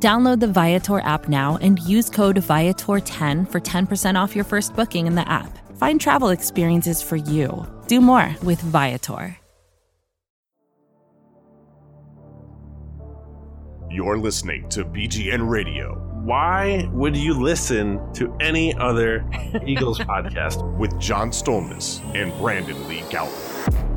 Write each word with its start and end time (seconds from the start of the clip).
Download 0.00 0.38
the 0.38 0.46
Viator 0.46 1.00
app 1.00 1.28
now 1.28 1.58
and 1.60 1.78
use 1.80 2.08
code 2.08 2.36
Viator10 2.36 3.50
for 3.50 3.60
10% 3.60 4.14
off 4.20 4.36
your 4.36 4.44
first 4.44 4.76
booking 4.76 5.06
in 5.08 5.16
the 5.16 5.28
app. 5.28 5.58
Find 5.76 6.00
travel 6.00 6.28
experiences 6.28 7.02
for 7.02 7.16
you. 7.16 7.66
Do 7.88 8.00
more 8.00 8.34
with 8.44 8.60
Viator. 8.60 9.36
You're 13.90 14.18
listening 14.18 14.68
to 14.68 14.84
BGN 14.84 15.48
Radio 15.48 15.94
Why 16.22 16.86
would 16.92 17.16
you 17.16 17.32
listen 17.32 17.98
to 18.12 18.36
any 18.38 18.74
other 18.76 19.24
Eagles 19.66 19.98
podcast? 20.00 20.62
with 20.76 20.98
John 21.00 21.30
Stolnis 21.30 22.02
and 22.14 22.30
Brandon 22.38 22.86
Lee 22.86 23.00
Gowton. 23.08 23.47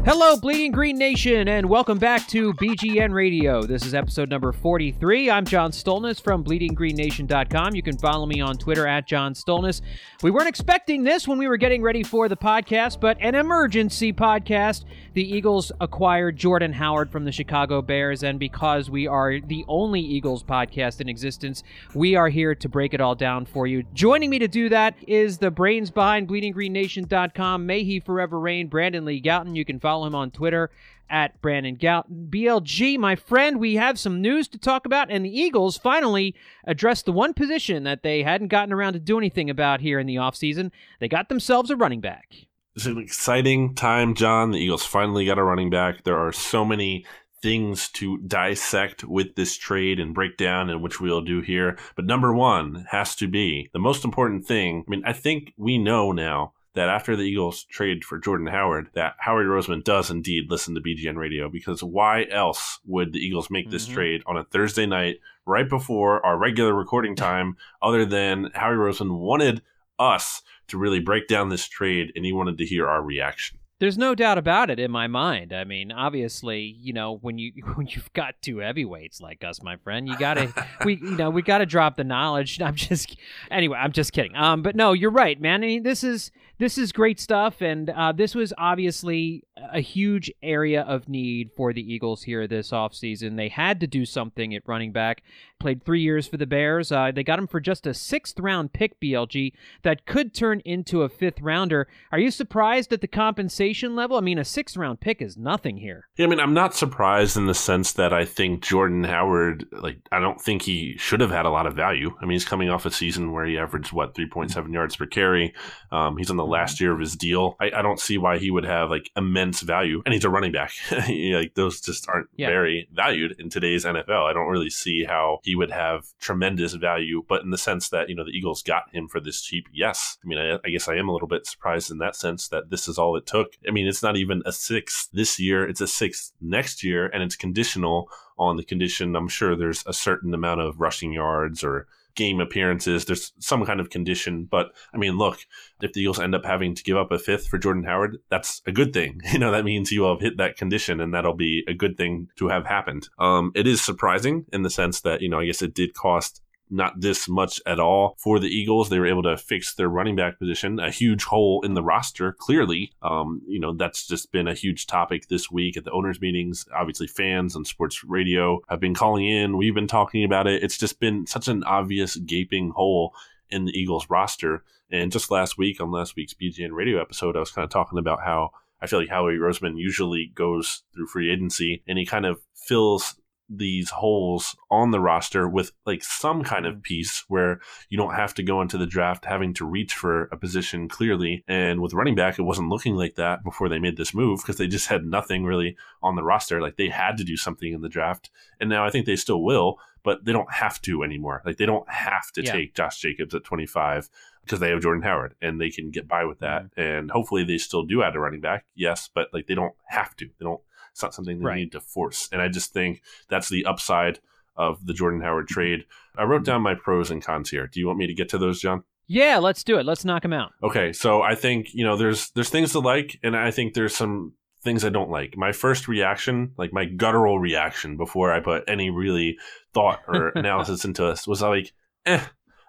Hello, 0.03 0.35
Bleeding 0.35 0.71
Green 0.71 0.97
Nation, 0.97 1.47
and 1.47 1.70
welcome 1.70 1.99
back 1.99 2.27
to 2.29 2.53
BGN 2.53 3.13
Radio. 3.13 3.61
This 3.61 3.85
is 3.85 3.93
episode 3.93 4.29
number 4.29 4.51
43. 4.51 5.29
I'm 5.29 5.45
John 5.45 5.70
Stolnis 5.70 6.20
from 6.20 6.43
bleedinggreennation.com. 6.43 7.75
You 7.75 7.84
can 7.84 7.97
follow 7.99 8.25
me 8.25 8.41
on 8.41 8.57
Twitter 8.57 8.87
at 8.87 9.07
John 9.07 9.35
Stolnis. 9.35 9.81
We 10.23 10.31
weren't 10.31 10.47
expecting 10.47 11.03
this 11.03 11.27
when 11.27 11.37
we 11.37 11.47
were 11.47 11.57
getting 11.57 11.84
ready 11.84 12.01
for 12.01 12.27
the 12.27 12.35
podcast, 12.35 12.99
but 12.99 13.15
an 13.21 13.35
emergency 13.35 14.12
podcast. 14.12 14.85
The 15.13 15.35
Eagles 15.35 15.73
acquired 15.81 16.37
Jordan 16.37 16.71
Howard 16.71 17.12
from 17.12 17.26
the 17.26 17.34
Chicago 17.34 17.81
Bears, 17.81 18.23
and 18.23 18.40
because 18.40 18.90
we 18.90 19.07
are 19.07 19.41
the 19.41 19.65
only 19.67 19.99
Eagles 19.99 20.41
podcast 20.41 21.01
in 21.01 21.09
existence, 21.09 21.63
we 21.93 22.15
are 22.15 22.29
here 22.29 22.55
to 22.55 22.70
break 22.70 22.93
it 22.93 23.01
all 23.01 23.15
down 23.15 23.45
for 23.45 23.67
you. 23.67 23.84
Joining 23.93 24.29
me 24.29 24.39
to 24.39 24.48
do 24.48 24.70
that 24.70 24.95
is 25.05 25.37
the 25.37 25.51
brains 25.51 25.91
behind 25.91 26.29
bleedinggreennation.com. 26.29 27.65
May 27.65 27.84
he 27.84 27.99
forever 27.99 28.39
reign, 28.39 28.67
Brandon 28.70 29.04
Lee 29.04 29.21
Gowton. 29.21 29.54
You 29.54 29.65
can 29.65 29.82
follow 29.82 30.07
him 30.07 30.15
on 30.15 30.32
Twitter 30.32 30.71
at 31.09 31.41
Brandon 31.41 31.76
Gowton. 31.76 32.29
BLG, 32.29 32.98
my 32.98 33.17
friend, 33.17 33.59
we 33.59 33.76
have 33.76 33.99
some 33.99 34.21
news 34.21 34.48
to 34.48 34.57
talk 34.57 34.85
about, 34.85 35.12
and 35.12 35.26
the 35.26 35.37
Eagles 35.37 35.77
finally 35.77 36.34
addressed 36.63 37.05
the 37.05 37.12
one 37.12 37.34
position 37.34 37.84
that 37.84 38.01
they 38.01 38.23
hadn't 38.23 38.48
gotten 38.48 38.71
around 38.71 38.93
to 38.93 38.99
do 38.99 39.17
anything 39.17 39.49
about 39.49 39.82
here 39.82 39.99
in 39.99 40.07
the 40.07 40.15
offseason. 40.15 40.71
They 41.01 41.09
got 41.09 41.27
themselves 41.27 41.70
a 41.70 41.76
running 41.76 41.99
back. 41.99 42.48
It's 42.75 42.85
an 42.85 42.97
exciting 42.97 43.75
time, 43.75 44.13
John. 44.15 44.51
The 44.51 44.59
Eagles 44.59 44.85
finally 44.85 45.25
got 45.25 45.37
a 45.37 45.43
running 45.43 45.69
back. 45.69 46.03
There 46.03 46.17
are 46.17 46.31
so 46.31 46.63
many 46.63 47.05
things 47.41 47.89
to 47.89 48.17
dissect 48.19 49.03
with 49.03 49.35
this 49.35 49.57
trade 49.57 49.99
and 49.99 50.13
break 50.13 50.37
down, 50.37 50.69
and 50.69 50.81
which 50.81 51.01
we'll 51.01 51.21
do 51.21 51.41
here. 51.41 51.77
But 51.95 52.05
number 52.05 52.33
one 52.33 52.85
has 52.91 53.15
to 53.15 53.27
be 53.27 53.69
the 53.73 53.79
most 53.79 54.05
important 54.05 54.45
thing. 54.45 54.85
I 54.87 54.89
mean, 54.89 55.03
I 55.05 55.11
think 55.13 55.53
we 55.57 55.77
know 55.77 56.11
now 56.11 56.53
that 56.73 56.87
after 56.87 57.17
the 57.17 57.23
Eagles 57.23 57.65
trade 57.65 58.05
for 58.05 58.17
Jordan 58.17 58.47
Howard, 58.47 58.89
that 58.93 59.15
Howard 59.19 59.47
Roseman 59.47 59.83
does 59.83 60.09
indeed 60.09 60.45
listen 60.49 60.73
to 60.75 60.81
BGN 60.81 61.17
radio 61.17 61.49
because 61.49 61.83
why 61.83 62.25
else 62.31 62.79
would 62.85 63.11
the 63.11 63.19
Eagles 63.19 63.49
make 63.49 63.69
this 63.69 63.89
Mhm. 63.89 63.93
trade 63.93 64.23
on 64.25 64.38
a 64.38 64.45
Thursday 64.45 64.85
night 64.85 65.17
right 65.45 65.67
before 65.67 66.25
our 66.25 66.38
regular 66.38 66.73
recording 66.73 67.16
time 67.17 67.57
other 67.81 68.05
than 68.05 68.51
Howard 68.53 68.77
Roseman 68.77 69.17
wanted 69.19 69.61
us 69.99 70.41
to 70.72 70.77
really 70.77 71.00
break 71.00 71.27
down 71.27 71.50
this 71.50 71.67
trade 71.67 72.11
and 72.16 72.25
he 72.25 72.33
wanted 72.33 72.57
to 72.57 72.66
hear 72.66 72.88
our 72.88 73.01
reaction. 73.01 73.57
There's 73.79 73.97
no 73.97 74.13
doubt 74.13 74.38
about 74.38 74.69
it 74.69 74.79
in 74.79 74.91
my 74.91 75.07
mind. 75.07 75.51
I 75.51 75.63
mean, 75.63 75.91
obviously, 75.91 76.77
you 76.79 76.94
know, 76.94 77.17
when 77.22 77.39
you 77.39 77.51
when 77.75 77.87
you've 77.87 78.13
got 78.13 78.35
two 78.41 78.59
heavyweights 78.59 79.19
like 79.21 79.43
us, 79.43 79.63
my 79.63 79.77
friend, 79.77 80.07
you 80.07 80.15
gotta 80.19 80.53
we 80.85 80.97
you 80.97 81.17
know 81.17 81.31
we 81.31 81.41
gotta 81.41 81.65
drop 81.65 81.95
the 81.97 82.03
knowledge. 82.03 82.61
I'm 82.61 82.75
just 82.75 83.17
anyway. 83.49 83.79
I'm 83.79 83.91
just 83.91 84.13
kidding. 84.13 84.35
Um, 84.35 84.61
but 84.61 84.75
no, 84.75 84.93
you're 84.93 85.09
right, 85.09 85.41
man. 85.41 85.63
I 85.63 85.67
mean, 85.67 85.83
this 85.83 86.03
is 86.03 86.31
this 86.59 86.77
is 86.77 86.91
great 86.91 87.19
stuff, 87.19 87.59
and 87.61 87.89
uh, 87.89 88.11
this 88.11 88.35
was 88.35 88.53
obviously 88.55 89.45
a 89.57 89.79
huge 89.79 90.31
area 90.43 90.83
of 90.83 91.09
need 91.09 91.49
for 91.57 91.73
the 91.73 91.81
Eagles 91.81 92.21
here 92.21 92.45
this 92.45 92.69
offseason. 92.69 93.35
They 93.35 93.49
had 93.49 93.79
to 93.79 93.87
do 93.87 94.05
something 94.05 94.53
at 94.53 94.61
running 94.67 94.91
back. 94.91 95.23
Played 95.61 95.83
three 95.85 96.01
years 96.01 96.27
for 96.27 96.38
the 96.38 96.47
Bears. 96.47 96.91
Uh, 96.91 97.11
they 97.13 97.23
got 97.23 97.38
him 97.38 97.45
for 97.45 97.59
just 97.59 97.85
a 97.85 97.94
sixth 97.94 98.39
round 98.39 98.73
pick, 98.73 98.99
BLG, 98.99 99.53
that 99.83 100.07
could 100.07 100.33
turn 100.33 100.59
into 100.66 101.03
a 101.03 101.09
fifth 101.09 101.39
rounder. 101.39 101.88
Are 102.11 102.17
you 102.17 102.31
surprised 102.31 102.91
at 102.91 103.01
the 103.01 103.07
compensation 103.07 103.95
level? 103.95 104.17
I 104.17 104.22
mean, 104.22 104.39
a 104.39 104.44
sixth 104.44 104.75
round 104.75 105.01
pick 105.01 105.22
is 105.22 105.38
nothing 105.38 105.77
here. 105.77 106.07
Yeah, 106.17 106.25
I 106.25 106.29
mean, 106.29 106.39
I'm 106.39 106.55
not 106.55 106.73
surprised 106.73 107.38
in 107.38 107.45
the 107.45 107.53
sense 107.53 107.91
that 107.94 108.11
I 108.11 108.25
think 108.25 108.63
Jordan 108.63 109.03
Howard, 109.03 109.67
like, 109.72 109.99
I 110.11 110.19
don't 110.19 110.41
think 110.41 110.63
he 110.63 110.97
should 110.97 111.22
have 111.22 111.29
had 111.29 111.45
a 111.45 111.51
lot 111.51 111.67
of 111.67 111.75
value. 111.75 112.11
I 112.19 112.25
mean, 112.25 112.31
he's 112.31 112.43
coming 112.45 112.69
off 112.69 112.88
a 112.88 112.91
season 112.91 113.31
where 113.31 113.45
he 113.45 113.59
averaged, 113.59 113.91
what, 113.93 114.16
3.7 114.16 114.73
yards 114.73 114.95
per 114.95 115.05
carry. 115.05 115.53
Um, 115.91 116.17
he's 116.17 116.31
on 116.31 116.38
the 116.38 116.45
last 116.45 116.81
year 116.81 116.91
of 116.91 116.99
his 116.99 117.16
deal. 117.16 117.55
I, 117.61 117.69
I 117.75 117.81
don't 117.83 117.99
see 117.99 118.17
why 118.17 118.39
he 118.39 118.49
would 118.49 118.66
have, 118.66 118.89
like, 118.89 119.11
immense 119.16 119.61
value. 119.61 120.01
And 120.05 120.13
he's 120.16 120.25
a 120.25 120.29
running 120.31 120.51
back. 120.53 120.72
Like, 121.31 121.53
those 121.53 121.81
just 121.81 122.09
aren't 122.09 122.29
Yeah. 122.35 122.47
very 122.49 122.88
valued 122.93 123.35
in 123.39 123.49
today's 123.49 123.85
NFL. 123.85 124.29
I 124.29 124.33
don't 124.33 124.47
really 124.47 124.69
see 124.72 125.03
how 125.03 125.39
he 125.43 125.50
would 125.56 125.72
have 125.72 126.06
tremendous 126.19 126.73
value, 126.73 127.23
but 127.28 127.41
in 127.41 127.50
the 127.50 127.57
sense 127.57 127.89
that, 127.89 128.09
you 128.09 128.16
know, 128.16 128.23
the 128.23 128.31
Eagles 128.31 128.62
got 128.62 128.84
him 128.94 129.07
for 129.07 129.19
this 129.19 129.41
cheap, 129.41 129.67
yes. 129.73 130.17
I 130.23 130.28
mean, 130.28 130.38
I, 130.38 130.57
I 130.66 130.69
guess 130.69 130.88
I 130.88 130.95
am 130.95 131.09
a 131.09 131.13
little 131.13 131.28
bit 131.28 131.45
surprised 131.45 131.91
in 131.91 131.97
that 132.00 132.16
sense 132.16 132.47
that 132.50 132.69
this 132.69 132.88
is 132.88 132.97
all 132.97 133.16
it 133.16 133.25
took. 133.25 133.57
I 133.67 133.72
mean, 133.72 133.88
it's 133.88 134.03
not 134.03 134.17
even 134.17 134.44
a 134.45 134.51
sixth 134.51 135.09
this 135.13 135.40
year, 135.40 135.67
it's 135.67 135.81
a 135.81 135.88
sixth 135.88 136.31
next 136.41 136.84
year, 136.84 137.07
and 137.07 137.23
it's 137.23 137.35
conditional 137.35 138.09
on 138.38 138.57
the 138.57 138.63
condition. 138.63 139.16
I'm 139.16 139.28
sure 139.28 139.56
there's 139.56 139.84
a 139.85 139.94
certain 139.94 140.34
amount 140.34 140.61
of 140.61 140.79
rushing 140.79 141.13
yards 141.13 141.63
or 141.63 141.88
game 142.16 142.39
appearances. 142.39 143.05
There's 143.05 143.33
some 143.39 143.66
kind 143.66 143.79
of 143.79 143.89
condition. 143.89 144.47
But 144.49 144.72
I 144.94 144.97
mean, 144.97 145.17
look, 145.17 145.39
if 145.81 145.94
the 145.94 146.01
Eagles 146.01 146.19
end 146.19 146.35
up 146.35 146.45
having 146.45 146.75
to 146.75 146.83
give 146.83 146.97
up 146.97 147.11
a 147.11 147.19
fifth 147.19 147.47
for 147.47 147.57
Jordan 147.57 147.83
Howard, 147.83 148.17
that's 148.29 148.61
a 148.66 148.72
good 148.72 148.94
thing. 148.94 149.22
You 149.31 149.39
know, 149.39 149.51
that 149.51 149.63
means 149.63 149.91
you 149.91 150.01
will 150.01 150.16
have 150.16 150.22
hit 150.22 150.38
that 150.38 150.57
condition 150.57 150.99
and 150.99 151.13
that'll 151.13 151.33
be 151.33 151.63
a 151.66 151.73
good 151.73 151.95
thing 151.95 152.27
to 152.35 152.49
have 152.49 152.66
happened. 152.66 153.07
Um, 153.17 153.53
it 153.55 153.66
is 153.66 153.81
surprising 153.81 154.45
in 154.51 154.61
the 154.61 154.69
sense 154.69 155.01
that, 155.01 155.22
you 155.22 155.29
know, 155.29 155.39
I 155.39 155.45
guess 155.45 155.61
it 155.61 155.73
did 155.73 155.94
cost 155.94 156.41
not 156.71 156.99
this 156.99 157.27
much 157.27 157.61
at 157.65 157.79
all 157.79 158.15
for 158.17 158.39
the 158.39 158.47
Eagles. 158.47 158.89
They 158.89 158.99
were 158.99 159.07
able 159.07 159.23
to 159.23 159.37
fix 159.37 159.75
their 159.75 159.89
running 159.89 160.15
back 160.15 160.39
position, 160.39 160.79
a 160.79 160.89
huge 160.89 161.23
hole 161.23 161.61
in 161.63 161.73
the 161.73 161.83
roster, 161.83 162.31
clearly. 162.31 162.91
Um, 163.01 163.41
you 163.45 163.59
know, 163.59 163.73
that's 163.73 164.07
just 164.07 164.31
been 164.31 164.47
a 164.47 164.53
huge 164.53 164.87
topic 164.87 165.27
this 165.27 165.51
week 165.51 165.77
at 165.77 165.83
the 165.83 165.91
owners' 165.91 166.21
meetings. 166.21 166.65
Obviously, 166.75 167.07
fans 167.07 167.55
on 167.55 167.65
sports 167.65 168.03
radio 168.03 168.59
have 168.69 168.79
been 168.79 168.95
calling 168.95 169.27
in. 169.27 169.57
We've 169.57 169.75
been 169.75 169.87
talking 169.87 170.23
about 170.23 170.47
it. 170.47 170.63
It's 170.63 170.77
just 170.77 170.99
been 170.99 171.27
such 171.27 171.47
an 171.47 171.63
obvious 171.63 172.15
gaping 172.15 172.71
hole 172.71 173.13
in 173.49 173.65
the 173.65 173.77
Eagles 173.77 174.09
roster. 174.09 174.63
And 174.89 175.11
just 175.11 175.31
last 175.31 175.57
week, 175.57 175.81
on 175.81 175.91
last 175.91 176.15
week's 176.15 176.33
BGN 176.33 176.71
radio 176.71 177.01
episode, 177.01 177.35
I 177.35 177.39
was 177.39 177.51
kind 177.51 177.63
of 177.63 177.69
talking 177.69 177.99
about 177.99 178.21
how 178.23 178.51
I 178.81 178.87
feel 178.87 178.99
like 178.99 179.09
Howie 179.09 179.33
Roseman 179.33 179.77
usually 179.77 180.31
goes 180.33 180.83
through 180.93 181.07
free 181.07 181.31
agency 181.31 181.83
and 181.87 181.97
he 181.99 182.05
kind 182.05 182.25
of 182.25 182.41
fills 182.55 183.15
these 183.53 183.89
holes 183.89 184.56
on 184.69 184.91
the 184.91 185.00
roster 185.00 185.47
with 185.47 185.72
like 185.85 186.03
some 186.03 186.44
kind 186.44 186.66
of 186.66 186.75
mm. 186.75 186.84
piece 186.84 187.25
where 187.28 187.59
you 187.89 187.97
don't 187.97 188.16
have 188.16 188.34
to 188.35 188.44
go 188.44 188.62
into 188.62 188.78
the 188.78 188.85
draft 188.85 189.25
having 189.25 189.53
to 189.56 189.66
reach 189.66 189.94
for 189.94 190.23
a 190.25 190.38
position 190.38 190.88
clearly. 190.88 191.44
And 191.47 191.81
with 191.81 191.94
running 191.94 192.16
back, 192.16 192.40
it 192.40 192.44
wasn't 192.44 192.69
looking 192.69 192.95
like 192.95 193.16
that 193.16 193.44
before 193.44 193.69
they 193.69 193.79
made 193.79 193.97
this 193.97 194.13
move 194.13 194.40
because 194.41 194.57
they 194.57 194.67
just 194.67 194.88
had 194.88 195.06
nothing 195.06 195.44
really 195.44 195.75
on 196.01 196.16
the 196.16 196.23
roster. 196.23 196.61
Like 196.61 196.78
they 196.78 196.90
had 196.90 197.17
to 197.17 197.23
do 197.23 197.35
something 197.35 197.73
in 197.73 197.81
the 197.81 197.90
draft. 197.90 198.29
And 198.59 198.69
now 198.69 198.85
I 198.85 198.90
think 198.90 199.06
they 199.06 199.16
still 199.16 199.44
will, 199.44 199.78
but 200.03 200.25
they 200.25 200.31
don't 200.31 200.51
have 200.51 200.81
to 200.84 201.03
anymore. 201.03 201.41
Like 201.45 201.57
they 201.57 201.66
don't 201.66 201.90
have 201.90 202.31
to 202.34 202.44
Yeah. 202.44 202.53
take 202.53 202.75
Josh 202.75 203.00
Jacobs 203.00 203.35
at 203.35 203.44
25 203.44 204.09
because 204.44 204.59
they 204.59 204.69
have 204.69 204.81
Jordan 204.81 205.03
Howard 205.03 205.35
and 205.41 205.59
they 205.59 205.70
can 205.70 205.91
get 205.91 206.08
by 206.08 206.25
with 206.25 206.40
that. 206.40 206.64
Mm. 206.75 206.99
And 206.99 207.11
hopefully 207.11 207.43
they 207.43 207.58
still 207.58 207.84
do 207.84 208.02
add 208.03 208.16
a 208.16 208.20
running 208.20 208.41
back. 208.41 208.66
Yes, 208.75 209.09
but 209.14 209.28
like 209.34 209.47
they 209.47 209.55
don't 209.55 209.75
have 209.87 210.16
to. 210.17 210.25
They 210.25 210.46
don't. 210.46 210.61
It's 210.91 211.02
not 211.03 211.14
something 211.14 211.40
they 211.40 211.46
Right. 211.46 211.55
need 211.58 211.72
to 211.73 211.79
force. 211.82 212.29
And 212.32 212.41
I 212.41 212.47
just 212.47 212.73
think 212.73 213.02
that's 213.29 213.49
the 213.49 213.66
upside 213.66 214.20
of 214.55 214.85
the 214.85 214.93
Jordan 214.93 215.22
Howard 215.22 215.47
trade. 215.47 215.85
I 216.17 216.23
wrote 216.23 216.43
down 216.43 216.61
my 216.61 216.76
pros 216.76 217.09
and 217.09 217.23
cons 217.23 217.49
here. 217.49 217.67
Do 217.67 217.79
you 217.79 217.88
want 217.88 217.99
me 217.99 218.08
to 218.08 218.14
get 218.14 218.29
to 218.29 218.38
those, 218.38 218.59
John? 218.61 218.84
Yeah, 219.08 219.38
let's 219.40 219.64
do 219.64 219.78
it. 219.78 219.85
Let's 219.85 220.05
knock 220.05 220.22
them 220.22 220.34
out. 220.34 220.52
Okay, 220.64 220.93
so 220.93 221.22
I 221.22 221.35
think 221.35 221.73
you 221.73 221.84
know 221.84 221.97
there's 221.97 222.29
there's 222.32 222.49
things 222.49 222.72
to 222.73 222.79
like, 222.79 223.20
and 223.23 223.35
I 223.35 223.52
think 223.52 223.73
there's 223.73 223.96
some 223.96 224.34
things 224.64 224.85
I 224.85 224.90
don't 224.90 225.09
like. 225.09 225.35
My 225.35 225.52
first 225.53 225.88
reaction, 225.88 226.52
like 226.58 226.72
my 226.72 226.85
guttural 226.85 227.40
reaction, 227.40 227.97
before 227.97 228.32
I 228.32 228.40
put 228.41 228.64
any 228.67 228.90
really 228.90 229.37
thought 229.73 230.02
or 230.08 230.29
analysis 230.35 230.85
into 230.85 231.02
this, 231.03 231.28
was 231.28 231.41
like, 231.41 231.73
eh. 232.05 232.22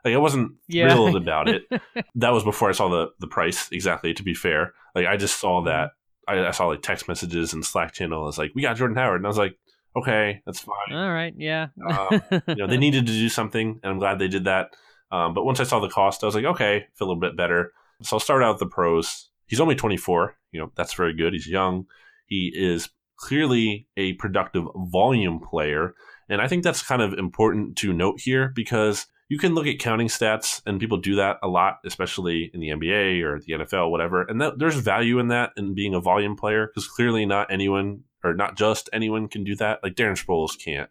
Like 0.04 0.14
I 0.14 0.18
wasn't 0.18 0.52
Yeah. 0.68 0.88
thrilled 0.88 1.16
about 1.16 1.48
it. 1.48 1.62
That 2.16 2.32
was 2.32 2.42
before 2.44 2.68
I 2.68 2.72
saw 2.72 2.88
the 2.88 3.10
the 3.20 3.28
price. 3.28 3.70
Exactly. 3.70 4.12
To 4.14 4.22
be 4.24 4.34
fair, 4.34 4.72
like 4.96 5.06
I 5.06 5.16
just 5.16 5.38
saw 5.38 5.62
that. 5.64 5.90
I, 6.28 6.46
I 6.46 6.50
saw 6.50 6.66
like 6.66 6.82
text 6.82 7.08
messages 7.08 7.52
and 7.52 7.64
Slack 7.64 7.92
channel. 7.92 8.28
It's 8.28 8.38
like 8.38 8.52
we 8.54 8.62
got 8.62 8.76
Jordan 8.76 8.96
Howard, 8.96 9.16
and 9.16 9.26
I 9.26 9.28
was 9.28 9.38
like, 9.38 9.58
okay, 9.96 10.42
that's 10.46 10.60
fine 10.60 10.96
All 10.96 11.12
right. 11.12 11.34
Yeah. 11.36 11.68
um, 11.88 12.22
you 12.48 12.56
know, 12.56 12.66
they 12.66 12.76
needed 12.78 13.06
to 13.06 13.12
do 13.12 13.28
something, 13.28 13.80
and 13.82 13.92
I'm 13.92 13.98
glad 13.98 14.18
they 14.18 14.28
did 14.28 14.44
that. 14.44 14.70
Um, 15.10 15.34
but 15.34 15.44
once 15.44 15.60
I 15.60 15.64
saw 15.64 15.80
the 15.80 15.88
cost, 15.88 16.22
I 16.22 16.26
was 16.26 16.34
like, 16.34 16.44
okay, 16.44 16.86
feel 16.94 17.06
a 17.06 17.08
little 17.08 17.20
bit 17.20 17.36
better. 17.36 17.72
So 18.02 18.16
I'll 18.16 18.20
start 18.20 18.42
out 18.42 18.54
with 18.54 18.60
the 18.60 18.74
pros. 18.74 19.30
He's 19.46 19.60
only 19.60 19.74
24. 19.74 20.34
You 20.52 20.60
know, 20.60 20.72
that's 20.74 20.94
very 20.94 21.14
good. 21.14 21.34
He's 21.34 21.46
young. 21.46 21.86
He 22.26 22.50
is 22.54 22.88
clearly 23.16 23.86
a 23.96 24.14
productive 24.14 24.64
volume 24.74 25.38
player. 25.38 25.94
And 26.28 26.40
I 26.40 26.48
think 26.48 26.64
that's 26.64 26.82
kind 26.82 27.02
of 27.02 27.12
important 27.12 27.76
to 27.78 27.92
note 27.92 28.20
here 28.20 28.50
because 28.54 29.06
you 29.32 29.38
can 29.38 29.54
look 29.54 29.66
at 29.66 29.78
counting 29.78 30.08
stats 30.08 30.60
and 30.66 30.78
people 30.78 30.98
do 30.98 31.14
that 31.16 31.38
a 31.42 31.48
lot, 31.48 31.78
especially 31.86 32.50
in 32.52 32.60
the 32.60 32.68
NBA 32.68 33.22
or 33.22 33.40
the 33.40 33.54
NFL, 33.54 33.90
whatever. 33.90 34.24
And 34.24 34.38
that, 34.42 34.58
there's 34.58 34.76
value 34.76 35.18
in 35.18 35.28
that 35.28 35.52
in 35.56 35.72
being 35.74 35.94
a 35.94 36.00
volume 36.00 36.36
player 36.36 36.66
because 36.66 36.86
clearly 36.86 37.24
not 37.24 37.50
anyone 37.50 38.02
or 38.22 38.34
not 38.34 38.58
just 38.58 38.90
anyone 38.92 39.28
can 39.28 39.42
do 39.42 39.56
that. 39.56 39.80
Like 39.82 39.94
Darren 39.94 40.22
Sproles 40.22 40.62
can't. 40.62 40.90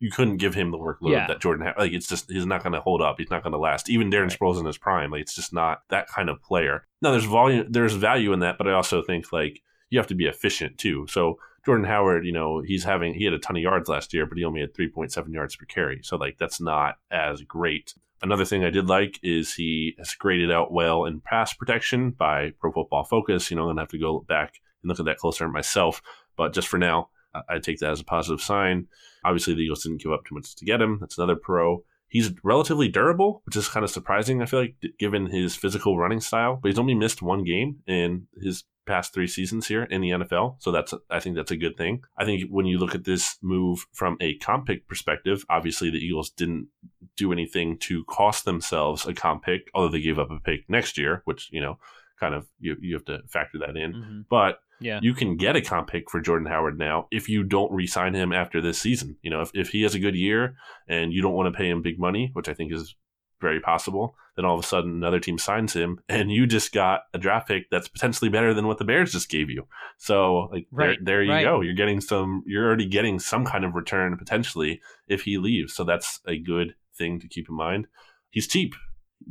You 0.00 0.10
couldn't 0.10 0.38
give 0.38 0.56
him 0.56 0.72
the 0.72 0.76
workload 0.76 1.12
Yeah. 1.12 1.28
that 1.28 1.40
Jordan 1.40 1.64
had. 1.64 1.76
Like 1.78 1.92
it's 1.92 2.08
just 2.08 2.28
he's 2.28 2.46
not 2.46 2.64
going 2.64 2.72
to 2.72 2.80
hold 2.80 3.00
up. 3.00 3.14
He's 3.16 3.30
not 3.30 3.44
going 3.44 3.52
to 3.52 3.58
last. 3.60 3.88
Even 3.88 4.10
Darren 4.10 4.22
Right. 4.30 4.36
Sproles 4.40 4.58
in 4.58 4.66
his 4.66 4.76
prime, 4.76 5.12
like 5.12 5.20
it's 5.20 5.36
just 5.36 5.52
not 5.52 5.82
that 5.90 6.08
kind 6.08 6.28
of 6.28 6.42
player. 6.42 6.84
Now 7.00 7.12
there's 7.12 7.26
volume, 7.26 7.66
there's 7.70 7.94
value 7.94 8.32
in 8.32 8.40
that, 8.40 8.58
but 8.58 8.66
I 8.66 8.72
also 8.72 9.02
think 9.02 9.32
like 9.32 9.62
you 9.90 10.00
have 10.00 10.08
to 10.08 10.16
be 10.16 10.26
efficient 10.26 10.78
too. 10.78 11.06
So 11.08 11.38
Jordan 11.68 11.84
Howard, 11.84 12.24
you 12.24 12.32
know, 12.32 12.62
he's 12.62 12.84
having 12.84 13.12
he 13.12 13.26
had 13.26 13.34
a 13.34 13.38
ton 13.38 13.54
of 13.54 13.60
yards 13.62 13.90
last 13.90 14.14
year, 14.14 14.24
but 14.24 14.38
he 14.38 14.44
only 14.44 14.62
had 14.62 14.72
3.7 14.72 15.34
yards 15.34 15.54
per 15.54 15.66
carry. 15.66 16.00
So 16.02 16.16
like 16.16 16.38
that's 16.38 16.62
not 16.62 16.96
as 17.10 17.42
great. 17.42 17.92
Another 18.22 18.46
thing 18.46 18.64
I 18.64 18.70
did 18.70 18.86
like 18.86 19.20
is 19.22 19.52
he 19.52 19.94
has 19.98 20.14
graded 20.14 20.50
out 20.50 20.72
well 20.72 21.04
in 21.04 21.20
pass 21.20 21.52
protection 21.52 22.12
by 22.12 22.54
Pro 22.58 22.72
Football 22.72 23.04
Focus. 23.04 23.50
You 23.50 23.58
know, 23.58 23.64
I'm 23.64 23.68
gonna 23.68 23.82
have 23.82 23.90
to 23.90 23.98
go 23.98 24.20
back 24.20 24.54
and 24.82 24.88
look 24.88 24.98
at 24.98 25.04
that 25.04 25.18
closer 25.18 25.46
myself. 25.46 26.00
But 26.38 26.54
just 26.54 26.68
for 26.68 26.78
now, 26.78 27.10
I 27.50 27.58
take 27.58 27.80
that 27.80 27.90
as 27.90 28.00
a 28.00 28.04
positive 28.04 28.40
sign. 28.40 28.86
Obviously, 29.26 29.52
the 29.52 29.60
Eagles 29.60 29.82
didn't 29.82 30.00
give 30.00 30.12
up 30.12 30.24
too 30.24 30.36
much 30.36 30.54
to 30.54 30.64
get 30.64 30.80
him. 30.80 30.96
That's 31.02 31.18
another 31.18 31.36
pro. 31.36 31.84
He's 32.08 32.32
relatively 32.42 32.88
durable, 32.88 33.42
which 33.44 33.56
is 33.56 33.68
kind 33.68 33.84
of 33.84 33.90
surprising. 33.90 34.40
I 34.40 34.46
feel 34.46 34.60
like 34.60 34.76
given 34.98 35.26
his 35.26 35.54
physical 35.54 35.98
running 35.98 36.22
style, 36.22 36.58
but 36.62 36.70
he's 36.70 36.78
only 36.78 36.94
missed 36.94 37.20
one 37.20 37.44
game 37.44 37.80
in 37.86 38.26
his 38.40 38.64
past 38.88 39.14
three 39.14 39.26
seasons 39.28 39.68
here 39.68 39.84
in 39.84 40.00
the 40.00 40.10
NFL. 40.10 40.56
So 40.58 40.72
that's 40.72 40.92
I 41.10 41.20
think 41.20 41.36
that's 41.36 41.50
a 41.52 41.56
good 41.56 41.76
thing. 41.76 42.02
I 42.16 42.24
think 42.24 42.48
when 42.50 42.66
you 42.66 42.78
look 42.78 42.94
at 42.94 43.04
this 43.04 43.36
move 43.42 43.86
from 43.92 44.16
a 44.20 44.36
comp 44.38 44.66
pick 44.66 44.88
perspective, 44.88 45.44
obviously 45.48 45.90
the 45.90 45.98
Eagles 46.04 46.30
didn't 46.30 46.68
do 47.16 47.32
anything 47.32 47.78
to 47.78 48.04
cost 48.04 48.44
themselves 48.44 49.06
a 49.06 49.14
comp 49.14 49.44
pick, 49.44 49.68
although 49.74 49.92
they 49.92 50.00
gave 50.00 50.18
up 50.18 50.30
a 50.30 50.40
pick 50.40 50.68
next 50.68 50.98
year, 50.98 51.22
which 51.24 51.48
you 51.52 51.60
know 51.60 51.78
kind 52.18 52.34
of 52.34 52.48
you 52.58 52.76
you 52.80 52.94
have 52.94 53.04
to 53.04 53.20
factor 53.28 53.58
that 53.58 53.76
in. 53.76 53.92
Mhm. 53.92 54.24
But 54.28 54.58
Yeah. 54.80 55.00
you 55.02 55.12
can 55.14 55.36
get 55.36 55.56
a 55.56 55.60
comp 55.60 55.88
pick 55.90 56.08
for 56.10 56.20
Jordan 56.20 56.46
Howard 56.48 56.78
now 56.78 57.06
if 57.10 57.28
you 57.28 57.42
don't 57.44 57.72
re-sign 57.72 58.14
him 58.14 58.32
after 58.32 58.60
this 58.60 58.78
season. 58.80 59.16
You 59.22 59.30
know, 59.30 59.40
if, 59.42 59.50
if 59.54 59.68
he 59.70 59.82
has 59.82 59.94
a 59.94 59.98
good 60.00 60.14
year 60.16 60.54
and 60.88 61.12
you 61.12 61.20
don't 61.22 61.34
want 61.34 61.52
to 61.52 61.56
pay 61.58 61.68
him 61.68 61.82
big 61.82 61.98
money, 61.98 62.30
which 62.32 62.48
I 62.48 62.54
think 62.54 62.72
is 62.72 62.94
very 63.40 63.60
possible, 63.60 64.16
then 64.36 64.44
all 64.44 64.58
of 64.58 64.64
a 64.64 64.66
sudden 64.66 64.92
another 64.92 65.20
team 65.20 65.38
signs 65.38 65.72
him 65.72 66.00
and 66.08 66.30
you 66.30 66.46
just 66.46 66.72
got 66.72 67.02
a 67.14 67.18
draft 67.18 67.48
pick 67.48 67.70
that's 67.70 67.88
potentially 67.88 68.28
better 68.28 68.54
than 68.54 68.66
what 68.66 68.78
the 68.78 68.84
Bears 68.84 69.12
just 69.12 69.28
gave 69.28 69.50
you. 69.50 69.66
So 69.96 70.48
like 70.52 70.66
Right, 70.70 70.98
there, 71.02 71.16
there 71.16 71.22
you 71.22 71.32
right. 71.32 71.44
go. 71.44 71.60
You're 71.60 71.74
getting 71.74 72.00
some 72.00 72.42
you're 72.46 72.66
already 72.66 72.86
getting 72.86 73.18
some 73.18 73.44
kind 73.44 73.64
of 73.64 73.74
return 73.74 74.16
potentially 74.16 74.80
if 75.06 75.22
he 75.22 75.38
leaves. 75.38 75.74
So 75.74 75.84
that's 75.84 76.20
a 76.26 76.38
good 76.38 76.74
thing 76.96 77.20
to 77.20 77.28
keep 77.28 77.48
in 77.48 77.54
mind. 77.54 77.86
He's 78.30 78.46
cheap. 78.46 78.74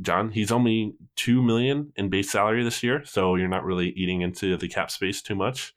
John, 0.00 0.30
he's 0.30 0.52
only 0.52 0.94
two 1.16 1.42
million 1.42 1.92
in 1.96 2.08
base 2.08 2.30
salary 2.30 2.62
this 2.62 2.82
year, 2.82 3.02
so 3.04 3.34
you're 3.34 3.48
not 3.48 3.64
really 3.64 3.88
eating 3.90 4.20
into 4.20 4.56
the 4.56 4.68
cap 4.68 4.90
space 4.90 5.22
too 5.22 5.34
much. 5.34 5.74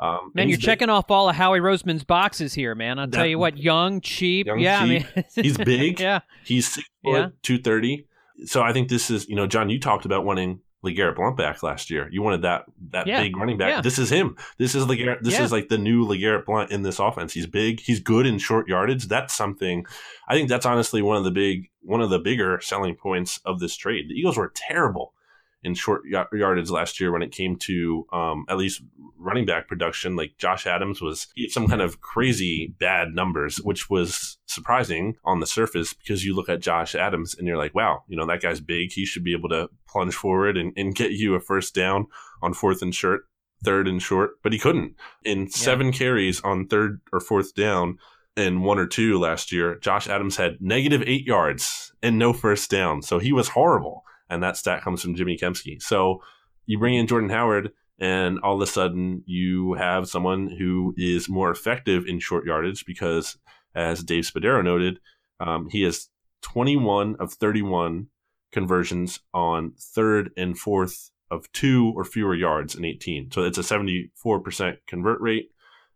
Um, 0.00 0.32
Man, 0.34 0.48
you're 0.48 0.58
checking 0.58 0.88
off 0.90 1.10
all 1.10 1.28
of 1.28 1.36
Howie 1.36 1.60
Roseman's 1.60 2.02
boxes 2.04 2.54
here, 2.54 2.74
man. 2.74 2.98
I'll 2.98 3.06
tell 3.08 3.26
you 3.26 3.38
what, 3.38 3.56
young, 3.56 4.00
cheap. 4.00 4.46
Young, 4.48 4.58
yeah, 4.58 4.80
cheap. 4.84 5.06
I 5.06 5.14
mean, 5.16 5.24
He's 5.44 5.56
big. 5.56 6.00
yeah. 6.00 6.20
He's 6.44 6.66
six 6.72 6.88
Yeah. 7.04 7.26
foot, 7.26 7.42
two 7.42 7.58
thirty. 7.58 8.06
So 8.46 8.62
I 8.62 8.72
think 8.72 8.88
this 8.88 9.10
is, 9.10 9.28
you 9.28 9.36
know, 9.36 9.46
John, 9.46 9.70
you 9.70 9.78
talked 9.78 10.04
about 10.04 10.24
wanting 10.24 10.60
Legarrette 10.84 11.14
Blunt 11.14 11.36
back 11.36 11.62
last 11.62 11.90
year. 11.90 12.08
You 12.10 12.22
wanted 12.22 12.42
that 12.42 12.64
that 12.90 13.06
Yeah. 13.06 13.22
big 13.22 13.36
running 13.36 13.56
back. 13.58 13.68
Yeah. 13.70 13.80
This 13.82 14.00
is 14.00 14.10
him. 14.10 14.36
This 14.58 14.74
is 14.74 14.84
Legarrette. 14.86 15.20
This 15.22 15.34
Yeah. 15.34 15.44
is 15.44 15.52
like 15.52 15.68
the 15.68 15.78
new 15.78 16.04
Legarrette 16.04 16.46
Blunt 16.46 16.72
in 16.72 16.82
this 16.82 16.98
offense. 16.98 17.32
He's 17.34 17.46
big. 17.46 17.78
He's 17.78 18.00
good 18.00 18.26
in 18.26 18.38
short 18.38 18.66
yardage. 18.66 19.06
That's 19.06 19.32
something. 19.32 19.86
I 20.26 20.34
think 20.34 20.48
that's 20.48 20.66
honestly 20.66 21.00
one 21.02 21.16
of 21.16 21.22
the 21.22 21.30
big, 21.30 21.70
one 21.82 22.00
of 22.00 22.10
the 22.10 22.18
bigger 22.18 22.58
selling 22.60 22.96
points 22.96 23.38
of 23.44 23.60
this 23.60 23.76
trade. 23.76 24.06
The 24.08 24.14
Eagles 24.14 24.36
were 24.36 24.50
terrible 24.56 25.14
in 25.62 25.74
short 25.74 26.02
yardage 26.32 26.70
last 26.70 27.00
year 27.00 27.12
when 27.12 27.22
it 27.22 27.30
came 27.30 27.56
to 27.56 28.06
um, 28.12 28.44
at 28.48 28.58
least 28.58 28.82
running 29.16 29.46
back 29.46 29.68
production. 29.68 30.16
Like 30.16 30.36
Josh 30.38 30.66
Adams 30.66 31.00
was 31.00 31.28
some 31.48 31.68
kind 31.68 31.80
of 31.80 32.00
crazy 32.00 32.74
bad 32.78 33.14
numbers, 33.14 33.58
which 33.58 33.88
was 33.88 34.38
surprising 34.46 35.14
on 35.24 35.40
the 35.40 35.46
surface 35.46 35.92
because 35.92 36.24
you 36.24 36.34
look 36.34 36.48
at 36.48 36.60
Josh 36.60 36.94
Adams 36.94 37.36
and 37.36 37.46
you're 37.46 37.56
like, 37.56 37.74
wow, 37.74 38.02
you 38.08 38.16
know, 38.16 38.26
that 38.26 38.42
guy's 38.42 38.60
big. 38.60 38.92
He 38.92 39.04
should 39.04 39.24
be 39.24 39.34
able 39.34 39.48
to 39.50 39.68
plunge 39.88 40.14
forward 40.14 40.56
and, 40.56 40.72
and 40.76 40.94
get 40.94 41.12
you 41.12 41.34
a 41.34 41.40
first 41.40 41.74
down 41.74 42.06
on 42.42 42.54
fourth 42.54 42.82
and 42.82 42.94
short, 42.94 43.22
third 43.64 43.86
and 43.86 44.02
short, 44.02 44.32
but 44.42 44.52
he 44.52 44.58
couldn't. 44.58 44.96
In 45.24 45.48
seven 45.48 45.92
carries 45.92 46.40
on 46.40 46.66
third 46.66 47.00
or 47.12 47.20
fourth 47.20 47.54
down, 47.54 47.98
and 48.36 48.64
one 48.64 48.78
or 48.78 48.86
two 48.86 49.18
last 49.18 49.52
year, 49.52 49.78
Josh 49.78 50.08
Adams 50.08 50.36
had 50.36 50.56
negative 50.60 51.02
eight 51.06 51.26
yards 51.26 51.92
and 52.02 52.18
no 52.18 52.32
first 52.32 52.70
down. 52.70 53.02
So 53.02 53.18
he 53.18 53.32
was 53.32 53.48
horrible. 53.48 54.04
And 54.30 54.42
that 54.42 54.56
stat 54.56 54.82
comes 54.82 55.02
from 55.02 55.14
Jimmy 55.14 55.36
Kempski. 55.36 55.80
So 55.82 56.22
you 56.66 56.78
bring 56.78 56.94
in 56.94 57.06
Jordan 57.06 57.30
Howard, 57.30 57.72
and 57.98 58.38
all 58.40 58.56
of 58.56 58.60
a 58.60 58.70
sudden 58.70 59.22
you 59.26 59.74
have 59.74 60.08
someone 60.08 60.48
who 60.58 60.94
is 60.96 61.28
more 61.28 61.50
effective 61.50 62.04
in 62.06 62.18
short 62.18 62.44
yardage 62.44 62.84
because, 62.86 63.36
as 63.74 64.02
Dave 64.02 64.24
Spadaro 64.24 64.64
noted, 64.64 64.98
um, 65.40 65.68
he 65.70 65.82
has 65.82 66.08
21 66.42 67.16
of 67.20 67.32
31 67.32 68.08
conversions 68.52 69.20
on 69.32 69.72
third 69.78 70.30
and 70.36 70.58
fourth 70.58 71.10
of 71.30 71.50
two 71.52 71.92
or 71.96 72.04
fewer 72.04 72.34
yards 72.34 72.74
in 72.74 72.84
18. 72.84 73.30
So 73.32 73.42
it's 73.42 73.58
a 73.58 73.62
74% 73.62 74.76
convert 74.86 75.20
rate. 75.20 75.48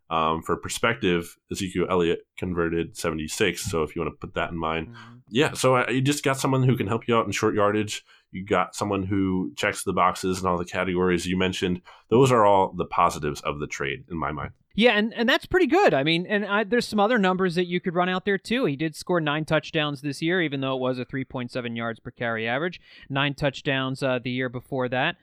Um, 0.09 0.41
for 0.41 0.55
perspective, 0.55 1.35
Ezekiel 1.51 1.85
Elliott 1.89 2.19
converted 2.37 2.97
76. 2.97 3.61
So 3.61 3.83
if 3.83 3.95
you 3.95 4.01
want 4.01 4.13
to 4.13 4.17
put 4.17 4.35
that 4.35 4.51
in 4.51 4.57
mind, 4.57 4.87
yeah. 5.29 5.53
So 5.53 5.75
uh, 5.75 5.89
you 5.89 6.01
just 6.01 6.23
got 6.23 6.39
someone 6.39 6.63
who 6.63 6.77
can 6.77 6.87
help 6.87 7.07
you 7.07 7.15
out 7.15 7.25
in 7.25 7.31
short 7.33 7.53
yardage. 7.53 8.03
You 8.31 8.45
got 8.45 8.75
someone 8.75 9.03
who 9.03 9.53
checks 9.55 9.83
the 9.83 9.93
boxes 9.93 10.39
and 10.39 10.47
all 10.47 10.57
the 10.57 10.65
categories 10.65 11.25
you 11.25 11.37
mentioned. 11.37 11.81
Those 12.09 12.31
are 12.31 12.45
all 12.45 12.73
the 12.73 12.85
positives 12.85 13.41
of 13.41 13.59
the 13.59 13.67
trade 13.67 14.03
in 14.09 14.17
my 14.17 14.31
mind. 14.31 14.51
Yeah, 14.77 14.91
and, 14.91 15.11
and 15.15 15.27
that's 15.27 15.47
pretty 15.47 15.65
good. 15.65 15.95
I 15.95 16.03
mean, 16.03 16.27
and 16.27 16.45
I, 16.45 16.63
there's 16.63 16.87
some 16.87 16.99
other 16.99 17.17
numbers 17.17 17.55
that 17.55 17.65
you 17.65 17.79
could 17.79 17.95
run 17.95 18.09
out 18.09 18.25
there 18.25 18.37
too. 18.37 18.65
He 18.65 18.75
did 18.75 18.95
score 18.95 19.19
nine 19.19 19.43
touchdowns 19.43 20.01
this 20.01 20.21
year, 20.21 20.39
even 20.39 20.61
though 20.61 20.75
it 20.75 20.79
was 20.79 20.99
a 20.99 21.05
3.7 21.05 21.75
yards 21.75 21.99
per 21.99 22.11
carry 22.11 22.47
average. 22.47 22.79
Nine 23.09 23.33
touchdowns 23.33 24.03
uh, 24.03 24.19
the 24.23 24.29
year 24.29 24.49
before 24.49 24.87
that. 24.89 25.15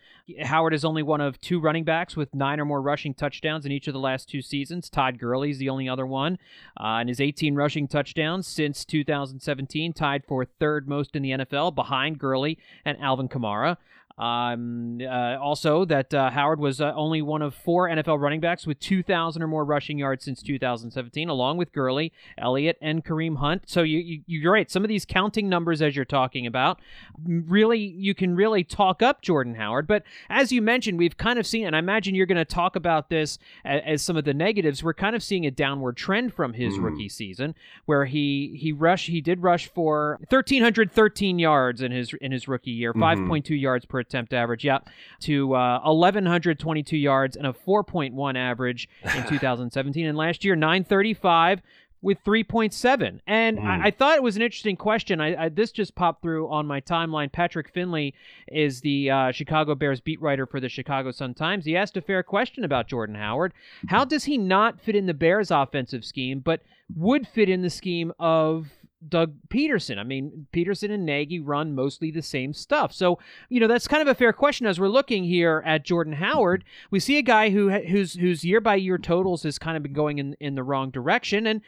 Howard 0.43 0.75
is 0.75 0.85
only 0.85 1.05
one 1.05 1.21
of 1.21 1.41
two 1.41 1.61
running 1.61 1.85
backs 1.85 2.17
with 2.17 2.35
nine 2.35 2.59
or 2.59 2.65
more 2.65 2.83
rushing 2.83 3.15
touchdowns 3.15 3.65
in 3.65 3.71
each 3.71 3.87
of 3.87 3.95
the 3.95 4.01
last 4.01 4.29
two 4.29 4.43
seasons. 4.43 4.91
Todd 4.91 5.21
Gurley 5.21 5.51
is 5.51 5.59
the 5.59 5.69
only 5.69 5.89
other 5.89 6.05
one, 6.05 6.37
uh, 6.81 6.99
and 6.99 7.09
his 7.09 7.21
18 7.21 7.55
rushing 7.55 7.87
touchdowns 7.87 8.49
since 8.49 8.85
2017, 8.85 9.93
tied 9.93 10.25
for 10.27 10.45
third 10.45 10.89
most 10.89 11.15
in 11.15 11.23
the 11.23 11.31
NFL, 11.31 11.77
behind 11.77 12.19
Gurley 12.19 12.59
and 12.85 12.99
Alvin 13.01 13.29
Kamara. 13.29 13.77
Um, 14.17 15.01
uh, 15.03 15.37
also, 15.41 15.85
that 15.87 16.15
uh, 16.15 16.31
Howard 16.31 16.61
was 16.61 16.81
uh, 16.81 16.93
only 16.95 17.21
one 17.21 17.43
of 17.43 17.53
four 17.55 17.89
NFL 17.89 18.21
running 18.21 18.41
backs 18.41 18.65
with 18.67 18.79
2,000 18.79 19.43
or 19.43 19.49
more 19.49 19.65
rushing 19.65 19.99
yards 19.99 20.25
since 20.25 20.41
2017, 20.41 21.29
along 21.29 21.57
with 21.57 21.73
Gurley, 21.73 22.13
Elliott, 22.39 22.79
and 22.81 23.05
Kareem 23.05 23.39
Hunt. 23.39 23.65
So 23.67 23.83
you, 23.83 23.99
you 23.99 24.21
you're 24.27 24.53
right. 24.53 24.71
Some 24.71 24.85
of 24.85 24.89
these 24.89 25.05
counting 25.05 25.49
numbers, 25.49 25.83
as 25.83 25.97
you're 25.97 26.05
talking 26.05 26.47
about, 26.47 26.81
really 27.27 27.79
you 27.81 28.15
can 28.15 28.37
really 28.37 28.63
talk 28.63 29.03
up 29.03 29.21
Jordan 29.21 29.57
Howard. 29.57 29.87
But 29.89 30.05
as 30.31 30.53
you 30.53 30.63
mentioned, 30.63 30.97
we've 30.99 31.17
kind 31.17 31.39
of 31.39 31.47
seen, 31.47 31.67
and 31.67 31.75
I 31.75 31.81
imagine 31.81 32.15
you're 32.15 32.27
going 32.27 32.37
to 32.37 32.45
talk 32.45 32.77
about 32.77 33.11
this 33.11 33.39
as, 33.65 33.83
as 33.85 34.03
some 34.03 34.17
of 34.17 34.25
the 34.25 34.35
negatives. 34.35 34.83
We're 34.85 34.95
kind 34.95 35.17
of 35.17 35.23
seeing 35.25 35.45
a 35.45 35.51
downward 35.51 35.97
trend 35.97 36.33
from 36.35 36.53
his 36.53 36.75
Mm. 36.75 36.85
rookie 36.85 37.09
season, 37.09 37.55
where 37.87 38.05
he 38.05 38.57
he 38.61 38.71
rushed, 38.73 39.09
he 39.09 39.21
did 39.21 39.43
rush 39.43 39.67
for 39.69 40.19
1,313 40.29 41.39
yards 41.39 41.83
in 41.83 41.91
his 41.91 42.13
in 42.21 42.31
his 42.33 42.47
rookie 42.47 42.71
year, 42.71 42.93
Mhm. 42.93 43.01
5.2 43.01 43.55
yards 43.55 43.85
per 43.85 44.04
attempt 44.05 44.33
average, 44.33 44.65
yeah, 44.65 44.79
to 45.21 45.55
uh, 45.55 45.81
1,122 45.85 46.97
yards 46.97 47.37
and 47.37 47.47
a 47.47 47.53
4.1 47.53 48.37
average 48.37 48.89
in 49.17 49.25
2017, 49.29 50.07
and 50.07 50.17
last 50.17 50.45
year 50.45 50.55
935 50.57 51.61
with 52.03 52.23
3.7. 52.23 53.21
And 53.27 53.59
Mm. 53.59 53.65
I, 53.65 53.87
I 53.87 53.91
thought 53.91 54.17
it 54.17 54.23
was 54.23 54.37
an 54.37 54.43
interesting 54.43 54.77
question. 54.77 55.23
I, 55.23 55.45
I 55.45 55.49
this 55.49 55.73
just 55.73 55.95
popped 55.95 56.21
through 56.21 56.51
on 56.51 56.67
my 56.67 56.81
timeline. 56.83 57.33
Patrick 57.33 57.71
Finley 57.71 58.13
is 58.53 58.83
the 58.83 59.11
uh, 59.11 59.33
Chicago 59.33 59.75
Bears 59.75 60.01
beat 60.01 60.21
writer 60.21 60.45
for 60.45 60.61
the 60.61 60.69
Chicago 60.69 61.13
Sun 61.13 61.33
Times. 61.33 61.65
He 61.65 61.75
asked 61.77 61.97
a 61.97 62.03
fair 62.03 62.23
question 62.23 62.63
about 62.63 62.89
Jordan 62.89 63.15
Howard. 63.17 63.55
How 63.89 64.05
does 64.05 64.25
he 64.25 64.37
not 64.37 64.81
fit 64.83 64.95
in 64.97 65.07
the 65.07 65.15
Bears 65.15 65.51
offensive 65.51 66.05
scheme, 66.05 66.41
but 66.41 66.61
would 66.95 67.27
fit 67.27 67.49
in 67.49 67.63
the 67.63 67.71
scheme 67.71 68.13
of 68.19 68.69
Doug 69.09 69.35
Pederson. 69.49 69.99
I 69.99 70.03
mean, 70.03 70.47
Pederson 70.53 70.91
and 70.91 71.05
Nagy 71.05 71.41
run 71.41 71.75
mostly 71.75 72.11
the 72.11 72.23
same 72.23 72.53
stuff. 72.53 72.93
So, 72.93 73.19
you 73.49 73.61
know, 73.61 73.67
that's 73.67 73.89
kind 73.89 74.03
of 74.03 74.09
a 74.09 74.15
fair 74.15 74.33
question 74.33 74.67
as 74.67 74.81
we're 74.81 74.89
looking 74.89 75.25
here 75.25 75.63
at 75.67 75.85
Jordan 75.85 76.15
Howard. 76.15 76.65
We 76.91 77.01
see 77.01 77.19
a 77.19 77.23
guy 77.23 77.51
who 77.51 77.71
whose 77.71 78.15
whose 78.15 78.45
year 78.45 78.61
by 78.61 78.77
year 78.77 78.99
totals 78.99 79.43
has 79.43 79.59
kind 79.59 79.77
of 79.77 79.83
been 79.83 79.93
going 79.93 80.19
in 80.19 80.35
in 80.41 80.55
the 80.55 80.63
wrong 80.63 80.91
direction 80.91 81.47
and 81.47 81.61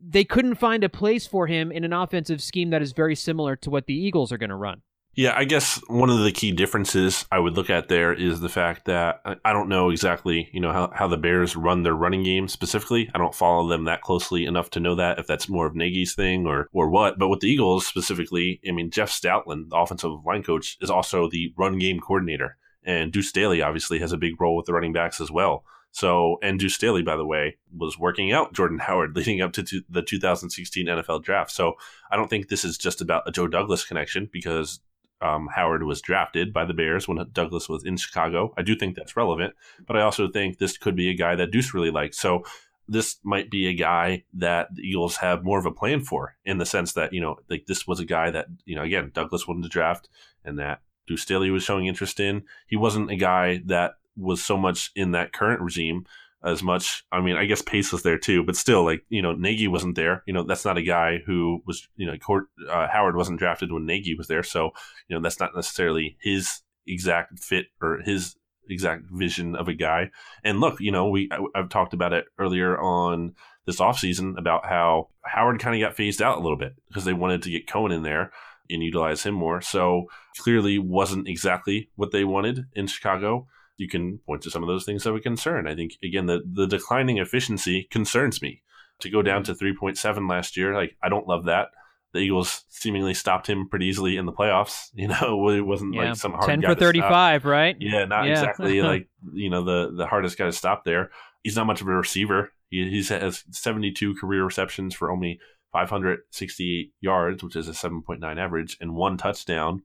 they 0.00 0.24
couldn't 0.24 0.56
find 0.56 0.84
a 0.84 0.88
place 0.88 1.26
for 1.26 1.46
him 1.46 1.70
in 1.70 1.84
an 1.84 1.92
offensive 1.92 2.42
scheme 2.42 2.70
that 2.70 2.82
is 2.82 2.92
very 2.92 3.14
similar 3.14 3.56
to 3.56 3.70
what 3.70 3.86
the 3.86 3.94
Eagles 3.94 4.32
are 4.32 4.38
going 4.38 4.50
to 4.50 4.56
run. 4.56 4.82
Yeah, 5.16 5.34
I 5.36 5.44
guess 5.44 5.80
one 5.88 6.08
of 6.08 6.20
the 6.20 6.30
key 6.30 6.52
differences 6.52 7.26
I 7.32 7.40
would 7.40 7.54
look 7.54 7.68
at 7.68 7.88
there 7.88 8.12
is 8.12 8.40
the 8.40 8.48
fact 8.48 8.84
that 8.84 9.20
I 9.44 9.52
don't 9.52 9.68
know 9.68 9.90
exactly, 9.90 10.48
you 10.52 10.60
know, 10.60 10.72
how, 10.72 10.92
how 10.94 11.08
the 11.08 11.16
Bears 11.16 11.56
run 11.56 11.82
their 11.82 11.94
running 11.94 12.22
game 12.22 12.46
specifically. 12.46 13.10
I 13.12 13.18
don't 13.18 13.34
follow 13.34 13.68
them 13.68 13.84
that 13.84 14.02
closely 14.02 14.46
enough 14.46 14.70
to 14.70 14.80
know 14.80 14.94
that 14.94 15.18
if 15.18 15.26
that's 15.26 15.48
more 15.48 15.66
of 15.66 15.74
Nagy's 15.74 16.14
thing 16.14 16.46
or 16.46 16.68
or 16.72 16.88
what. 16.88 17.18
But 17.18 17.28
with 17.28 17.40
the 17.40 17.48
Eagles 17.48 17.86
specifically, 17.86 18.60
I 18.66 18.70
mean, 18.70 18.90
Jeff 18.90 19.10
Stoutland, 19.10 19.70
the 19.70 19.76
offensive 19.76 20.24
line 20.24 20.44
coach, 20.44 20.78
is 20.80 20.90
also 20.90 21.28
the 21.28 21.52
run 21.58 21.78
game 21.78 21.98
coordinator, 21.98 22.56
and 22.84 23.12
Deuce 23.12 23.28
Staley 23.28 23.62
obviously 23.62 23.98
has 23.98 24.12
a 24.12 24.18
big 24.18 24.40
role 24.40 24.56
with 24.56 24.66
the 24.66 24.72
running 24.72 24.92
backs 24.92 25.20
as 25.20 25.30
well. 25.30 25.64
So, 25.92 26.38
and 26.40 26.60
Deuce 26.60 26.76
Staley, 26.76 27.02
by 27.02 27.16
the 27.16 27.26
way, 27.26 27.56
was 27.76 27.98
working 27.98 28.30
out 28.30 28.52
Jordan 28.54 28.78
Howard 28.86 29.16
leading 29.16 29.40
up 29.40 29.52
to 29.54 29.64
the 29.88 30.02
2016 30.02 30.86
NFL 30.86 31.24
draft. 31.24 31.50
So, 31.50 31.74
I 32.12 32.16
don't 32.16 32.30
think 32.30 32.48
this 32.48 32.64
is 32.64 32.78
just 32.78 33.00
about 33.00 33.24
a 33.26 33.32
Joe 33.32 33.48
Douglas 33.48 33.84
connection 33.84 34.30
because 34.32 34.78
um, 35.20 35.48
Howard 35.54 35.82
was 35.82 36.00
drafted 36.00 36.52
by 36.52 36.64
the 36.64 36.74
Bears 36.74 37.06
when 37.06 37.24
Douglas 37.32 37.68
was 37.68 37.84
in 37.84 37.96
Chicago. 37.96 38.54
I 38.56 38.62
do 38.62 38.74
think 38.74 38.96
that's 38.96 39.16
relevant, 39.16 39.54
but 39.86 39.96
I 39.96 40.02
also 40.02 40.28
think 40.28 40.58
this 40.58 40.78
could 40.78 40.96
be 40.96 41.10
a 41.10 41.14
guy 41.14 41.34
that 41.36 41.50
Deuce 41.50 41.74
really 41.74 41.90
likes. 41.90 42.18
So 42.18 42.44
this 42.88 43.18
might 43.22 43.50
be 43.50 43.66
a 43.66 43.74
guy 43.74 44.24
that 44.34 44.74
the 44.74 44.82
Eagles 44.82 45.16
have 45.16 45.44
more 45.44 45.58
of 45.58 45.66
a 45.66 45.70
plan 45.70 46.00
for 46.00 46.36
in 46.44 46.58
the 46.58 46.66
sense 46.66 46.94
that, 46.94 47.12
you 47.12 47.20
know, 47.20 47.36
like 47.48 47.66
this 47.66 47.86
was 47.86 48.00
a 48.00 48.04
guy 48.04 48.30
that, 48.30 48.46
you 48.64 48.74
know, 48.74 48.82
again, 48.82 49.12
Douglas 49.14 49.46
wanted 49.46 49.62
to 49.62 49.68
draft 49.68 50.08
and 50.44 50.58
that 50.58 50.82
Deuce 51.06 51.22
Staley 51.22 51.50
was 51.50 51.62
showing 51.62 51.86
interest 51.86 52.18
in. 52.18 52.42
He 52.66 52.76
wasn't 52.76 53.10
a 53.10 53.16
guy 53.16 53.62
that 53.66 53.92
was 54.16 54.44
so 54.44 54.56
much 54.56 54.90
in 54.96 55.12
that 55.12 55.32
current 55.32 55.60
regime 55.60 56.04
as 56.44 56.62
much. 56.62 57.04
I 57.12 57.20
mean, 57.20 57.36
I 57.36 57.44
guess 57.44 57.62
Pace 57.62 57.92
was 57.92 58.02
there 58.02 58.18
too, 58.18 58.44
but 58.44 58.56
still, 58.56 58.84
like 58.84 59.04
you 59.08 59.22
know, 59.22 59.32
Nagy 59.32 59.68
wasn't 59.68 59.96
there. 59.96 60.22
You 60.26 60.32
know, 60.32 60.42
that's 60.42 60.64
not 60.64 60.78
a 60.78 60.82
guy 60.82 61.18
who 61.26 61.62
was. 61.66 61.86
You 61.96 62.06
know, 62.06 62.16
Court, 62.16 62.46
uh, 62.68 62.88
Howard 62.88 63.16
wasn't 63.16 63.38
drafted 63.38 63.72
when 63.72 63.86
Nagy 63.86 64.14
was 64.14 64.28
there, 64.28 64.42
so 64.42 64.70
you 65.08 65.16
know 65.16 65.22
that's 65.22 65.40
not 65.40 65.54
necessarily 65.54 66.16
his 66.20 66.62
exact 66.86 67.38
fit 67.38 67.66
or 67.80 68.00
his 68.04 68.36
exact 68.68 69.04
vision 69.10 69.56
of 69.56 69.68
a 69.68 69.74
guy. 69.74 70.10
And 70.44 70.60
look, 70.60 70.80
you 70.80 70.92
know, 70.92 71.08
we 71.08 71.28
I, 71.30 71.40
have 71.54 71.68
talked 71.68 71.92
about 71.94 72.12
it 72.12 72.26
earlier 72.38 72.78
on 72.78 73.34
this 73.66 73.80
offseason 73.80 74.38
about 74.38 74.66
how 74.66 75.08
Howard 75.24 75.60
kind 75.60 75.74
of 75.74 75.86
got 75.86 75.96
phased 75.96 76.22
out 76.22 76.38
a 76.38 76.40
little 76.40 76.58
bit 76.58 76.74
because 76.88 77.04
they 77.04 77.12
wanted 77.12 77.42
to 77.42 77.50
get 77.50 77.66
Cohen 77.66 77.92
in 77.92 78.02
there 78.02 78.32
and 78.70 78.82
utilize 78.82 79.22
him 79.24 79.34
more. 79.34 79.60
So 79.60 80.06
clearly 80.38 80.78
wasn't 80.78 81.28
exactly 81.28 81.90
what 81.96 82.12
they 82.12 82.24
wanted 82.24 82.66
in 82.74 82.86
Chicago 82.86 83.48
you 83.80 83.88
can 83.88 84.18
point 84.26 84.42
to 84.42 84.50
some 84.50 84.62
of 84.62 84.68
those 84.68 84.84
things 84.84 85.04
that 85.04 85.12
would 85.12 85.22
concern. 85.22 85.66
I 85.66 85.74
think 85.74 85.94
again 86.04 86.26
the 86.26 86.42
the 86.46 86.66
declining 86.66 87.16
efficiency 87.18 87.88
concerns 87.90 88.42
me. 88.42 88.62
To 89.00 89.08
go 89.08 89.22
down 89.22 89.42
mm. 89.42 89.46
to 89.46 89.54
3.7 89.54 90.28
last 90.28 90.58
year, 90.58 90.74
like 90.74 90.94
I 91.02 91.08
don't 91.08 91.26
love 91.26 91.46
that. 91.46 91.68
The 92.12 92.18
Eagles 92.18 92.64
seemingly 92.68 93.14
stopped 93.14 93.46
him 93.46 93.66
pretty 93.66 93.86
easily 93.86 94.18
in 94.18 94.26
the 94.26 94.32
playoffs. 94.32 94.90
You 94.94 95.08
know, 95.08 95.48
it 95.48 95.62
wasn't 95.62 95.94
yeah. 95.94 96.08
like 96.08 96.16
some 96.16 96.32
hard 96.32 96.44
10 96.44 96.62
for 96.62 96.74
35, 96.74 97.46
right? 97.46 97.76
Yeah, 97.80 98.04
not 98.04 98.26
yeah. 98.26 98.32
exactly 98.32 98.82
like, 98.92 99.08
you 99.32 99.48
know, 99.48 99.64
the 99.64 99.90
the 99.96 100.06
hardest 100.06 100.36
guy 100.36 100.44
to 100.44 100.52
stop 100.52 100.84
there. 100.84 101.10
He's 101.42 101.56
not 101.56 101.66
much 101.66 101.80
of 101.80 101.88
a 101.88 101.92
receiver. 101.92 102.52
He 102.68 102.90
he's 102.90 103.08
has 103.08 103.44
72 103.50 104.16
career 104.16 104.44
receptions 104.44 104.94
for 104.94 105.10
only 105.10 105.40
568 105.72 106.92
yards, 107.00 107.42
which 107.42 107.56
is 107.56 107.68
a 107.68 107.72
7.9 107.72 108.38
average, 108.38 108.76
and 108.82 108.94
one 108.94 109.16
touchdown 109.16 109.82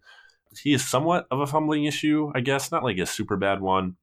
he 0.61 0.73
is 0.73 0.87
somewhat 0.87 1.27
of 1.31 1.39
a 1.39 1.47
fumbling 1.47 1.85
issue, 1.85 2.31
I 2.35 2.41
guess. 2.41 2.71
Not 2.71 2.83
like 2.83 2.97
a 2.97 3.05
super 3.05 3.37
bad 3.37 3.61
one. 3.61 3.97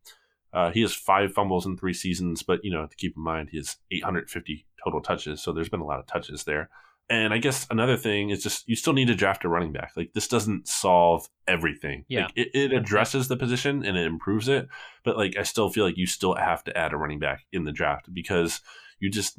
Uh, 0.52 0.70
he 0.70 0.82
has 0.82 0.94
five 0.94 1.32
fumbles 1.32 1.64
in 1.64 1.76
three 1.76 1.94
seasons, 1.94 2.42
but 2.42 2.64
you 2.64 2.70
know 2.70 2.86
to 2.86 2.96
keep 2.96 3.16
in 3.16 3.22
mind 3.22 3.48
he 3.50 3.56
has 3.56 3.76
850 3.90 4.66
total 4.84 5.00
touches, 5.00 5.42
so 5.42 5.52
there's 5.52 5.68
been 5.68 5.80
a 5.80 5.86
lot 5.86 6.00
of 6.00 6.06
touches 6.06 6.44
there. 6.44 6.68
And 7.10 7.34
I 7.34 7.38
guess 7.38 7.66
another 7.70 7.96
thing 7.96 8.30
is 8.30 8.42
just 8.42 8.68
you 8.68 8.76
still 8.76 8.92
need 8.92 9.08
to 9.08 9.14
draft 9.14 9.44
a 9.44 9.48
running 9.48 9.72
back. 9.72 9.92
Like 9.96 10.12
this 10.14 10.28
doesn't 10.28 10.68
solve 10.68 11.28
everything. 11.48 12.04
Yeah, 12.08 12.26
like, 12.26 12.36
it, 12.36 12.48
it 12.54 12.72
addresses 12.72 13.28
the 13.28 13.36
position 13.36 13.84
and 13.84 13.96
it 13.96 14.06
improves 14.06 14.48
it, 14.48 14.68
but 15.04 15.16
like 15.16 15.36
I 15.36 15.42
still 15.42 15.70
feel 15.70 15.84
like 15.84 15.98
you 15.98 16.06
still 16.06 16.34
have 16.34 16.64
to 16.64 16.76
add 16.76 16.92
a 16.92 16.96
running 16.96 17.18
back 17.18 17.46
in 17.52 17.64
the 17.64 17.72
draft 17.72 18.12
because 18.12 18.60
you 19.02 19.10
just 19.10 19.38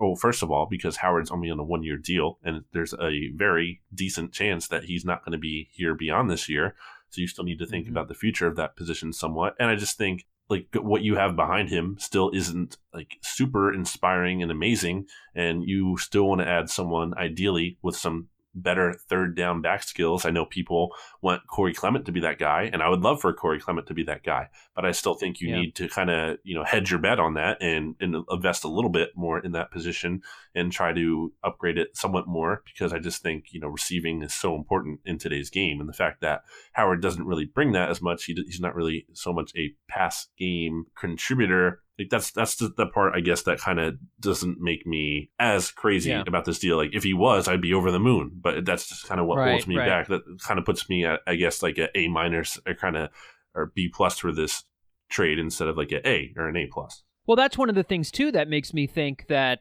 oh 0.00 0.16
first 0.16 0.42
of 0.42 0.50
all 0.50 0.66
because 0.68 0.96
howard's 0.96 1.30
only 1.30 1.48
on 1.48 1.60
a 1.60 1.64
one 1.64 1.84
year 1.84 1.96
deal 1.96 2.38
and 2.42 2.64
there's 2.72 2.92
a 2.94 3.30
very 3.36 3.80
decent 3.94 4.32
chance 4.32 4.66
that 4.66 4.84
he's 4.84 5.04
not 5.04 5.24
going 5.24 5.32
to 5.32 5.38
be 5.38 5.68
here 5.72 5.94
beyond 5.94 6.28
this 6.28 6.48
year 6.48 6.74
so 7.10 7.20
you 7.20 7.28
still 7.28 7.44
need 7.44 7.60
to 7.60 7.66
think 7.66 7.84
mm-hmm. 7.84 7.96
about 7.96 8.08
the 8.08 8.14
future 8.14 8.48
of 8.48 8.56
that 8.56 8.76
position 8.76 9.12
somewhat 9.12 9.54
and 9.60 9.70
i 9.70 9.76
just 9.76 9.96
think 9.96 10.26
like 10.50 10.66
what 10.74 11.02
you 11.02 11.14
have 11.14 11.36
behind 11.36 11.70
him 11.70 11.96
still 11.98 12.28
isn't 12.34 12.76
like 12.92 13.16
super 13.22 13.72
inspiring 13.72 14.42
and 14.42 14.50
amazing 14.50 15.06
and 15.34 15.62
you 15.64 15.96
still 15.96 16.28
want 16.28 16.40
to 16.40 16.48
add 16.48 16.68
someone 16.68 17.14
ideally 17.16 17.78
with 17.82 17.96
some 17.96 18.28
better 18.54 18.94
third 19.08 19.36
down 19.36 19.60
back 19.60 19.82
skills. 19.82 20.24
I 20.24 20.30
know 20.30 20.44
people 20.44 20.94
want 21.20 21.46
Corey 21.46 21.74
Clement 21.74 22.06
to 22.06 22.12
be 22.12 22.20
that 22.20 22.38
guy, 22.38 22.70
and 22.72 22.82
I 22.82 22.88
would 22.88 23.00
love 23.00 23.20
for 23.20 23.32
Corey 23.32 23.60
Clement 23.60 23.86
to 23.88 23.94
be 23.94 24.04
that 24.04 24.22
guy. 24.22 24.48
But 24.74 24.84
I 24.84 24.92
still 24.92 25.14
think 25.14 25.40
you 25.40 25.48
yeah. 25.48 25.60
need 25.60 25.74
to 25.76 25.88
kind 25.88 26.10
of 26.10 26.38
you 26.44 26.54
know 26.54 26.64
hedge 26.64 26.90
your 26.90 27.00
bet 27.00 27.18
on 27.18 27.34
that 27.34 27.62
and, 27.62 27.94
and 28.00 28.16
invest 28.30 28.64
a 28.64 28.68
little 28.68 28.90
bit 28.90 29.10
more 29.16 29.38
in 29.38 29.52
that 29.52 29.70
position 29.70 30.22
and 30.54 30.72
try 30.72 30.92
to 30.92 31.32
upgrade 31.42 31.78
it 31.78 31.96
somewhat 31.96 32.26
more 32.26 32.62
because 32.64 32.92
I 32.92 32.98
just 32.98 33.22
think 33.22 33.52
you 33.52 33.60
know 33.60 33.68
receiving 33.68 34.22
is 34.22 34.34
so 34.34 34.54
important 34.54 35.00
in 35.04 35.18
today's 35.18 35.50
game, 35.50 35.80
and 35.80 35.88
the 35.88 35.94
fact 35.94 36.20
that 36.20 36.42
Howard 36.72 37.02
doesn't 37.02 37.26
really 37.26 37.46
bring 37.46 37.72
that 37.72 37.90
as 37.90 38.00
much. 38.00 38.24
He, 38.24 38.34
he's 38.34 38.60
not 38.60 38.74
really 38.74 39.06
so 39.12 39.32
much 39.32 39.52
a 39.56 39.74
pass 39.88 40.28
game 40.38 40.86
contributor 40.96 41.80
like 41.98 42.08
that's 42.10 42.32
that's 42.32 42.56
the, 42.56 42.72
the 42.76 42.86
part 42.86 43.14
I 43.14 43.20
guess 43.20 43.42
that 43.42 43.58
kind 43.58 43.78
of 43.78 43.96
doesn't 44.20 44.60
make 44.60 44.86
me 44.86 45.30
as 45.38 45.70
crazy 45.70 46.10
yeah. 46.10 46.24
about 46.26 46.44
this 46.44 46.58
deal. 46.58 46.76
Like 46.76 46.94
if 46.94 47.04
he 47.04 47.14
was, 47.14 47.46
I'd 47.46 47.60
be 47.60 47.74
over 47.74 47.90
the 47.90 48.00
moon. 48.00 48.32
But 48.34 48.64
that's 48.64 48.88
just 48.88 49.06
kind 49.06 49.20
of 49.20 49.26
what 49.26 49.38
right, 49.38 49.50
holds 49.50 49.66
me 49.66 49.76
right. 49.76 49.86
back. 49.86 50.08
That 50.08 50.22
kind 50.42 50.58
of 50.58 50.64
puts 50.64 50.88
me 50.88 51.04
at 51.04 51.20
I 51.26 51.36
guess 51.36 51.62
like 51.62 51.78
a 51.78 51.96
A 51.96 52.08
minus 52.08 52.58
or 52.66 52.74
kind 52.74 52.96
of 52.96 53.10
or 53.54 53.72
B 53.74 53.88
plus 53.88 54.18
for 54.18 54.32
this 54.32 54.64
trade 55.08 55.38
instead 55.38 55.68
of 55.68 55.76
like 55.76 55.92
a 55.92 56.06
A 56.08 56.32
or 56.36 56.48
an 56.48 56.56
A 56.56 56.66
plus. 56.66 57.04
Well, 57.26 57.36
that's 57.36 57.56
one 57.56 57.68
of 57.68 57.74
the 57.74 57.84
things 57.84 58.10
too 58.10 58.32
that 58.32 58.48
makes 58.48 58.74
me 58.74 58.86
think 58.86 59.26
that 59.28 59.60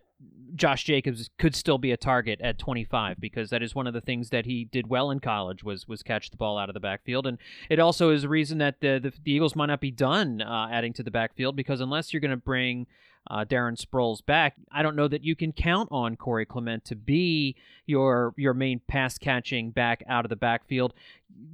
Josh 0.55 0.83
Jacobs 0.83 1.29
could 1.37 1.55
still 1.55 1.77
be 1.77 1.91
a 1.91 1.97
target 1.97 2.39
at 2.41 2.57
25 2.57 3.19
because 3.19 3.49
that 3.49 3.63
is 3.63 3.73
one 3.73 3.87
of 3.87 3.93
the 3.93 4.01
things 4.01 4.29
that 4.29 4.45
he 4.45 4.65
did 4.65 4.87
well 4.87 5.09
in 5.09 5.19
college 5.19 5.63
was 5.63 5.87
was 5.87 6.03
catch 6.03 6.29
the 6.29 6.37
ball 6.37 6.57
out 6.57 6.69
of 6.69 6.73
the 6.73 6.79
backfield, 6.79 7.25
and 7.25 7.37
it 7.69 7.79
also 7.79 8.09
is 8.09 8.23
a 8.23 8.29
reason 8.29 8.57
that 8.59 8.79
the 8.81 8.99
the, 9.01 9.13
the 9.23 9.31
Eagles 9.31 9.55
might 9.55 9.67
not 9.67 9.81
be 9.81 9.91
done 9.91 10.41
uh, 10.41 10.67
adding 10.71 10.93
to 10.93 11.03
the 11.03 11.11
backfield 11.11 11.55
because 11.55 11.81
unless 11.81 12.13
you're 12.13 12.21
going 12.21 12.31
to 12.31 12.37
bring 12.37 12.87
uh, 13.29 13.45
Darren 13.45 13.79
Sproles 13.79 14.23
back, 14.25 14.55
I 14.71 14.83
don't 14.83 14.95
know 14.95 15.07
that 15.07 15.23
you 15.23 15.35
can 15.35 15.53
count 15.53 15.89
on 15.91 16.17
Corey 16.17 16.45
Clement 16.45 16.85
to 16.85 16.95
be 16.95 17.55
your 17.85 18.33
your 18.37 18.53
main 18.53 18.81
pass 18.87 19.17
catching 19.17 19.71
back 19.71 20.03
out 20.07 20.25
of 20.25 20.29
the 20.29 20.35
backfield. 20.35 20.93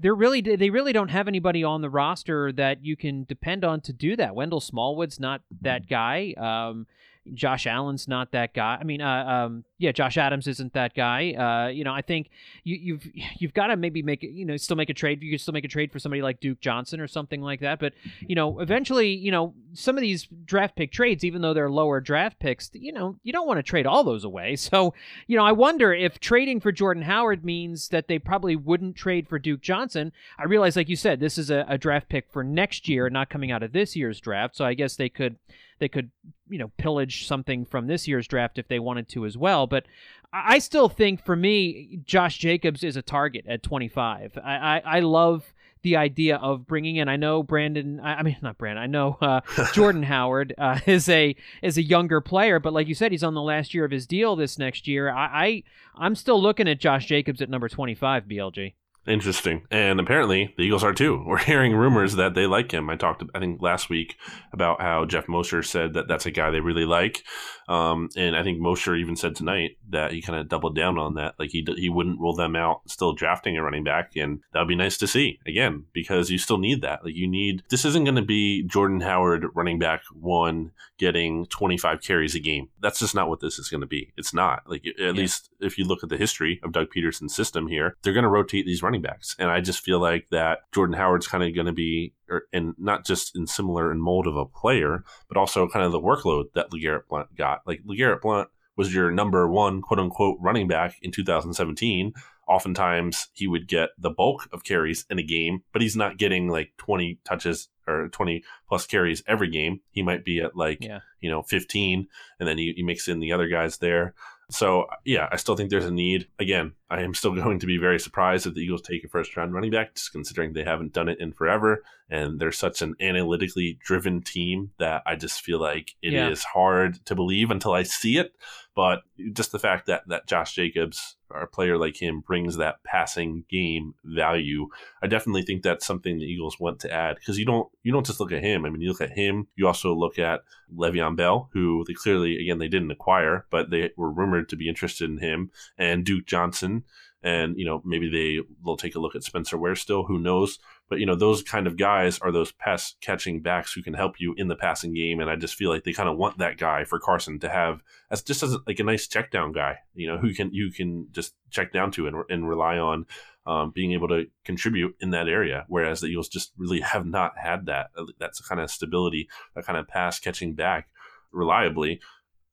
They're 0.02 0.16
really 0.16 0.42
they 0.42 0.70
really 0.70 0.94
don't 0.94 1.10
have 1.10 1.28
anybody 1.28 1.64
on 1.64 1.82
the 1.82 1.90
roster 1.90 2.52
that 2.54 2.84
you 2.84 2.96
can 2.96 3.24
depend 3.24 3.64
on 3.64 3.82
to 3.82 3.94
do 3.94 4.16
that. 4.18 4.36
Wendell 4.36 4.60
Smallwood's 4.60 5.20
not 5.20 5.42
that 5.62 5.88
guy. 5.88 6.34
Um, 6.38 6.88
Josh 7.34 7.68
Allen's 7.68 8.08
not 8.08 8.32
that 8.32 8.54
guy. 8.54 8.78
I 8.80 8.84
mean, 8.84 9.02
uh, 9.02 9.26
um, 9.26 9.64
yeah, 9.78 9.92
Josh 9.92 10.18
Adams 10.18 10.48
isn't 10.48 10.74
that 10.74 10.94
guy. 10.94 11.34
Uh, 11.34 11.70
you 11.70 11.84
know, 11.84 11.94
I 11.94 12.02
think 12.02 12.30
you, 12.64 12.76
you've 12.76 13.08
you've 13.40 13.54
got 13.54 13.68
to 13.68 13.78
maybe 13.78 14.02
make 14.02 14.24
you 14.24 14.46
know 14.46 14.58
still 14.58 14.76
make 14.76 14.90
a 14.90 14.94
trade. 14.94 15.22
You 15.22 15.32
could 15.32 15.42
still 15.42 15.54
make 15.54 15.66
a 15.66 15.70
trade 15.70 15.92
for 15.92 16.00
somebody 16.00 16.22
like 16.22 16.40
Duke 16.40 16.60
Johnson 16.60 17.00
or 17.00 17.08
something 17.08 17.42
like 17.42 17.62
that. 17.62 17.80
But 17.80 17.94
you 18.20 18.36
know, 18.36 18.60
eventually, 18.60 19.10
you 19.10 19.32
know, 19.32 19.54
some 19.74 19.98
of 19.98 20.02
these 20.02 20.28
draft 20.46 20.76
pick 20.76 20.92
trades, 20.92 21.24
even 21.24 21.42
though 21.42 21.54
they're 21.54 21.70
lower 21.70 22.02
draft 22.02 22.40
picks, 22.40 22.70
you 22.74 22.92
know, 22.92 23.16
you 23.24 23.32
don't 23.32 23.48
want 23.48 23.58
to 23.58 23.64
trade 23.64 23.86
all 23.86 24.04
those 24.04 24.24
away. 24.24 24.56
So, 24.70 24.94
you 25.26 25.36
know, 25.36 25.44
I 25.44 25.52
wonder 25.52 25.94
if 25.94 26.20
trading 26.20 26.60
for 26.60 26.72
Jordan 26.72 27.02
Howard 27.02 27.44
means 27.44 27.88
that 27.90 28.08
they 28.08 28.20
probably 28.20 28.56
wouldn't 28.56 28.96
trade 28.96 29.28
for 29.28 29.40
Duke 29.40 29.62
Johnson. 29.62 30.12
I 30.38 30.44
realize, 30.44 30.76
like 30.76 30.90
you 30.90 30.96
said, 30.96 31.20
this 31.20 31.40
is 31.40 31.50
a, 31.50 31.66
a 31.68 31.78
draft 31.78 32.08
pick 32.08 32.30
for 32.30 32.44
next 32.44 32.88
year, 32.88 33.10
not 33.10 33.30
coming 33.30 33.52
out 33.52 33.64
of 33.64 33.72
this 33.72 33.96
year's 33.96 34.20
draft. 34.20 34.56
So 34.56 34.66
I 34.66 34.76
guess 34.76 34.96
they 34.96 35.10
could 35.10 35.38
they 35.80 35.90
could 35.90 36.12
you 36.50 36.58
know 36.58 36.72
pillage 36.78 37.28
something 37.28 37.66
from 37.66 37.88
this 37.88 38.08
year's 38.08 38.28
draft 38.28 38.58
if 38.58 38.68
they 38.68 38.80
wanted 38.80 39.08
to 39.10 39.26
as 39.26 39.38
well. 39.38 39.68
But 39.68 39.86
I 40.32 40.60
still 40.60 40.90
think 40.90 41.24
for 41.24 41.36
me, 41.36 42.00
Josh 42.06 42.38
Jacobs 42.38 42.84
is 42.84 42.96
a 42.96 43.02
target 43.02 43.46
at 43.48 43.64
25. 43.64 44.38
I 44.44 44.56
I, 44.56 44.82
I 44.86 45.00
love 45.00 45.54
the 45.82 45.96
idea 45.96 46.36
of 46.38 46.68
bringing 46.68 46.98
in. 46.98 47.08
I 47.08 47.16
know 47.16 47.42
Brandon. 47.42 48.00
I, 48.02 48.22
mean, 48.24 48.38
not 48.42 48.58
Brandon. 48.58 48.84
I 48.84 48.88
know 48.88 49.18
uh, 49.22 49.42
Jordan 49.74 50.04
Howard 50.04 50.54
uh, 50.58 50.80
is 50.86 51.08
a 51.10 51.36
is 51.62 51.78
a 51.78 51.84
younger 51.84 52.22
player, 52.22 52.60
but 52.60 52.74
like 52.74 52.88
you 52.88 52.96
said, 52.96 53.12
he's 53.12 53.24
on 53.24 53.34
the 53.34 53.42
last 53.42 53.74
year 53.74 53.86
of 53.86 53.92
his 53.92 54.06
deal 54.06 54.36
this 54.36 54.58
next 54.58 54.88
year. 54.88 55.10
I, 55.10 55.26
I 55.26 55.64
I'm 55.98 56.16
still 56.16 56.42
looking 56.42 56.68
at 56.68 56.80
Josh 56.80 57.06
Jacobs 57.06 57.42
at 57.42 57.50
number 57.50 57.70
25. 57.70 58.26
BLG. 58.26 58.74
Interesting. 59.10 59.64
And 59.72 60.00
apparently 60.00 60.54
the 60.56 60.64
Eagles 60.64 60.84
are 60.84 60.94
too. 60.94 61.24
We're 61.28 61.40
hearing 61.40 61.76
rumors 61.76 62.16
that 62.16 62.36
they 62.36 62.46
like 62.46 62.72
him. 62.72 62.90
I 62.90 62.96
talked, 62.96 63.24
I 63.34 63.40
think, 63.40 63.62
last 63.62 63.90
week 63.90 64.16
about 64.54 64.82
how 64.82 65.06
Jeff 65.06 65.28
Mosher 65.28 65.64
said 65.64 65.94
that 65.94 66.08
that's 66.08 66.28
a 66.28 66.32
guy 66.32 66.52
they 66.52 66.60
really 66.60 66.86
like. 66.86 67.24
Um, 67.68 68.10
and 68.16 68.36
I 68.36 68.44
think 68.44 68.60
Mosher 68.60 68.96
even 68.96 69.16
said 69.16 69.36
tonight 69.36 69.78
that 69.90 70.12
he 70.12 70.22
kind 70.22 70.40
of 70.40 70.48
doubled 70.48 70.76
down 70.76 70.98
on 70.98 71.16
that. 71.16 71.36
Like 71.40 71.50
he, 71.50 71.66
he 71.78 71.90
wouldn't 71.90 72.20
rule 72.20 72.36
them 72.36 72.56
out 72.56 72.82
still 72.88 73.14
drafting 73.14 73.58
a 73.58 73.64
running 73.64 73.84
back. 73.84 74.16
And 74.16 74.42
that 74.54 74.60
would 74.60 74.68
be 74.68 74.76
nice 74.76 74.98
to 74.98 75.08
see 75.08 75.40
again, 75.46 75.86
because 75.94 76.30
you 76.30 76.38
still 76.38 76.58
need 76.60 76.82
that. 76.84 77.04
Like 77.04 77.16
you 77.16 77.28
need, 77.28 77.64
this 77.70 77.86
isn't 77.86 78.04
going 78.04 78.16
to 78.16 78.22
be 78.22 78.64
Jordan 78.64 79.02
Howard 79.02 79.46
running 79.56 79.80
back 79.80 80.02
one 80.14 80.72
getting 81.00 81.46
25 81.48 82.02
carries 82.02 82.36
a 82.36 82.40
game. 82.40 82.70
That's 82.80 83.00
just 83.00 83.16
not 83.16 83.30
what 83.30 83.40
this 83.40 83.58
is 83.58 83.70
going 83.70 83.82
to 83.82 83.88
be. 83.88 84.14
It's 84.18 84.34
not. 84.34 84.64
Like 84.68 84.86
at 84.86 85.00
yeah. 85.00 85.12
least 85.12 85.50
if 85.60 85.78
you 85.78 85.86
look 85.86 86.04
at 86.04 86.10
the 86.10 86.18
history 86.18 86.60
of 86.64 86.74
Doug 86.74 86.88
Pederson's 86.92 87.36
system 87.36 87.68
here, 87.68 87.96
they're 88.04 88.14
going 88.14 88.24
to 88.24 88.30
rotate 88.30 88.66
these 88.66 88.84
running 88.84 88.99
backs. 89.02 89.36
And 89.40 89.50
I 89.50 89.62
just 89.62 89.84
feel 89.84 90.00
like 90.00 90.30
that 90.30 90.60
Jordan 90.74 90.96
Howard's 90.96 91.28
kind 91.28 91.44
of 91.44 91.54
going 91.54 91.68
to 91.68 91.74
be, 91.74 92.14
er, 92.30 92.36
or, 92.36 92.44
and 92.54 92.74
not 92.78 93.06
just 93.06 93.36
in 93.36 93.48
similar 93.48 93.92
in 93.92 94.02
mold 94.02 94.28
of 94.28 94.36
a 94.36 94.46
player, 94.46 95.04
but 95.28 95.38
also 95.38 95.68
kind 95.68 95.86
of 95.86 95.92
the 95.92 96.00
workload 96.00 96.46
that 96.54 96.72
LeGarrette 96.72 97.08
Blunt 97.10 97.36
got. 97.36 97.62
Like 97.66 97.82
LeGarrette 97.84 98.22
Blunt 98.22 98.50
was 98.76 98.94
your 98.94 99.12
number 99.12 99.48
one 99.48 99.82
quote 99.82 100.00
unquote 100.00 100.38
running 100.40 100.68
back 100.68 100.96
in 101.02 101.12
2017. 101.12 102.14
Oftentimes 102.48 103.28
he 103.34 103.46
would 103.46 103.68
get 103.68 103.90
the 104.00 104.10
bulk 104.10 104.48
of 104.52 104.64
carries 104.64 105.06
in 105.10 105.20
a 105.20 105.24
game, 105.24 105.64
but 105.72 105.82
he's 105.82 105.96
not 105.96 106.18
getting 106.18 106.48
like 106.48 106.72
20 106.78 107.20
touches 107.24 107.70
or 107.88 108.10
20 108.10 108.44
plus 108.68 108.88
carries 108.88 109.22
every 109.28 109.50
game. 109.50 109.82
He 109.92 110.02
might 110.02 110.24
be 110.24 110.40
at 110.40 110.56
like, 110.56 110.80
yeah. 110.82 111.00
you 111.20 111.30
know, 111.30 111.44
15, 111.44 112.08
and 112.40 112.50
then 112.50 112.58
he, 112.58 112.74
he 112.76 112.84
mix 112.84 113.08
in 113.08 113.20
the 113.20 113.34
other 113.34 113.48
guys 113.48 113.78
there. 113.78 114.14
So 114.52 114.88
yeah, 115.06 115.30
I 115.32 115.36
still 115.36 115.56
think 115.56 115.70
there's 115.70 115.86
a 115.86 115.92
need. 115.92 116.28
Again, 116.40 116.74
I 116.90 117.02
am 117.02 117.14
still 117.14 117.34
going 117.36 117.60
to 117.60 117.68
be 117.68 117.78
very 117.78 118.00
surprised 118.00 118.48
if 118.48 118.54
the 118.54 118.62
Eagles 118.62 118.82
take 118.82 119.04
a 119.04 119.08
first 119.08 119.36
round 119.38 119.54
running 119.54 119.72
back, 119.72 119.96
just 119.96 120.12
considering 120.12 120.54
they 120.54 120.64
haven't 120.64 120.94
done 120.94 121.10
it 121.10 121.20
in 121.20 121.34
forever. 121.34 121.84
And 122.10 122.40
they're 122.40 122.52
such 122.52 122.82
an 122.82 122.96
analytically 123.00 123.78
driven 123.84 124.22
team 124.22 124.72
that 124.80 125.04
I 125.06 125.16
just 125.16 125.42
feel 125.42 125.60
like 125.60 125.96
it 126.02 126.14
yeah. 126.14 126.30
is 126.30 126.44
hard 126.44 127.06
to 127.06 127.16
believe 127.16 127.52
until 127.52 127.74
I 127.74 127.84
see 127.84 128.18
it. 128.18 128.34
But 128.76 129.02
just 129.34 129.52
the 129.52 129.60
fact 129.60 129.86
that 129.88 130.08
that 130.08 130.28
Josh 130.28 130.56
Jacobs, 130.56 131.16
a 131.32 131.48
player 131.48 131.78
like 131.78 132.02
him, 132.02 132.22
brings 132.22 132.58
that 132.58 132.84
passing 132.84 133.46
game 133.50 133.94
value, 134.04 134.68
I 135.02 135.08
definitely 135.08 135.44
think 135.44 135.64
that's 135.64 135.86
something 135.86 136.18
the 136.18 136.26
Eagles 136.26 136.60
want 136.60 136.80
to 136.82 136.92
add 136.92 137.16
because 137.16 137.38
you 137.38 137.46
don't 137.46 137.70
you 137.84 137.92
don't 137.92 138.06
just 138.06 138.20
look 138.20 138.32
at 138.32 138.44
him. 138.44 138.66
I 138.66 138.70
mean, 138.70 138.82
you 138.82 138.90
look 138.90 139.02
at 139.02 139.18
him. 139.18 139.48
You 139.56 139.68
also 139.68 139.94
look 139.94 140.20
at 140.20 140.42
Le'Veon 140.76 141.16
Bell, 141.16 141.50
who 141.54 141.84
they 141.88 141.94
clearly 141.94 142.42
again 142.42 142.60
they 142.60 142.68
didn't 142.68 142.92
acquire, 142.92 143.46
but 143.50 143.70
they 143.70 143.92
were 143.98 144.12
rumored 144.12 144.50
to 144.50 144.56
be 144.56 144.70
interested 144.70 145.10
in 145.10 145.18
him, 145.18 145.52
and 145.78 146.06
Duke 146.06 146.26
Johnson 146.26 146.84
and 147.22 147.58
you 147.58 147.66
know 147.66 147.82
maybe 147.86 148.10
they 148.10 148.40
will 148.64 148.78
take 148.78 148.96
a 148.96 149.00
look 149.00 149.16
at 149.16 149.24
Spencer 149.24 149.58
Ware 149.58 149.76
still. 149.76 150.04
Who 150.04 150.20
knows? 150.20 150.60
But 150.90 151.00
you 151.00 151.06
know 151.06 151.16
those 151.16 151.44
kind 151.44 151.68
of 151.68 151.78
guys 151.78 152.20
are 152.20 152.32
those 152.32 152.52
pass 152.52 152.96
catching 153.02 153.42
backs 153.42 153.74
who 153.74 153.84
can 153.84 153.94
help 153.94 154.20
you 154.20 154.34
in 154.38 154.48
the 154.48 154.56
passing 154.56 154.94
game, 154.94 155.20
and 155.20 155.30
I 155.30 155.36
just 155.36 155.56
feel 155.56 155.70
like 155.70 155.84
they 155.84 155.94
kind 155.94 156.10
of 156.10 156.18
want 156.18 156.40
that 156.40 156.58
guy 156.58 156.84
for 156.84 157.00
Carson 157.00 157.40
to 157.40 157.50
have 157.50 157.84
as 158.12 158.24
just 158.24 158.44
as 158.44 158.58
like 158.68 158.80
a 158.80 158.84
nice 158.84 159.08
check 159.08 159.32
down 159.32 159.52
guy. 159.52 159.78
You 159.94 160.08
know 160.08 160.18
who 160.18 160.34
can 160.34 160.54
you 160.54 160.72
can 160.72 161.08
just 161.12 161.36
check 161.50 161.72
down 161.72 161.92
to 161.92 162.08
and, 162.08 162.24
and 162.30 162.50
rely 162.50 162.78
on. 162.78 163.06
Um, 163.46 163.72
being 163.72 163.94
able 163.94 164.10
to 164.10 164.28
contribute 164.46 164.96
in 165.00 165.10
that 165.12 165.28
area, 165.28 165.66
whereas 165.70 166.02
the 166.02 166.08
Eagles 166.08 166.28
just 166.28 166.52
really 166.56 166.82
have 166.82 167.08
not 167.08 167.32
had 167.36 167.66
that. 167.66 167.90
That's 168.20 168.40
a 168.40 168.44
kind 168.44 168.62
of 168.62 168.70
stability, 168.70 169.28
that 169.56 169.66
kind 169.66 169.80
of 169.80 169.88
pass 169.88 170.20
catching 170.20 170.54
back 170.54 170.90
reliably 171.32 172.00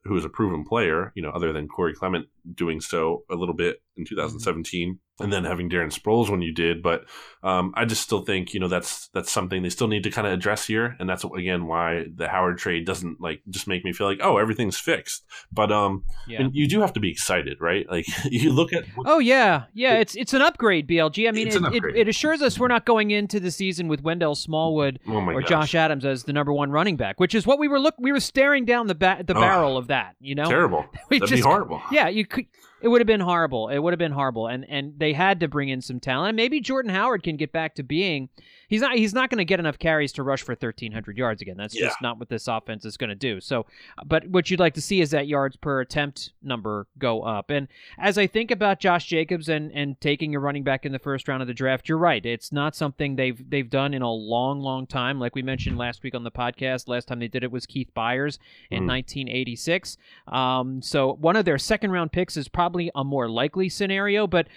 who 0.06 0.16
is 0.16 0.24
a 0.24 0.28
proven 0.28 0.64
player, 0.64 1.12
you 1.14 1.22
know, 1.22 1.30
other 1.30 1.52
than 1.52 1.68
Corey 1.68 1.94
Clement 1.94 2.26
doing 2.54 2.80
so 2.80 3.24
a 3.30 3.34
little 3.34 3.54
bit 3.54 3.82
in 3.96 4.04
2017. 4.04 4.98
And 5.18 5.32
then 5.32 5.44
having 5.44 5.70
Darren 5.70 5.92
Sproles 5.92 6.28
when 6.28 6.42
you 6.42 6.52
did. 6.52 6.82
But 6.82 7.06
um, 7.42 7.72
I 7.76 7.84
just 7.84 8.02
still 8.02 8.22
think 8.22 8.52
you 8.54 8.60
know 8.60 8.68
that's 8.68 9.08
that's 9.08 9.30
something 9.30 9.62
they 9.62 9.70
still 9.70 9.86
need 9.86 10.02
to 10.02 10.10
kind 10.10 10.26
of 10.26 10.32
address 10.32 10.66
here, 10.66 10.96
and 10.98 11.08
that's 11.08 11.24
again 11.24 11.66
why 11.66 12.06
the 12.14 12.28
Howard 12.28 12.58
trade 12.58 12.84
doesn't 12.84 13.20
like 13.20 13.40
just 13.48 13.68
make 13.68 13.84
me 13.84 13.92
feel 13.92 14.08
like 14.08 14.18
oh 14.20 14.36
everything's 14.36 14.78
fixed. 14.78 15.24
But 15.52 15.70
um, 15.70 16.04
yeah. 16.26 16.42
and 16.42 16.54
you 16.54 16.66
do 16.66 16.80
have 16.80 16.92
to 16.94 17.00
be 17.00 17.10
excited, 17.10 17.58
right? 17.60 17.86
Like 17.96 18.06
you 18.24 18.52
look 18.52 18.74
at 18.74 18.84
oh 19.06 19.20
yeah, 19.20 19.64
yeah, 19.72 19.94
it, 19.94 20.00
it's 20.00 20.16
it's 20.16 20.34
an 20.34 20.42
upgrade, 20.42 20.86
BLG. 20.86 21.28
I 21.28 21.30
mean, 21.30 21.48
it, 21.48 21.54
it, 21.54 21.96
it, 21.96 22.08
assures 22.08 22.42
us 22.42 22.58
we're 22.58 22.68
not 22.68 22.84
going 22.84 23.10
into 23.10 23.40
the 23.40 23.50
season 23.50 23.88
with 23.88 24.02
Wendell 24.02 24.34
Smallwood 24.34 24.98
oh 25.08 25.12
or 25.12 25.40
gosh. 25.40 25.48
Josh 25.48 25.74
Adams 25.74 26.04
as 26.04 26.24
the 26.24 26.34
number 26.34 26.52
one 26.52 26.70
running 26.70 26.96
back, 26.96 27.18
which 27.18 27.34
is 27.34 27.46
what 27.46 27.58
we 27.58 27.68
were 27.68 27.80
look 27.80 27.94
we 27.98 28.12
were 28.12 28.20
staring 28.20 28.66
down 28.66 28.86
the 28.86 28.94
ba- 28.94 29.22
the 29.24 29.34
oh, 29.34 29.40
barrel 29.40 29.78
of 29.78 29.86
that. 29.86 30.16
You 30.20 30.34
know, 30.34 30.46
terrible. 30.46 30.84
That'd 31.10 31.28
just, 31.28 31.32
be 31.32 31.40
horrible. 31.40 31.80
Yeah, 31.90 32.08
you 32.08 32.26
could 32.26 32.46
it 32.80 32.88
would 32.88 33.00
have 33.00 33.06
been 33.06 33.20
horrible. 33.20 33.68
It 33.68 33.78
would 33.78 33.92
have 33.92 33.98
been 33.98 34.12
horrible, 34.12 34.46
and 34.46 34.64
and 34.68 34.94
they 34.98 35.12
had 35.12 35.40
to 35.40 35.48
bring 35.48 35.68
in 35.68 35.80
some 35.80 36.00
talent. 36.00 36.36
Maybe 36.36 36.60
Jordan 36.60 36.90
Howard 36.90 37.22
can 37.22 37.36
get 37.36 37.52
back 37.52 37.74
to 37.76 37.82
being 37.82 38.28
he's 38.68 38.80
not 38.80 38.96
he's 38.96 39.14
not 39.14 39.30
going 39.30 39.38
to 39.38 39.44
get 39.44 39.60
enough 39.60 39.78
carries 39.78 40.12
to 40.12 40.22
rush 40.22 40.42
for 40.42 40.52
1300 40.52 41.16
yards 41.16 41.42
again. 41.42 41.56
That's 41.56 41.74
yeah. 41.74 41.86
just 41.86 42.00
not 42.02 42.18
what 42.18 42.28
this 42.28 42.48
offense 42.48 42.84
is 42.84 42.96
going 42.96 43.10
to 43.10 43.16
do. 43.16 43.40
So, 43.40 43.66
but 44.04 44.26
what 44.28 44.50
you'd 44.50 44.60
like 44.60 44.74
to 44.74 44.80
see 44.80 45.00
is 45.00 45.10
that 45.10 45.28
yards 45.28 45.56
per 45.56 45.80
attempt 45.80 46.32
number 46.42 46.86
go 46.98 47.22
up. 47.22 47.50
And 47.50 47.68
as 47.98 48.18
I 48.18 48.26
think 48.26 48.50
about 48.50 48.80
Josh 48.80 49.06
Jacobs 49.06 49.48
and 49.48 49.70
and 49.72 50.00
taking 50.00 50.34
a 50.34 50.40
running 50.40 50.64
back 50.64 50.84
in 50.84 50.92
the 50.92 50.98
first 50.98 51.28
round 51.28 51.42
of 51.42 51.48
the 51.48 51.54
draft, 51.54 51.88
you're 51.88 51.98
right. 51.98 52.24
It's 52.24 52.52
not 52.52 52.74
something 52.74 53.16
they've 53.16 53.50
they've 53.50 53.68
done 53.68 53.94
in 53.94 54.02
a 54.02 54.12
long 54.12 54.60
long 54.60 54.86
time. 54.86 55.18
Like 55.18 55.34
we 55.34 55.42
mentioned 55.42 55.78
last 55.78 56.02
week 56.02 56.14
on 56.14 56.24
the 56.24 56.30
podcast, 56.30 56.88
last 56.88 57.08
time 57.08 57.18
they 57.18 57.28
did 57.28 57.44
it 57.44 57.52
was 57.52 57.66
Keith 57.66 57.90
Byars 57.96 58.38
in 58.70 58.84
mm. 58.84 58.88
1986. 58.88 59.98
Um, 60.28 60.82
so 60.82 61.14
one 61.14 61.36
of 61.36 61.44
their 61.44 61.58
second 61.58 61.90
round 61.90 62.12
picks 62.12 62.36
is 62.36 62.48
probably 62.48 62.90
a 62.94 63.04
more 63.04 63.28
likely 63.28 63.68
scenario, 63.68 64.26
but 64.26 64.48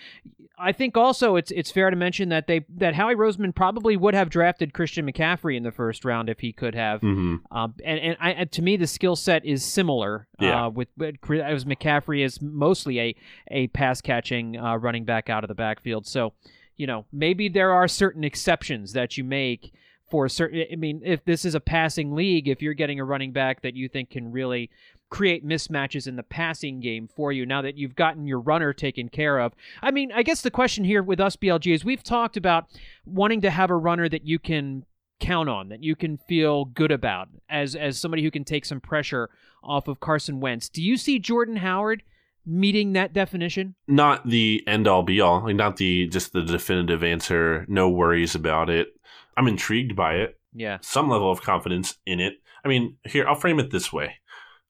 I 0.57 0.71
think 0.73 0.97
also 0.97 1.35
it's 1.37 1.51
it's 1.51 1.71
fair 1.71 1.89
to 1.89 1.95
mention 1.95 2.29
that 2.29 2.47
they 2.47 2.65
that 2.75 2.93
Howie 2.93 3.15
Roseman 3.15 3.55
probably 3.55 3.95
would 3.99 4.13
have 4.13 4.29
drafted 4.29 4.73
Christian 4.73 5.09
McCaffrey 5.09 5.55
in 5.55 5.63
the 5.63 5.71
first 5.71 6.05
round 6.05 6.29
if 6.29 6.39
he 6.39 6.53
could 6.53 6.75
have. 6.75 7.01
Mm-hmm. 7.01 7.35
Um, 7.55 7.75
and 7.83 7.99
and, 7.99 8.17
I, 8.19 8.31
and, 8.31 8.51
to 8.53 8.61
me, 8.61 8.77
the 8.77 8.87
skill 8.87 9.15
set 9.15 9.45
is 9.45 9.63
similar. 9.63 10.27
Yeah. 10.39 10.65
Uh, 10.65 10.69
with, 10.69 10.87
with 10.97 11.15
as 11.31 11.65
McCaffrey 11.65 12.23
is 12.23 12.41
mostly 12.41 12.99
a 12.99 13.15
a 13.49 13.67
pass 13.67 14.01
catching 14.01 14.57
uh, 14.57 14.77
running 14.77 15.05
back 15.05 15.29
out 15.29 15.43
of 15.43 15.47
the 15.47 15.55
backfield. 15.55 16.07
So, 16.07 16.33
you 16.77 16.87
know, 16.87 17.05
maybe 17.11 17.49
there 17.49 17.71
are 17.71 17.87
certain 17.87 18.23
exceptions 18.23 18.93
that 18.93 19.17
you 19.17 19.23
make 19.23 19.73
for 20.09 20.27
certain. 20.27 20.65
I 20.71 20.75
mean, 20.75 21.01
if 21.03 21.23
this 21.25 21.45
is 21.45 21.55
a 21.55 21.59
passing 21.59 22.15
league, 22.15 22.47
if 22.47 22.61
you're 22.61 22.73
getting 22.73 22.99
a 22.99 23.05
running 23.05 23.31
back 23.31 23.61
that 23.61 23.75
you 23.75 23.87
think 23.89 24.11
can 24.11 24.31
really 24.31 24.69
create 25.09 25.45
mismatches 25.45 26.07
in 26.07 26.15
the 26.15 26.23
passing 26.23 26.79
game 26.79 27.07
for 27.07 27.31
you 27.31 27.45
now 27.45 27.61
that 27.61 27.77
you've 27.77 27.95
gotten 27.95 28.27
your 28.27 28.39
runner 28.39 28.73
taken 28.73 29.09
care 29.09 29.39
of. 29.39 29.53
I 29.81 29.91
mean, 29.91 30.11
I 30.11 30.23
guess 30.23 30.41
the 30.41 30.51
question 30.51 30.83
here 30.83 31.01
with 31.01 31.19
us, 31.19 31.35
BLG, 31.35 31.73
is 31.73 31.83
we've 31.83 32.03
talked 32.03 32.37
about 32.37 32.67
wanting 33.05 33.41
to 33.41 33.49
have 33.49 33.69
a 33.69 33.75
runner 33.75 34.07
that 34.07 34.25
you 34.25 34.39
can 34.39 34.85
count 35.19 35.49
on, 35.49 35.69
that 35.69 35.83
you 35.83 35.95
can 35.95 36.17
feel 36.17 36.65
good 36.65 36.91
about 36.91 37.29
as 37.49 37.75
as 37.75 37.99
somebody 37.99 38.23
who 38.23 38.31
can 38.31 38.43
take 38.43 38.65
some 38.65 38.79
pressure 38.79 39.29
off 39.63 39.87
of 39.87 39.99
Carson 39.99 40.39
Wentz. 40.39 40.69
Do 40.69 40.81
you 40.81 40.95
see 40.95 41.19
Jordan 41.19 41.57
Howard 41.57 42.03
meeting 42.45 42.93
that 42.93 43.13
definition? 43.13 43.75
Not 43.87 44.27
the 44.27 44.63
end 44.67 44.87
all 44.87 45.03
be 45.03 45.19
all, 45.19 45.43
like 45.43 45.55
not 45.55 45.77
the 45.77 46.07
just 46.07 46.33
the 46.33 46.41
definitive 46.41 47.03
answer, 47.03 47.65
no 47.67 47.89
worries 47.89 48.35
about 48.35 48.69
it. 48.69 48.89
I'm 49.35 49.47
intrigued 49.47 49.95
by 49.95 50.15
it. 50.15 50.39
Yeah. 50.53 50.77
Some 50.81 51.09
level 51.09 51.31
of 51.31 51.41
confidence 51.41 51.95
in 52.05 52.19
it. 52.19 52.35
I 52.63 52.67
mean, 52.67 52.97
here 53.05 53.27
I'll 53.27 53.35
frame 53.35 53.59
it 53.59 53.71
this 53.71 53.91
way. 53.91 54.18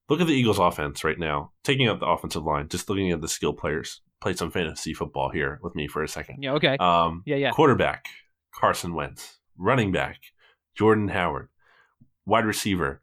Look 0.10 0.22
at 0.22 0.28
the 0.28 0.34
Eagles 0.34 0.60
offense 0.60 1.04
right 1.04 1.19
now. 1.19 1.52
Taking 1.63 1.88
out 1.88 2.00
the 2.00 2.08
offensive 2.08 2.43
line, 2.43 2.67
just 2.67 2.89
looking 2.89 3.12
at 3.12 3.22
the 3.22 3.28
skill 3.28 3.54
players. 3.54 4.02
Play 4.22 4.34
some 4.34 4.52
fantasy 4.52 4.93
football 4.93 5.30
here 5.30 5.60
with 5.62 5.76
me 5.76 5.88
for 5.88 6.04
a 6.04 6.08
second. 6.08 6.41
Yeah, 6.41 6.54
okay. 6.54 6.76
Um, 6.78 7.24
yeah, 7.26 7.36
yeah. 7.36 7.52
Quarterback, 7.52 8.06
Carson 8.54 8.93
Wentz. 8.93 9.38
Running 9.58 9.91
back, 9.91 10.17
Jordan 10.76 11.10
Howard. 11.10 11.50
Wide 12.26 12.45
receiver, 12.45 13.02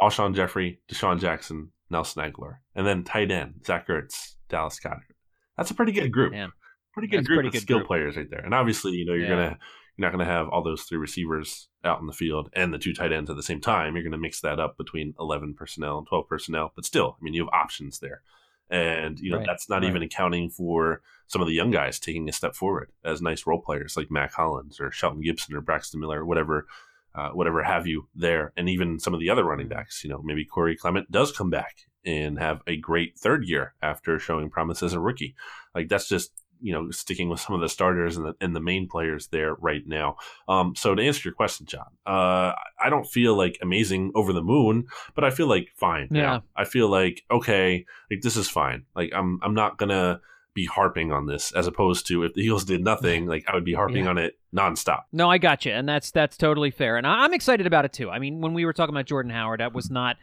Alshon 0.00 0.34
Jeffery, 0.34 0.80
DeSean 0.90 1.20
Jackson, 1.20 1.72
Nelson 1.90 2.22
Agholor. 2.22 2.56
And 2.74 2.86
then 2.86 3.04
tight 3.04 3.30
end, 3.30 3.64
Zach 3.64 3.88
Ertz, 3.88 4.34
Dallas 4.48 4.78
Goedert. 4.78 5.14
That's 5.56 5.70
a 5.70 5.74
pretty 5.74 5.92
good 5.92 6.12
group. 6.12 6.32
Man, 6.32 6.52
pretty 6.92 7.08
good 7.08 7.26
group 7.26 7.38
pretty 7.38 7.48
of 7.48 7.52
good 7.52 7.62
skill 7.62 7.78
group. 7.78 7.88
players 7.88 8.16
right 8.16 8.30
there. 8.30 8.40
And 8.40 8.54
obviously, 8.54 8.92
you 8.92 9.06
know, 9.06 9.14
you're 9.14 9.24
yeah. 9.24 9.28
gonna 9.28 9.58
you're 9.98 10.06
not 10.06 10.16
going 10.16 10.26
to 10.26 10.32
have 10.32 10.48
all 10.48 10.62
those 10.62 10.82
three 10.82 10.96
receivers 10.96 11.68
out 11.84 12.00
in 12.00 12.06
the 12.06 12.12
field 12.12 12.48
and 12.52 12.72
the 12.72 12.78
two 12.78 12.94
tight 12.94 13.12
ends 13.12 13.28
at 13.28 13.36
the 13.36 13.42
same 13.42 13.60
time. 13.60 13.94
You're 13.94 14.04
going 14.04 14.12
to 14.12 14.18
mix 14.18 14.40
that 14.42 14.60
up 14.60 14.78
between 14.78 15.14
11 15.18 15.54
personnel 15.54 15.98
and 15.98 16.06
12 16.06 16.28
personnel. 16.28 16.72
But 16.76 16.84
still, 16.84 17.16
I 17.20 17.24
mean, 17.24 17.34
you 17.34 17.42
have 17.42 17.52
options 17.52 17.98
there. 17.98 18.22
And, 18.70 19.18
you 19.18 19.30
know, 19.30 19.38
right. 19.38 19.46
that's 19.46 19.68
not 19.68 19.82
right. 19.82 19.88
even 19.88 20.02
accounting 20.02 20.50
for 20.50 21.02
some 21.26 21.42
of 21.42 21.48
the 21.48 21.54
young 21.54 21.72
guys 21.72 21.98
taking 21.98 22.28
a 22.28 22.32
step 22.32 22.54
forward 22.54 22.92
as 23.04 23.20
nice 23.20 23.46
role 23.46 23.60
players 23.60 23.96
like 23.96 24.10
Mack 24.10 24.34
Hollins 24.34 24.78
or 24.78 24.92
Shelton 24.92 25.20
Gibson 25.20 25.56
or 25.56 25.60
Braxton 25.60 26.00
Miller 26.00 26.20
or 26.20 26.26
whatever. 26.26 26.66
Uh, 27.14 27.30
whatever 27.30 27.64
have 27.64 27.86
you 27.86 28.06
there, 28.14 28.52
and 28.56 28.68
even 28.68 29.00
some 29.00 29.12
of 29.12 29.18
the 29.18 29.30
other 29.30 29.42
running 29.42 29.66
backs. 29.66 30.04
You 30.04 30.10
know, 30.10 30.20
maybe 30.22 30.44
Corey 30.44 30.76
Clement 30.76 31.10
does 31.10 31.32
come 31.32 31.50
back 31.50 31.74
and 32.04 32.38
have 32.38 32.60
a 32.66 32.76
great 32.76 33.18
third 33.18 33.48
year 33.48 33.74
after 33.82 34.18
showing 34.20 34.50
promise 34.50 34.82
as 34.82 34.92
a 34.92 35.00
rookie. 35.00 35.34
Like 35.74 35.88
that's 35.88 36.06
just 36.06 36.30
you 36.60 36.72
know 36.72 36.90
sticking 36.90 37.28
with 37.28 37.40
some 37.40 37.54
of 37.54 37.60
the 37.60 37.68
starters 37.68 38.16
and 38.16 38.26
the, 38.26 38.34
and 38.40 38.54
the 38.54 38.60
main 38.60 38.88
players 38.88 39.28
there 39.28 39.54
right 39.54 39.82
now. 39.86 40.16
Um, 40.48 40.74
so 40.76 40.94
to 40.94 41.02
answer 41.02 41.22
your 41.28 41.34
question, 41.34 41.66
John, 41.66 41.86
uh, 42.06 42.52
I 42.80 42.88
don't 42.90 43.06
feel 43.06 43.36
like 43.36 43.58
amazing 43.62 44.12
over 44.14 44.32
the 44.32 44.42
moon, 44.42 44.86
but 45.14 45.24
I 45.24 45.30
feel 45.30 45.46
like 45.48 45.68
fine. 45.76 46.08
Yeah, 46.10 46.22
now. 46.22 46.44
I 46.56 46.64
feel 46.64 46.88
like 46.88 47.22
okay, 47.30 47.84
like 48.10 48.20
this 48.22 48.36
is 48.36 48.48
fine. 48.48 48.84
Like 48.96 49.12
I'm 49.14 49.38
I'm 49.42 49.54
not 49.54 49.78
gonna 49.78 50.20
be 50.54 50.64
harping 50.66 51.12
on 51.12 51.26
this 51.26 51.52
as 51.52 51.68
opposed 51.68 52.06
to 52.08 52.24
if 52.24 52.34
the 52.34 52.40
Eagles 52.40 52.64
did 52.64 52.82
nothing, 52.82 53.26
like 53.26 53.44
I 53.48 53.54
would 53.54 53.64
be 53.64 53.74
harping 53.74 54.04
Yeah. 54.04 54.10
on 54.10 54.18
it 54.18 54.38
nonstop. 54.52 55.02
No, 55.12 55.30
I 55.30 55.38
got 55.38 55.64
you, 55.64 55.70
and 55.72 55.88
that's 55.88 56.10
that's 56.10 56.36
totally 56.36 56.72
fair, 56.72 56.96
and 56.96 57.06
I- 57.06 57.22
I'm 57.24 57.32
excited 57.34 57.66
about 57.66 57.84
it 57.84 57.92
too. 57.92 58.10
I 58.10 58.18
mean, 58.18 58.40
when 58.40 58.54
we 58.54 58.64
were 58.64 58.72
talking 58.72 58.94
about 58.94 59.06
Jordan 59.06 59.30
Howard, 59.30 59.60
that 59.60 59.72
was 59.72 59.88
not 59.90 60.16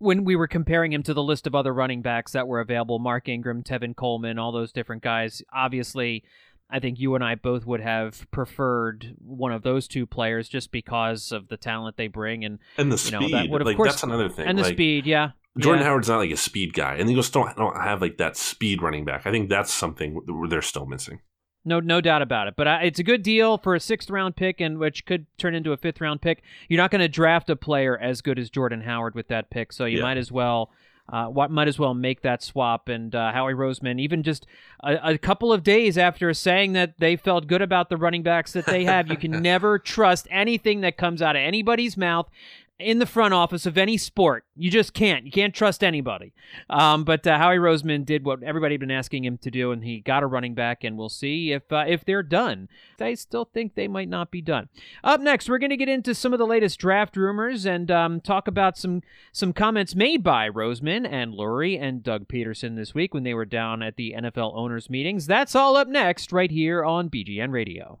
when 0.00 0.24
we 0.24 0.34
were 0.34 0.48
comparing 0.48 0.92
him 0.92 1.02
to 1.04 1.14
the 1.14 1.22
list 1.22 1.46
of 1.46 1.54
other 1.54 1.72
running 1.72 2.02
backs 2.02 2.32
that 2.32 2.48
were 2.48 2.58
available: 2.60 2.98
Mark 2.98 3.28
Ingram, 3.28 3.62
Tevin 3.62 3.94
Coleman, 3.94 4.38
all 4.38 4.50
those 4.50 4.72
different 4.72 5.02
guys. 5.02 5.42
Obviously, 5.52 6.24
I 6.68 6.80
think 6.80 6.98
you 6.98 7.14
and 7.14 7.22
I 7.22 7.34
both 7.36 7.64
would 7.66 7.80
have 7.80 8.28
preferred 8.30 9.14
one 9.18 9.52
of 9.52 9.62
those 9.62 9.86
two 9.88 10.06
players 10.06 10.48
just 10.48 10.70
because 10.72 11.30
of 11.32 11.48
the 11.48 11.56
talent 11.56 11.96
they 11.96 12.08
bring 12.08 12.44
and 12.44 12.58
And 12.76 12.90
the 12.90 13.02
You 13.04 13.12
know, 13.12 13.20
speed, 13.20 13.34
that 13.34 13.48
would, 13.48 13.60
of 13.60 13.66
like 13.66 13.76
course- 13.76 13.90
that's 13.92 14.02
another 14.02 14.28
thing. 14.28 14.46
and 14.46 14.58
the 14.58 14.62
like, 14.62 14.74
speed. 14.74 15.06
Yeah, 15.06 15.30
Jordan 15.58 15.82
Yeah. 15.82 15.88
Howard's 15.88 16.08
not 16.08 16.18
like 16.18 16.30
a 16.30 16.36
speed 16.36 16.74
guy, 16.74 16.94
and 16.96 17.08
the 17.08 17.12
Eagles 17.12 17.30
don't 17.30 17.56
don't 17.56 17.76
have 17.76 18.00
like 18.00 18.16
that 18.18 18.36
speed 18.36 18.82
running 18.82 19.04
back. 19.04 19.26
I 19.26 19.30
think 19.30 19.48
that's 19.48 19.72
something 19.72 20.20
they're 20.48 20.62
still 20.62 20.86
missing. 20.86 21.20
No, 21.64 21.78
no 21.80 22.00
doubt 22.00 22.22
about 22.22 22.48
it. 22.48 22.54
But 22.56 22.66
uh, 22.66 22.78
it's 22.82 22.98
a 22.98 23.02
good 23.02 23.22
deal 23.22 23.58
for 23.58 23.74
a 23.74 23.80
sixth 23.80 24.08
round 24.10 24.34
pick, 24.36 24.60
and 24.60 24.78
which 24.78 25.04
could 25.04 25.26
turn 25.38 25.54
into 25.54 25.72
a 25.72 25.76
fifth 25.76 26.00
round 26.00 26.22
pick. 26.22 26.42
You're 26.68 26.78
not 26.78 26.90
going 26.90 27.00
to 27.02 27.08
draft 27.08 27.50
a 27.50 27.56
player 27.56 27.98
as 27.98 28.22
good 28.22 28.38
as 28.38 28.48
Jordan 28.50 28.80
Howard 28.82 29.14
with 29.14 29.28
that 29.28 29.50
pick, 29.50 29.72
so 29.72 29.84
you 29.84 29.98
Yeah. 29.98 30.02
might 30.04 30.16
as 30.16 30.32
well. 30.32 30.70
Uh, 31.12 31.26
what 31.26 31.50
might 31.50 31.66
as 31.66 31.76
well 31.76 31.92
make 31.92 32.22
that 32.22 32.40
swap 32.40 32.88
and 32.88 33.16
uh, 33.16 33.32
Howie 33.32 33.52
Roseman, 33.52 34.00
even 34.00 34.22
just 34.22 34.46
a, 34.84 35.14
a 35.14 35.18
couple 35.18 35.52
of 35.52 35.64
days 35.64 35.98
after 35.98 36.32
saying 36.32 36.72
that 36.74 36.94
they 37.00 37.16
felt 37.16 37.48
good 37.48 37.62
about 37.62 37.88
the 37.90 37.96
running 37.96 38.22
backs 38.22 38.52
that 38.52 38.64
they 38.66 38.84
have, 38.84 39.08
you 39.08 39.16
can 39.16 39.32
never 39.42 39.76
trust 39.76 40.28
anything 40.30 40.82
that 40.82 40.96
comes 40.96 41.20
out 41.20 41.34
of 41.34 41.40
anybody's 41.40 41.96
mouth 41.96 42.30
in 42.80 42.98
the 42.98 43.06
front 43.06 43.34
office 43.34 43.66
of 43.66 43.78
any 43.78 43.96
sport. 43.96 44.44
You 44.56 44.70
just 44.70 44.94
can't. 44.94 45.24
You 45.24 45.32
can't 45.32 45.54
trust 45.54 45.84
anybody. 45.84 46.32
Um, 46.68 47.04
but 47.04 47.26
uh, 47.26 47.38
Howie 47.38 47.56
Roseman 47.56 48.04
did 48.04 48.24
what 48.24 48.42
everybody 48.42 48.74
had 48.74 48.80
been 48.80 48.90
asking 48.90 49.24
him 49.24 49.38
to 49.38 49.50
do, 49.50 49.72
and 49.72 49.84
he 49.84 50.00
got 50.00 50.22
a 50.22 50.26
running 50.26 50.54
back. 50.54 50.84
And 50.84 50.96
we'll 50.96 51.08
see 51.08 51.52
if 51.52 51.70
uh, 51.72 51.84
if 51.86 52.04
they're 52.04 52.22
done. 52.22 52.68
I 53.00 53.14
still 53.14 53.44
think 53.44 53.74
they 53.74 53.88
might 53.88 54.08
not 54.08 54.30
be 54.30 54.42
done. 54.42 54.68
Up 55.02 55.20
next, 55.20 55.48
we're 55.48 55.58
going 55.58 55.70
to 55.70 55.76
get 55.76 55.88
into 55.88 56.14
some 56.14 56.32
of 56.32 56.38
the 56.38 56.46
latest 56.46 56.78
draft 56.78 57.16
rumors 57.16 57.64
and 57.64 57.90
um, 57.90 58.20
talk 58.20 58.48
about 58.48 58.76
some 58.76 59.02
some 59.32 59.52
comments 59.52 59.94
made 59.94 60.22
by 60.22 60.48
Roseman 60.48 61.06
and 61.10 61.34
Lurie 61.34 61.80
and 61.80 62.02
Doug 62.02 62.28
Pederson 62.28 62.76
this 62.76 62.94
week 62.94 63.14
when 63.14 63.22
they 63.22 63.34
were 63.34 63.44
down 63.44 63.82
at 63.82 63.96
the 63.96 64.14
NFL 64.16 64.54
owners 64.54 64.90
meetings. 64.90 65.26
That's 65.26 65.54
all 65.54 65.76
up 65.76 65.88
next, 65.88 66.32
right 66.32 66.50
here 66.50 66.84
on 66.84 67.08
BGN 67.08 67.52
Radio. 67.52 68.00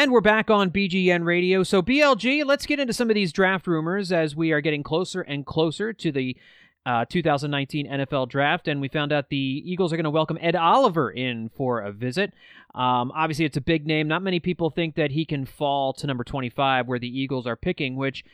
And 0.00 0.12
we're 0.12 0.22
back 0.22 0.48
on 0.48 0.70
BGN 0.70 1.26
Radio. 1.26 1.62
So, 1.62 1.82
BLG, 1.82 2.42
let's 2.46 2.64
get 2.64 2.80
into 2.80 2.94
some 2.94 3.10
of 3.10 3.14
these 3.14 3.34
draft 3.34 3.66
rumors 3.66 4.10
as 4.12 4.34
we 4.34 4.50
are 4.50 4.62
getting 4.62 4.82
closer 4.82 5.20
and 5.20 5.44
closer 5.44 5.92
to 5.92 6.10
the 6.10 6.38
uh, 6.86 7.04
2019 7.04 7.86
NFL 7.86 8.30
draft. 8.30 8.66
And 8.66 8.80
we 8.80 8.88
found 8.88 9.12
out 9.12 9.28
the 9.28 9.36
Eagles 9.36 9.92
are 9.92 9.96
going 9.96 10.04
to 10.04 10.10
welcome 10.10 10.38
Ed 10.40 10.56
Oliver 10.56 11.10
in 11.10 11.50
for 11.50 11.80
a 11.80 11.92
visit. 11.92 12.32
Um, 12.74 13.12
obviously, 13.14 13.44
it's 13.44 13.58
a 13.58 13.60
big 13.60 13.86
name. 13.86 14.08
Not 14.08 14.22
many 14.22 14.40
people 14.40 14.70
think 14.70 14.94
that 14.94 15.10
he 15.10 15.26
can 15.26 15.44
fall 15.44 15.92
to 15.92 16.06
number 16.06 16.24
25 16.24 16.88
where 16.88 16.98
the 16.98 17.20
Eagles 17.20 17.46
are 17.46 17.54
picking, 17.54 17.96
which 17.96 18.24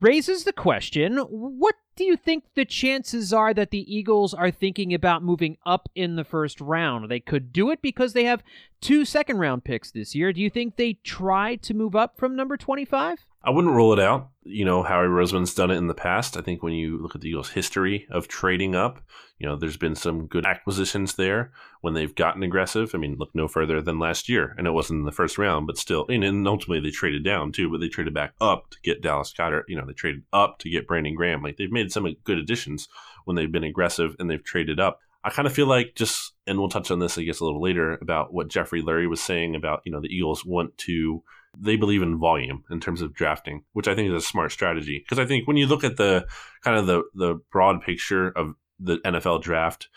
raises 0.00 0.44
the 0.44 0.52
question 0.52 1.18
what 1.18 1.74
do 1.96 2.04
you 2.04 2.16
think 2.16 2.44
the 2.54 2.64
chances 2.66 3.32
are 3.32 3.54
that 3.54 3.70
the 3.70 3.94
Eagles 3.94 4.34
are 4.34 4.50
thinking 4.50 4.92
about 4.92 5.22
moving 5.22 5.56
up 5.64 5.88
in 5.94 6.16
the 6.16 6.24
first 6.24 6.60
round? 6.60 7.10
They 7.10 7.20
could 7.20 7.52
do 7.52 7.70
it 7.70 7.80
because 7.80 8.12
they 8.12 8.24
have 8.24 8.42
two 8.82 9.06
second 9.06 9.38
round 9.38 9.64
picks 9.64 9.90
this 9.90 10.14
year. 10.14 10.32
Do 10.32 10.40
you 10.42 10.50
think 10.50 10.76
they 10.76 10.94
try 11.04 11.56
to 11.56 11.72
move 11.74 11.96
up 11.96 12.18
from 12.18 12.36
number 12.36 12.58
25? 12.58 13.24
I 13.42 13.50
wouldn't 13.50 13.74
rule 13.74 13.94
it 13.94 14.00
out. 14.00 14.28
You 14.44 14.64
know, 14.66 14.82
Howie 14.82 15.06
Roseman's 15.06 15.54
done 15.54 15.70
it 15.70 15.76
in 15.76 15.86
the 15.86 15.94
past. 15.94 16.36
I 16.36 16.42
think 16.42 16.62
when 16.62 16.74
you 16.74 16.98
look 16.98 17.14
at 17.14 17.22
the 17.22 17.30
Eagles' 17.30 17.50
history 17.50 18.06
of 18.10 18.28
trading 18.28 18.74
up, 18.74 19.00
you 19.38 19.46
know, 19.46 19.56
there's 19.56 19.76
been 19.76 19.94
some 19.94 20.26
good 20.26 20.46
acquisitions 20.46 21.14
there 21.14 21.52
when 21.82 21.94
they've 21.94 22.14
gotten 22.14 22.42
aggressive. 22.42 22.92
I 22.94 22.98
mean, 22.98 23.16
look 23.18 23.34
no 23.34 23.48
further 23.48 23.82
than 23.82 23.98
last 23.98 24.28
year. 24.28 24.54
and 24.56 24.66
it 24.66 24.72
wasn't 24.72 25.00
in 25.00 25.04
the 25.04 25.12
first 25.12 25.36
round, 25.36 25.66
but 25.66 25.76
still, 25.76 26.06
and, 26.08 26.24
and 26.24 26.48
ultimately 26.48 26.80
they 26.80 26.92
traded 26.92 27.24
down 27.24 27.52
too, 27.52 27.70
but 27.70 27.80
they 27.80 27.88
traded 27.88 28.14
back 28.14 28.34
up 28.40 28.70
to 28.70 28.78
get 28.82 29.02
Dallas 29.02 29.32
Goedert. 29.32 29.64
You 29.68 29.76
know, 29.76 29.86
they 29.86 29.92
traded 29.92 30.22
up 30.32 30.58
to 30.60 30.70
get 30.70 30.86
Brandon 30.86 31.14
Graham. 31.14 31.42
Like 31.42 31.56
they've 31.56 31.70
made 31.70 31.92
some 31.92 32.06
good 32.24 32.38
additions 32.38 32.88
when 33.24 33.36
they've 33.36 33.52
been 33.52 33.64
aggressive 33.64 34.16
and 34.18 34.30
they've 34.30 34.42
traded 34.42 34.80
up. 34.80 35.00
I 35.22 35.30
kind 35.30 35.46
of 35.46 35.52
feel 35.52 35.66
like 35.66 35.94
just, 35.96 36.32
and 36.46 36.58
we'll 36.58 36.68
touch 36.68 36.90
on 36.90 37.00
this, 37.00 37.18
I 37.18 37.24
guess, 37.24 37.40
a 37.40 37.44
little 37.44 37.60
later 37.60 37.94
about 37.94 38.32
what 38.32 38.48
Jeffrey 38.48 38.80
Lurie 38.80 39.10
was 39.10 39.20
saying 39.20 39.56
about, 39.56 39.82
you 39.84 39.92
know, 39.92 40.00
the 40.00 40.14
Eagles 40.14 40.44
want 40.44 40.78
to 40.78 41.22
they 41.58 41.76
believe 41.76 42.02
in 42.02 42.18
volume 42.18 42.64
in 42.70 42.80
terms 42.80 43.00
of 43.00 43.14
drafting, 43.14 43.64
which 43.72 43.88
I 43.88 43.94
think 43.94 44.10
is 44.10 44.22
a 44.22 44.26
smart 44.26 44.52
strategy. 44.52 44.98
Because 44.98 45.18
I 45.18 45.26
think 45.26 45.48
when 45.48 45.56
you 45.56 45.66
look 45.66 45.84
at 45.84 45.96
the 45.96 46.26
kind 46.62 46.78
of 46.78 46.86
the 46.86 47.02
the 47.14 47.40
broad 47.50 47.80
picture 47.80 48.28
of 48.28 48.54
the 48.78 48.98
NFL 48.98 49.42
draft, 49.42 49.88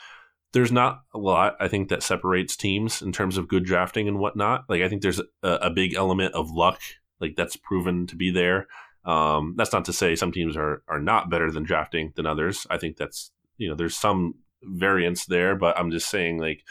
there's 0.54 0.72
not 0.72 1.02
a 1.14 1.18
lot 1.18 1.56
I 1.60 1.68
think 1.68 1.90
that 1.90 2.04
separates 2.04 2.56
teams 2.56 3.02
in 3.02 3.12
terms 3.12 3.38
of 3.38 3.48
good 3.48 3.66
drafting 3.66 4.08
and 4.08 4.20
whatnot. 4.20 4.66
Like 4.68 4.82
I 4.82 4.90
think 4.90 5.02
there's 5.02 5.20
a, 5.20 5.50
a 5.50 5.70
big 5.70 5.94
element 5.94 6.34
of 6.34 6.52
luck, 6.52 6.82
like 7.20 7.36
that's 7.36 7.56
proven 7.56 8.08
to 8.08 8.16
be 8.16 8.32
there. 8.32 8.68
Um, 9.06 9.56
that's 9.58 9.74
not 9.74 9.86
to 9.86 9.94
say 9.94 10.16
some 10.16 10.32
teams 10.32 10.58
are 10.58 10.84
are 10.88 11.00
not 11.00 11.30
better 11.30 11.52
than 11.52 11.64
drafting 11.64 12.14
than 12.16 12.26
others. 12.26 12.66
I 12.70 12.78
think 12.78 12.98
that's 12.98 13.32
you 13.58 13.70
know 13.70 13.76
there's 13.76 13.96
some 13.96 14.36
variance 14.64 15.26
there, 15.26 15.56
but 15.56 15.78
I'm 15.78 15.92
just 15.92 16.10
saying 16.10 16.40
like 16.40 16.64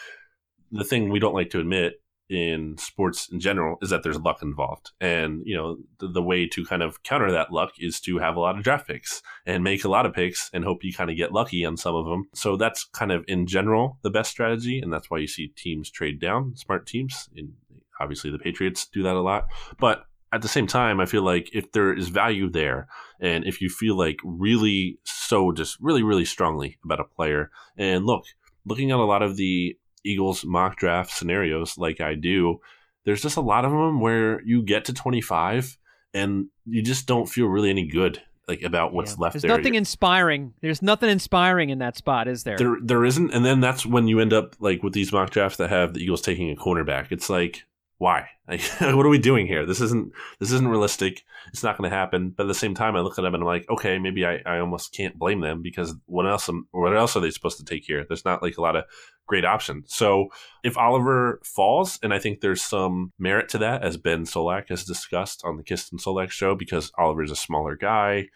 the 0.70 0.84
thing 0.84 1.08
we 1.08 1.18
don't 1.18 1.34
like 1.34 1.50
to 1.50 1.60
admit 1.60 2.00
in 2.28 2.76
sports 2.76 3.28
in 3.32 3.40
general 3.40 3.78
is 3.80 3.90
that 3.90 4.02
there's 4.02 4.18
luck 4.18 4.42
involved. 4.42 4.90
And, 5.00 5.42
you 5.44 5.56
know, 5.56 5.78
the, 5.98 6.08
the, 6.08 6.22
way 6.22 6.46
to 6.46 6.64
kind 6.64 6.82
of 6.82 7.02
counter 7.02 7.32
that 7.32 7.52
luck 7.52 7.72
is 7.78 8.00
to 8.00 8.18
have 8.18 8.36
a 8.36 8.40
lot 8.40 8.56
of 8.56 8.62
draft 8.62 8.86
picks 8.86 9.22
and 9.46 9.64
make 9.64 9.84
a 9.84 9.88
lot 9.88 10.04
of 10.04 10.12
picks 10.12 10.50
and 10.52 10.64
hope 10.64 10.84
you 10.84 10.92
kind 10.92 11.10
of 11.10 11.16
get 11.16 11.32
lucky 11.32 11.64
on 11.64 11.76
some 11.76 11.94
of 11.94 12.04
them. 12.04 12.28
So 12.34 12.56
that's 12.56 12.84
kind 12.84 13.12
of 13.12 13.24
in 13.28 13.46
general 13.46 13.98
the 14.02 14.10
best 14.10 14.30
strategy. 14.30 14.78
And 14.80 14.92
that's 14.92 15.10
why 15.10 15.18
you 15.18 15.26
see 15.26 15.48
teams 15.48 15.90
trade 15.90 16.20
down, 16.20 16.54
smart 16.56 16.86
teams. 16.86 17.30
And 17.34 17.54
obviously 18.00 18.30
the 18.30 18.38
Patriots 18.38 18.86
do 18.86 19.02
that 19.02 19.16
a 19.16 19.22
lot. 19.22 19.46
But 19.78 20.04
at 20.32 20.42
the 20.42 20.48
same 20.48 20.66
time, 20.66 21.00
I 21.00 21.06
feel 21.06 21.22
like 21.22 21.48
if 21.54 21.72
there 21.72 21.94
is 21.94 22.08
value 22.08 22.50
there 22.50 22.88
and 23.20 23.44
if 23.44 23.62
you 23.62 23.70
feel 23.70 23.96
like 23.96 24.18
really 24.22 24.98
so 25.04 25.52
just 25.52 25.78
really, 25.80 26.02
really 26.02 26.26
strongly 26.26 26.78
about 26.84 27.00
a 27.00 27.04
player 27.04 27.50
and 27.78 28.04
look, 28.04 28.24
looking 28.66 28.90
at 28.90 28.98
a 28.98 29.04
lot 29.04 29.22
of 29.22 29.36
the 29.36 29.78
Eagles 30.04 30.44
mock 30.44 30.76
draft 30.76 31.10
scenarios 31.10 31.78
like 31.78 32.00
I 32.00 32.14
do, 32.14 32.60
there's 33.04 33.22
just 33.22 33.36
a 33.36 33.42
lot 33.42 33.64
of 33.64 33.70
them 33.70 34.00
where 34.00 34.42
you 34.42 34.62
get 34.62 34.84
to 34.86 34.92
25 34.92 35.78
and 36.14 36.46
you 36.66 36.82
just 36.82 37.06
don't 37.06 37.28
feel 37.28 37.46
really 37.46 37.70
any 37.70 37.86
good 37.86 38.22
like 38.46 38.62
about 38.62 38.92
what's 38.94 39.12
yeah. 39.12 39.16
left 39.18 39.34
There's 39.34 39.42
there. 39.42 39.56
nothing 39.56 39.74
inspiring. 39.74 40.54
There's 40.62 40.80
nothing 40.80 41.10
inspiring 41.10 41.68
in 41.68 41.78
that 41.78 41.96
spot, 41.96 42.28
is 42.28 42.44
there? 42.44 42.56
There 42.56 42.76
there 42.82 43.04
isn't 43.04 43.32
and 43.32 43.44
then 43.44 43.60
that's 43.60 43.84
when 43.84 44.08
you 44.08 44.20
end 44.20 44.32
up 44.32 44.56
like 44.58 44.82
with 44.82 44.94
these 44.94 45.12
mock 45.12 45.30
drafts 45.30 45.58
that 45.58 45.70
have 45.70 45.94
the 45.94 46.00
Eagles 46.00 46.22
taking 46.22 46.50
a 46.50 46.56
cornerback. 46.56 47.08
It's 47.10 47.28
like 47.28 47.64
why? 47.98 48.28
What 48.80 49.04
are 49.04 49.10
we 49.10 49.18
doing 49.18 49.46
here? 49.46 49.66
This 49.66 49.80
isn't 49.80 50.12
this 50.40 50.52
isn't 50.52 50.68
realistic. 50.68 51.24
It's 51.48 51.62
not 51.62 51.76
going 51.76 51.90
to 51.90 51.96
happen. 51.96 52.32
But 52.34 52.44
at 52.44 52.46
the 52.46 52.54
same 52.54 52.74
time, 52.74 52.96
I 52.96 53.00
look 53.00 53.18
at 53.18 53.22
them 53.22 53.34
and 53.34 53.42
I'm 53.42 53.46
like, 53.46 53.68
okay, 53.68 53.98
maybe 53.98 54.24
I, 54.24 54.40
I 54.46 54.58
almost 54.60 54.94
can't 54.94 55.18
blame 55.18 55.40
them 55.40 55.60
because 55.60 55.94
what 56.06 56.26
else 56.26 56.48
am, 56.48 56.66
what 56.70 56.96
else 56.96 57.16
are 57.16 57.20
they 57.20 57.30
supposed 57.30 57.58
to 57.58 57.64
take 57.64 57.84
here? 57.84 58.06
There's 58.06 58.24
not 58.24 58.42
like 58.42 58.56
a 58.56 58.62
lot 58.62 58.76
of 58.76 58.84
great 59.26 59.44
options. 59.44 59.94
So 59.94 60.28
if 60.64 60.78
Oliver 60.78 61.40
falls, 61.44 61.98
and 62.02 62.14
I 62.14 62.18
think 62.18 62.40
there's 62.40 62.62
some 62.62 63.12
merit 63.18 63.48
to 63.50 63.58
that, 63.58 63.82
as 63.82 63.96
Ben 63.96 64.24
Solak 64.24 64.70
has 64.70 64.84
discussed 64.84 65.42
on 65.44 65.56
the 65.56 65.62
Kist 65.62 65.92
Solak 65.92 66.30
show, 66.30 66.54
because 66.54 66.90
Oliver's 66.96 67.30
a 67.30 67.36
smaller 67.36 67.76
guy. 67.76 68.28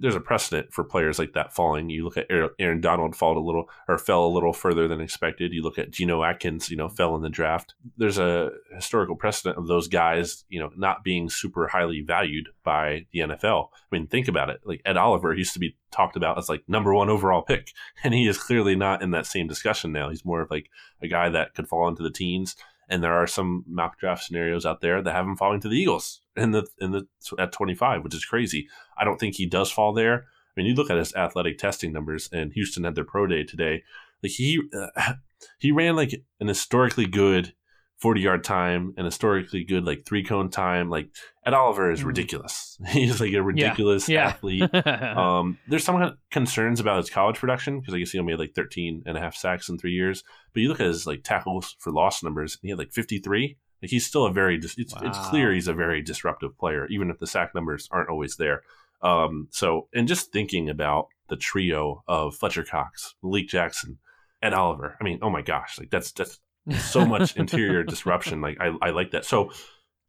There's 0.00 0.14
a 0.14 0.20
precedent 0.20 0.72
for 0.72 0.84
players 0.84 1.18
like 1.18 1.32
that 1.32 1.52
falling. 1.52 1.90
You 1.90 2.04
look 2.04 2.16
at 2.16 2.26
Aaron 2.58 2.80
Donald 2.80 3.16
fall 3.16 3.36
a 3.36 3.40
little 3.44 3.68
or 3.88 3.98
fell 3.98 4.24
a 4.24 4.28
little 4.28 4.52
further 4.52 4.86
than 4.88 5.00
expected. 5.00 5.52
You 5.52 5.62
look 5.62 5.78
at 5.78 5.90
Geno 5.90 6.22
Atkins, 6.22 6.70
you 6.70 6.76
know, 6.76 6.86
mm-hmm. 6.86 6.96
fell 6.96 7.16
in 7.16 7.22
the 7.22 7.28
draft. 7.28 7.74
There's 7.96 8.18
a 8.18 8.50
historical 8.74 9.16
precedent 9.16 9.58
of 9.58 9.66
those 9.66 9.88
guys, 9.88 10.44
you 10.48 10.60
know, 10.60 10.70
not 10.76 11.04
being 11.04 11.28
super 11.28 11.68
highly 11.68 12.00
valued 12.00 12.48
by 12.62 13.06
the 13.12 13.20
NFL. 13.20 13.68
I 13.72 13.96
mean, 13.96 14.06
think 14.06 14.28
about 14.28 14.50
it. 14.50 14.60
Like 14.64 14.82
Ed 14.84 14.96
Oliver 14.96 15.34
used 15.34 15.54
to 15.54 15.58
be 15.58 15.76
talked 15.90 16.16
about 16.16 16.38
as 16.38 16.48
like 16.48 16.62
number 16.68 16.94
one 16.94 17.08
overall 17.08 17.42
pick, 17.42 17.72
and 18.04 18.14
he 18.14 18.26
is 18.26 18.38
clearly 18.38 18.76
not 18.76 19.02
in 19.02 19.10
that 19.12 19.26
same 19.26 19.46
discussion 19.46 19.92
now. 19.92 20.10
He's 20.10 20.24
more 20.24 20.42
of 20.42 20.50
like 20.50 20.68
a 21.02 21.08
guy 21.08 21.28
that 21.30 21.54
could 21.54 21.68
fall 21.68 21.88
into 21.88 22.02
the 22.02 22.10
teens. 22.10 22.56
And 22.90 23.04
there 23.04 23.14
are 23.14 23.28
some 23.28 23.64
mock 23.68 24.00
draft 24.00 24.24
scenarios 24.24 24.66
out 24.66 24.80
there 24.80 25.00
that 25.00 25.14
have 25.14 25.24
him 25.24 25.36
falling 25.36 25.60
to 25.60 25.68
the 25.68 25.76
Eagles. 25.76 26.22
In 26.40 26.52
the 26.52 26.66
in 26.80 26.92
the 26.92 27.06
at 27.38 27.52
25, 27.52 28.04
which 28.04 28.14
is 28.14 28.24
crazy. 28.24 28.68
I 28.98 29.04
don't 29.04 29.18
think 29.18 29.36
he 29.36 29.46
does 29.46 29.70
fall 29.70 29.92
there. 29.92 30.14
I 30.14 30.52
mean, 30.56 30.66
you 30.66 30.74
look 30.74 30.90
at 30.90 30.98
his 30.98 31.14
athletic 31.14 31.58
testing 31.58 31.92
numbers, 31.92 32.28
and 32.32 32.52
Houston 32.52 32.84
had 32.84 32.94
their 32.94 33.04
pro 33.04 33.26
day 33.26 33.44
today. 33.44 33.82
Like 34.22 34.32
he 34.32 34.60
uh, 34.76 35.12
he 35.58 35.72
ran 35.72 35.96
like 35.96 36.14
an 36.40 36.48
historically 36.48 37.06
good 37.06 37.54
40 38.00 38.20
yard 38.22 38.44
time 38.44 38.94
and 38.96 39.04
historically 39.04 39.62
good 39.62 39.84
like 39.84 40.04
three 40.06 40.24
cone 40.24 40.50
time. 40.50 40.88
Like 40.88 41.10
Ed 41.44 41.54
Oliver 41.54 41.90
is 41.90 42.02
mm. 42.02 42.06
ridiculous. 42.06 42.78
He's 42.88 43.20
like 43.20 43.32
a 43.32 43.42
ridiculous 43.42 44.08
yeah. 44.08 44.20
Yeah. 44.20 44.28
athlete. 44.28 44.86
um, 44.86 45.58
there's 45.68 45.84
some 45.84 46.16
concerns 46.30 46.80
about 46.80 46.96
his 46.98 47.10
college 47.10 47.38
production 47.38 47.78
because 47.78 47.94
I 47.94 47.98
guess 47.98 48.10
he 48.10 48.18
only 48.18 48.32
had 48.32 48.40
like 48.40 48.54
13 48.54 49.02
and 49.06 49.16
a 49.16 49.20
half 49.20 49.36
sacks 49.36 49.68
in 49.68 49.78
three 49.78 49.92
years. 49.92 50.24
But 50.54 50.62
you 50.62 50.68
look 50.68 50.80
at 50.80 50.86
his 50.86 51.06
like 51.06 51.24
tackles 51.24 51.76
for 51.78 51.92
loss 51.92 52.22
numbers, 52.22 52.54
and 52.54 52.68
he 52.68 52.70
had 52.70 52.78
like 52.78 52.92
53. 52.92 53.56
He's 53.82 54.06
still 54.06 54.26
a 54.26 54.32
very 54.32 54.56
it's, 54.56 54.76
wow. 54.94 55.00
it's 55.04 55.18
clear 55.28 55.52
he's 55.52 55.68
a 55.68 55.74
very 55.74 56.02
disruptive 56.02 56.56
player, 56.58 56.86
even 56.86 57.10
if 57.10 57.18
the 57.18 57.26
sack 57.26 57.54
numbers 57.54 57.88
aren't 57.90 58.10
always 58.10 58.36
there. 58.36 58.62
Um, 59.02 59.48
so 59.50 59.88
and 59.94 60.06
just 60.06 60.32
thinking 60.32 60.68
about 60.68 61.08
the 61.28 61.36
trio 61.36 62.02
of 62.06 62.34
Fletcher 62.34 62.64
Cox, 62.64 63.14
Malik 63.22 63.48
Jackson, 63.48 63.98
Ed 64.42 64.52
Oliver. 64.52 64.96
I 65.00 65.04
mean, 65.04 65.20
oh 65.22 65.30
my 65.30 65.42
gosh, 65.42 65.78
like 65.78 65.90
that's 65.90 66.12
that's 66.12 66.40
so 66.78 67.06
much 67.06 67.36
interior 67.36 67.82
disruption. 67.82 68.40
Like 68.40 68.58
I, 68.60 68.72
I 68.82 68.90
like 68.90 69.12
that. 69.12 69.24
So, 69.24 69.52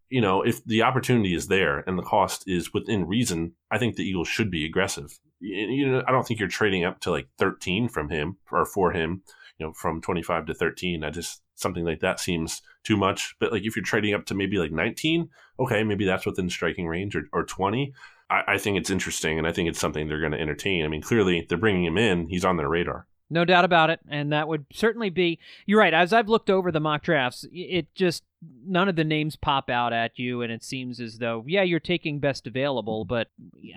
you 0.09 0.19
know, 0.19 0.41
if 0.41 0.63
the 0.65 0.83
opportunity 0.83 1.33
is 1.33 1.47
there 1.47 1.79
and 1.87 1.97
the 1.97 2.03
cost 2.03 2.43
is 2.47 2.73
within 2.73 3.07
reason, 3.07 3.53
I 3.69 3.77
think 3.77 3.95
the 3.95 4.03
Eagles 4.03 4.27
should 4.27 4.51
be 4.51 4.65
aggressive. 4.65 5.17
You 5.39 5.89
know, 5.89 6.03
I 6.05 6.11
don't 6.11 6.27
think 6.27 6.39
you're 6.39 6.49
trading 6.49 6.83
up 6.83 6.99
to 7.01 7.11
like 7.11 7.27
13 7.39 7.87
from 7.87 8.09
him 8.09 8.37
or 8.51 8.65
for 8.65 8.91
him. 8.91 9.23
You 9.57 9.67
know, 9.67 9.73
from 9.73 10.01
25 10.01 10.47
to 10.47 10.53
13. 10.55 11.03
I 11.03 11.11
just 11.11 11.41
something 11.61 11.85
like 11.85 11.99
that 11.99 12.19
seems 12.19 12.61
too 12.83 12.97
much. 12.97 13.35
But 13.39 13.51
like 13.51 13.63
if 13.63 13.75
you're 13.75 13.85
trading 13.85 14.13
up 14.13 14.25
to 14.25 14.35
maybe 14.35 14.57
like 14.57 14.71
19, 14.71 15.29
okay, 15.59 15.83
maybe 15.83 16.05
that's 16.05 16.25
within 16.25 16.49
striking 16.49 16.87
range 16.87 17.15
or, 17.15 17.23
or 17.31 17.43
20. 17.43 17.93
I, 18.29 18.41
I 18.47 18.57
think 18.57 18.77
it's 18.77 18.89
interesting 18.89 19.37
and 19.37 19.47
I 19.47 19.51
think 19.51 19.69
it's 19.69 19.79
something 19.79 20.07
they're 20.07 20.19
going 20.19 20.31
to 20.31 20.39
entertain. 20.39 20.85
I 20.85 20.87
mean, 20.87 21.01
clearly 21.01 21.45
they're 21.47 21.57
bringing 21.57 21.85
him 21.85 21.97
in. 21.97 22.27
He's 22.27 22.45
on 22.45 22.57
their 22.57 22.69
radar. 22.69 23.07
No 23.29 23.45
doubt 23.45 23.63
about 23.63 23.89
it. 23.89 24.01
And 24.09 24.33
that 24.33 24.49
would 24.49 24.65
certainly 24.73 25.09
be, 25.09 25.39
you're 25.65 25.79
right. 25.79 25.93
As 25.93 26.11
I've 26.11 26.27
looked 26.27 26.49
over 26.49 26.69
the 26.69 26.81
mock 26.81 27.01
drafts, 27.01 27.45
it 27.53 27.87
just, 27.95 28.23
none 28.65 28.89
of 28.89 28.97
the 28.97 29.05
names 29.05 29.37
pop 29.37 29.69
out 29.69 29.93
at 29.93 30.19
you. 30.19 30.41
And 30.41 30.51
it 30.51 30.65
seems 30.65 30.99
as 30.99 31.17
though, 31.17 31.45
yeah, 31.47 31.63
you're 31.63 31.79
taking 31.79 32.19
best 32.19 32.45
available. 32.45 33.05
But 33.05 33.29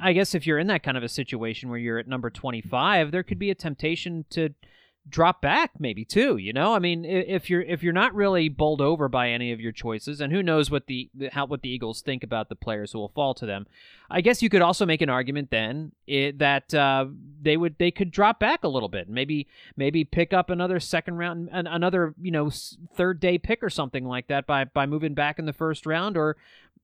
I 0.03 0.13
guess 0.13 0.35
if 0.35 0.45
you're 0.45 0.59
in 0.59 0.67
that 0.67 0.83
kind 0.83 0.97
of 0.97 1.05
a 1.05 1.09
situation 1.09 1.69
where 1.69 1.79
you're 1.79 1.99
at 1.99 2.09
number 2.09 2.31
25, 2.31 3.13
there 3.13 3.23
could 3.23 3.39
be 3.39 3.51
a 3.51 3.55
temptation 3.55 4.25
to 4.31 4.55
drop 5.09 5.43
back 5.43 5.73
maybe 5.79 6.05
too 6.05 6.37
you 6.37 6.53
know? 6.53 6.75
I 6.75 6.79
mean 6.79 7.05
if 7.05 7.51
you're 7.51 7.63
if 7.63 7.83
you're 7.83 7.93
not 7.93 8.15
really 8.15 8.49
bowled 8.49 8.81
over 8.81 9.09
by 9.09 9.31
any 9.31 9.53
of 9.53 9.61
your 9.61 9.73
choices 9.73 10.21
and 10.21 10.33
who 10.33 10.43
knows 10.43 10.71
what 10.71 10.87
the 10.87 11.11
how 11.33 11.47
what 11.47 11.63
the 11.63 11.69
eagles 11.69 12.01
think 12.01 12.23
about 12.23 12.49
the 12.49 12.57
players 12.57 12.93
who 12.93 12.99
will 12.99 13.09
fall 13.09 13.35
to 13.35 13.47
them. 13.47 13.67
I 14.11 14.21
guess 14.21 14.43
you 14.43 14.51
could 14.51 14.63
also 14.63 14.87
make 14.87 15.01
an 15.03 15.09
argument 15.09 15.51
then 15.51 15.93
it, 16.07 16.39
that 16.39 16.75
uh, 16.75 17.07
they 17.41 17.57
would 17.57 17.77
they 17.79 17.91
could 17.91 18.11
drop 18.11 18.39
back 18.39 18.65
a 18.65 18.69
little 18.69 18.89
bit. 18.89 19.09
Maybe 19.09 19.47
maybe 19.77 20.05
pick 20.05 20.33
up 20.33 20.51
another 20.51 20.79
second 20.81 21.17
round 21.17 21.49
another 21.53 22.15
you 22.21 22.31
know 22.31 22.51
third 22.95 23.21
day 23.21 23.39
pick 23.39 23.63
or 23.63 23.71
something 23.71 24.05
like 24.05 24.29
that 24.29 24.47
by 24.47 24.65
by 24.65 24.87
moving 24.87 25.15
back 25.15 25.39
in 25.39 25.47
the 25.47 25.53
first 25.53 25.87
round 25.87 26.17
or 26.17 26.37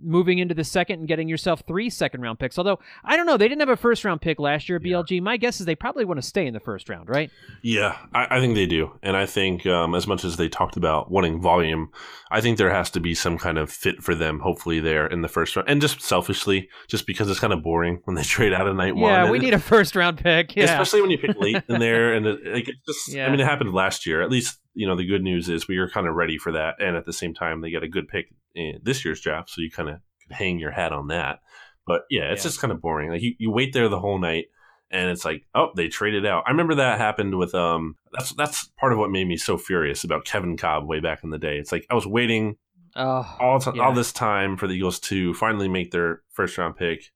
moving 0.02 0.38
into 0.38 0.54
the 0.54 0.64
second 0.64 1.00
and 1.00 1.08
getting 1.08 1.28
yourself 1.28 1.62
three 1.66 1.90
second 1.90 2.22
round 2.22 2.38
picks. 2.38 2.58
Although 2.58 2.78
I 3.04 3.16
don't 3.16 3.26
know, 3.26 3.36
they 3.36 3.48
didn't 3.48 3.60
have 3.60 3.68
a 3.68 3.76
first 3.76 4.04
round 4.04 4.20
pick 4.20 4.38
last 4.38 4.68
year 4.68 4.76
at 4.76 4.82
BLG. 4.82 5.16
Yeah. 5.16 5.20
My 5.20 5.36
guess 5.36 5.60
is 5.60 5.66
they 5.66 5.74
probably 5.74 6.04
want 6.04 6.18
to 6.18 6.26
stay 6.26 6.46
in 6.46 6.54
the 6.54 6.60
first 6.60 6.88
round, 6.88 7.08
right? 7.08 7.30
Yeah, 7.62 7.96
I, 8.14 8.36
I 8.36 8.40
think 8.40 8.54
they 8.54 8.66
do, 8.66 8.98
and 9.02 9.16
I 9.16 9.26
think 9.26 9.66
um, 9.66 9.94
as 9.94 10.06
much 10.06 10.24
as 10.24 10.36
they 10.36 10.48
talked 10.48 10.76
about 10.76 11.10
wanting 11.10 11.40
volume, 11.40 11.90
I 12.30 12.40
think 12.40 12.58
there 12.58 12.70
has 12.70 12.90
to 12.90 13.00
be 13.00 13.14
some 13.14 13.38
kind 13.38 13.58
of 13.58 13.70
fit 13.70 14.02
for 14.02 14.14
them. 14.14 14.40
Hopefully, 14.40 14.80
there 14.80 15.06
in 15.06 15.22
the 15.22 15.28
first 15.28 15.56
round, 15.56 15.68
and 15.68 15.80
just 15.80 16.00
selfishly, 16.00 16.68
just 16.88 17.06
because 17.06 17.30
it's 17.30 17.40
kind 17.40 17.52
of 17.52 17.62
boring 17.62 18.00
when 18.04 18.16
they 18.16 18.22
trade 18.30 18.52
out 18.52 18.66
of 18.66 18.76
night 18.76 18.96
yeah, 18.96 19.02
one. 19.02 19.12
Yeah, 19.12 19.30
we 19.30 19.38
need 19.38 19.54
a 19.54 19.58
first 19.58 19.96
round 19.96 20.18
pick, 20.18 20.56
yeah. 20.56 20.64
especially 20.64 21.02
when 21.02 21.10
you 21.10 21.18
pick 21.18 21.36
late 21.38 21.62
in 21.68 21.80
there, 21.80 22.14
and 22.14 22.26
it, 22.26 22.40
like, 22.46 22.70
just. 22.86 23.12
Yeah. 23.12 23.26
I 23.26 23.30
mean, 23.30 23.40
it 23.40 23.46
happened 23.46 23.72
last 23.72 24.06
year. 24.06 24.22
At 24.22 24.30
least 24.30 24.59
you 24.74 24.86
know 24.86 24.96
the 24.96 25.06
good 25.06 25.22
news 25.22 25.48
is 25.48 25.68
we 25.68 25.78
were 25.78 25.88
kind 25.88 26.06
of 26.06 26.14
ready 26.14 26.38
for 26.38 26.52
that, 26.52 26.76
and 26.80 26.96
at 26.96 27.06
the 27.06 27.12
same 27.12 27.34
time, 27.34 27.60
they 27.60 27.70
got 27.70 27.82
a 27.82 27.88
good 27.88 28.08
pick 28.08 28.32
in 28.54 28.80
this 28.82 29.04
year's 29.04 29.20
draft, 29.20 29.50
so 29.50 29.60
you 29.60 29.70
kind 29.70 29.88
of 29.88 30.00
hang 30.30 30.58
your 30.58 30.70
hat 30.70 30.92
on 30.92 31.08
that. 31.08 31.40
But 31.86 32.02
yeah, 32.10 32.30
it's 32.32 32.44
yeah. 32.44 32.48
just 32.48 32.60
kind 32.60 32.72
of 32.72 32.80
boring. 32.80 33.10
Like 33.10 33.22
you, 33.22 33.34
you 33.38 33.50
wait 33.50 33.72
there 33.72 33.88
the 33.88 34.00
whole 34.00 34.18
night 34.18 34.46
and 34.90 35.10
it's 35.10 35.24
like, 35.24 35.46
oh, 35.54 35.68
they 35.76 35.88
traded 35.88 36.26
out. 36.26 36.44
I 36.46 36.50
remember 36.50 36.76
that 36.76 36.98
happened 36.98 37.38
with 37.38 37.54
um 37.54 37.96
that's 38.12 38.32
that's 38.32 38.70
part 38.78 38.92
of 38.92 38.98
what 38.98 39.10
made 39.10 39.28
me 39.28 39.36
so 39.36 39.56
furious 39.56 40.04
about 40.04 40.24
Kevin 40.24 40.56
Kolb 40.56 40.86
way 40.86 41.00
back 41.00 41.22
in 41.22 41.30
the 41.30 41.38
day. 41.38 41.58
It's 41.58 41.72
like 41.72 41.86
I 41.90 41.94
was 41.94 42.06
waiting 42.06 42.56
all 43.40 43.60
t- 43.60 43.70
yeah. 43.74 43.82
all 43.82 43.92
this 43.92 44.12
time 44.12 44.56
for 44.56 44.66
the 44.66 44.74
Eagles 44.74 44.98
to 45.00 45.32
finally 45.34 45.68
make 45.68 45.92
their 45.92 46.22
first 46.30 46.58
round 46.58 46.76
pick. 46.76 47.10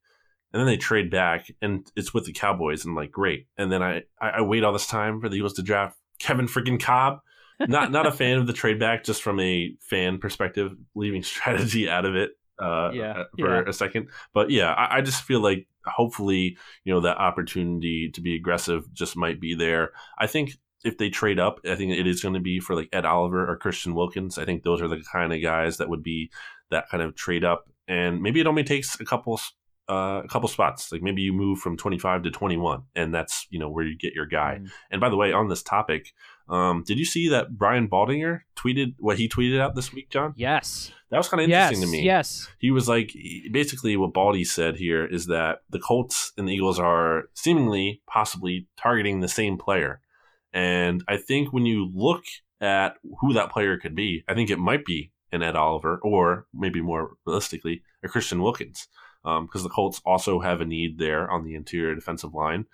And 0.52 0.60
then 0.60 0.66
they 0.66 0.76
trade 0.76 1.10
back 1.10 1.50
and 1.60 1.90
it's 1.96 2.14
with 2.14 2.26
the 2.26 2.32
Cowboys 2.32 2.84
and 2.84 2.92
I'm 2.92 2.96
like, 2.96 3.10
great. 3.10 3.48
And 3.58 3.72
then 3.72 3.82
I, 3.82 4.02
I, 4.20 4.28
I 4.30 4.40
wait 4.42 4.62
all 4.62 4.72
this 4.72 4.86
time 4.86 5.20
for 5.20 5.28
the 5.28 5.34
Eagles 5.34 5.54
to 5.54 5.62
draft 5.62 5.98
Kevin 6.20 6.46
freaking 6.46 6.80
Kolb. 6.80 7.18
Not 7.60 7.90
not 7.90 8.06
a 8.06 8.12
fan 8.12 8.38
of 8.38 8.46
the 8.46 8.52
trade 8.52 8.78
back 8.78 9.04
just 9.04 9.22
from 9.22 9.40
a 9.40 9.74
fan 9.80 10.18
perspective, 10.18 10.72
leaving 10.94 11.22
strategy 11.24 11.88
out 11.88 12.04
of 12.04 12.14
it 12.16 12.32
uh, 12.58 12.90
yeah, 12.92 13.12
uh, 13.12 13.24
for 13.38 13.62
yeah. 13.62 13.68
a 13.68 13.72
second. 13.72 14.08
But 14.32 14.50
yeah, 14.50 14.72
I, 14.72 14.98
I, 14.98 15.00
just 15.00 15.22
feel 15.22 15.40
like 15.40 15.66
hopefully, 15.84 16.56
you 16.84 16.94
know, 16.94 17.00
that 17.00 17.18
opportunity 17.18 18.10
to 18.10 18.20
be 18.20 18.36
aggressive 18.36 18.92
just 18.92 19.16
might 19.16 19.40
be 19.40 19.54
there. 19.54 19.92
I 20.18 20.26
think 20.26 20.52
if 20.84 20.98
they 20.98 21.10
trade 21.10 21.38
up, 21.38 21.60
I 21.66 21.74
think 21.74 21.92
it 21.92 22.06
is 22.06 22.22
going 22.22 22.34
to 22.34 22.40
be 22.40 22.60
for 22.60 22.76
like 22.76 22.88
Ed 22.92 23.04
Oliver 23.04 23.50
or 23.50 23.56
Christian 23.56 23.94
Wilkins. 23.94 24.38
I 24.38 24.44
think 24.44 24.62
those 24.62 24.82
are 24.82 24.88
the 24.88 25.02
kind 25.10 25.32
of 25.32 25.42
guys 25.42 25.78
that 25.78 25.88
would 25.88 26.02
be 26.02 26.30
that 26.70 26.88
kind 26.90 27.02
of 27.02 27.14
trade 27.14 27.44
up. 27.44 27.68
And 27.88 28.22
maybe 28.22 28.40
it 28.40 28.46
only 28.46 28.64
takes 28.64 28.98
a 29.00 29.04
couple 29.04 29.40
uh, 29.88 30.22
a 30.24 30.28
couple 30.28 30.48
spots. 30.48 30.92
Like 30.92 31.02
maybe 31.02 31.22
you 31.22 31.32
move 31.32 31.58
from 31.58 31.76
25 31.76 32.22
to 32.22 32.30
21, 32.30 32.82
and 32.94 33.14
that's 33.14 33.46
you 33.50 33.58
know 33.58 33.68
where 33.68 33.84
you 33.84 33.96
get 33.96 34.14
your 34.14 34.26
guy. 34.26 34.60
Mm. 34.60 34.70
And 34.90 35.00
by 35.00 35.08
the 35.08 35.16
way, 35.16 35.32
on 35.32 35.48
this 35.48 35.62
topic, 35.62 36.12
um, 36.48 36.84
did 36.86 36.98
you 36.98 37.04
see 37.04 37.28
that 37.28 37.56
Brian 37.56 37.88
Baldinger 37.88 38.42
tweeted 38.56 38.94
what 38.98 39.18
he 39.18 39.28
tweeted 39.28 39.60
out 39.60 39.74
this 39.74 39.92
week, 39.92 40.10
John? 40.10 40.34
Yes. 40.36 40.92
That 41.10 41.18
was 41.18 41.28
kind 41.28 41.40
of 41.40 41.48
interesting 41.48 41.80
yes, 41.80 41.86
to 41.86 41.92
me. 41.92 42.02
Yes. 42.02 42.48
He 42.58 42.70
was 42.70 42.88
like, 42.88 43.14
basically, 43.52 43.96
what 43.96 44.12
Baldy 44.12 44.44
said 44.44 44.76
here 44.76 45.06
is 45.06 45.26
that 45.26 45.60
the 45.70 45.78
Colts 45.78 46.32
and 46.36 46.48
the 46.48 46.52
Eagles 46.52 46.78
are 46.78 47.24
seemingly, 47.34 48.02
possibly 48.06 48.66
targeting 48.76 49.20
the 49.20 49.28
same 49.28 49.56
player. 49.56 50.00
And 50.52 51.02
I 51.08 51.16
think 51.16 51.52
when 51.52 51.66
you 51.66 51.90
look 51.94 52.24
at 52.60 52.96
who 53.20 53.32
that 53.32 53.50
player 53.50 53.78
could 53.78 53.94
be, 53.94 54.24
I 54.28 54.34
think 54.34 54.50
it 54.50 54.58
might 54.58 54.84
be 54.84 55.12
an 55.32 55.42
Ed 55.42 55.56
Oliver, 55.56 55.98
or 56.02 56.46
maybe 56.52 56.80
more 56.80 57.16
realistically, 57.26 57.82
a 58.02 58.08
Christian 58.08 58.40
Wilkins, 58.40 58.86
because 59.22 59.60
um, 59.60 59.62
the 59.62 59.68
Colts 59.68 60.00
also 60.04 60.40
have 60.40 60.60
a 60.60 60.64
need 60.64 60.98
there 60.98 61.30
on 61.30 61.44
the 61.44 61.54
interior 61.54 61.94
defensive 61.94 62.34
line. 62.34 62.66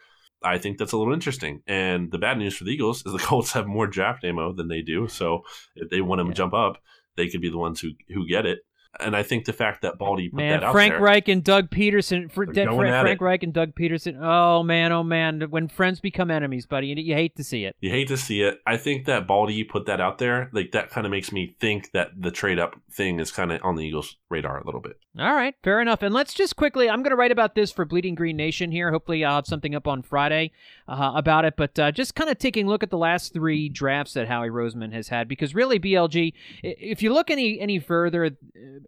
I 0.43 0.59
think 0.59 0.79
that's 0.79 0.93
a 0.93 0.97
little 0.97 1.13
interesting. 1.13 1.63
And 1.67 2.11
the 2.11 2.19
bad 2.19 2.39
news 2.39 2.57
for 2.57 2.65
the 2.65 2.71
Eagles 2.71 3.05
is 3.05 3.13
the 3.13 3.19
Colts 3.23 3.53
have 3.53 3.67
more 3.67 3.87
draft 3.87 4.25
ammo 4.25 4.53
than 4.53 4.69
they 4.69 4.83
do. 4.83 5.09
So 5.09 5.43
if 5.77 5.91
they 5.91 6.01
want 6.01 6.21
to 6.21 6.27
yeah. 6.27 6.33
jump 6.33 6.55
up, 6.55 6.79
they 7.17 7.29
could 7.29 7.41
be 7.41 7.51
the 7.51 7.59
ones 7.59 7.81
who 7.81 7.91
who 8.09 8.27
get 8.27 8.47
it. 8.47 8.61
And 8.99 9.15
I 9.15 9.23
think 9.23 9.45
the 9.45 9.53
fact 9.53 9.83
that 9.83 9.99
Baldy 9.99 10.29
put 10.29 10.39
man, 10.39 10.51
that 10.51 10.57
out 10.57 10.61
there. 10.61 10.73
Frank 10.73 10.93
there, 10.95 11.01
Reich 11.01 11.29
and 11.29 11.45
Doug 11.45 11.71
Pederson, 11.71 12.31
for, 12.31 12.45
de- 12.45 12.65
Frank, 12.65 12.79
Frank 12.79 13.21
Reich 13.21 13.43
and 13.45 13.53
Doug 13.53 13.75
Pederson. 13.75 14.19
Oh 14.21 14.63
man, 14.63 14.91
oh 14.91 15.05
man, 15.05 15.43
when 15.49 15.69
friends 15.69 16.01
become 16.01 16.31
enemies, 16.31 16.67
buddy, 16.67 16.89
you, 16.89 16.97
you 16.97 17.15
hate 17.15 17.37
to 17.37 17.45
see 17.45 17.65
it. 17.65 17.77
You 17.81 17.91
hate 17.91 18.09
to 18.09 18.17
see 18.17 18.43
it. 18.43 18.61
I 18.67 18.77
think 18.77 19.07
that 19.07 19.29
Baldy 19.29 19.63
put 19.63 19.87
that 19.87 20.01
out 20.01 20.19
there, 20.19 20.51
like 20.53 20.73
that, 20.73 20.91
kind 20.91 21.07
of 21.07 21.13
makes 21.13 21.31
me 21.31 21.55
think 21.61 21.93
that 21.93 22.09
the 22.19 22.33
trade 22.33 22.59
up 22.59 22.81
thing 22.91 23.21
is 23.21 23.31
kind 23.31 23.53
of 23.53 23.61
on 23.63 23.77
the 23.77 23.85
Eagles' 23.85 24.17
radar 24.29 24.59
a 24.59 24.67
little 24.67 24.81
bit. 24.81 24.99
All 25.19 25.35
right, 25.35 25.55
fair 25.63 25.81
enough. 25.81 26.03
And 26.03 26.13
let's 26.13 26.35
just 26.35 26.57
quickly, 26.57 26.91
I'm 26.91 27.03
going 27.03 27.11
to 27.11 27.17
write 27.17 27.33
about 27.33 27.55
this 27.55 27.71
for 27.71 27.85
Bleeding 27.85 28.15
Green 28.15 28.37
Nation 28.37 28.73
here. 28.73 28.91
Hopefully, 28.91 29.25
I'll 29.25 29.37
have 29.37 29.47
something 29.47 29.75
up 29.75 29.87
on 29.87 30.03
Friday 30.03 30.53
uh, 30.91 31.13
about 31.15 31.45
it. 31.45 31.55
But 31.57 31.79
uh, 31.79 31.93
just 31.93 32.15
kind 32.15 32.29
of 32.29 32.39
taking 32.39 32.67
a 32.67 32.69
look 32.69 32.83
at 32.83 32.91
the 32.91 32.99
last 32.99 33.33
three 33.33 33.69
drafts 33.69 34.15
that 34.15 34.29
Howie 34.29 34.51
Roseman 34.51 34.93
has 34.93 35.09
had, 35.09 35.29
because 35.29 35.55
really, 35.55 35.79
BLG, 35.79 36.33
if 36.63 37.03
you 37.03 37.13
look 37.13 37.31
any 37.31 37.61
any 37.61 37.79
further 37.79 38.27
uh, 38.27 38.31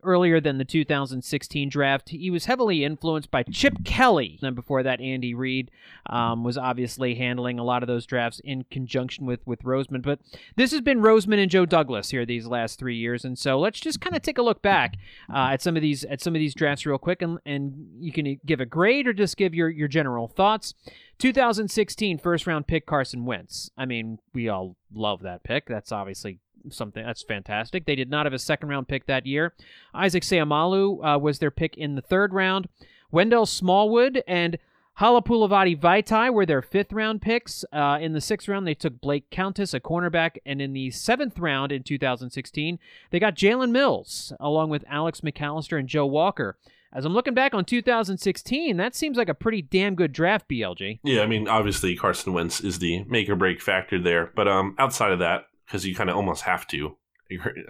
earlier 0.03 0.41
than 0.41 0.59
the 0.59 0.65
2016 0.65 1.69
draft. 1.69 2.09
He 2.11 2.31
was 2.31 2.47
heavily 2.47 2.85
influenced 2.85 3.31
by 3.31 3.43
Chip 3.45 3.85
Kelly. 3.85 4.39
And 4.43 4.57
before 4.57 4.83
that, 4.83 5.01
Andy 5.01 5.35
Reid 5.35 5.71
um, 6.07 6.45
was 6.45 6.59
obviously 6.59 7.15
handling 7.15 7.59
a 7.59 7.65
lot 7.65 7.83
of 7.83 7.87
those 7.87 8.07
drafts 8.07 8.41
in 8.43 8.65
conjunction 8.71 9.27
with, 9.27 9.41
with 9.47 9.63
Roseman. 9.63 10.03
But 10.03 10.21
this 10.57 10.73
has 10.73 10.81
been 10.81 11.01
Roseman 11.01 11.41
and 11.41 11.51
Joe 11.51 11.67
Douglas 11.67 12.11
here 12.11 12.27
these 12.27 12.47
last 12.47 12.79
three 12.79 12.97
years. 12.97 13.25
And 13.25 13.39
so 13.39 13.59
let's 13.59 13.81
just 13.81 14.01
kind 14.01 14.17
of 14.17 14.23
take 14.23 14.39
a 14.39 14.43
look 14.43 14.63
back 14.63 14.97
uh, 15.33 15.51
at 15.53 15.63
some 15.63 15.77
of 15.77 15.83
these 15.83 16.05
at 16.05 16.21
some 16.21 16.35
of 16.35 16.41
these 16.41 16.55
drafts 16.55 16.85
real 16.85 16.99
quick, 16.99 17.23
and, 17.23 17.39
and 17.47 17.73
you 17.99 18.13
can 18.13 18.41
give 18.45 18.61
a 18.61 18.67
grade 18.67 19.07
or 19.07 19.13
just 19.13 19.37
give 19.37 19.55
your, 19.55 19.69
your 19.69 19.89
general 19.89 20.29
thoughts. 20.29 20.75
2016 21.23 22.19
first 22.19 22.49
round 22.49 22.67
pick 22.67 22.85
Carson 22.85 23.25
Wentz. 23.25 23.71
I 23.79 23.85
mean, 23.85 24.19
we 24.35 24.49
all 24.49 24.75
love 24.93 25.23
that 25.23 25.45
pick. 25.45 25.67
That's 25.67 25.93
obviously 25.93 26.41
something 26.69 27.05
that's 27.05 27.23
fantastic. 27.23 27.87
They 27.87 27.95
did 27.95 28.11
not 28.11 28.27
have 28.27 28.33
a 28.33 28.41
second 28.41 28.71
round 28.71 28.89
pick 28.89 29.07
that 29.07 29.25
year. 29.25 29.55
Isaac 29.95 30.25
Seumalo 30.25 30.99
uh, 31.15 31.19
was 31.21 31.39
their 31.39 31.53
pick 31.53 31.79
in 31.79 31.95
the 31.95 32.03
third 32.03 32.35
round. 32.35 32.69
Wendell 33.13 33.47
Smallwood 33.47 34.25
and 34.27 34.59
Halapoulivaati 34.99 35.79
Vaitai 35.79 36.35
were 36.35 36.45
their 36.45 36.61
fifth 36.61 36.93
round 36.93 37.23
picks. 37.23 37.65
Uh, 37.73 37.99
in 38.01 38.15
the 38.15 38.21
sixth 38.21 38.49
round, 38.49 38.67
they 38.67 38.75
took 38.75 39.01
Blake 39.01 39.31
Countess, 39.31 39.73
a 39.73 39.79
cornerback. 39.79 40.39
And 40.45 40.61
in 40.61 40.73
the 40.73 40.91
seventh 40.91 41.39
round 41.39 41.71
in 41.71 41.85
2016, 41.85 42.81
they 43.13 43.21
got 43.21 43.37
Jalen 43.37 43.71
Mills, 43.71 44.33
along 44.41 44.71
with 44.71 44.85
Alex 44.89 45.21
McCalister 45.21 45.79
and 45.79 45.89
Joe 45.89 46.07
Walker. 46.07 46.57
As 46.93 47.05
I'm 47.05 47.13
looking 47.13 47.35
back 47.35 47.55
on 47.55 47.65
2016, 47.65 48.77
that 48.77 48.95
seems 48.95 49.17
like 49.17 49.29
a 49.29 49.35
pretty 49.35 49.63
damn 49.63 49.95
good 49.95 50.13
draft, 50.13 50.49
BLG. 50.49 51.01
Yeah, 51.03 51.23
I 51.23 51.27
mean, 51.27 51.49
obviously 51.49 51.97
Carson 51.97 52.33
Wentz 52.33 52.61
is 52.61 52.79
the 52.79 53.05
make 53.05 53.29
or 53.29 53.37
break 53.37 53.61
factor 53.61 54.01
there, 54.01 54.31
but 54.35 54.47
um, 54.49 54.75
outside 54.79 55.13
of 55.13 55.21
that, 55.21 55.47
because 55.67 55.87
you 55.87 55.95
kind 55.95 56.11
of 56.11 56.17
almost 56.17 56.43
have 56.43 56.67
to 56.69 56.97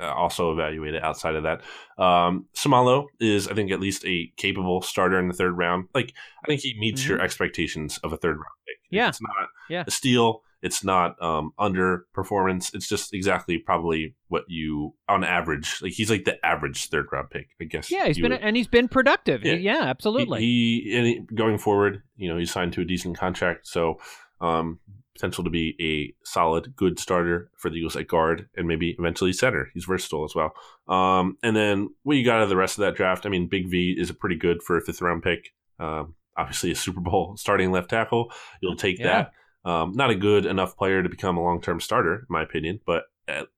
uh, 0.01 0.13
also 0.13 0.53
evaluate 0.53 0.95
it 0.95 1.05
outside 1.05 1.37
of 1.37 1.45
that. 1.45 1.63
Um, 2.03 2.47
Seumalo 2.55 3.07
is, 3.21 3.47
I 3.47 3.55
think, 3.55 3.71
at 3.71 3.81
least 3.81 4.05
a 4.05 4.33
capable 4.37 4.83
starter 4.83 5.19
in 5.19 5.29
the 5.29 5.35
third 5.35 5.57
round. 5.57 5.89
Like, 5.95 6.15
I 6.45 6.49
think 6.49 6.63
he 6.63 6.77
meets 6.79 7.03
mm-hmm. 7.03 7.13
your 7.13 7.21
expectations 7.21 7.99
of 7.99 8.13
a 8.13 8.17
third 8.17 8.37
round 8.37 8.57
pick. 8.67 8.77
Yeah, 8.91 9.09
it's 9.09 9.23
not 9.23 9.49
yeah. 9.71 9.85
a 9.87 9.91
steal. 9.91 10.43
It's 10.63 10.85
not 10.85 11.21
um, 11.21 11.53
underperformance. 11.59 12.75
It's 12.75 12.89
just 12.89 13.13
exactly 13.13 13.59
probably 13.59 14.15
what 14.29 14.45
you 14.49 14.95
on 15.09 15.25
average. 15.25 15.81
Like 15.83 15.93
he's 15.93 16.11
like 16.11 16.25
the 16.25 16.45
average 16.45 16.87
third 16.89 17.07
round 17.11 17.31
pick, 17.31 17.49
I 17.61 17.65
guess. 17.65 17.91
Yeah, 17.91 18.07
he's 18.07 18.19
been 18.19 18.33
would. 18.33 18.41
and 18.41 18.57
he's 18.57 18.69
been 18.69 18.89
productive. 18.89 19.45
Yeah, 19.45 19.55
yeah 19.55 19.83
absolutely. 19.83 20.41
He, 20.41 20.83
he, 20.85 21.03
he, 21.03 21.35
going 21.35 21.59
forward, 21.59 22.03
you 22.17 22.29
know, 22.29 22.39
he's 22.39 22.53
signed 22.53 22.73
to 22.75 22.81
a 22.81 22.85
decent 22.85 23.19
contract, 23.19 23.67
so 23.67 23.99
um, 24.41 24.79
potential 25.15 25.45
to 25.45 25.51
be 25.51 25.77
a 25.81 26.15
solid, 26.27 26.75
good 26.77 26.99
starter 26.99 27.51
for 27.57 27.71
the 27.71 27.77
Eagles 27.77 27.97
at 27.97 28.09
guard 28.09 28.49
and 28.57 28.67
maybe 28.67 28.97
eventually 28.99 29.33
center. 29.33 29.69
He's 29.75 29.85
versatile 29.85 30.25
as 30.25 30.35
well. 30.35 30.55
Um, 30.89 31.37
and 31.43 31.55
then 31.55 31.91
what 32.03 32.17
you 32.17 32.25
got 32.25 32.37
out 32.37 32.45
of 32.45 32.49
the 32.49 32.57
rest 32.57 32.79
of 32.79 32.83
that 32.83 32.97
draft? 32.97 33.27
I 33.27 33.29
mean, 33.29 33.47
Big 33.47 33.69
V 33.69 33.97
is 33.99 34.11
a 34.11 34.15
pretty 34.15 34.37
good 34.37 34.63
for 34.63 34.77
a 34.77 34.81
fifth 34.81 35.03
round 35.03 35.23
pick. 35.23 35.51
Um, 35.79 36.15
obviously, 36.37 36.71
a 36.71 36.75
Super 36.75 37.01
Bowl 37.01 37.37
starting 37.37 37.73
left 37.73 37.91
tackle. 37.91 38.33
You'll 38.61 38.77
take 38.77 38.99
yeah. 38.99 39.07
that. 39.07 39.33
Um, 39.65 39.93
not 39.95 40.11
a 40.11 40.17
good 40.17 40.45
enough 40.45 40.77
player 40.77 41.03
to 41.03 41.09
become 41.09 41.37
a 41.37 41.43
long 41.43 41.61
term 41.61 41.81
starter, 41.81 42.15
in 42.15 42.27
my 42.29 42.43
opinion, 42.43 42.81
but 42.85 43.05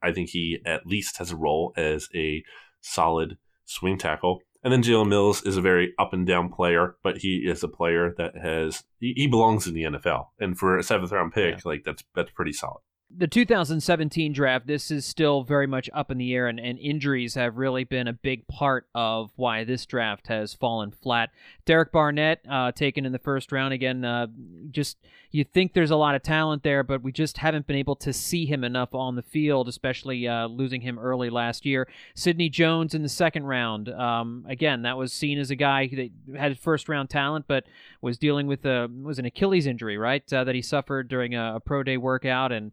I 0.03 0.13
think 0.13 0.31
he 0.31 0.61
at 0.67 0.87
least 0.87 1.19
has 1.19 1.31
a 1.31 1.37
role 1.37 1.73
as 1.77 2.09
a 2.15 2.45
solid 2.81 3.39
swing 3.65 3.99
tackle. 3.99 4.41
And 4.63 4.73
then 4.73 4.83
Jalen 4.83 5.09
Mills 5.09 5.43
is 5.43 5.57
a 5.57 5.63
very 5.63 5.93
up 5.99 6.13
and 6.13 6.27
down 6.27 6.51
player, 6.51 6.97
but 7.03 7.19
he 7.19 7.39
is 7.47 7.63
a 7.63 7.69
player 7.69 8.15
that 8.17 8.37
has 8.37 8.85
he, 8.99 9.13
he 9.17 9.27
belongs 9.27 9.67
in 9.67 9.75
the 9.75 9.83
NFL. 9.83 10.29
And 10.39 10.59
for 10.59 10.79
a 10.79 10.83
seventh 10.83 11.13
round 11.13 11.33
pick, 11.33 11.57
yeah. 11.57 11.61
like 11.65 11.85
that's 11.85 12.03
that's 12.15 12.31
pretty 12.31 12.53
solid 12.53 12.81
the 13.17 13.27
2017 13.27 14.33
draft, 14.33 14.67
this 14.67 14.91
is 14.91 15.05
still 15.05 15.43
very 15.43 15.67
much 15.67 15.89
up 15.93 16.11
in 16.11 16.19
the 16.19 16.35
air, 16.35 16.49
and, 16.49 16.59
and, 16.59 16.79
injuries 16.79 17.35
have 17.35 17.57
really 17.57 17.85
been 17.85 18.09
a 18.09 18.13
big 18.13 18.47
part 18.49 18.87
of 18.95 19.31
why 19.37 19.65
this 19.65 19.87
draft 19.87 20.27
has 20.27 20.55
fallen 20.55 20.91
flat. 20.91 21.31
Derek 21.67 21.93
Barnett, 21.93 22.41
uh, 22.49 22.73
taken 22.73 23.07
in 23.07 23.13
the 23.13 23.19
first 23.19 23.51
round 23.51 23.73
again, 23.73 24.05
uh, 24.05 24.27
just 24.71 24.99
you 25.31 25.45
think 25.45 25.73
there's 25.73 25.91
a 25.91 25.97
lot 25.97 26.15
of 26.15 26.23
talent 26.23 26.63
there, 26.63 26.83
but 26.83 27.03
we 27.03 27.11
just 27.11 27.39
haven't 27.39 27.67
been 27.67 27.77
able 27.77 27.97
to 27.97 28.13
see 28.13 28.47
him 28.47 28.63
enough 28.63 28.95
on 28.95 29.17
the 29.17 29.23
field, 29.23 29.69
especially 29.69 30.29
uh, 30.29 30.47
losing 30.47 30.83
him 30.83 30.99
early 30.99 31.31
last 31.31 31.65
year. 31.65 31.89
Sidney 32.15 32.49
Jones 32.49 32.95
in 32.95 33.03
the 33.03 33.09
second 33.09 33.45
round, 33.45 33.89
um, 33.89 34.45
again, 34.49 34.83
that 34.83 34.97
was 34.97 35.13
seen 35.13 35.39
as 35.39 35.51
a 35.51 35.57
guy 35.57 35.89
that 35.89 36.39
had 36.39 36.59
first 36.59 36.89
round 36.89 37.09
talent, 37.11 37.47
but 37.49 37.65
was 38.03 38.19
dealing 38.19 38.47
with 38.47 38.65
a 38.67 38.89
was 39.03 39.19
an 39.19 39.25
Achilles 39.25 39.67
injury, 39.67 39.97
right, 39.97 40.31
uh, 40.33 40.45
that 40.45 40.55
he 40.55 40.63
suffered 40.63 41.09
during 41.09 41.35
a, 41.35 41.57
a 41.57 41.61
pro 41.61 41.83
day 41.83 41.97
workout 41.97 42.53
and 42.53 42.73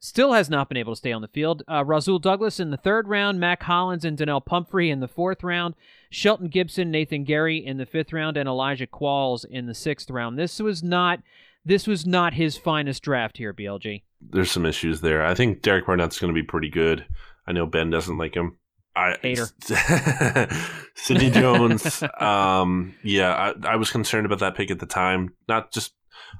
still 0.00 0.32
has 0.32 0.50
not 0.50 0.68
been 0.68 0.78
able 0.78 0.94
to 0.94 0.98
stay 0.98 1.12
on 1.12 1.22
the 1.22 1.28
field. 1.28 1.62
Uh, 1.70 1.84
Rasul 1.84 2.18
Douglas 2.18 2.58
in 2.58 2.70
the 2.70 2.76
third 2.76 3.06
round, 3.06 3.38
Mack 3.38 3.62
Hollins 3.62 4.04
and 4.04 4.16
Donnel 4.16 4.40
Pumphrey 4.40 4.90
in 4.90 5.00
the 5.00 5.08
fourth 5.08 5.44
round, 5.44 5.74
Shelton 6.10 6.48
Gibson, 6.48 6.90
Nathan 6.90 7.24
Gerry 7.24 7.64
in 7.64 7.76
the 7.76 7.86
fifth 7.86 8.12
round, 8.12 8.36
and 8.36 8.48
Elijah 8.48 8.86
Qualls 8.86 9.44
in 9.44 9.66
the 9.66 9.74
sixth 9.74 10.10
round. 10.10 10.38
This 10.38 10.58
was 10.58 10.82
not 10.82 11.20
this 11.64 11.86
was 11.86 12.06
not 12.06 12.32
his 12.32 12.56
finest 12.56 13.02
draft 13.02 13.36
here, 13.36 13.52
BLG. 13.52 14.02
There's 14.20 14.50
some 14.50 14.64
issues 14.64 15.02
there. 15.02 15.24
I 15.24 15.34
think 15.34 15.62
Derek 15.62 15.86
Barnett's 15.86 16.18
going 16.18 16.32
to 16.32 16.40
be 16.40 16.46
pretty 16.46 16.70
good. 16.70 17.04
I 17.46 17.52
know 17.52 17.66
Ben 17.66 17.90
doesn't 17.90 18.16
like 18.16 18.34
him. 18.34 18.56
I, 18.96 19.16
Hater. 19.22 19.46
Sidney 20.94 21.30
Jones. 21.30 22.02
um, 22.20 22.94
yeah, 23.04 23.52
I, 23.62 23.72
I 23.72 23.76
was 23.76 23.90
concerned 23.90 24.26
about 24.26 24.40
that 24.40 24.56
pick 24.56 24.70
at 24.70 24.78
the 24.78 24.86
time. 24.86 25.34
Not 25.48 25.70
just 25.70 25.92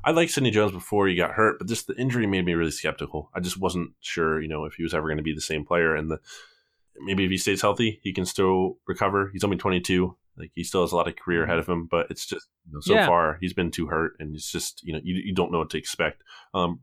I 0.05 0.11
liked 0.11 0.33
Sidney 0.33 0.51
Jones 0.51 0.73
before 0.73 1.07
he 1.07 1.15
got 1.15 1.33
hurt, 1.33 1.59
but 1.59 1.69
just 1.69 1.87
the 1.87 1.97
injury 1.97 2.27
made 2.27 2.45
me 2.45 2.55
really 2.55 2.71
skeptical. 2.71 3.31
I 3.35 3.41
just 3.41 3.59
wasn't 3.59 3.91
sure, 4.01 4.41
you 4.41 4.49
know, 4.49 4.65
if 4.65 4.75
he 4.75 4.83
was 4.83 4.95
ever 4.95 5.09
going 5.09 5.19
to 5.19 5.23
be 5.23 5.35
the 5.35 5.41
same 5.41 5.65
player. 5.65 5.95
And 5.95 6.11
the 6.11 6.19
maybe 6.99 7.25
if 7.25 7.31
he 7.31 7.39
stays 7.39 7.63
healthy, 7.63 8.01
he 8.03 8.13
can 8.13 8.25
still 8.25 8.79
recover. 8.87 9.31
He's 9.33 9.45
only 9.45 9.57
22. 9.57 10.17
Like 10.37 10.53
he 10.55 10.65
still 10.65 10.83
has 10.83 10.93
a 10.93 10.97
lot 10.97 11.09
of 11.09 11.17
career 11.17 11.45
ahead 11.45 11.59
of 11.59 11.69
him, 11.69 11.87
but 11.91 12.11
it's 12.11 12.27
just 12.27 12.47
you 12.67 12.73
know, 12.73 12.81
so 12.81 12.95
yeah. 12.95 13.07
far 13.07 13.39
he's 13.41 13.53
been 13.53 13.71
too 13.71 13.89
hurt, 13.89 14.15
and 14.19 14.35
it's 14.35 14.51
just 14.51 14.83
you 14.83 14.93
know 14.93 15.01
you, 15.03 15.21
you 15.23 15.35
don't 15.35 15.53
know 15.53 15.59
what 15.59 15.71
to 15.71 15.79
expect. 15.79 16.23
Um, 16.55 16.79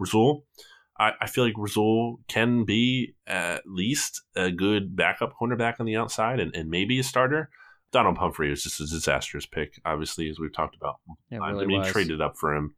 I, 0.99 1.11
I 1.21 1.27
feel 1.27 1.43
like 1.43 1.57
Rasul 1.57 2.19
can 2.27 2.65
be 2.65 3.15
at 3.25 3.63
least 3.65 4.21
a 4.35 4.51
good 4.51 4.95
backup 4.95 5.33
cornerback 5.39 5.75
on 5.79 5.85
the 5.85 5.95
outside, 5.95 6.39
and, 6.39 6.55
and 6.55 6.69
maybe 6.69 6.99
a 6.99 7.03
starter. 7.03 7.49
Donald 7.91 8.15
Pumphrey 8.15 8.49
was 8.49 8.63
just 8.63 8.81
a 8.81 8.85
disastrous 8.85 9.45
pick, 9.45 9.79
obviously, 9.85 10.29
as 10.29 10.39
we've 10.39 10.53
talked 10.53 10.75
about. 10.75 10.97
Really 11.31 11.63
I 11.63 11.65
mean, 11.65 11.79
was. 11.79 11.91
traded 11.91 12.21
up 12.21 12.37
for 12.37 12.55
him. 12.55 12.75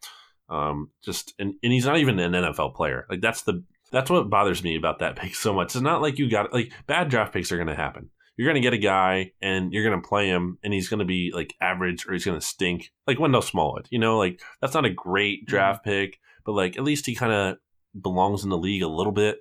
Um, 0.49 0.91
just 1.03 1.33
and, 1.39 1.53
and 1.61 1.71
he's 1.71 1.85
not 1.85 1.97
even 1.97 2.19
an 2.19 2.31
NFL 2.31 2.75
player. 2.75 3.05
Like 3.09 3.21
that's 3.21 3.43
the 3.43 3.63
that's 3.91 4.09
what 4.09 4.29
bothers 4.29 4.63
me 4.63 4.75
about 4.75 4.99
that 4.99 5.15
pick 5.17 5.35
so 5.35 5.53
much. 5.53 5.75
It's 5.75 5.81
not 5.81 6.01
like 6.01 6.17
you 6.19 6.29
got 6.29 6.53
like 6.53 6.71
bad 6.87 7.09
draft 7.09 7.33
picks 7.33 7.51
are 7.51 7.57
going 7.57 7.67
to 7.67 7.75
happen. 7.75 8.09
You're 8.37 8.47
going 8.47 8.61
to 8.61 8.65
get 8.65 8.73
a 8.73 8.77
guy 8.77 9.33
and 9.41 9.73
you're 9.73 9.83
going 9.83 10.01
to 10.01 10.07
play 10.07 10.29
him 10.29 10.59
and 10.63 10.73
he's 10.73 10.87
going 10.87 10.99
to 10.99 11.05
be 11.05 11.31
like 11.35 11.53
average 11.59 12.07
or 12.07 12.13
he's 12.13 12.23
going 12.23 12.39
to 12.39 12.45
stink. 12.45 12.91
Like 13.05 13.19
Wendell 13.19 13.41
Smallwood, 13.41 13.87
you 13.89 13.99
know, 13.99 14.17
like 14.17 14.41
that's 14.61 14.73
not 14.73 14.85
a 14.85 14.89
great 14.89 15.41
mm-hmm. 15.41 15.49
draft 15.49 15.83
pick, 15.83 16.19
but 16.45 16.53
like 16.53 16.77
at 16.77 16.83
least 16.83 17.05
he 17.05 17.15
kind 17.15 17.33
of 17.33 17.57
belongs 18.01 18.43
in 18.43 18.49
the 18.49 18.57
league 18.57 18.81
a 18.81 18.87
little 18.87 19.11
bit. 19.11 19.39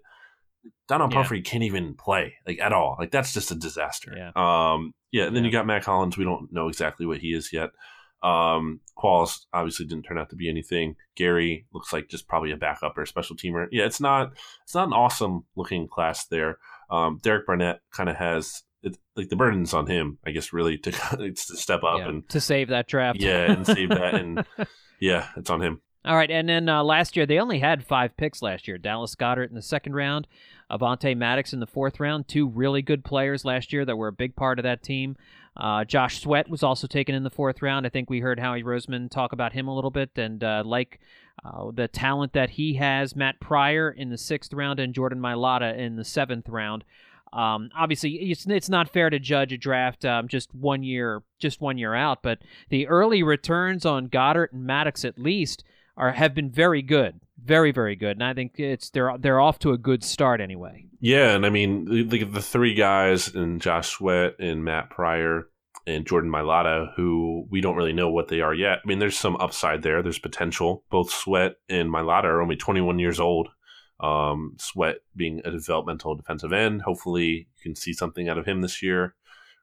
Donald 0.88 1.12
yeah. 1.12 1.18
Pumphrey 1.18 1.42
can't 1.42 1.62
even 1.62 1.94
play 1.94 2.34
like 2.46 2.58
at 2.60 2.72
all. 2.72 2.96
Like 2.98 3.12
that's 3.12 3.32
just 3.32 3.52
a 3.52 3.54
disaster. 3.54 4.14
Yeah. 4.16 4.32
Um. 4.34 4.92
Yeah. 5.12 5.24
And 5.24 5.36
then 5.36 5.44
you 5.44 5.50
got 5.50 5.66
Mack 5.66 5.84
Hollins. 5.84 6.16
We 6.16 6.24
don't 6.24 6.52
know 6.52 6.68
exactly 6.68 7.06
what 7.06 7.18
he 7.18 7.28
is 7.32 7.52
yet. 7.52 7.70
Um, 8.22 8.80
Qualls 8.96 9.46
obviously 9.52 9.86
didn't 9.86 10.04
turn 10.04 10.18
out 10.18 10.30
to 10.30 10.36
be 10.36 10.48
anything. 10.48 10.96
Gerry 11.16 11.66
looks 11.72 11.92
like 11.92 12.08
just 12.08 12.26
probably 12.26 12.50
a 12.50 12.56
backup 12.56 12.98
or 12.98 13.02
a 13.02 13.06
special 13.06 13.36
teamer. 13.36 13.68
Yeah, 13.70 13.84
it's 13.84 14.00
not 14.00 14.32
it's 14.64 14.74
not 14.74 14.88
an 14.88 14.92
awesome 14.92 15.44
looking 15.54 15.86
class 15.86 16.26
there. 16.26 16.58
Um, 16.90 17.20
Derek 17.22 17.46
Barnett 17.46 17.80
kind 17.92 18.08
of 18.08 18.16
has 18.16 18.64
it, 18.82 18.98
like 19.16 19.28
the 19.28 19.36
burden's 19.36 19.74
on 19.74 19.86
him, 19.86 20.18
I 20.26 20.30
guess, 20.30 20.52
really 20.52 20.78
to 20.78 20.90
to 21.12 21.34
step 21.36 21.84
up 21.84 21.98
yeah, 21.98 22.08
and 22.08 22.28
to 22.30 22.40
save 22.40 22.68
that 22.68 22.88
draft. 22.88 23.20
Yeah, 23.20 23.52
and 23.52 23.66
save 23.66 23.90
that, 23.90 24.14
and 24.14 24.44
yeah, 25.00 25.28
it's 25.36 25.50
on 25.50 25.62
him. 25.62 25.80
All 26.04 26.16
right, 26.16 26.30
and 26.30 26.48
then 26.48 26.68
uh, 26.68 26.82
last 26.82 27.16
year 27.16 27.26
they 27.26 27.38
only 27.38 27.58
had 27.58 27.84
five 27.84 28.16
picks 28.16 28.40
last 28.40 28.66
year. 28.66 28.78
Dallas 28.78 29.14
Goedert 29.14 29.48
in 29.48 29.54
the 29.54 29.62
second 29.62 29.94
round, 29.94 30.26
Avonte 30.70 31.16
Maddox 31.16 31.52
in 31.52 31.60
the 31.60 31.66
fourth 31.66 32.00
round. 32.00 32.28
Two 32.28 32.48
really 32.48 32.82
good 32.82 33.04
players 33.04 33.44
last 33.44 33.72
year 33.72 33.84
that 33.84 33.96
were 33.96 34.08
a 34.08 34.12
big 34.12 34.36
part 34.36 34.58
of 34.58 34.64
that 34.64 34.82
team. 34.82 35.16
Uh, 35.56 35.84
Josh 35.84 36.20
Sweat 36.20 36.48
was 36.48 36.62
also 36.62 36.86
taken 36.86 37.14
in 37.14 37.24
the 37.24 37.30
fourth 37.30 37.62
round. 37.62 37.84
I 37.84 37.88
think 37.88 38.08
we 38.08 38.20
heard 38.20 38.38
Howie 38.38 38.62
Roseman 38.62 39.10
talk 39.10 39.32
about 39.32 39.52
him 39.52 39.66
a 39.66 39.74
little 39.74 39.90
bit 39.90 40.10
and 40.16 40.42
uh, 40.44 40.62
like 40.64 41.00
uh, 41.44 41.70
the 41.72 41.88
talent 41.88 42.32
that 42.34 42.50
he 42.50 42.74
has. 42.74 43.16
Matt 43.16 43.40
Pryor 43.40 43.90
in 43.90 44.10
the 44.10 44.18
sixth 44.18 44.52
round 44.52 44.78
and 44.78 44.94
Jordan 44.94 45.20
Mailata 45.20 45.76
in 45.76 45.96
the 45.96 46.04
seventh 46.04 46.48
round. 46.48 46.84
Um, 47.32 47.70
obviously, 47.76 48.14
it's 48.30 48.46
it's 48.46 48.68
not 48.68 48.88
fair 48.88 49.10
to 49.10 49.18
judge 49.18 49.52
a 49.52 49.58
draft 49.58 50.04
um, 50.04 50.28
just 50.28 50.54
one 50.54 50.82
year 50.82 51.22
just 51.38 51.60
one 51.60 51.76
year 51.76 51.94
out, 51.94 52.22
but 52.22 52.38
the 52.70 52.86
early 52.86 53.22
returns 53.22 53.84
on 53.84 54.08
Goedert 54.08 54.52
and 54.52 54.64
Maddox 54.64 55.04
at 55.04 55.18
least 55.18 55.62
are 55.96 56.12
have 56.12 56.34
been 56.34 56.50
very 56.50 56.80
good, 56.80 57.20
very 57.42 57.72
very 57.72 57.96
good, 57.96 58.16
and 58.16 58.24
I 58.24 58.34
think 58.34 58.58
it's 58.58 58.90
they're 58.90 59.16
they're 59.18 59.40
off 59.40 59.58
to 59.60 59.72
a 59.72 59.78
good 59.78 60.04
start 60.04 60.40
anyway. 60.40 60.86
Yeah, 61.00 61.34
and 61.34 61.46
I 61.46 61.50
mean 61.50 62.08
the, 62.08 62.24
the 62.24 62.42
three 62.42 62.74
guys 62.74 63.34
and 63.34 63.60
Josh 63.60 63.90
Sweat 63.90 64.34
and 64.38 64.64
Matt 64.64 64.90
Pryor 64.90 65.48
and 65.86 66.06
Jordan 66.06 66.30
Mailata, 66.30 66.92
who 66.96 67.46
we 67.50 67.60
don't 67.60 67.76
really 67.76 67.92
know 67.92 68.10
what 68.10 68.28
they 68.28 68.40
are 68.40 68.54
yet. 68.54 68.80
I 68.84 68.86
mean, 68.86 68.98
there's 68.98 69.18
some 69.18 69.36
upside 69.36 69.82
there. 69.82 70.02
There's 70.02 70.18
potential. 70.18 70.84
Both 70.90 71.10
Sweat 71.10 71.54
and 71.68 71.88
Mailata 71.88 72.24
are 72.24 72.42
only 72.42 72.56
21 72.56 72.98
years 72.98 73.18
old. 73.18 73.48
Um, 74.00 74.56
Sweat 74.58 74.96
being 75.16 75.40
a 75.44 75.50
developmental 75.50 76.14
defensive 76.14 76.52
end. 76.52 76.82
Hopefully, 76.82 77.48
you 77.56 77.62
can 77.62 77.74
see 77.74 77.92
something 77.92 78.28
out 78.28 78.38
of 78.38 78.46
him 78.46 78.60
this 78.60 78.82
year 78.82 79.14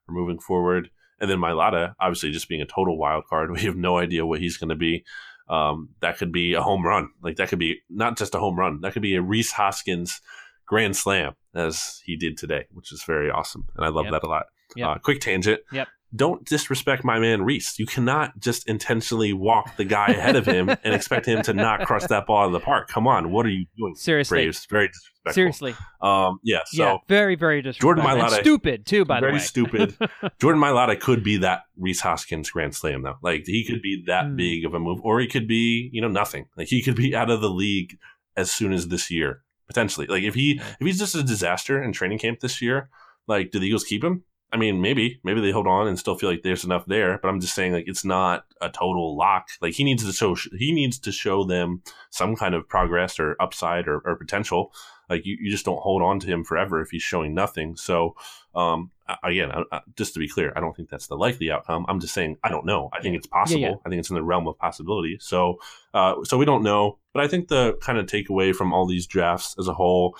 or 0.08 0.14
moving 0.14 0.38
forward. 0.38 0.90
And 1.20 1.30
then 1.30 1.38
Mailata, 1.38 1.94
obviously, 2.00 2.32
just 2.32 2.48
being 2.48 2.60
a 2.60 2.66
total 2.66 2.98
wild 2.98 3.24
card. 3.26 3.50
We 3.54 3.62
have 3.62 3.76
no 3.76 3.98
idea 3.98 4.26
what 4.26 4.40
he's 4.40 4.56
going 4.56 4.70
to 4.70 4.74
be 4.76 5.04
um, 5.48 5.90
that 6.00 6.18
could 6.18 6.32
be 6.32 6.54
a 6.54 6.62
home 6.62 6.84
run. 6.84 7.10
Like 7.22 7.36
that 7.36 7.48
could 7.48 7.58
be 7.58 7.80
not 7.88 8.18
just 8.18 8.34
a 8.34 8.38
home 8.38 8.58
run. 8.58 8.80
That 8.80 8.92
could 8.92 9.02
be 9.02 9.14
a 9.14 9.22
Rhys 9.22 9.52
Hoskins 9.52 10.20
grand 10.66 10.96
slam 10.96 11.34
as 11.54 12.02
he 12.04 12.16
did 12.16 12.36
today, 12.36 12.66
which 12.72 12.92
is 12.92 13.04
very 13.04 13.30
awesome, 13.30 13.66
and 13.76 13.84
I 13.84 13.88
love 13.88 14.06
yep. 14.06 14.12
that 14.12 14.24
a 14.24 14.28
lot. 14.28 14.46
Yep. 14.74 14.88
Uh, 14.88 14.98
quick 14.98 15.20
tangent. 15.20 15.60
Yep. 15.72 15.88
Don't 16.16 16.44
disrespect 16.44 17.04
my 17.04 17.18
man 17.18 17.42
Rhys. 17.42 17.78
You 17.78 17.86
cannot 17.86 18.38
just 18.38 18.68
intentionally 18.68 19.32
walk 19.32 19.76
the 19.76 19.84
guy 19.84 20.06
ahead 20.08 20.36
of 20.36 20.46
him 20.46 20.68
and 20.68 20.94
expect 20.94 21.26
him 21.26 21.42
to 21.42 21.52
not 21.52 21.86
crush 21.86 22.04
that 22.06 22.26
ball 22.26 22.46
in 22.46 22.52
the 22.52 22.60
park. 22.60 22.88
Come 22.88 23.06
on, 23.06 23.30
what 23.30 23.46
are 23.46 23.50
you 23.50 23.66
doing? 23.76 23.94
Seriously, 23.94 24.36
Braves? 24.36 24.66
Very 24.70 24.88
disrespectful. 24.88 25.32
Seriously. 25.32 25.74
Um. 26.00 26.38
Yeah. 26.42 26.60
So 26.66 26.82
yeah, 26.82 26.96
very, 27.08 27.34
very 27.34 27.62
disrespectful. 27.62 28.02
Jordan 28.02 28.20
Mailata, 28.20 28.40
stupid 28.40 28.86
too. 28.86 29.04
By 29.04 29.20
the 29.20 29.26
way, 29.26 29.32
very 29.32 29.40
stupid. 29.40 29.96
Jordan 30.40 30.60
Mailata 30.60 30.98
could 30.98 31.22
be 31.22 31.36
that 31.38 31.62
Rhys 31.76 32.00
Hoskins 32.00 32.50
grand 32.50 32.74
slam 32.74 33.02
though. 33.02 33.18
Like 33.22 33.44
he 33.46 33.64
could 33.64 33.82
be 33.82 34.04
that 34.06 34.26
mm. 34.26 34.36
big 34.36 34.64
of 34.64 34.74
a 34.74 34.80
move, 34.80 35.00
or 35.02 35.20
he 35.20 35.26
could 35.26 35.46
be 35.46 35.90
you 35.92 36.00
know 36.00 36.08
nothing. 36.08 36.46
Like 36.56 36.68
he 36.68 36.82
could 36.82 36.96
be 36.96 37.14
out 37.14 37.30
of 37.30 37.40
the 37.40 37.50
league 37.50 37.98
as 38.36 38.50
soon 38.50 38.72
as 38.72 38.88
this 38.88 39.10
year 39.10 39.42
potentially. 39.66 40.06
Like 40.06 40.22
if 40.22 40.34
he 40.34 40.60
if 40.60 40.86
he's 40.86 40.98
just 40.98 41.14
a 41.14 41.22
disaster 41.22 41.82
in 41.82 41.92
training 41.92 42.18
camp 42.18 42.40
this 42.40 42.62
year, 42.62 42.88
like 43.26 43.50
do 43.50 43.58
the 43.58 43.66
Eagles 43.66 43.84
keep 43.84 44.02
him? 44.02 44.24
I 44.52 44.56
mean, 44.58 44.80
maybe, 44.80 45.20
maybe 45.24 45.40
they 45.40 45.50
hold 45.50 45.66
on 45.66 45.88
and 45.88 45.98
still 45.98 46.16
feel 46.16 46.30
like 46.30 46.42
there's 46.42 46.64
enough 46.64 46.86
there, 46.86 47.18
but 47.20 47.28
I'm 47.28 47.40
just 47.40 47.54
saying 47.54 47.72
like 47.72 47.88
it's 47.88 48.04
not 48.04 48.44
a 48.60 48.70
total 48.70 49.16
lock. 49.16 49.48
Like 49.60 49.74
he 49.74 49.82
needs 49.82 50.04
to 50.04 50.12
show 50.12 50.36
he 50.56 50.72
needs 50.72 50.98
to 51.00 51.12
show 51.12 51.44
them 51.44 51.82
some 52.10 52.36
kind 52.36 52.54
of 52.54 52.68
progress 52.68 53.18
or 53.18 53.36
upside 53.40 53.88
or, 53.88 54.00
or 54.04 54.14
potential. 54.16 54.72
Like 55.10 55.26
you, 55.26 55.36
you 55.40 55.50
just 55.50 55.64
don't 55.64 55.80
hold 55.80 56.02
on 56.02 56.20
to 56.20 56.26
him 56.26 56.44
forever 56.44 56.80
if 56.80 56.90
he's 56.90 57.02
showing 57.02 57.34
nothing. 57.34 57.76
So, 57.76 58.14
um, 58.54 58.90
again, 59.22 59.50
I, 59.52 59.62
I, 59.72 59.80
just 59.96 60.14
to 60.14 60.20
be 60.20 60.28
clear, 60.28 60.52
I 60.54 60.60
don't 60.60 60.74
think 60.76 60.90
that's 60.90 61.08
the 61.08 61.16
likely 61.16 61.50
outcome. 61.50 61.84
I'm 61.88 62.00
just 62.00 62.14
saying 62.14 62.36
I 62.44 62.48
don't 62.48 62.66
know. 62.66 62.88
I 62.92 63.02
think 63.02 63.16
it's 63.16 63.26
possible. 63.26 63.60
Yeah, 63.60 63.70
yeah. 63.70 63.76
I 63.84 63.88
think 63.88 63.98
it's 63.98 64.10
in 64.10 64.16
the 64.16 64.22
realm 64.22 64.46
of 64.46 64.58
possibility. 64.58 65.18
So, 65.20 65.58
uh, 65.92 66.22
so 66.24 66.38
we 66.38 66.44
don't 66.44 66.62
know. 66.62 66.98
But 67.12 67.24
I 67.24 67.28
think 67.28 67.48
the 67.48 67.76
kind 67.80 67.98
of 67.98 68.06
takeaway 68.06 68.54
from 68.54 68.72
all 68.72 68.86
these 68.86 69.08
drafts 69.08 69.56
as 69.58 69.66
a 69.66 69.74
whole, 69.74 70.16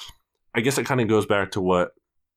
I 0.53 0.61
guess 0.61 0.79
it 0.79 0.87
kind 0.87 1.01
of 1.01 1.09
goes 1.09 1.27
back 1.27 1.53
to 1.53 1.61
what 1.61 1.93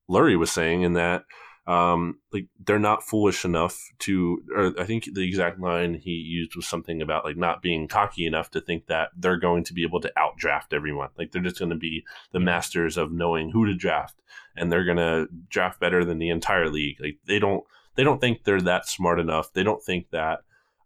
Lurie 0.09 0.37
was 0.37 0.51
saying 0.51 0.83
in 0.83 0.93
that 0.93 1.23
um, 1.69 2.17
like 2.33 2.47
they're 2.65 2.79
not 2.79 3.03
foolish 3.03 3.45
enough 3.45 3.79
to, 3.99 4.41
or 4.55 4.73
I 4.79 4.85
think 4.85 5.07
the 5.13 5.21
exact 5.21 5.59
line 5.59 5.93
he 5.93 6.09
used 6.09 6.55
was 6.55 6.67
something 6.67 6.99
about 6.99 7.25
like 7.25 7.37
not 7.37 7.61
being 7.61 7.87
cocky 7.87 8.25
enough 8.25 8.49
to 8.51 8.61
think 8.61 8.87
that 8.87 9.09
they're 9.15 9.37
going 9.37 9.63
to 9.65 9.73
be 9.75 9.83
able 9.83 10.01
to 10.01 10.11
outdraft 10.17 10.73
everyone. 10.73 11.09
Like 11.15 11.31
they're 11.31 11.43
just 11.43 11.59
going 11.59 11.69
to 11.69 11.77
be 11.77 12.03
the 12.31 12.39
masters 12.39 12.97
of 12.97 13.11
knowing 13.11 13.51
who 13.51 13.67
to 13.67 13.75
draft, 13.75 14.19
and 14.55 14.71
they're 14.71 14.83
going 14.83 14.97
to 14.97 15.27
draft 15.47 15.79
better 15.79 16.03
than 16.03 16.17
the 16.17 16.31
entire 16.31 16.71
league. 16.71 16.97
Like 16.99 17.19
they 17.27 17.37
don't, 17.37 17.63
they 17.93 18.03
don't 18.03 18.19
think 18.19 18.45
they're 18.45 18.61
that 18.61 18.87
smart 18.87 19.19
enough. 19.19 19.53
They 19.53 19.63
don't 19.63 19.83
think 19.83 20.09
that 20.09 20.39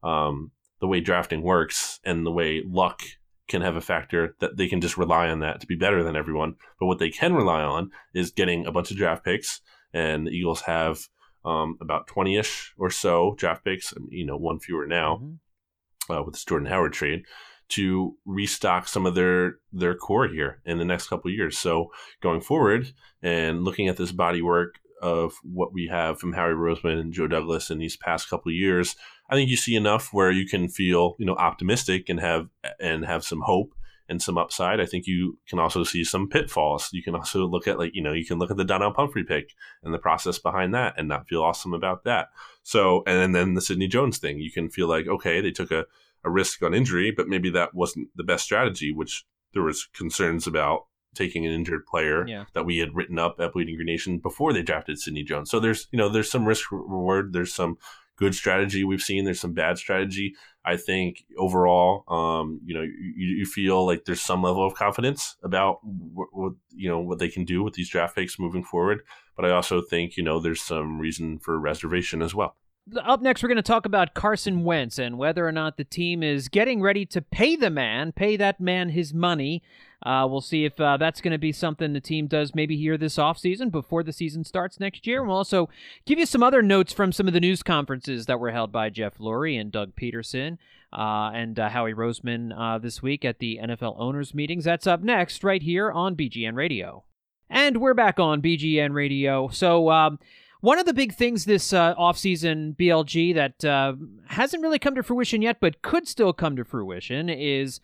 um, 0.03 0.51
the 0.81 0.87
way 0.87 0.99
drafting 0.99 1.43
works 1.43 2.01
and 2.03 2.25
the 2.25 2.31
way 2.31 2.61
luck 2.67 3.03
can 3.47 3.61
have 3.61 3.77
a 3.77 3.81
factor 3.81 4.35
that 4.41 4.57
they 4.57 4.67
can 4.67 4.81
just 4.81 4.97
rely 4.97 5.29
on 5.29 5.39
that 5.39 5.61
to 5.61 5.67
be 5.67 5.77
better 5.77 6.03
than 6.03 6.17
everyone. 6.17 6.55
But 6.77 6.87
what 6.87 6.99
they 6.99 7.09
can 7.09 7.33
rely 7.33 7.61
on 7.61 7.91
is 8.13 8.31
getting 8.31 8.65
a 8.65 8.71
bunch 8.73 8.91
of 8.91 8.97
draft 8.97 9.23
picks 9.23 9.61
and 9.93 10.27
the 10.27 10.31
Eagles 10.31 10.61
have 10.61 11.07
um, 11.45 11.77
about 11.81 12.07
20 12.07 12.37
ish 12.37 12.73
or 12.77 12.89
so 12.89 13.35
draft 13.37 13.63
picks, 13.63 13.93
you 14.09 14.25
know, 14.25 14.37
one 14.37 14.59
fewer 14.59 14.87
now 14.87 15.17
mm-hmm. 15.17 16.11
uh, 16.13 16.23
with 16.23 16.33
this 16.33 16.45
Jordan 16.45 16.67
Howard 16.67 16.93
trade 16.93 17.23
to 17.69 18.15
restock 18.25 18.87
some 18.87 19.05
of 19.05 19.15
their 19.15 19.55
their 19.71 19.95
core 19.95 20.27
here 20.27 20.61
in 20.65 20.77
the 20.77 20.85
next 20.85 21.07
couple 21.07 21.31
years. 21.31 21.57
So 21.57 21.91
going 22.21 22.41
forward 22.41 22.93
and 23.21 23.63
looking 23.63 23.87
at 23.87 23.97
this 23.97 24.11
body 24.11 24.41
work 24.41 24.75
of 25.01 25.33
what 25.43 25.73
we 25.73 25.87
have 25.87 26.19
from 26.19 26.33
Harry 26.33 26.55
Roseman 26.55 26.99
and 26.99 27.13
Joe 27.13 27.27
Douglas 27.27 27.69
in 27.69 27.77
these 27.77 27.97
past 27.97 28.29
couple 28.29 28.51
years, 28.51 28.95
I 29.29 29.35
think 29.35 29.49
you 29.49 29.57
see 29.57 29.75
enough 29.75 30.09
where 30.13 30.31
you 30.31 30.47
can 30.47 30.69
feel 30.69 31.15
you 31.19 31.25
know 31.25 31.35
optimistic 31.35 32.09
and 32.09 32.19
have 32.19 32.47
and 32.79 33.05
have 33.05 33.23
some 33.23 33.41
hope 33.41 33.73
and 34.13 34.21
some 34.21 34.37
upside. 34.37 34.79
I 34.79 34.85
think 34.85 35.07
you 35.07 35.39
can 35.49 35.59
also 35.59 35.83
see 35.83 36.03
some 36.03 36.29
pitfalls. 36.29 36.89
You 36.93 37.03
can 37.03 37.15
also 37.15 37.45
look 37.45 37.67
at 37.67 37.79
like, 37.79 37.93
you 37.93 38.01
know, 38.01 38.13
you 38.13 38.25
can 38.25 38.37
look 38.37 38.51
at 38.51 38.57
the 38.57 38.63
Donnel 38.63 38.93
Pumphrey 38.93 39.23
pick 39.23 39.49
and 39.81 39.93
the 39.93 39.97
process 39.97 40.37
behind 40.37 40.73
that 40.73 40.93
and 40.97 41.07
not 41.09 41.27
feel 41.27 41.43
awesome 41.43 41.73
about 41.73 42.03
that. 42.05 42.27
So, 42.61 43.03
and 43.05 43.35
then 43.35 43.55
the 43.55 43.61
Sidney 43.61 43.87
Jones 43.87 44.19
thing, 44.19 44.39
you 44.39 44.51
can 44.51 44.69
feel 44.69 44.87
like, 44.87 45.07
okay, 45.07 45.41
they 45.41 45.51
took 45.51 45.71
a, 45.71 45.85
a 46.23 46.29
risk 46.29 46.61
on 46.61 46.73
injury, 46.73 47.11
but 47.11 47.27
maybe 47.27 47.49
that 47.49 47.73
wasn't 47.73 48.09
the 48.15 48.23
best 48.23 48.43
strategy, 48.43 48.93
which 48.93 49.25
there 49.53 49.63
was 49.63 49.89
concerns 49.93 50.47
about 50.47 50.85
taking 51.15 51.45
an 51.45 51.51
injured 51.51 51.85
player 51.85 52.27
yeah. 52.27 52.45
that 52.53 52.65
we 52.65 52.77
had 52.77 52.95
written 52.95 53.19
up 53.19 53.35
at 53.39 53.53
Bleeding 53.53 53.75
Green 53.75 53.87
Nation 53.87 54.19
before 54.19 54.53
they 54.53 54.61
drafted 54.61 54.99
Sidney 54.99 55.23
Jones. 55.23 55.49
So 55.49 55.59
there's, 55.59 55.87
you 55.91 55.97
know, 55.97 56.09
there's 56.09 56.31
some 56.31 56.45
risk 56.45 56.71
reward. 56.71 57.33
There's 57.33 57.53
some 57.53 57.77
good 58.15 58.35
strategy 58.35 58.83
we've 58.83 59.01
seen. 59.01 59.25
There's 59.25 59.39
some 59.39 59.53
bad 59.53 59.77
strategy. 59.77 60.35
I 60.65 60.77
think 60.77 61.25
overall, 61.37 62.03
um, 62.07 62.61
you 62.63 62.73
know, 62.73 62.81
you, 62.81 63.13
you, 63.17 63.45
feel 63.45 63.85
like 63.85 64.05
there's 64.05 64.21
some 64.21 64.41
level 64.41 64.65
of 64.65 64.75
confidence 64.75 65.35
about 65.43 65.79
what, 65.83 66.29
what, 66.31 66.53
you 66.73 66.89
know 66.89 66.99
what 66.99 67.19
they 67.19 67.27
can 67.27 67.43
do 67.43 67.61
with 67.63 67.73
these 67.73 67.89
draft 67.89 68.15
picks 68.15 68.39
moving 68.39 68.63
forward. 68.63 69.01
But 69.35 69.45
I 69.45 69.51
also 69.51 69.81
think 69.81 70.15
you 70.15 70.23
know 70.23 70.39
there's 70.39 70.61
some 70.61 70.99
reason 70.99 71.39
for 71.39 71.59
reservation 71.59 72.21
as 72.21 72.33
well. 72.33 72.55
Up 73.01 73.21
next, 73.21 73.41
we're 73.41 73.47
going 73.47 73.55
to 73.55 73.61
talk 73.61 73.85
about 73.85 74.13
Carson 74.13 74.65
Wentz 74.65 74.99
and 74.99 75.17
whether 75.17 75.47
or 75.47 75.53
not 75.53 75.77
the 75.77 75.85
team 75.85 76.21
is 76.21 76.49
getting 76.49 76.81
ready 76.81 77.05
to 77.05 77.21
pay 77.21 77.55
the 77.55 77.69
man, 77.69 78.11
pay 78.11 78.35
that 78.35 78.59
man 78.59 78.89
his 78.89 79.13
money. 79.13 79.63
Uh, 80.05 80.27
we'll 80.29 80.41
see 80.41 80.65
if 80.65 80.77
uh, 80.81 80.97
that's 80.97 81.21
going 81.21 81.31
to 81.31 81.37
be 81.37 81.53
something 81.53 81.93
the 81.93 82.01
team 82.01 82.27
does 82.27 82.53
maybe 82.53 82.75
here 82.75 82.97
this 82.97 83.15
offseason 83.15 83.71
before 83.71 84.03
the 84.03 84.11
season 84.11 84.43
starts 84.43 84.81
next 84.81 85.07
year. 85.07 85.19
And 85.19 85.29
we'll 85.29 85.37
also 85.37 85.69
give 86.05 86.19
you 86.19 86.25
some 86.25 86.43
other 86.43 86.61
notes 86.61 86.91
from 86.91 87.13
some 87.13 87.25
of 87.25 87.33
the 87.33 87.39
news 87.39 87.63
conferences 87.63 88.25
that 88.25 88.41
were 88.41 88.51
held 88.51 88.73
by 88.73 88.89
Jeff 88.89 89.17
Lurie 89.17 89.59
and 89.59 89.71
Doug 89.71 89.95
Pederson 89.95 90.57
uh, 90.91 91.31
and 91.33 91.57
uh, 91.57 91.69
Howie 91.69 91.93
Roseman 91.93 92.51
uh, 92.53 92.79
this 92.79 93.01
week 93.01 93.23
at 93.23 93.39
the 93.39 93.61
NFL 93.63 93.95
owners' 93.97 94.33
meetings. 94.33 94.65
That's 94.65 94.87
up 94.87 95.01
next, 95.01 95.41
right 95.45 95.63
here 95.63 95.89
on 95.89 96.17
BGN 96.17 96.55
Radio. 96.55 97.05
And 97.49 97.77
we're 97.77 97.93
back 97.93 98.19
on 98.19 98.41
BGN 98.41 98.91
Radio. 98.91 99.47
So, 99.47 99.89
um, 99.89 100.19
one 100.63 100.79
of 100.79 100.85
the 100.85 100.93
big 100.93 101.13
things 101.13 101.43
this 101.43 101.73
uh, 101.73 101.93
offseason 101.95 102.73
BLG 102.77 103.35
that 103.35 103.65
uh, 103.65 103.95
hasn't 104.27 104.63
really 104.63 104.79
come 104.79 104.95
to 104.95 105.03
fruition 105.03 105.41
yet, 105.41 105.57
but 105.59 105.81
could 105.81 106.07
still 106.07 106.31
come 106.31 106.55
to 106.55 106.63
fruition, 106.63 107.27
is 107.27 107.81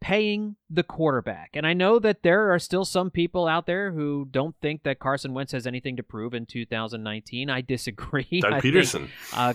paying 0.00 0.54
the 0.70 0.84
quarterback. 0.84 1.50
And 1.54 1.66
I 1.66 1.72
know 1.72 1.98
that 1.98 2.22
there 2.22 2.54
are 2.54 2.60
still 2.60 2.84
some 2.84 3.10
people 3.10 3.48
out 3.48 3.66
there 3.66 3.90
who 3.90 4.28
don't 4.30 4.54
think 4.62 4.84
that 4.84 5.00
Carson 5.00 5.34
Wentz 5.34 5.50
has 5.50 5.66
anything 5.66 5.96
to 5.96 6.04
prove 6.04 6.32
in 6.32 6.46
2019. 6.46 7.50
I 7.50 7.60
disagree. 7.60 8.28
Doug 8.40 8.52
I 8.52 8.60
Pederson. 8.60 8.92
Think, 8.92 9.10
uh, 9.32 9.54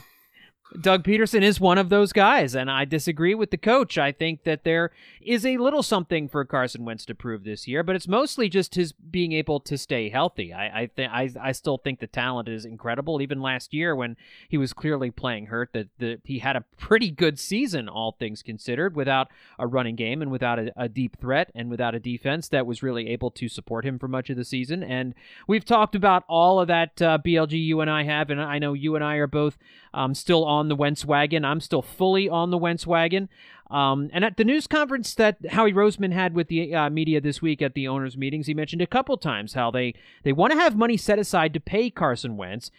Doug 0.79 1.03
Pederson 1.03 1.43
is 1.43 1.61
one 1.61 1.77
of 1.77 1.87
those 1.87 2.11
guys, 2.11 2.53
and 2.53 2.69
I 2.69 2.83
disagree 2.83 3.33
with 3.33 3.51
the 3.51 3.57
coach. 3.57 3.97
I 3.97 4.11
think 4.11 4.43
that 4.43 4.65
there 4.65 4.91
is 5.21 5.45
a 5.45 5.57
little 5.57 5.81
something 5.81 6.27
for 6.27 6.43
Carson 6.43 6.83
Wentz 6.83 7.05
to 7.05 7.15
prove 7.15 7.45
this 7.45 7.67
year, 7.67 7.83
but 7.83 7.95
it's 7.95 8.07
mostly 8.07 8.49
just 8.49 8.75
his 8.75 8.91
being 8.91 9.31
able 9.31 9.61
to 9.61 9.77
stay 9.77 10.09
healthy. 10.09 10.53
I 10.53 10.81
I, 10.81 10.85
th- 10.87 11.09
I, 11.09 11.29
I 11.41 11.51
still 11.53 11.77
think 11.77 11.99
the 11.99 12.07
talent 12.07 12.49
is 12.49 12.65
incredible. 12.65 13.21
Even 13.21 13.41
last 13.41 13.73
year, 13.73 13.95
when 13.95 14.17
he 14.49 14.57
was 14.57 14.73
clearly 14.73 15.09
playing 15.09 15.47
hurt, 15.47 15.71
that 15.71 15.87
the, 15.99 16.19
he 16.25 16.39
had 16.39 16.57
a 16.57 16.65
pretty 16.77 17.11
good 17.11 17.39
season, 17.39 17.87
all 17.87 18.11
things 18.11 18.43
considered, 18.43 18.95
without 18.95 19.29
a 19.57 19.65
running 19.65 19.95
game 19.95 20.21
and 20.21 20.31
without 20.31 20.59
a, 20.59 20.73
a 20.75 20.89
deep 20.89 21.17
threat 21.17 21.49
and 21.55 21.69
without 21.69 21.95
a 21.95 21.99
defense 21.99 22.49
that 22.49 22.65
was 22.65 22.83
really 22.83 23.07
able 23.07 23.31
to 23.31 23.47
support 23.47 23.85
him 23.85 23.97
for 23.97 24.09
much 24.09 24.29
of 24.29 24.35
the 24.35 24.45
season. 24.45 24.83
And 24.83 25.15
we've 25.47 25.65
talked 25.65 25.95
about 25.95 26.23
all 26.27 26.59
of 26.59 26.67
that 26.67 27.01
uh, 27.01 27.19
BLG 27.25 27.53
you 27.53 27.79
and 27.79 27.89
I 27.89 28.03
have, 28.03 28.29
and 28.29 28.41
I 28.41 28.59
know 28.59 28.73
you 28.73 28.95
and 28.95 29.03
I 29.03 29.15
are 29.15 29.27
both 29.27 29.57
um, 29.93 30.13
still 30.13 30.43
on 30.45 30.56
the 30.67 30.75
Wentz 30.75 31.05
wagon. 31.05 31.45
I'm 31.45 31.61
still 31.61 31.81
fully 31.81 32.27
on 32.27 32.51
the 32.51 32.57
Wentz 32.57 32.87
wagon. 32.87 33.29
Um, 33.69 34.09
and 34.13 34.23
at 34.23 34.37
the 34.37 34.43
news 34.43 34.65
conference 34.65 35.13
that 35.15 35.37
Howie 35.51 35.73
Roseman 35.73 36.13
had 36.13 36.33
with 36.33 36.47
the 36.47 36.73
uh, 36.73 36.89
media 36.89 37.21
this 37.21 37.41
week 37.41 37.61
at 37.61 37.73
the 37.73 37.87
owners' 37.87 38.17
meetings, 38.17 38.47
he 38.47 38.53
mentioned 38.53 38.81
a 38.81 38.87
couple 38.87 39.17
times 39.17 39.53
how 39.53 39.71
they, 39.71 39.93
they 40.23 40.31
want 40.31 40.53
to 40.53 40.59
have 40.59 40.75
money 40.75 40.97
set 40.97 41.19
aside 41.19 41.53
to 41.53 41.59
pay 41.59 41.89
Carson 41.89 42.37
Wentz. 42.37 42.71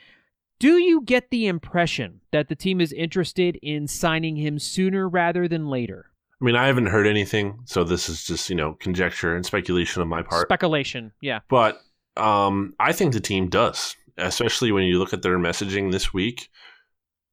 Do 0.59 0.79
you 0.79 1.03
get 1.03 1.31
the 1.31 1.47
impression 1.47 2.21
that 2.33 2.49
the 2.49 2.57
team 2.57 2.81
is 2.81 2.93
interested 2.93 3.57
in 3.63 3.87
signing 3.87 4.37
him 4.37 4.59
sooner 4.59 5.09
rather 5.09 5.47
than 5.47 5.69
later? 5.69 6.07
I 6.41 6.45
mean, 6.45 6.57
I 6.57 6.67
haven't 6.67 6.87
heard 6.87 7.07
anything, 7.07 7.61
so 7.65 7.85
this 7.85 8.09
is 8.09 8.25
just, 8.25 8.49
you 8.49 8.57
know, 8.57 8.75
conjecture 8.75 9.37
and 9.37 9.45
speculation 9.45 10.03
on 10.03 10.09
my 10.09 10.23
part. 10.23 10.49
Speculation, 10.49 11.13
yeah. 11.21 11.41
But 11.49 11.81
um, 12.17 12.75
I 12.81 12.93
think 12.93 13.13
the 13.13 13.21
team 13.21 13.49
does, 13.49 13.97
especially 14.17 14.73
when 14.73 14.85
you 14.85 14.99
look 14.99 15.13
at 15.13 15.23
their 15.23 15.39
messaging 15.39 15.93
this 15.93 16.15
week. 16.15 16.49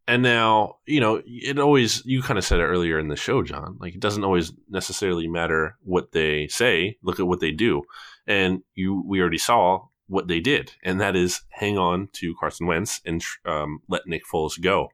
And 0.08 0.22
now, 0.22 0.78
you 0.86 0.99
know, 0.99 1.22
it 1.26 1.58
always, 1.58 2.06
you 2.06 2.22
kind 2.22 2.38
of 2.38 2.45
said 2.45 2.60
it 2.60 2.66
earlier 2.66 2.99
in 2.99 3.08
the 3.08 3.16
show, 3.16 3.41
John, 3.41 3.78
like 3.80 3.95
it 3.95 3.99
doesn't 3.99 4.24
always 4.24 4.51
necessarily 4.70 5.28
matter 5.28 5.78
what 5.84 6.12
they 6.12 6.47
say. 6.47 6.97
Look 7.01 7.20
at 7.20 7.28
what 7.28 7.39
they 7.39 7.51
do. 7.51 7.84
And 8.28 8.62
you, 8.76 9.03
we 9.06 9.20
already 9.20 9.39
saw 9.39 9.88
what 10.08 10.28
they 10.28 10.39
did, 10.39 10.72
and 10.84 11.01
that 11.01 11.16
is 11.16 11.41
hang 11.49 11.78
on 11.78 12.10
to 12.14 12.36
Carson 12.39 12.68
Wentz 12.68 13.01
and 13.06 13.24
um, 13.45 13.80
let 13.88 14.06
Nick 14.06 14.24
Foles 14.32 14.62
go. 14.62 14.89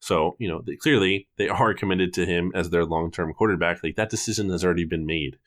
So, 0.00 0.36
you 0.38 0.48
know, 0.48 0.62
they, 0.66 0.76
clearly 0.76 1.28
they 1.36 1.48
are 1.48 1.74
committed 1.74 2.12
to 2.14 2.26
him 2.26 2.52
as 2.54 2.70
their 2.70 2.84
long 2.84 3.10
term 3.10 3.32
quarterback. 3.34 3.82
Like 3.82 3.96
that 3.96 4.10
decision 4.10 4.50
has 4.50 4.64
already 4.64 4.84
been 4.84 5.06
made. 5.06 5.38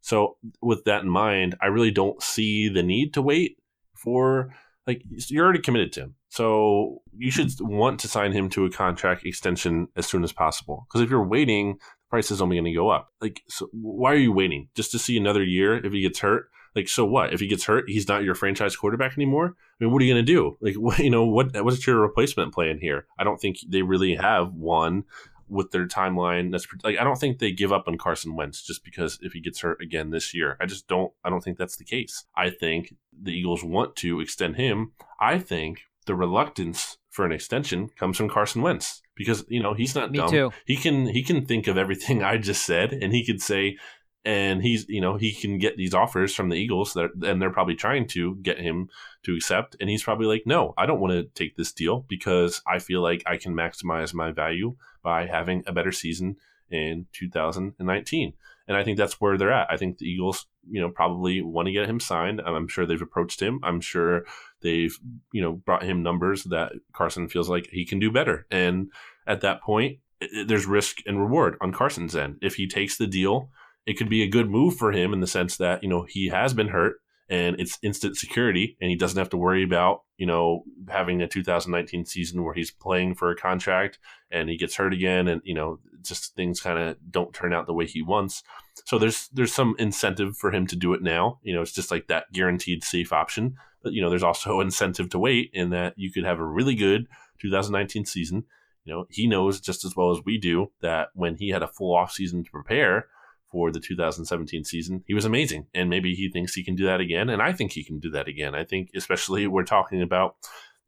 So, 0.00 0.36
with 0.62 0.84
that 0.84 1.02
in 1.02 1.08
mind, 1.08 1.56
I 1.60 1.66
really 1.66 1.90
don't 1.90 2.22
see 2.22 2.68
the 2.68 2.82
need 2.82 3.14
to 3.14 3.22
wait 3.22 3.58
for 3.94 4.54
like 4.86 5.02
you're 5.06 5.44
already 5.44 5.60
committed 5.60 5.92
to 5.94 6.00
him. 6.02 6.14
So 6.28 7.02
you 7.16 7.30
should 7.30 7.50
want 7.60 8.00
to 8.00 8.08
sign 8.08 8.32
him 8.32 8.48
to 8.50 8.64
a 8.64 8.70
contract 8.70 9.24
extension 9.24 9.88
as 9.96 10.06
soon 10.06 10.24
as 10.24 10.32
possible. 10.32 10.86
Because 10.88 11.02
if 11.02 11.10
you're 11.10 11.26
waiting, 11.26 11.74
the 11.74 12.10
price 12.10 12.30
is 12.30 12.42
only 12.42 12.56
going 12.56 12.64
to 12.64 12.72
go 12.72 12.90
up. 12.90 13.12
Like, 13.20 13.42
so 13.48 13.68
why 13.72 14.12
are 14.12 14.16
you 14.16 14.32
waiting 14.32 14.68
just 14.74 14.90
to 14.92 14.98
see 14.98 15.16
another 15.16 15.42
year 15.42 15.84
if 15.84 15.92
he 15.92 16.02
gets 16.02 16.20
hurt? 16.20 16.50
Like, 16.74 16.88
so 16.88 17.04
what? 17.04 17.32
If 17.32 17.40
he 17.40 17.46
gets 17.46 17.64
hurt, 17.64 17.84
he's 17.88 18.08
not 18.08 18.24
your 18.24 18.34
franchise 18.34 18.76
quarterback 18.76 19.16
anymore. 19.16 19.56
I 19.56 19.84
mean, 19.84 19.92
what 19.92 20.02
are 20.02 20.04
you 20.04 20.14
going 20.14 20.24
to 20.24 20.32
do? 20.32 20.56
Like, 20.60 20.74
what, 20.76 20.98
you 20.98 21.10
know, 21.10 21.24
what 21.24 21.52
what's 21.64 21.86
your 21.86 22.00
replacement 22.00 22.52
plan 22.52 22.78
here? 22.80 23.06
I 23.18 23.24
don't 23.24 23.38
think 23.38 23.58
they 23.66 23.82
really 23.82 24.14
have 24.14 24.52
one 24.52 25.04
with 25.48 25.70
their 25.70 25.86
timeline. 25.86 26.50
That's 26.52 26.66
like 26.84 26.98
I 26.98 27.04
don't 27.04 27.18
think 27.18 27.38
they 27.38 27.52
give 27.52 27.72
up 27.72 27.88
on 27.88 27.98
Carson 27.98 28.36
Wentz 28.36 28.62
just 28.62 28.84
because 28.84 29.18
if 29.22 29.32
he 29.32 29.40
gets 29.40 29.60
hurt 29.60 29.80
again 29.80 30.10
this 30.10 30.34
year. 30.34 30.56
I 30.60 30.66
just 30.66 30.86
don't. 30.88 31.12
I 31.24 31.30
don't 31.30 31.42
think 31.42 31.58
that's 31.58 31.76
the 31.76 31.84
case. 31.84 32.24
I 32.36 32.50
think 32.50 32.94
the 33.20 33.32
Eagles 33.32 33.64
want 33.64 33.96
to 33.96 34.20
extend 34.20 34.56
him. 34.56 34.92
I 35.20 35.38
think 35.38 35.80
the 36.08 36.14
reluctance 36.14 36.96
for 37.10 37.26
an 37.26 37.32
extension 37.32 37.90
comes 37.90 38.16
from 38.16 38.30
Carson 38.30 38.62
Wentz 38.62 39.02
because 39.14 39.44
you 39.48 39.62
know 39.62 39.74
he's 39.74 39.94
not 39.94 40.10
Me 40.10 40.18
dumb. 40.18 40.30
Too. 40.30 40.50
He 40.64 40.76
can 40.76 41.06
he 41.06 41.22
can 41.22 41.44
think 41.44 41.68
of 41.68 41.76
everything 41.76 42.22
I 42.24 42.38
just 42.38 42.64
said, 42.64 42.92
and 42.92 43.12
he 43.12 43.24
could 43.24 43.40
say 43.40 43.76
and 44.24 44.62
he's 44.62 44.88
you 44.88 45.02
know 45.02 45.16
he 45.16 45.32
can 45.32 45.58
get 45.58 45.76
these 45.76 45.92
offers 45.92 46.34
from 46.34 46.48
the 46.48 46.56
Eagles 46.56 46.94
that 46.94 47.10
and 47.22 47.40
they're 47.40 47.50
probably 47.50 47.76
trying 47.76 48.08
to 48.08 48.36
get 48.36 48.58
him 48.58 48.88
to 49.24 49.36
accept. 49.36 49.76
And 49.80 49.90
he's 49.90 50.02
probably 50.02 50.26
like 50.26 50.44
no 50.46 50.72
I 50.78 50.86
don't 50.86 51.00
want 51.00 51.12
to 51.12 51.24
take 51.34 51.56
this 51.56 51.72
deal 51.72 52.06
because 52.08 52.62
I 52.66 52.78
feel 52.78 53.02
like 53.02 53.22
I 53.26 53.36
can 53.36 53.54
maximize 53.54 54.14
my 54.14 54.32
value 54.32 54.76
by 55.02 55.26
having 55.26 55.62
a 55.66 55.72
better 55.72 55.92
season 55.92 56.36
in 56.70 57.06
2019 57.12 58.32
and 58.68 58.76
I 58.76 58.84
think 58.84 58.98
that's 58.98 59.20
where 59.20 59.38
they're 59.38 59.52
at. 59.52 59.70
I 59.70 59.76
think 59.76 59.98
the 59.98 60.06
Eagles 60.06 60.46
you 60.70 60.80
know 60.80 60.90
probably 60.90 61.40
want 61.42 61.66
to 61.66 61.72
get 61.72 61.88
him 61.88 61.98
signed. 61.98 62.40
I'm 62.40 62.68
sure 62.68 62.86
they've 62.86 63.00
approached 63.02 63.40
him. 63.40 63.60
I'm 63.62 63.80
sure 63.80 64.24
they've 64.62 64.96
you 65.32 65.42
know 65.42 65.52
brought 65.52 65.82
him 65.82 66.02
numbers 66.02 66.44
that 66.44 66.72
Carson 66.92 67.28
feels 67.28 67.48
like 67.48 67.68
he 67.70 67.84
can 67.84 67.98
do 67.98 68.10
better. 68.10 68.46
And 68.50 68.90
at 69.26 69.40
that 69.42 69.62
point 69.62 69.98
there's 70.46 70.66
risk 70.66 70.98
and 71.06 71.20
reward 71.20 71.56
on 71.60 71.72
Carson's 71.72 72.16
end. 72.16 72.38
If 72.42 72.56
he 72.56 72.66
takes 72.66 72.96
the 72.96 73.06
deal 73.06 73.50
it 73.88 73.96
could 73.96 74.10
be 74.10 74.22
a 74.22 74.28
good 74.28 74.50
move 74.50 74.76
for 74.76 74.92
him 74.92 75.14
in 75.14 75.20
the 75.20 75.26
sense 75.26 75.56
that 75.56 75.82
you 75.82 75.88
know 75.88 76.04
he 76.06 76.28
has 76.28 76.52
been 76.52 76.68
hurt 76.68 76.96
and 77.30 77.58
it's 77.58 77.78
instant 77.82 78.16
security 78.16 78.76
and 78.80 78.90
he 78.90 78.96
doesn't 78.96 79.18
have 79.18 79.30
to 79.30 79.36
worry 79.38 79.62
about 79.62 80.02
you 80.18 80.26
know 80.26 80.62
having 80.88 81.22
a 81.22 81.26
2019 81.26 82.04
season 82.04 82.44
where 82.44 82.52
he's 82.52 82.70
playing 82.70 83.14
for 83.14 83.30
a 83.30 83.36
contract 83.36 83.98
and 84.30 84.50
he 84.50 84.58
gets 84.58 84.76
hurt 84.76 84.92
again 84.92 85.26
and 85.26 85.40
you 85.42 85.54
know 85.54 85.78
just 86.02 86.34
things 86.36 86.60
kind 86.60 86.78
of 86.78 86.96
don't 87.10 87.32
turn 87.32 87.54
out 87.54 87.66
the 87.66 87.72
way 87.72 87.86
he 87.86 88.02
wants. 88.02 88.42
So 88.84 88.98
there's 88.98 89.28
there's 89.32 89.54
some 89.54 89.74
incentive 89.78 90.36
for 90.36 90.52
him 90.52 90.66
to 90.66 90.76
do 90.76 90.92
it 90.92 91.02
now. 91.02 91.38
You 91.42 91.54
know 91.54 91.62
it's 91.62 91.72
just 91.72 91.90
like 91.90 92.08
that 92.08 92.30
guaranteed 92.30 92.84
safe 92.84 93.10
option 93.10 93.56
but 93.82 93.92
you 93.92 94.02
know 94.02 94.10
there's 94.10 94.22
also 94.22 94.60
incentive 94.62 95.10
to 95.10 95.18
wait 95.18 95.50
in 95.52 95.70
that 95.70 95.94
you 95.96 96.10
could 96.12 96.24
have 96.24 96.38
a 96.38 96.44
really 96.44 96.74
good 96.74 97.06
2019 97.40 98.04
season 98.04 98.44
you 98.84 98.92
know 98.92 99.06
he 99.10 99.26
knows 99.26 99.60
just 99.60 99.84
as 99.84 99.94
well 99.96 100.10
as 100.10 100.18
we 100.24 100.38
do 100.38 100.70
that 100.80 101.08
when 101.14 101.36
he 101.36 101.50
had 101.50 101.62
a 101.62 101.68
full 101.68 101.94
off 101.94 102.12
season 102.12 102.44
to 102.44 102.50
prepare 102.50 103.06
for 103.50 103.70
the 103.70 103.80
2017 103.80 104.64
season. 104.64 105.02
He 105.06 105.14
was 105.14 105.24
amazing, 105.24 105.66
and 105.74 105.88
maybe 105.88 106.14
he 106.14 106.30
thinks 106.30 106.54
he 106.54 106.64
can 106.64 106.74
do 106.74 106.86
that 106.86 107.00
again. 107.00 107.28
And 107.28 107.40
I 107.40 107.52
think 107.52 107.72
he 107.72 107.84
can 107.84 107.98
do 107.98 108.10
that 108.10 108.28
again. 108.28 108.54
I 108.54 108.64
think, 108.64 108.90
especially 108.94 109.46
we're 109.46 109.64
talking 109.64 110.02
about 110.02 110.36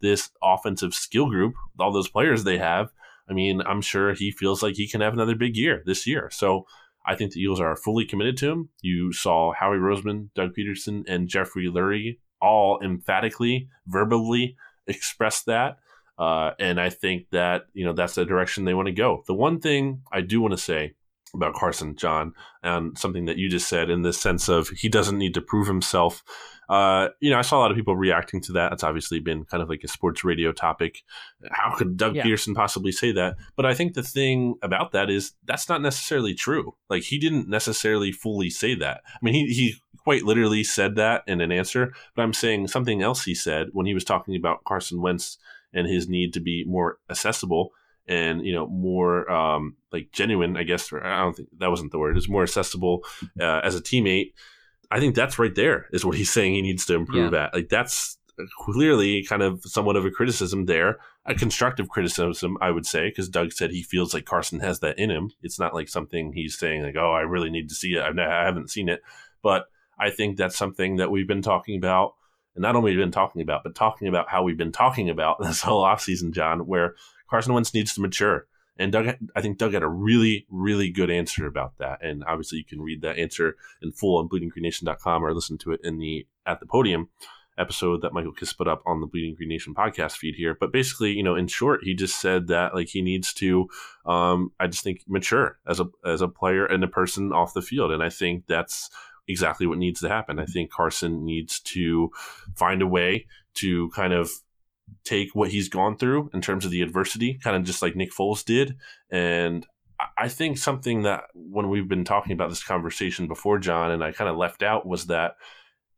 this 0.00 0.30
offensive 0.42 0.94
skill 0.94 1.28
group, 1.28 1.54
all 1.78 1.92
those 1.92 2.08
players 2.08 2.44
they 2.44 2.58
have. 2.58 2.90
I 3.28 3.32
mean, 3.32 3.60
I'm 3.62 3.80
sure 3.80 4.12
he 4.12 4.30
feels 4.30 4.62
like 4.62 4.74
he 4.74 4.88
can 4.88 5.00
have 5.00 5.12
another 5.12 5.34
big 5.34 5.56
year 5.56 5.82
this 5.86 6.06
year. 6.06 6.30
So 6.32 6.66
I 7.06 7.14
think 7.14 7.32
the 7.32 7.40
Eagles 7.40 7.60
are 7.60 7.76
fully 7.76 8.04
committed 8.04 8.36
to 8.38 8.50
him. 8.50 8.68
You 8.82 9.12
saw 9.12 9.52
Howie 9.52 9.76
Roseman, 9.76 10.30
Doug 10.34 10.54
Pederson, 10.54 11.04
and 11.06 11.28
Jeffrey 11.28 11.66
Lurie 11.66 12.18
all 12.40 12.80
emphatically, 12.82 13.68
verbally 13.86 14.56
express 14.86 15.42
that. 15.44 15.78
Uh, 16.18 16.52
and 16.58 16.78
I 16.80 16.90
think 16.90 17.30
that 17.30 17.66
you 17.72 17.84
know 17.84 17.94
that's 17.94 18.14
the 18.14 18.26
direction 18.26 18.64
they 18.64 18.74
want 18.74 18.86
to 18.86 18.92
go. 18.92 19.24
The 19.26 19.34
one 19.34 19.58
thing 19.58 20.02
I 20.12 20.20
do 20.20 20.40
want 20.40 20.52
to 20.52 20.58
say 20.58 20.94
about 21.34 21.54
Carson, 21.54 21.96
John, 21.96 22.34
and 22.62 22.98
something 22.98 23.24
that 23.26 23.38
you 23.38 23.48
just 23.48 23.68
said 23.68 23.88
in 23.88 24.02
the 24.02 24.12
sense 24.12 24.48
of 24.48 24.68
he 24.68 24.88
doesn't 24.88 25.16
need 25.16 25.34
to 25.34 25.40
prove 25.40 25.66
himself. 25.66 26.22
Uh, 26.68 27.08
you 27.20 27.30
know, 27.30 27.38
I 27.38 27.42
saw 27.42 27.58
a 27.58 27.60
lot 27.60 27.70
of 27.70 27.76
people 27.76 27.96
reacting 27.96 28.40
to 28.42 28.52
that. 28.52 28.72
It's 28.72 28.84
obviously 28.84 29.18
been 29.18 29.44
kind 29.44 29.62
of 29.62 29.68
like 29.68 29.82
a 29.82 29.88
sports 29.88 30.22
radio 30.22 30.52
topic. 30.52 31.02
How 31.50 31.74
could 31.74 31.96
Doug 31.96 32.16
yeah. 32.16 32.22
Pederson 32.22 32.54
possibly 32.54 32.92
say 32.92 33.12
that? 33.12 33.36
But 33.56 33.66
I 33.66 33.74
think 33.74 33.94
the 33.94 34.02
thing 34.02 34.54
about 34.62 34.92
that 34.92 35.10
is 35.10 35.32
that's 35.44 35.68
not 35.68 35.82
necessarily 35.82 36.34
true. 36.34 36.74
Like 36.88 37.02
he 37.04 37.18
didn't 37.18 37.48
necessarily 37.48 38.12
fully 38.12 38.50
say 38.50 38.74
that. 38.76 39.02
I 39.06 39.18
mean, 39.22 39.34
he, 39.34 39.46
he 39.52 39.74
quite 40.04 40.24
literally 40.24 40.64
said 40.64 40.96
that 40.96 41.22
in 41.26 41.40
an 41.40 41.52
answer, 41.52 41.92
but 42.14 42.22
I'm 42.22 42.32
saying 42.32 42.68
something 42.68 43.02
else 43.02 43.24
he 43.24 43.34
said 43.34 43.68
when 43.72 43.86
he 43.86 43.94
was 43.94 44.04
talking 44.04 44.36
about 44.36 44.64
Carson 44.64 45.00
Wentz 45.00 45.38
and 45.72 45.86
his 45.86 46.08
need 46.08 46.34
to 46.34 46.40
be 46.40 46.64
more 46.64 46.98
accessible 47.08 47.72
and 48.10 48.44
you 48.44 48.52
know 48.52 48.66
more 48.66 49.30
um, 49.30 49.76
like 49.92 50.10
genuine 50.12 50.56
i 50.56 50.62
guess 50.62 50.92
i 50.92 51.20
don't 51.20 51.36
think 51.36 51.48
that 51.58 51.70
wasn't 51.70 51.90
the 51.92 51.98
word 51.98 52.16
it's 52.16 52.28
more 52.28 52.42
accessible 52.42 53.04
uh, 53.40 53.60
as 53.62 53.74
a 53.74 53.80
teammate. 53.80 54.32
I 54.92 54.98
think 54.98 55.14
that's 55.14 55.38
right 55.38 55.54
there 55.54 55.86
is 55.92 56.04
what 56.04 56.16
he's 56.16 56.32
saying 56.32 56.52
he 56.52 56.62
needs 56.62 56.84
to 56.86 56.94
improve 56.96 57.32
yeah. 57.32 57.44
at. 57.44 57.54
Like 57.54 57.68
that's 57.68 58.18
clearly 58.58 59.22
kind 59.22 59.40
of 59.40 59.62
somewhat 59.64 59.94
of 59.94 60.04
a 60.04 60.10
criticism 60.10 60.66
there 60.66 60.98
a 61.26 61.34
constructive 61.34 61.90
criticism 61.90 62.56
i 62.62 62.70
would 62.70 62.86
say 62.86 63.10
because 63.10 63.28
doug 63.28 63.52
said 63.52 63.70
he 63.70 63.82
feels 63.82 64.14
like 64.14 64.24
carson 64.24 64.60
has 64.60 64.80
that 64.80 64.98
in 64.98 65.10
him. 65.10 65.30
It's 65.42 65.58
not 65.58 65.74
like 65.74 65.88
something 65.88 66.32
he's 66.32 66.58
saying 66.58 66.82
like 66.82 66.96
oh 66.96 67.12
i 67.12 67.20
really 67.20 67.50
need 67.50 67.68
to 67.68 67.74
see 67.74 67.94
it. 67.94 68.02
I've, 68.02 68.18
i 68.18 68.44
haven't 68.44 68.70
seen 68.70 68.88
it. 68.88 69.02
But 69.42 69.66
i 70.00 70.10
think 70.10 70.36
that's 70.36 70.56
something 70.56 70.96
that 70.96 71.10
we've 71.10 71.28
been 71.28 71.42
talking 71.42 71.76
about 71.76 72.14
and 72.54 72.62
not 72.62 72.74
only 72.74 72.96
been 72.96 73.12
talking 73.12 73.42
about 73.42 73.62
but 73.62 73.74
talking 73.74 74.08
about 74.08 74.28
how 74.28 74.42
we've 74.42 74.58
been 74.58 74.72
talking 74.72 75.08
about 75.08 75.36
this 75.42 75.62
whole 75.62 75.84
offseason 75.84 76.32
john 76.32 76.66
where 76.66 76.94
Carson 77.30 77.54
Wentz 77.54 77.72
needs 77.72 77.94
to 77.94 78.00
mature. 78.00 78.46
And 78.76 78.92
Doug, 78.92 79.14
I 79.36 79.40
think 79.40 79.58
Doug 79.58 79.74
had 79.74 79.82
a 79.82 79.88
really, 79.88 80.46
really 80.50 80.90
good 80.90 81.10
answer 81.10 81.46
about 81.46 81.78
that. 81.78 82.02
And 82.02 82.24
obviously, 82.24 82.58
you 82.58 82.64
can 82.64 82.80
read 82.80 83.02
that 83.02 83.18
answer 83.18 83.56
in 83.82 83.92
full 83.92 84.18
on 84.18 84.28
bleedinggreennation.com 84.28 85.24
or 85.24 85.34
listen 85.34 85.58
to 85.58 85.72
it 85.72 85.80
in 85.84 85.98
the 85.98 86.26
At 86.46 86.60
the 86.60 86.66
Podium 86.66 87.08
episode 87.58 88.00
that 88.00 88.14
Michael 88.14 88.32
Kist 88.32 88.56
put 88.56 88.68
up 88.68 88.82
on 88.86 89.02
the 89.02 89.06
Bleeding 89.06 89.34
Green 89.34 89.50
Nation 89.50 89.74
podcast 89.74 90.12
feed 90.12 90.34
here. 90.34 90.56
But 90.58 90.72
basically, 90.72 91.12
you 91.12 91.22
know, 91.22 91.36
in 91.36 91.46
short, 91.46 91.80
he 91.82 91.94
just 91.94 92.18
said 92.18 92.46
that 92.46 92.74
like 92.74 92.88
he 92.88 93.02
needs 93.02 93.34
to, 93.34 93.68
um, 94.06 94.52
I 94.58 94.66
just 94.66 94.82
think 94.82 95.02
mature 95.06 95.58
as 95.68 95.78
a 95.78 95.86
as 96.04 96.22
a 96.22 96.28
player 96.28 96.64
and 96.64 96.82
a 96.82 96.88
person 96.88 97.32
off 97.32 97.52
the 97.52 97.60
field, 97.60 97.92
and 97.92 98.02
I 98.02 98.08
think 98.08 98.46
that's 98.46 98.88
exactly 99.30 99.66
what 99.66 99.78
needs 99.78 100.00
to 100.00 100.08
happen. 100.08 100.38
I 100.38 100.46
think 100.46 100.70
Carson 100.70 101.24
needs 101.24 101.60
to 101.60 102.10
find 102.56 102.82
a 102.82 102.86
way 102.86 103.26
to 103.54 103.88
kind 103.90 104.12
of 104.12 104.30
take 105.04 105.34
what 105.34 105.50
he's 105.50 105.68
gone 105.68 105.96
through 105.96 106.30
in 106.34 106.40
terms 106.40 106.64
of 106.64 106.70
the 106.70 106.82
adversity, 106.82 107.38
kind 107.42 107.56
of 107.56 107.64
just 107.64 107.82
like 107.82 107.96
Nick 107.96 108.12
Foles 108.12 108.44
did. 108.44 108.76
And 109.10 109.66
I 110.18 110.28
think 110.28 110.58
something 110.58 111.02
that 111.02 111.24
when 111.34 111.68
we've 111.68 111.88
been 111.88 112.04
talking 112.04 112.32
about 112.32 112.48
this 112.48 112.64
conversation 112.64 113.28
before, 113.28 113.58
John, 113.58 113.90
and 113.90 114.02
I 114.02 114.12
kind 114.12 114.30
of 114.30 114.36
left 114.36 114.62
out 114.62 114.86
was 114.86 115.06
that 115.06 115.32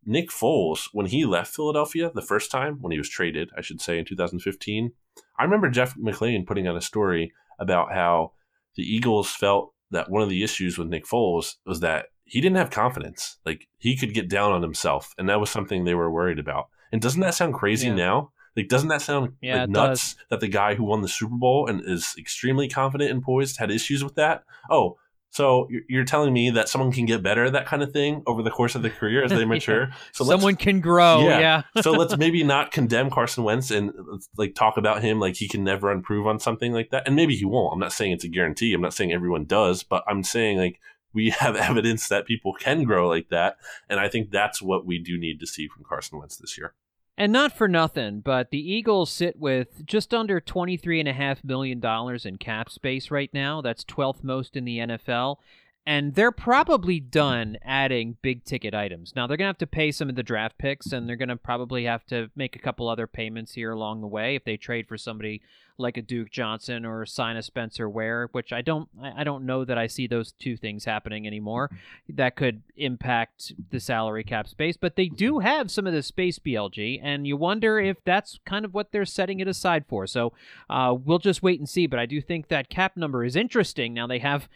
Nick 0.04 0.30
Foles, 0.30 0.88
when 0.92 1.06
he 1.06 1.24
left 1.24 1.54
Philadelphia 1.54 2.10
the 2.12 2.22
first 2.22 2.50
time, 2.50 2.78
when 2.80 2.92
he 2.92 2.98
was 2.98 3.08
traded, 3.08 3.50
I 3.56 3.60
should 3.60 3.80
say 3.80 3.98
in 3.98 4.04
2015, 4.04 4.92
I 5.38 5.44
remember 5.44 5.70
Jeff 5.70 5.96
McLane 5.96 6.46
putting 6.46 6.66
out 6.66 6.76
a 6.76 6.80
story 6.80 7.32
about 7.58 7.92
how 7.92 8.32
the 8.74 8.82
Eagles 8.82 9.30
felt 9.30 9.72
that 9.90 10.10
one 10.10 10.22
of 10.22 10.28
the 10.28 10.42
issues 10.42 10.78
with 10.78 10.88
Nick 10.88 11.04
Foles 11.06 11.54
was 11.64 11.80
that 11.80 12.06
he 12.32 12.40
didn't 12.40 12.56
have 12.56 12.70
confidence. 12.70 13.36
Like 13.44 13.68
he 13.76 13.94
could 13.94 14.14
get 14.14 14.30
down 14.30 14.52
on 14.52 14.62
himself, 14.62 15.14
and 15.18 15.28
that 15.28 15.38
was 15.38 15.50
something 15.50 15.84
they 15.84 15.94
were 15.94 16.10
worried 16.10 16.38
about. 16.38 16.68
And 16.90 17.02
doesn't 17.02 17.20
that 17.20 17.34
sound 17.34 17.52
crazy 17.52 17.88
yeah. 17.88 17.94
now? 17.94 18.32
Like, 18.56 18.68
doesn't 18.68 18.88
that 18.88 19.02
sound 19.02 19.34
yeah, 19.42 19.60
like 19.60 19.68
nuts 19.68 20.14
does. 20.14 20.24
that 20.30 20.40
the 20.40 20.48
guy 20.48 20.74
who 20.74 20.84
won 20.84 21.02
the 21.02 21.08
Super 21.08 21.36
Bowl 21.36 21.66
and 21.68 21.82
is 21.86 22.14
extremely 22.18 22.68
confident 22.68 23.10
and 23.10 23.22
poised 23.22 23.58
had 23.58 23.70
issues 23.70 24.02
with 24.02 24.14
that? 24.14 24.44
Oh, 24.70 24.96
so 25.28 25.68
you're 25.88 26.04
telling 26.04 26.32
me 26.32 26.50
that 26.50 26.68
someone 26.68 26.92
can 26.92 27.06
get 27.06 27.22
better 27.22 27.46
at 27.46 27.54
that 27.54 27.64
kind 27.64 27.82
of 27.82 27.90
thing 27.92 28.22
over 28.26 28.42
the 28.42 28.50
course 28.50 28.74
of 28.74 28.82
the 28.82 28.90
career 28.90 29.24
as 29.24 29.30
they 29.30 29.44
mature? 29.46 29.88
yeah. 29.88 29.94
So 30.12 30.24
someone 30.24 30.56
can 30.56 30.80
grow. 30.80 31.26
Yeah. 31.26 31.38
yeah. 31.38 31.62
so 31.82 31.92
let's 31.92 32.16
maybe 32.18 32.42
not 32.44 32.70
condemn 32.70 33.10
Carson 33.10 33.44
Wentz 33.44 33.70
and 33.70 33.92
like 34.36 34.54
talk 34.54 34.76
about 34.78 35.02
him 35.02 35.20
like 35.20 35.36
he 35.36 35.48
can 35.48 35.64
never 35.64 35.90
improve 35.90 36.26
on 36.26 36.38
something 36.38 36.72
like 36.72 36.90
that. 36.90 37.06
And 37.06 37.14
maybe 37.14 37.34
he 37.34 37.44
won't. 37.44 37.72
I'm 37.74 37.80
not 37.80 37.92
saying 37.92 38.12
it's 38.12 38.24
a 38.24 38.28
guarantee. 38.28 38.72
I'm 38.72 38.82
not 38.82 38.94
saying 38.94 39.12
everyone 39.12 39.44
does, 39.44 39.82
but 39.82 40.04
I'm 40.06 40.22
saying 40.22 40.58
like 40.58 40.80
we 41.12 41.30
have 41.38 41.56
evidence 41.56 42.08
that 42.08 42.26
people 42.26 42.52
can 42.52 42.84
grow 42.84 43.08
like 43.08 43.28
that. 43.30 43.56
And 43.88 44.00
I 44.00 44.08
think 44.08 44.30
that's 44.30 44.62
what 44.62 44.86
we 44.86 44.98
do 44.98 45.18
need 45.18 45.40
to 45.40 45.46
see 45.46 45.68
from 45.68 45.84
Carson 45.84 46.18
Wentz 46.18 46.36
this 46.36 46.58
year. 46.58 46.74
And 47.18 47.32
not 47.32 47.56
for 47.56 47.68
nothing, 47.68 48.20
but 48.20 48.50
the 48.50 48.58
Eagles 48.58 49.10
sit 49.10 49.38
with 49.38 49.84
just 49.84 50.14
under 50.14 50.40
$23.5 50.40 51.44
million 51.44 51.80
in 52.24 52.38
cap 52.38 52.70
space 52.70 53.10
right 53.10 53.30
now. 53.34 53.60
That's 53.60 53.84
12th 53.84 54.24
most 54.24 54.56
in 54.56 54.64
the 54.64 54.78
NFL 54.78 55.36
and 55.84 56.14
they're 56.14 56.32
probably 56.32 57.00
done 57.00 57.56
adding 57.62 58.16
big 58.22 58.44
ticket 58.44 58.74
items. 58.74 59.14
Now 59.16 59.26
they're 59.26 59.36
going 59.36 59.46
to 59.46 59.50
have 59.50 59.58
to 59.58 59.66
pay 59.66 59.90
some 59.90 60.08
of 60.08 60.14
the 60.14 60.22
draft 60.22 60.58
picks 60.58 60.92
and 60.92 61.08
they're 61.08 61.16
going 61.16 61.28
to 61.28 61.36
probably 61.36 61.84
have 61.84 62.06
to 62.06 62.30
make 62.36 62.54
a 62.54 62.60
couple 62.60 62.88
other 62.88 63.06
payments 63.06 63.52
here 63.54 63.72
along 63.72 64.00
the 64.00 64.06
way 64.06 64.36
if 64.36 64.44
they 64.44 64.56
trade 64.56 64.86
for 64.86 64.96
somebody 64.96 65.42
like 65.78 65.96
a 65.96 66.02
Duke 66.02 66.30
Johnson 66.30 66.84
or 66.84 67.04
sign 67.06 67.36
a 67.36 67.42
Spencer 67.42 67.88
Ware, 67.88 68.28
which 68.32 68.52
I 68.52 68.62
don't 68.62 68.88
I 69.02 69.24
don't 69.24 69.44
know 69.44 69.64
that 69.64 69.78
I 69.78 69.86
see 69.86 70.06
those 70.06 70.32
two 70.32 70.56
things 70.56 70.84
happening 70.84 71.26
anymore. 71.26 71.70
That 72.08 72.36
could 72.36 72.62
impact 72.76 73.52
the 73.70 73.80
salary 73.80 74.24
cap 74.24 74.48
space, 74.48 74.76
but 74.76 74.96
they 74.96 75.08
do 75.08 75.40
have 75.40 75.70
some 75.70 75.86
of 75.86 75.92
the 75.92 76.02
space 76.02 76.38
BLG 76.38 77.00
and 77.02 77.26
you 77.26 77.36
wonder 77.36 77.78
if 77.80 78.02
that's 78.04 78.38
kind 78.44 78.64
of 78.64 78.74
what 78.74 78.92
they're 78.92 79.04
setting 79.04 79.40
it 79.40 79.48
aside 79.48 79.84
for. 79.88 80.06
So, 80.06 80.32
uh, 80.70 80.94
we'll 80.94 81.18
just 81.18 81.42
wait 81.42 81.58
and 81.58 81.68
see, 81.68 81.86
but 81.86 81.98
I 81.98 82.06
do 82.06 82.20
think 82.20 82.48
that 82.48 82.68
cap 82.68 82.96
number 82.96 83.24
is 83.24 83.36
interesting. 83.36 83.94
Now 83.94 84.06
they 84.06 84.20
have 84.20 84.48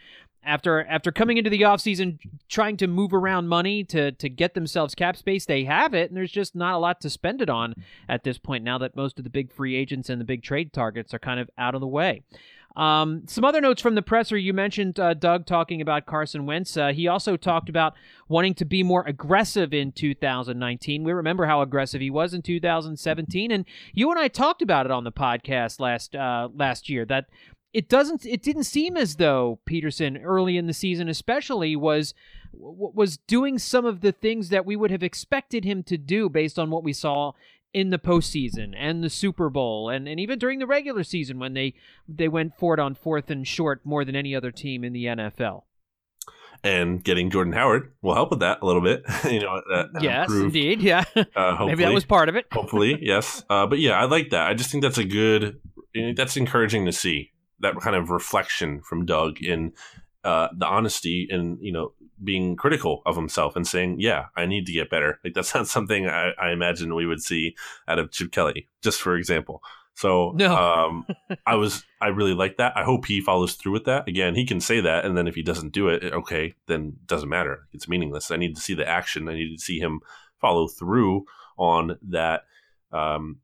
after 0.47 0.85
after 0.85 1.11
coming 1.11 1.37
into 1.37 1.49
the 1.49 1.61
offseason 1.61 2.17
trying 2.47 2.77
to 2.77 2.87
move 2.87 3.13
around 3.13 3.47
money 3.47 3.83
to 3.83 4.11
to 4.13 4.29
get 4.29 4.53
themselves 4.53 4.95
cap 4.95 5.17
space 5.17 5.45
they 5.45 5.65
have 5.65 5.93
it 5.93 6.09
and 6.09 6.17
there's 6.17 6.31
just 6.31 6.55
not 6.55 6.73
a 6.73 6.77
lot 6.77 7.01
to 7.01 7.09
spend 7.09 7.41
it 7.41 7.49
on 7.49 7.75
at 8.07 8.23
this 8.23 8.37
point 8.37 8.63
now 8.63 8.77
that 8.77 8.95
most 8.95 9.19
of 9.19 9.23
the 9.23 9.29
big 9.29 9.51
free 9.51 9.75
agents 9.75 10.09
and 10.09 10.19
the 10.19 10.25
big 10.25 10.41
trade 10.41 10.73
targets 10.73 11.13
are 11.13 11.19
kind 11.19 11.39
of 11.39 11.49
out 11.57 11.75
of 11.75 11.81
the 11.81 11.87
way 11.87 12.23
um, 12.77 13.23
some 13.25 13.43
other 13.43 13.59
notes 13.59 13.81
from 13.81 13.95
the 13.95 14.03
presser. 14.03 14.37
You 14.37 14.53
mentioned 14.53 14.99
uh, 14.99 15.15
Doug 15.15 15.47
talking 15.47 15.81
about 15.81 16.05
Carson 16.05 16.45
Wentz. 16.45 16.77
Uh, 16.77 16.89
he 16.89 17.07
also 17.07 17.35
talked 17.35 17.69
about 17.69 17.95
wanting 18.29 18.53
to 18.53 18.65
be 18.65 18.83
more 18.83 19.03
aggressive 19.07 19.73
in 19.73 19.91
2019. 19.91 21.03
We 21.03 21.11
remember 21.11 21.47
how 21.47 21.63
aggressive 21.63 22.01
he 22.01 22.11
was 22.11 22.35
in 22.35 22.43
2017, 22.43 23.49
and 23.49 23.65
you 23.93 24.11
and 24.11 24.19
I 24.19 24.27
talked 24.27 24.61
about 24.61 24.85
it 24.85 24.91
on 24.91 25.05
the 25.05 25.11
podcast 25.11 25.79
last 25.79 26.15
uh, 26.15 26.49
last 26.53 26.87
year. 26.87 27.03
That 27.03 27.25
it 27.77 27.87
doesn't 27.87 28.25
it 28.25 28.41
didn't 28.41 28.63
seem 28.63 28.97
as 28.97 29.17
though 29.17 29.59
Pederson 29.69 30.19
early 30.23 30.57
in 30.57 30.65
the 30.65 30.73
season 30.73 31.07
especially 31.07 31.75
was 31.75 32.15
was 32.51 33.17
doing 33.27 33.59
some 33.59 33.85
of 33.85 34.01
the 34.01 34.11
things 34.11 34.49
that 34.49 34.65
we 34.65 34.75
would 34.75 34.89
have 34.89 35.03
expected 35.03 35.63
him 35.63 35.83
to 35.83 35.95
do 35.95 36.27
based 36.27 36.57
on 36.57 36.71
what 36.71 36.83
we 36.83 36.91
saw 36.91 37.33
in 37.75 37.91
the 37.91 37.99
postseason 37.99 38.73
and 38.75 39.03
the 39.03 39.11
Super 39.11 39.51
Bowl 39.51 39.89
and, 39.89 40.07
and 40.07 40.19
even 40.19 40.39
during 40.39 40.57
the 40.57 40.65
regular 40.65 41.03
season 41.03 41.37
when 41.37 41.53
they 41.53 41.75
they 42.09 42.27
went 42.27 42.57
for 42.57 42.73
it 42.73 42.79
on 42.79 42.95
fourth 42.95 43.29
and 43.29 43.47
short 43.47 43.81
more 43.83 44.03
than 44.03 44.15
any 44.15 44.33
other 44.33 44.49
team 44.49 44.83
in 44.83 44.91
the 44.91 45.05
NFL. 45.05 45.61
And 46.63 47.03
getting 47.03 47.29
Jordan 47.29 47.53
Howard 47.53 47.93
will 48.01 48.15
help 48.15 48.31
with 48.31 48.39
that 48.39 48.63
a 48.63 48.65
little 48.65 48.81
bit. 48.81 49.03
you 49.29 49.41
know, 49.41 49.61
yes, 50.01 50.27
improved, 50.27 50.55
indeed, 50.55 50.81
yeah. 50.81 51.03
Uh, 51.35 51.57
Maybe 51.67 51.83
that 51.83 51.93
was 51.93 52.05
part 52.05 52.27
of 52.27 52.35
it. 52.35 52.47
hopefully, 52.51 52.97
yes. 52.99 53.43
Uh, 53.47 53.67
but 53.67 53.77
yeah, 53.77 53.91
I 53.91 54.05
like 54.05 54.31
that. 54.31 54.47
I 54.47 54.55
just 54.55 54.71
think 54.71 54.81
that's 54.81 54.97
a 54.97 55.05
good. 55.05 55.61
That's 56.15 56.35
encouraging 56.37 56.87
to 56.87 56.91
see 56.91 57.31
that 57.59 57.79
kind 57.81 57.95
of 57.95 58.09
reflection 58.09 58.81
from 58.81 59.05
Doug 59.05 59.41
in 59.41 59.73
uh, 60.23 60.49
the 60.57 60.65
honesty 60.65 61.27
and 61.31 61.57
you 61.61 61.71
know 61.71 61.93
being 62.23 62.55
critical 62.55 63.01
of 63.05 63.15
himself 63.15 63.55
and 63.55 63.67
saying, 63.67 63.97
"Yeah, 63.99 64.25
I 64.35 64.45
need 64.45 64.65
to 64.65 64.73
get 64.73 64.89
better." 64.89 65.19
Like 65.23 65.33
that's 65.33 65.53
not 65.55 65.67
something 65.67 66.07
I, 66.07 66.31
I 66.41 66.51
imagine 66.51 66.95
we 66.95 67.05
would 67.05 67.21
see 67.21 67.55
out 67.87 67.99
of 67.99 68.11
Chip 68.11 68.31
Kelly, 68.31 68.67
just 68.81 69.01
for 69.01 69.15
example. 69.15 69.61
So 69.95 70.33
no. 70.35 70.55
um, 70.55 71.05
I 71.45 71.55
was 71.55 71.83
I 72.01 72.07
really 72.07 72.33
like 72.33 72.57
that. 72.57 72.73
I 72.75 72.83
hope 72.83 73.05
he 73.05 73.21
follows 73.21 73.55
through 73.55 73.71
with 73.73 73.85
that. 73.85 74.07
Again, 74.07 74.35
he 74.35 74.45
can 74.45 74.59
say 74.59 74.81
that, 74.81 75.05
and 75.05 75.17
then 75.17 75.27
if 75.27 75.35
he 75.35 75.43
doesn't 75.43 75.73
do 75.73 75.87
it, 75.87 76.03
okay, 76.03 76.55
then 76.67 76.97
it 77.01 77.07
doesn't 77.07 77.29
matter. 77.29 77.61
It's 77.73 77.87
meaningless. 77.87 78.29
I 78.29 78.37
need 78.37 78.55
to 78.55 78.61
see 78.61 78.73
the 78.73 78.87
action. 78.87 79.29
I 79.29 79.33
need 79.33 79.55
to 79.55 79.63
see 79.63 79.79
him 79.79 80.01
follow 80.39 80.67
through 80.67 81.25
on 81.57 81.97
that 82.09 82.41
um, 82.91 83.37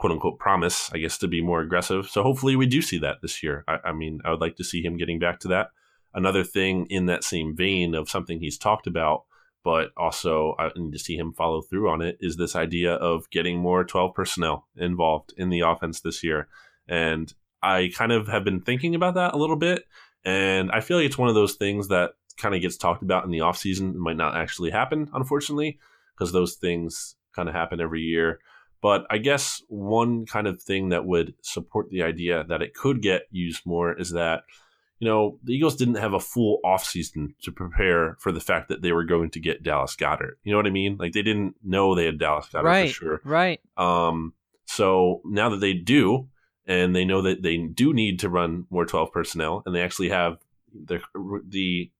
quote 0.00 0.12
unquote 0.12 0.38
promise, 0.38 0.90
I 0.92 0.98
guess, 0.98 1.18
to 1.18 1.28
be 1.28 1.42
more 1.42 1.60
aggressive. 1.60 2.08
So 2.08 2.22
hopefully 2.22 2.56
we 2.56 2.66
do 2.66 2.82
see 2.82 2.98
that 2.98 3.18
this 3.22 3.42
year. 3.42 3.64
I, 3.68 3.78
I 3.84 3.92
mean, 3.92 4.20
I 4.24 4.30
would 4.30 4.40
like 4.40 4.56
to 4.56 4.64
see 4.64 4.82
him 4.82 4.96
getting 4.96 5.20
back 5.20 5.38
to 5.40 5.48
that 5.48 5.68
another 6.14 6.44
thing 6.44 6.86
in 6.90 7.06
that 7.06 7.24
same 7.24 7.56
vein 7.56 7.94
of 7.94 8.10
something 8.10 8.40
he's 8.40 8.58
talked 8.58 8.86
about, 8.86 9.24
but 9.64 9.90
also 9.96 10.54
I 10.58 10.70
need 10.76 10.92
to 10.92 10.98
see 10.98 11.16
him 11.16 11.32
follow 11.32 11.60
through 11.62 11.88
on 11.88 12.02
it 12.02 12.18
is 12.20 12.36
this 12.36 12.56
idea 12.56 12.94
of 12.94 13.30
getting 13.30 13.58
more 13.58 13.84
12 13.84 14.14
personnel 14.14 14.66
involved 14.76 15.32
in 15.36 15.50
the 15.50 15.60
offense 15.60 16.00
this 16.00 16.22
year. 16.22 16.48
And 16.88 17.32
I 17.62 17.92
kind 17.94 18.12
of 18.12 18.28
have 18.28 18.44
been 18.44 18.60
thinking 18.60 18.94
about 18.94 19.14
that 19.14 19.34
a 19.34 19.38
little 19.38 19.56
bit. 19.56 19.84
And 20.24 20.70
I 20.70 20.80
feel 20.80 20.96
like 20.96 21.06
it's 21.06 21.18
one 21.18 21.28
of 21.28 21.34
those 21.34 21.54
things 21.54 21.88
that 21.88 22.12
kind 22.36 22.54
of 22.54 22.60
gets 22.60 22.76
talked 22.76 23.02
about 23.02 23.24
in 23.24 23.30
the 23.30 23.38
offseason. 23.38 23.94
It 23.94 23.98
might 23.98 24.16
not 24.16 24.36
actually 24.36 24.70
happen, 24.70 25.10
unfortunately, 25.12 25.78
because 26.16 26.32
those 26.32 26.54
things 26.54 27.16
kind 27.34 27.48
of 27.48 27.54
happen 27.54 27.80
every 27.80 28.02
year. 28.02 28.40
But 28.82 29.06
I 29.10 29.18
guess 29.18 29.62
one 29.68 30.26
kind 30.26 30.46
of 30.46 30.62
thing 30.62 30.88
that 30.88 31.04
would 31.04 31.34
support 31.42 31.90
the 31.90 32.02
idea 32.02 32.44
that 32.48 32.62
it 32.62 32.74
could 32.74 33.02
get 33.02 33.22
used 33.30 33.66
more 33.66 33.98
is 33.98 34.12
that 34.12 34.44
you 35.00 35.08
know, 35.08 35.38
the 35.42 35.54
Eagles 35.54 35.76
didn't 35.76 35.94
have 35.94 36.12
a 36.12 36.20
full 36.20 36.58
offseason 36.62 37.32
to 37.42 37.50
prepare 37.50 38.16
for 38.20 38.32
the 38.32 38.40
fact 38.40 38.68
that 38.68 38.82
they 38.82 38.92
were 38.92 39.04
going 39.04 39.30
to 39.30 39.40
get 39.40 39.62
Dallas 39.62 39.96
Goedert. 39.96 40.34
You 40.44 40.52
know 40.52 40.58
what 40.58 40.66
I 40.66 40.70
mean? 40.70 40.98
Like 40.98 41.14
they 41.14 41.22
didn't 41.22 41.54
know 41.64 41.94
they 41.94 42.04
had 42.04 42.18
Dallas 42.18 42.48
Goedert 42.52 42.64
right, 42.64 42.88
for 42.88 42.94
sure. 42.94 43.20
Right. 43.24 43.60
Um, 43.78 44.34
so 44.66 45.22
now 45.24 45.48
that 45.48 45.60
they 45.60 45.72
do, 45.72 46.28
and 46.66 46.94
they 46.94 47.06
know 47.06 47.22
that 47.22 47.42
they 47.42 47.56
do 47.56 47.94
need 47.94 48.20
to 48.20 48.28
run 48.28 48.66
more 48.68 48.84
12 48.84 49.10
personnel, 49.10 49.62
and 49.64 49.74
they 49.74 49.80
actually 49.80 50.10
have 50.10 50.36
the 50.72 51.00
the 51.48 51.90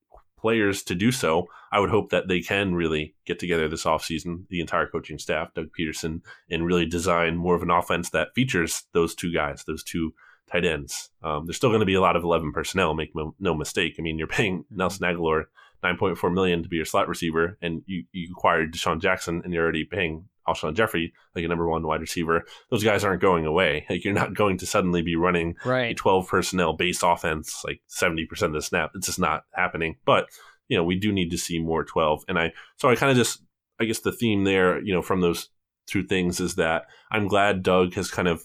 players 0.41 0.83
to 0.85 0.95
do 0.95 1.13
so, 1.13 1.47
I 1.73 1.81
would 1.81 1.91
hope 1.91 2.11
that 2.11 2.29
they 2.29 2.41
can 2.41 2.75
really 2.75 3.15
get 3.27 3.39
together 3.39 3.69
this 3.69 3.85
offseason, 3.85 4.49
the 4.49 4.61
entire 4.61 4.87
coaching 4.87 5.19
staff, 5.19 5.55
Doug 5.55 5.69
Pederson, 5.79 6.23
and 6.51 6.67
really 6.67 6.87
design 6.87 7.37
more 7.37 7.55
of 7.55 7.63
an 7.63 7.71
offense 7.71 8.11
that 8.11 8.35
features 8.35 8.85
those 8.93 9.15
two 9.15 9.33
guys, 9.33 9.65
those 9.65 9.85
two 9.85 10.13
tight 10.51 10.65
ends. 10.65 11.11
Um, 11.23 11.47
there's 11.47 11.57
still 11.57 11.71
going 11.71 11.81
to 11.81 11.87
be 11.87 11.95
a 11.95 12.01
lot 12.01 12.17
of 12.17 12.25
11 12.25 12.53
personnel. 12.53 12.95
Make 12.95 13.13
no 13.39 13.55
mistake. 13.55 13.97
I 13.99 14.03
mean, 14.03 14.19
you're 14.19 14.27
paying 14.27 14.61
mm-hmm. 14.61 14.77
Nelson 14.77 15.07
Agholor 15.07 15.45
9.4 15.83 16.33
million 16.33 16.63
to 16.63 16.69
be 16.69 16.77
your 16.77 16.85
slot 16.85 17.09
receiver, 17.09 17.57
and 17.63 17.83
you 17.87 18.05
you 18.13 18.29
acquired 18.33 18.75
DeSean 18.75 19.01
Jackson, 19.01 19.41
and 19.45 19.53
you're 19.53 19.63
already 19.63 19.85
paying 19.85 20.27
Alshon 20.49 20.75
Jeffery, 20.75 21.13
like 21.35 21.45
a 21.45 21.49
number 21.49 21.69
one 21.69 21.87
wide 21.87 22.01
receiver. 22.01 22.45
Those 22.71 22.85
guys 22.85 23.05
aren't 23.05 23.23
going 23.23 23.47
away. 23.47 23.87
Like 23.91 24.05
you're 24.05 24.15
not 24.15 24.35
going 24.35 24.59
to 24.59 24.67
suddenly 24.67 25.03
be 25.03 25.17
running 25.17 25.57
right. 25.65 25.93
a 25.93 25.95
12 25.95 26.29
personnel 26.29 26.75
based 26.75 27.03
offense 27.05 27.63
like 27.65 27.81
70 27.89 28.27
percent 28.27 28.55
of 28.55 28.63
the 28.63 28.65
snap. 28.65 28.93
It's 28.95 29.07
just 29.07 29.19
not 29.19 29.45
happening. 29.53 29.97
But 30.05 30.27
you 30.69 30.77
know, 30.77 30.85
we 30.85 30.99
do 30.99 31.13
need 31.13 31.31
to 31.31 31.39
see 31.39 31.59
more 31.59 31.85
12. 31.85 32.25
And 32.29 32.39
I 32.39 32.53
so 32.77 32.89
I 32.89 32.95
kind 32.95 33.11
of 33.11 33.17
just 33.17 33.43
I 33.81 33.85
guess 33.85 34.01
the 34.01 34.13
theme 34.13 34.45
there, 34.45 34.81
you 34.81 34.95
know, 34.95 35.03
from 35.03 35.21
those 35.21 35.49
two 35.87 36.05
things 36.05 36.41
is 36.41 36.55
that 36.55 36.87
I'm 37.11 37.27
glad 37.27 37.63
Doug 37.63 37.95
has 37.95 38.11
kind 38.11 38.29
of 38.29 38.45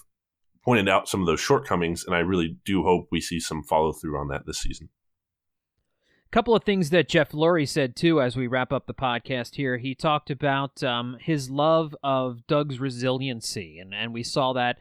pointed 0.64 0.88
out 0.88 1.08
some 1.08 1.20
of 1.20 1.26
those 1.26 1.40
shortcomings, 1.40 2.04
and 2.04 2.14
I 2.14 2.18
really 2.18 2.58
do 2.64 2.82
hope 2.82 3.06
we 3.12 3.20
see 3.20 3.38
some 3.38 3.62
follow 3.62 3.92
through 3.92 4.18
on 4.18 4.28
that 4.28 4.46
this 4.46 4.58
season. 4.58 4.88
Couple 6.36 6.54
of 6.54 6.64
things 6.64 6.90
that 6.90 7.08
Jeff 7.08 7.32
Lurie 7.32 7.66
said 7.66 7.96
too 7.96 8.20
as 8.20 8.36
we 8.36 8.46
wrap 8.46 8.70
up 8.70 8.86
the 8.86 8.92
podcast 8.92 9.54
here. 9.54 9.78
He 9.78 9.94
talked 9.94 10.30
about 10.30 10.82
um, 10.82 11.16
his 11.18 11.48
love 11.48 11.96
of 12.02 12.46
Doug's 12.46 12.78
resiliency, 12.78 13.78
and, 13.78 13.94
and 13.94 14.12
we 14.12 14.22
saw 14.22 14.52
that 14.52 14.76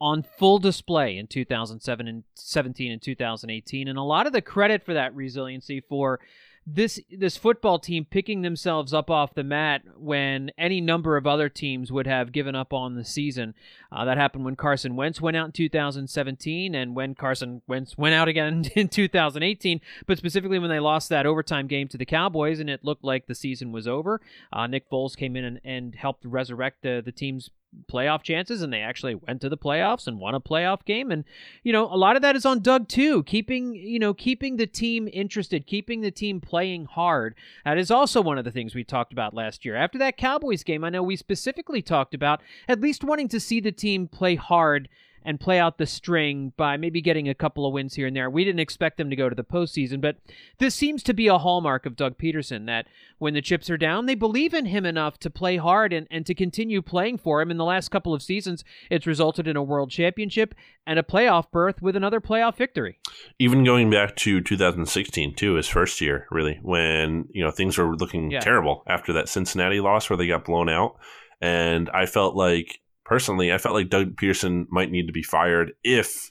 on 0.00 0.22
full 0.22 0.58
display 0.58 1.18
in 1.18 1.26
2007 1.26 2.08
and 2.08 2.24
17 2.34 2.90
and 2.92 3.02
2018. 3.02 3.88
And 3.88 3.98
a 3.98 4.02
lot 4.02 4.26
of 4.26 4.32
the 4.32 4.40
credit 4.40 4.86
for 4.86 4.94
that 4.94 5.14
resiliency 5.14 5.82
for 5.86 6.18
this 6.66 6.98
this 7.10 7.36
football 7.36 7.78
team 7.78 8.04
picking 8.04 8.42
themselves 8.42 8.92
up 8.92 9.08
off 9.08 9.34
the 9.34 9.44
mat 9.44 9.82
when 9.96 10.50
any 10.58 10.80
number 10.80 11.16
of 11.16 11.24
other 11.24 11.48
teams 11.48 11.92
would 11.92 12.08
have 12.08 12.32
given 12.32 12.56
up 12.56 12.72
on 12.72 12.96
the 12.96 13.04
season. 13.04 13.54
Uh, 13.92 14.04
that 14.04 14.18
happened 14.18 14.44
when 14.44 14.56
Carson 14.56 14.96
Wentz 14.96 15.20
went 15.20 15.36
out 15.36 15.46
in 15.46 15.52
2017, 15.52 16.74
and 16.74 16.96
when 16.96 17.14
Carson 17.14 17.62
Wentz 17.68 17.96
went 17.96 18.14
out 18.14 18.26
again 18.26 18.64
in 18.74 18.88
2018. 18.88 19.80
But 20.06 20.18
specifically 20.18 20.58
when 20.58 20.70
they 20.70 20.80
lost 20.80 21.08
that 21.08 21.24
overtime 21.24 21.68
game 21.68 21.86
to 21.88 21.98
the 21.98 22.04
Cowboys, 22.04 22.58
and 22.58 22.68
it 22.68 22.84
looked 22.84 23.04
like 23.04 23.26
the 23.26 23.34
season 23.36 23.70
was 23.70 23.86
over. 23.86 24.20
Uh, 24.52 24.66
Nick 24.66 24.90
Foles 24.90 25.16
came 25.16 25.36
in 25.36 25.44
and, 25.44 25.60
and 25.64 25.94
helped 25.94 26.24
resurrect 26.24 26.82
the 26.82 27.00
the 27.04 27.12
team's 27.12 27.50
playoff 27.90 28.22
chances 28.22 28.62
and 28.62 28.72
they 28.72 28.80
actually 28.80 29.14
went 29.14 29.40
to 29.40 29.48
the 29.48 29.56
playoffs 29.56 30.06
and 30.06 30.18
won 30.18 30.34
a 30.34 30.40
playoff 30.40 30.84
game. 30.84 31.10
And 31.10 31.24
you 31.62 31.72
know 31.72 31.92
a 31.92 31.96
lot 31.96 32.16
of 32.16 32.22
that 32.22 32.36
is 32.36 32.44
on 32.46 32.60
Doug 32.60 32.88
too 32.88 33.22
keeping 33.24 33.74
you 33.74 33.98
know 33.98 34.14
keeping 34.14 34.56
the 34.56 34.66
team 34.66 35.08
interested 35.12 35.66
keeping 35.66 36.00
the 36.00 36.10
team 36.10 36.40
playing 36.40 36.86
hard. 36.86 37.34
That 37.64 37.78
is 37.78 37.90
also 37.90 38.20
one 38.20 38.38
of 38.38 38.44
the 38.44 38.50
things 38.50 38.74
we 38.74 38.84
talked 38.84 39.12
about 39.12 39.34
last 39.34 39.64
year. 39.64 39.76
After 39.76 39.98
that 39.98 40.16
Cowboys 40.16 40.62
game 40.62 40.84
I 40.84 40.90
know 40.90 41.02
we 41.02 41.16
specifically 41.16 41.82
talked 41.82 42.14
about 42.14 42.40
at 42.68 42.80
least 42.80 43.04
wanting 43.04 43.28
to 43.28 43.40
see 43.40 43.60
the 43.60 43.72
team 43.72 44.08
play 44.08 44.34
hard 44.34 44.88
and 45.26 45.40
play 45.40 45.58
out 45.58 45.76
the 45.76 45.86
string 45.86 46.52
by 46.56 46.76
maybe 46.76 47.02
getting 47.02 47.28
a 47.28 47.34
couple 47.34 47.66
of 47.66 47.72
wins 47.72 47.94
here 47.94 48.06
and 48.06 48.16
there. 48.16 48.30
We 48.30 48.44
didn't 48.44 48.60
expect 48.60 48.96
them 48.96 49.10
to 49.10 49.16
go 49.16 49.28
to 49.28 49.34
the 49.34 49.42
postseason, 49.42 50.00
but 50.00 50.18
this 50.58 50.72
seems 50.72 51.02
to 51.02 51.12
be 51.12 51.26
a 51.26 51.36
hallmark 51.36 51.84
of 51.84 51.96
Doug 51.96 52.16
Pederson 52.16 52.66
that 52.66 52.86
when 53.18 53.34
the 53.34 53.42
chips 53.42 53.68
are 53.68 53.76
down, 53.76 54.06
they 54.06 54.14
believe 54.14 54.54
in 54.54 54.66
him 54.66 54.86
enough 54.86 55.18
to 55.18 55.28
play 55.28 55.56
hard 55.56 55.92
and, 55.92 56.06
and 56.12 56.24
to 56.26 56.34
continue 56.34 56.80
playing 56.80 57.18
for 57.18 57.42
him. 57.42 57.50
In 57.50 57.56
the 57.56 57.64
last 57.64 57.88
couple 57.88 58.14
of 58.14 58.22
seasons, 58.22 58.62
it's 58.88 59.04
resulted 59.04 59.48
in 59.48 59.56
a 59.56 59.62
world 59.64 59.90
championship 59.90 60.54
and 60.86 60.96
a 60.96 61.02
playoff 61.02 61.50
berth 61.50 61.82
with 61.82 61.96
another 61.96 62.20
playoff 62.20 62.56
victory. 62.56 63.00
Even 63.40 63.64
going 63.64 63.90
back 63.90 64.14
to 64.16 64.40
2016, 64.40 65.34
too, 65.34 65.54
his 65.54 65.66
first 65.66 66.00
year, 66.00 66.28
really, 66.30 66.60
when 66.62 67.26
you 67.32 67.42
know 67.42 67.50
things 67.50 67.76
were 67.76 67.96
looking 67.96 68.30
yeah. 68.30 68.38
terrible 68.38 68.84
after 68.86 69.12
that 69.14 69.28
Cincinnati 69.28 69.80
loss 69.80 70.08
where 70.08 70.16
they 70.16 70.28
got 70.28 70.44
blown 70.44 70.68
out. 70.68 70.96
And 71.40 71.90
I 71.90 72.06
felt 72.06 72.36
like 72.36 72.80
personally, 73.06 73.52
I 73.52 73.58
felt 73.58 73.74
like 73.74 73.88
Doug 73.88 74.16
Pederson 74.16 74.66
might 74.68 74.90
need 74.90 75.06
to 75.06 75.12
be 75.12 75.22
fired 75.22 75.72
if 75.82 76.30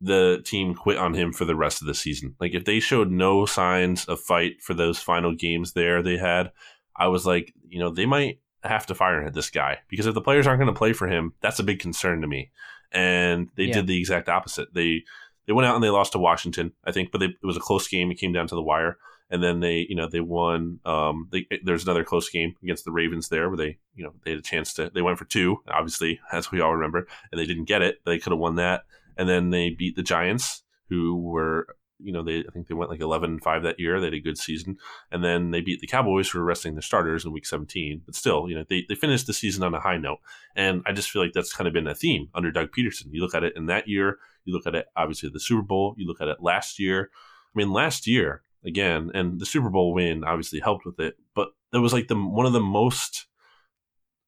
the 0.00 0.42
team 0.44 0.74
quit 0.74 0.98
on 0.98 1.14
him 1.14 1.32
for 1.32 1.44
the 1.44 1.54
rest 1.54 1.80
of 1.80 1.86
the 1.86 1.94
season. 1.94 2.34
Like 2.40 2.54
if 2.54 2.64
they 2.64 2.80
showed 2.80 3.10
no 3.10 3.46
signs 3.46 4.06
of 4.06 4.18
fight 4.20 4.62
for 4.62 4.74
those 4.74 4.98
final 4.98 5.34
games 5.34 5.72
there 5.72 6.02
they 6.02 6.16
had, 6.16 6.52
I 6.96 7.08
was 7.08 7.26
like, 7.26 7.52
you 7.68 7.78
know, 7.78 7.90
they 7.90 8.06
might 8.06 8.40
have 8.64 8.86
to 8.86 8.94
fire 8.94 9.30
this 9.30 9.50
guy 9.50 9.78
because 9.88 10.06
if 10.06 10.14
the 10.14 10.20
players 10.20 10.46
aren't 10.46 10.60
going 10.60 10.72
to 10.72 10.78
play 10.78 10.92
for 10.92 11.06
him, 11.06 11.34
that's 11.40 11.58
a 11.58 11.64
big 11.64 11.78
concern 11.78 12.22
to 12.22 12.26
me. 12.26 12.50
And 12.92 13.48
they 13.56 13.64
yeah. 13.64 13.74
did 13.74 13.86
the 13.86 13.98
exact 13.98 14.28
opposite. 14.28 14.72
They 14.74 15.04
they 15.46 15.52
went 15.52 15.66
out 15.66 15.74
and 15.74 15.84
they 15.84 15.90
lost 15.90 16.12
to 16.12 16.18
Washington, 16.18 16.72
I 16.84 16.92
think, 16.92 17.12
but 17.12 17.18
they, 17.18 17.26
it 17.26 17.44
was 17.44 17.56
a 17.56 17.60
close 17.60 17.86
game. 17.86 18.10
It 18.10 18.18
came 18.18 18.32
down 18.32 18.48
to 18.48 18.54
the 18.54 18.62
wire 18.62 18.98
and 19.30 19.42
then 19.42 19.60
they 19.60 19.86
you 19.88 19.96
know 19.96 20.08
they 20.08 20.20
won 20.20 20.78
um 20.84 21.28
they, 21.32 21.46
there's 21.64 21.84
another 21.84 22.04
close 22.04 22.28
game 22.28 22.54
against 22.62 22.84
the 22.84 22.92
ravens 22.92 23.28
there 23.28 23.48
where 23.48 23.56
they 23.56 23.78
you 23.94 24.04
know 24.04 24.12
they 24.24 24.30
had 24.30 24.38
a 24.38 24.42
chance 24.42 24.72
to 24.74 24.90
they 24.94 25.02
went 25.02 25.18
for 25.18 25.24
two 25.24 25.58
obviously 25.68 26.20
as 26.32 26.50
we 26.50 26.60
all 26.60 26.74
remember 26.74 27.06
and 27.30 27.40
they 27.40 27.46
didn't 27.46 27.64
get 27.64 27.82
it 27.82 27.98
they 28.04 28.18
could 28.18 28.32
have 28.32 28.38
won 28.38 28.56
that. 28.56 28.84
And 29.18 29.28
then 29.28 29.50
they 29.50 29.70
beat 29.70 29.96
the 29.96 30.02
giants 30.02 30.62
who 30.88 31.16
were 31.16 31.66
you 31.98 32.12
know 32.12 32.22
they 32.22 32.40
i 32.40 32.52
think 32.52 32.66
they 32.66 32.74
went 32.74 32.90
like 32.90 33.00
11 33.00 33.40
5 33.40 33.62
that 33.62 33.80
year. 33.80 33.98
They 33.98 34.06
had 34.06 34.14
a 34.14 34.20
good 34.20 34.38
season. 34.38 34.76
And 35.10 35.24
then 35.24 35.50
they 35.50 35.60
beat 35.60 35.80
the 35.80 35.86
cowboys 35.86 36.28
who 36.28 36.38
were 36.38 36.44
resting 36.44 36.74
their 36.74 36.82
starters 36.82 37.24
in 37.24 37.32
week 37.32 37.46
17 37.46 38.02
but 38.04 38.14
still 38.14 38.48
you 38.48 38.54
know 38.54 38.64
they, 38.68 38.84
they 38.88 38.94
finished 38.94 39.26
the 39.26 39.32
season 39.32 39.62
on 39.62 39.74
a 39.74 39.80
high 39.80 39.96
note. 39.96 40.18
And 40.54 40.82
i 40.86 40.92
just 40.92 41.10
feel 41.10 41.22
like 41.22 41.32
that's 41.32 41.52
kind 41.52 41.66
of 41.66 41.74
been 41.74 41.86
a 41.86 41.94
theme 41.94 42.28
under 42.34 42.50
doug 42.50 42.68
pederson. 42.72 43.06
You 43.10 43.22
look 43.22 43.34
at 43.34 43.44
it 43.44 43.56
in 43.56 43.66
that 43.66 43.88
year 43.88 44.18
you 44.44 44.52
look 44.52 44.66
at 44.66 44.74
it 44.74 44.86
obviously 44.96 45.30
the 45.30 45.40
super 45.40 45.62
bowl 45.62 45.94
you 45.96 46.06
look 46.06 46.20
at 46.20 46.28
it 46.28 46.42
last 46.42 46.78
year. 46.78 47.10
I 47.54 47.58
mean 47.58 47.72
last 47.72 48.06
year 48.06 48.42
again, 48.66 49.10
and 49.14 49.40
the 49.40 49.46
Super 49.46 49.70
Bowl 49.70 49.94
win 49.94 50.24
obviously 50.24 50.60
helped 50.60 50.84
with 50.84 50.98
it. 51.00 51.16
But 51.34 51.48
it 51.72 51.78
was 51.78 51.92
like 51.92 52.08
the 52.08 52.16
one 52.16 52.46
of 52.46 52.52
the 52.52 52.60
most, 52.60 53.26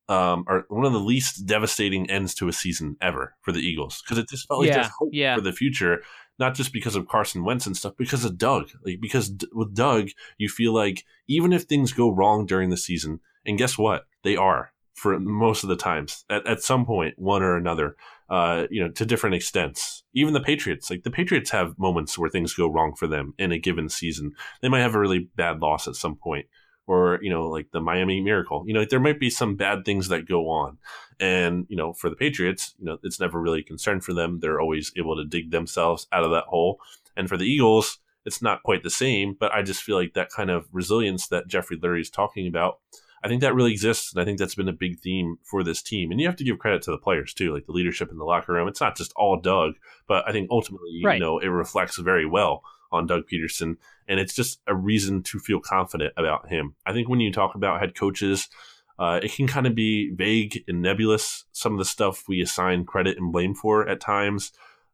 um, 0.09 0.45
or 0.49 0.65
one 0.69 0.87
of 0.87 0.93
the 0.93 1.01
least 1.01 1.47
devastating 1.47 2.11
ends 2.11 2.35
to 2.37 2.49
a 2.49 2.53
season 2.53 2.97
ever 3.01 3.35
for 3.43 3.53
the 3.53 3.61
Eagles 3.61 4.03
because 4.03 4.19
it 4.19 4.29
just 4.29 4.47
felt 4.49 4.61
like 4.61 4.69
yeah, 4.69 4.75
there's 4.75 4.93
hope 4.99 5.11
yeah. 5.13 5.35
for 5.35 5.41
the 5.41 5.53
future. 5.53 6.03
not 6.39 6.55
just 6.55 6.73
because 6.73 6.95
of 6.95 7.09
Carson 7.09 7.45
Wentz 7.45 7.67
and 7.67 7.77
stuff, 7.77 7.95
because 7.99 8.25
of 8.25 8.39
Doug. 8.39 8.71
Like 8.85 9.01
because 9.01 9.29
D- 9.29 9.49
with 9.53 9.75
Doug, 9.75 10.11
you 10.39 10.49
feel 10.49 10.73
like 10.73 11.05
even 11.27 11.53
if 11.53 11.65
things 11.65 11.93
go 11.93 12.11
wrong 12.11 12.47
during 12.47 12.71
the 12.71 12.77
season, 12.77 13.21
and 13.45 13.59
guess 13.59 13.77
what, 13.77 14.07
they 14.23 14.37
are 14.37 14.73
for 14.99 15.19
most 15.19 15.63
of 15.63 15.69
the 15.69 15.77
times 15.77 16.25
at, 16.29 16.47
at 16.47 16.63
some 16.63 16.85
point, 16.85 17.15
one 17.19 17.43
or 17.43 17.57
another. 17.57 17.97
Uh, 18.31 18.67
you 18.71 18.85
know, 18.85 18.91
to 18.91 19.07
different 19.07 19.35
extents. 19.35 20.03
Even 20.13 20.35
the 20.35 20.41
Patriots, 20.41 20.91
like 20.91 21.03
the 21.03 21.11
Patriots, 21.11 21.51
have 21.51 21.79
moments 21.79 22.19
where 22.19 22.29
things 22.29 22.53
go 22.53 22.71
wrong 22.71 22.95
for 22.95 23.07
them 23.07 23.33
in 23.39 23.53
a 23.53 23.59
given 23.59 23.89
season. 23.89 24.33
They 24.61 24.69
might 24.69 24.83
have 24.83 24.95
a 24.95 25.01
really 25.01 25.31
bad 25.35 25.61
loss 25.61 25.89
at 25.89 25.95
some 25.95 26.15
point, 26.15 26.45
or 26.87 27.19
you 27.23 27.31
know, 27.31 27.49
like 27.49 27.69
the 27.73 27.81
Miami 27.81 28.21
Miracle. 28.21 28.65
You 28.67 28.75
know, 28.75 28.85
there 28.85 29.01
might 29.01 29.19
be 29.19 29.31
some 29.31 29.57
bad 29.57 29.87
things 29.87 30.09
that 30.09 30.29
go 30.29 30.51
on, 30.51 30.77
and 31.19 31.65
you 31.71 31.77
know, 31.77 31.95
for 31.95 32.11
the 32.11 32.17
Patriots, 32.17 32.75
you 32.79 32.85
know, 32.85 32.99
it's 33.03 33.19
never 33.19 33.41
really 33.41 33.61
a 33.61 33.65
concern 33.65 34.03
for 34.03 34.13
them. 34.13 34.41
They're 34.41 34.61
always 34.61 34.93
able 34.99 35.17
to 35.17 35.25
dig 35.25 35.51
themselves 35.51 36.07
out 36.13 36.25
of 36.25 36.31
that 36.33 36.45
hole. 36.45 36.81
And 37.17 37.31
for 37.31 37.39
the 37.39 37.47
Eagles, 37.47 37.99
it's 38.27 38.43
not 38.43 38.63
quite 38.63 38.83
the 38.83 38.91
same. 38.91 39.37
But 39.39 39.53
I 39.53 39.63
just 39.63 39.83
feel 39.83 39.97
like 39.97 40.15
that 40.15 40.31
kind 40.31 40.51
of 40.51 40.67
resilience 40.71 41.29
that 41.29 41.49
Jeffrey 41.49 41.79
Lurie 41.79 42.03
is 42.03 42.11
talking 42.11 42.47
about 42.47 42.79
I 43.23 43.29
think 43.29 43.41
that 43.41 43.55
really 43.55 43.73
exists, 43.73 44.13
and 44.13 44.21
I 44.21 44.25
think 44.25 44.39
that's 44.39 44.55
been 44.55 44.69
a 44.69 44.73
big 44.73 45.01
theme 45.01 45.39
for 45.43 45.65
this 45.65 45.83
team. 45.83 46.11
And 46.11 46.21
you 46.21 46.27
have 46.27 46.37
to 46.37 46.45
give 46.45 46.59
credit 46.59 46.83
to 46.83 46.91
the 46.91 46.99
players 46.99 47.35
too, 47.35 47.53
like 47.53 47.67
the 47.67 47.73
leadership 47.73 48.11
in 48.11 48.19
the 48.19 48.25
locker 48.25 48.53
room. 48.53 48.69
It's 48.69 48.81
not 48.81 48.97
just 48.97 49.13
all 49.17 49.41
Doug, 49.41 49.75
but 50.07 50.27
I 50.29 50.33
think 50.33 50.49
ultimately, 50.51 51.01
right. 51.05 51.15
you 51.15 51.21
know, 51.21 51.39
it 51.39 51.47
reflects 51.47 51.97
very 51.99 52.27
well 52.27 52.63
on 52.91 53.07
Doug 53.07 53.25
Pederson, 53.31 53.77
and 54.07 54.19
it's 54.21 54.35
just 54.35 54.61
a 54.67 54.75
reason 54.75 55.23
to 55.25 55.39
feel 55.39 55.61
confident 55.61 56.13
about 56.17 56.49
him. 56.49 56.75
I 56.87 56.93
think 56.93 57.09
when 57.09 57.21
you 57.21 57.33
talk 57.33 57.55
about 57.55 57.81
head 57.81 57.95
coaches, 57.95 58.49
uh, 58.99 59.21
it 59.23 59.33
can 59.33 59.47
kind 59.47 59.67
of 59.67 59.75
be 59.75 60.11
vague 60.15 60.65
and 60.67 60.83
nebulous. 60.83 61.45
Some 61.53 61.73
of 61.73 61.79
the 61.79 61.85
stuff 61.85 62.25
we 62.29 62.41
assign 62.41 62.85
credit 62.85 63.19
and 63.19 63.33
blame 63.33 63.55
for 63.55 63.89
at 63.89 64.01
times, 64.01 64.53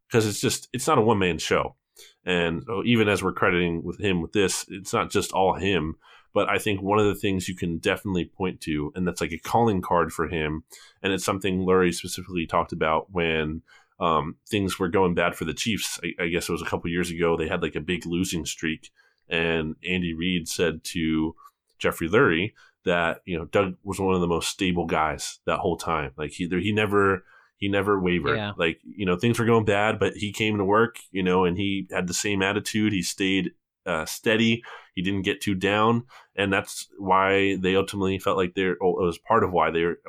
because 0.08 0.26
it's 0.26 0.40
just 0.40 0.68
it's 0.72 0.86
not 0.86 0.98
a 0.98 1.02
one 1.02 1.18
man 1.18 1.38
show. 1.38 1.76
And 2.24 2.64
so 2.66 2.82
even 2.84 3.08
as 3.08 3.22
we're 3.22 3.32
crediting 3.32 3.82
with 3.84 4.00
him 4.00 4.20
with 4.20 4.32
this, 4.32 4.66
it's 4.68 4.92
not 4.92 5.10
just 5.10 5.32
all 5.32 5.54
him. 5.54 5.96
But 6.34 6.48
I 6.50 6.58
think 6.58 6.82
one 6.82 6.98
of 6.98 7.06
the 7.06 7.14
things 7.14 7.48
you 7.48 7.54
can 7.54 7.78
definitely 7.78 8.24
point 8.24 8.60
to, 8.62 8.92
and 8.94 9.06
that's 9.06 9.20
like 9.20 9.32
a 9.32 9.38
calling 9.38 9.80
card 9.80 10.12
for 10.12 10.28
him, 10.28 10.64
and 11.00 11.12
it's 11.12 11.24
something 11.24 11.60
Lurie 11.60 11.94
specifically 11.94 12.46
talked 12.46 12.72
about 12.72 13.12
when 13.12 13.62
um, 14.00 14.36
things 14.50 14.78
were 14.78 14.88
going 14.88 15.14
bad 15.14 15.36
for 15.36 15.44
the 15.44 15.54
Chiefs. 15.54 16.00
I, 16.02 16.24
I 16.24 16.28
guess 16.28 16.48
it 16.48 16.52
was 16.52 16.60
a 16.60 16.66
couple 16.66 16.90
years 16.90 17.10
ago. 17.10 17.36
They 17.36 17.48
had 17.48 17.62
like 17.62 17.76
a 17.76 17.80
big 17.80 18.04
losing 18.04 18.44
streak, 18.44 18.90
and 19.28 19.76
Andy 19.88 20.12
Reid 20.12 20.48
said 20.48 20.82
to 20.84 21.36
Jeffrey 21.78 22.08
Lurie 22.08 22.52
that 22.84 23.20
you 23.24 23.38
know 23.38 23.44
Doug 23.46 23.76
was 23.84 24.00
one 24.00 24.14
of 24.14 24.20
the 24.20 24.26
most 24.26 24.48
stable 24.48 24.86
guys 24.86 25.38
that 25.46 25.60
whole 25.60 25.76
time. 25.76 26.12
Like 26.16 26.32
he 26.32 26.48
he 26.48 26.72
never 26.72 27.24
he 27.56 27.68
never 27.68 28.00
wavered. 28.00 28.36
Yeah. 28.36 28.52
Like 28.56 28.80
you 28.84 29.06
know 29.06 29.16
things 29.16 29.38
were 29.38 29.46
going 29.46 29.64
bad, 29.64 29.98
but 29.98 30.14
he 30.14 30.32
came 30.32 30.58
to 30.58 30.64
work, 30.64 30.96
you 31.10 31.22
know, 31.22 31.44
and 31.44 31.56
he 31.56 31.86
had 31.90 32.06
the 32.06 32.14
same 32.14 32.42
attitude. 32.42 32.92
He 32.92 33.02
stayed 33.02 33.52
uh, 33.86 34.04
steady. 34.04 34.62
He 34.94 35.02
didn't 35.02 35.22
get 35.22 35.40
too 35.40 35.54
down, 35.54 36.04
and 36.36 36.52
that's 36.52 36.88
why 36.98 37.56
they 37.56 37.76
ultimately 37.76 38.18
felt 38.18 38.36
like 38.36 38.54
they're. 38.54 38.72
It 38.72 38.80
was 38.80 39.18
part 39.18 39.44
of 39.44 39.52
why 39.52 39.70
they 39.70 39.84
were 39.84 40.00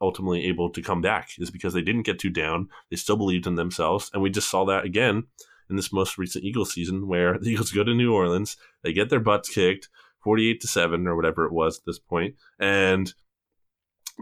ultimately 0.00 0.46
able 0.46 0.68
to 0.70 0.82
come 0.82 1.00
back 1.00 1.30
is 1.38 1.50
because 1.50 1.74
they 1.74 1.82
didn't 1.82 2.02
get 2.02 2.18
too 2.18 2.30
down. 2.30 2.68
They 2.90 2.96
still 2.96 3.16
believed 3.16 3.46
in 3.46 3.54
themselves, 3.54 4.10
and 4.12 4.22
we 4.22 4.30
just 4.30 4.50
saw 4.50 4.64
that 4.66 4.84
again 4.84 5.24
in 5.70 5.76
this 5.76 5.92
most 5.92 6.18
recent 6.18 6.44
Eagles 6.44 6.72
season, 6.72 7.06
where 7.06 7.38
the 7.40 7.50
Eagles 7.50 7.72
go 7.72 7.84
to 7.84 7.94
New 7.94 8.12
Orleans, 8.12 8.56
they 8.82 8.92
get 8.92 9.10
their 9.10 9.20
butts 9.20 9.48
kicked, 9.48 9.88
forty-eight 10.22 10.60
to 10.60 10.66
seven 10.66 11.06
or 11.06 11.16
whatever 11.16 11.44
it 11.46 11.52
was 11.52 11.78
at 11.78 11.84
this 11.86 11.98
point, 11.98 12.34
and 12.58 13.14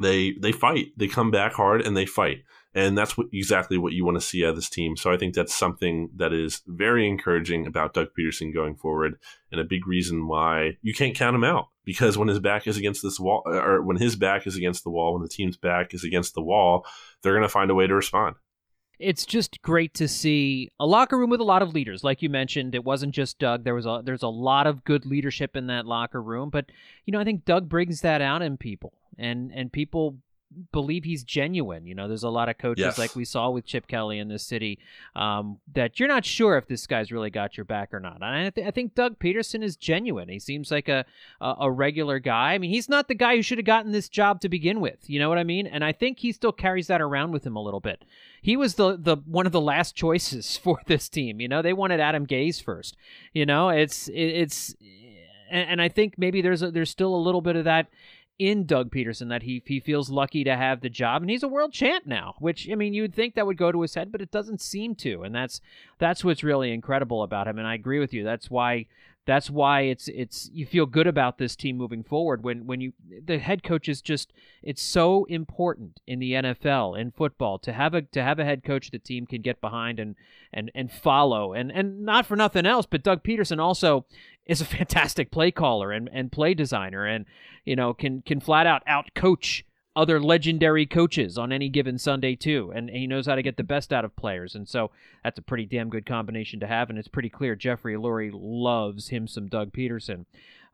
they 0.01 0.33
they 0.33 0.53
fight. 0.53 0.89
They 0.97 1.09
come 1.09 1.31
back 1.31 1.55
hard 1.55 1.83
and 1.83 1.97
they 1.97 2.07
fight 2.07 2.45
and 2.75 2.97
that's 2.97 3.17
what 3.17 3.27
exactly 3.33 3.79
what 3.79 3.93
you 3.93 4.05
want 4.05 4.17
to 4.17 4.21
see 4.21 4.45
out 4.45 4.51
of 4.51 4.57
this 4.57 4.71
team. 4.71 4.97
So 4.97 5.13
I 5.13 5.17
think 5.17 5.35
that's 5.35 5.55
something 5.55 6.11
that 6.17 6.33
is 6.33 6.63
very 6.67 7.09
encouraging 7.09 7.67
about 7.67 7.95
Doug 7.95 8.09
Pederson 8.19 8.55
going 8.55 8.77
forward, 8.77 9.19
and 9.51 9.61
a 9.61 9.65
big 9.65 9.87
reason 9.87 10.27
why 10.27 10.77
you 10.83 10.95
can't 10.95 11.17
count 11.17 11.35
him 11.35 11.45
out 11.45 11.69
because 11.85 12.17
when 12.17 12.29
his 12.29 12.39
back 12.39 12.67
is 12.67 12.77
against 12.77 13.03
this 13.03 13.19
wall, 13.19 13.43
uh, 13.47 13.63
or 13.63 13.83
when 13.83 13.97
his 13.97 14.15
back 14.15 14.47
is 14.47 14.57
against 14.57 14.85
the 14.85 14.91
wall, 14.91 15.15
when 15.15 15.23
the 15.23 15.29
team's 15.29 15.57
back 15.57 15.93
is 15.93 16.05
against 16.05 16.35
the 16.35 16.43
wall, 16.43 16.87
they're 17.23 17.33
going 17.33 17.43
to 17.43 17.49
find 17.49 17.71
a 17.71 17.75
way 17.75 17.87
to 17.87 17.95
respond. 17.95 18.37
It's 19.01 19.25
just 19.25 19.63
great 19.63 19.95
to 19.95 20.07
see 20.07 20.71
a 20.79 20.87
locker 20.87 21.19
room 21.19 21.31
with 21.31 21.41
a 21.41 21.45
lot 21.45 21.63
of 21.63 21.73
leaders, 21.73 22.05
like 22.05 22.21
you 22.21 22.29
mentioned. 22.29 22.75
It 22.75 22.85
wasn't 22.85 23.15
just 23.15 23.39
Doug. 23.39 23.65
There 23.65 23.75
was 23.75 23.87
a 23.87 24.03
there's 24.05 24.23
a 24.23 24.29
lot 24.29 24.67
of 24.67 24.85
good 24.85 25.07
leadership 25.07 25.57
in 25.57 25.69
that 25.69 25.87
locker 25.87 26.23
room, 26.23 26.51
but 26.51 26.67
you 27.07 27.13
know 27.13 27.19
I 27.19 27.25
think 27.25 27.47
Doug 27.47 27.69
brings 27.69 28.03
that 28.03 28.21
out 28.21 28.43
in 28.43 28.59
people, 28.59 28.93
and 29.19 29.51
and 29.55 29.73
people 29.73 30.19
believe 30.73 31.05
he's 31.05 31.23
genuine. 31.23 31.87
You 31.87 31.95
know, 31.95 32.09
there's 32.09 32.23
a 32.23 32.29
lot 32.29 32.49
of 32.49 32.59
coaches 32.59 32.85
yes. 32.85 32.99
like 32.99 33.15
we 33.15 33.25
saw 33.25 33.51
with 33.51 33.65
Chip 33.65 33.87
Kelly 33.87 34.19
in 34.19 34.29
this 34.29 34.43
city 34.43 34.79
um, 35.15 35.59
that 35.73 35.99
you're 35.99 36.09
not 36.09 36.25
sure 36.25 36.57
if 36.57 36.67
this 36.67 36.87
guy's 36.87 37.13
really 37.13 37.31
got 37.31 37.57
your 37.57 37.65
back 37.65 37.95
or 37.95 38.01
not. 38.01 38.17
And 38.17 38.25
I, 38.25 38.51
th- 38.51 38.67
I 38.67 38.71
think 38.71 38.95
Doug 38.95 39.19
Pederson 39.19 39.63
is 39.63 39.77
genuine. 39.77 40.29
He 40.29 40.39
seems 40.39 40.71
like 40.71 40.89
a, 40.89 41.05
a, 41.41 41.55
a 41.61 41.71
regular 41.71 42.19
guy. 42.19 42.55
I 42.55 42.59
mean, 42.59 42.71
he's 42.71 42.89
not 42.89 43.09
the 43.09 43.15
guy 43.15 43.37
who 43.37 43.43
should 43.43 43.59
have 43.59 43.65
gotten 43.65 43.93
this 43.93 44.09
job 44.09 44.41
to 44.41 44.49
begin 44.49 44.81
with. 44.81 45.09
You 45.09 45.21
know 45.21 45.29
what 45.29 45.39
I 45.39 45.45
mean? 45.45 45.67
And 45.67 45.85
I 45.85 45.93
think 45.93 46.19
he 46.19 46.33
still 46.33 46.53
carries 46.53 46.89
that 46.89 47.01
around 47.01 47.33
with 47.33 47.45
him 47.47 47.57
a 47.57 47.63
little 47.63 47.81
bit. 47.81 48.05
He 48.43 48.57
was 48.57 48.75
the 48.75 48.97
the 48.97 49.17
one 49.27 49.47
of 49.47 49.53
the 49.53 49.61
last 49.61 49.95
choices 49.95 50.57
for 50.63 50.81
this 50.87 51.09
team. 51.09 51.41
You 51.41 51.49
know, 51.49 51.63
they 51.63 51.73
wanted 51.73 52.01
Adam 52.01 52.27
Gase 52.27 52.63
first. 52.63 52.97
You 53.33 53.47
know, 53.47 53.69
it's 53.69 54.09
it, 54.09 54.15
it's 54.15 54.75
and, 55.51 55.71
and 55.71 55.83
I 55.83 55.89
think 55.89 56.15
maybe 56.17 56.41
there's 56.41 56.63
a, 56.63 56.71
there's 56.71 56.91
still 56.91 57.15
a 57.15 57.17
little 57.17 57.41
bit 57.41 57.57
of 57.57 57.65
that 57.65 57.89
in 58.41 58.65
Doug 58.65 58.91
Pederson 58.91 59.29
that 59.29 59.43
he 59.43 59.63
he 59.67 59.79
feels 59.79 60.11
lucky 60.11 60.43
to 60.45 60.57
have 60.57 60.81
the 60.81 60.89
job 60.89 61.23
and 61.23 61.31
he's 61.31 61.43
a 61.43 61.49
world 61.49 61.73
champ 61.73 62.07
now 62.07 62.35
which 62.39 62.69
I 62.71 62.75
mean 62.75 62.95
you 62.95 63.03
would 63.03 63.15
think 63.15 63.35
that 63.35 63.47
would 63.47 63.59
go 63.59 63.71
to 63.71 63.83
his 63.83 63.95
head 63.95 64.11
but 64.11 64.23
it 64.23 64.31
doesn't 64.31 64.63
seem 64.63 64.95
to 64.97 65.23
and 65.23 65.35
that's 65.35 65.61
that's 65.99 66.25
what's 66.25 66.43
really 66.43 66.73
incredible 66.73 67.23
about 67.23 67.47
him 67.47 67.59
and 67.59 67.69
I 67.69 67.75
agree 67.75 68.01
with 68.01 68.13
you. 68.13 68.25
That's 68.25 68.51
why 68.51 68.87
that's 69.27 69.51
why 69.51 69.83
it's 69.83 70.09
it's 70.09 70.51
you 70.53 70.65
feel 70.65 70.87
good 70.87 71.07
about 71.07 71.39
this 71.39 71.55
team 71.55 71.77
moving 71.77 72.03
forward 72.03 72.43
when 72.43 72.67
when 72.67 72.81
you 72.81 72.93
the 73.27 73.39
head 73.39 73.63
coach 73.63 73.89
is 73.89 74.01
just 74.01 74.33
it's 74.63 74.83
so 74.83 75.25
important 75.27 76.01
in 76.07 76.19
the 76.19 76.33
NFL 76.33 76.99
in 76.99 77.11
football 77.11 77.59
to 77.61 77.73
have 77.73 77.95
a 77.95 78.03
to 78.03 78.23
have 78.23 78.39
a 78.39 78.45
head 78.45 78.65
coach 78.65 78.91
the 78.91 78.99
team 78.99 79.27
can 79.27 79.43
get 79.43 79.61
behind 79.61 80.01
and 80.01 80.17
and 80.53 80.71
and 80.75 80.91
follow 80.91 81.53
and 81.53 81.71
and 81.71 82.01
not 82.01 82.25
for 82.25 82.35
nothing 82.35 82.65
else 82.65 82.87
but 82.91 83.03
Doug 83.03 83.23
Pederson 83.23 83.61
also 83.61 84.07
is 84.47 84.61
a 84.61 84.65
fantastic 84.65 85.31
play 85.31 85.51
caller 85.51 85.93
and, 85.93 86.09
and 86.13 86.33
play 86.33 86.55
designer 86.55 87.07
and 87.07 87.25
you 87.65 87.77
know 87.77 87.95
can 87.95 88.23
can 88.23 88.41
flat 88.41 88.67
out 88.67 88.83
out 88.87 89.15
coach 89.15 89.65
other 89.97 90.21
legendary 90.21 90.87
coaches 90.87 91.37
on 91.37 91.53
any 91.53 91.69
given 91.69 91.99
Sunday 91.99 92.37
too. 92.37 92.73
And 92.75 92.89
he 92.91 93.07
knows 93.07 93.27
how 93.27 93.35
to 93.35 93.43
get 93.43 93.57
the 93.57 93.65
best 93.65 93.93
out 93.93 94.05
of 94.05 94.15
players. 94.15 94.55
And 94.55 94.69
so 94.69 94.91
that's 95.25 95.39
a 95.39 95.43
pretty 95.43 95.67
damn 95.67 95.91
good 95.91 96.07
combination 96.07 96.61
to 96.61 96.67
have. 96.67 96.91
And 96.91 96.99
it's 96.99 97.09
pretty 97.09 97.29
clear 97.29 97.57
Jeffrey 97.57 97.97
Lurie 97.97 98.31
loves 98.33 99.09
him 99.09 99.27
some 99.27 99.49
Doug 99.49 99.73
Pederson. 99.73 100.27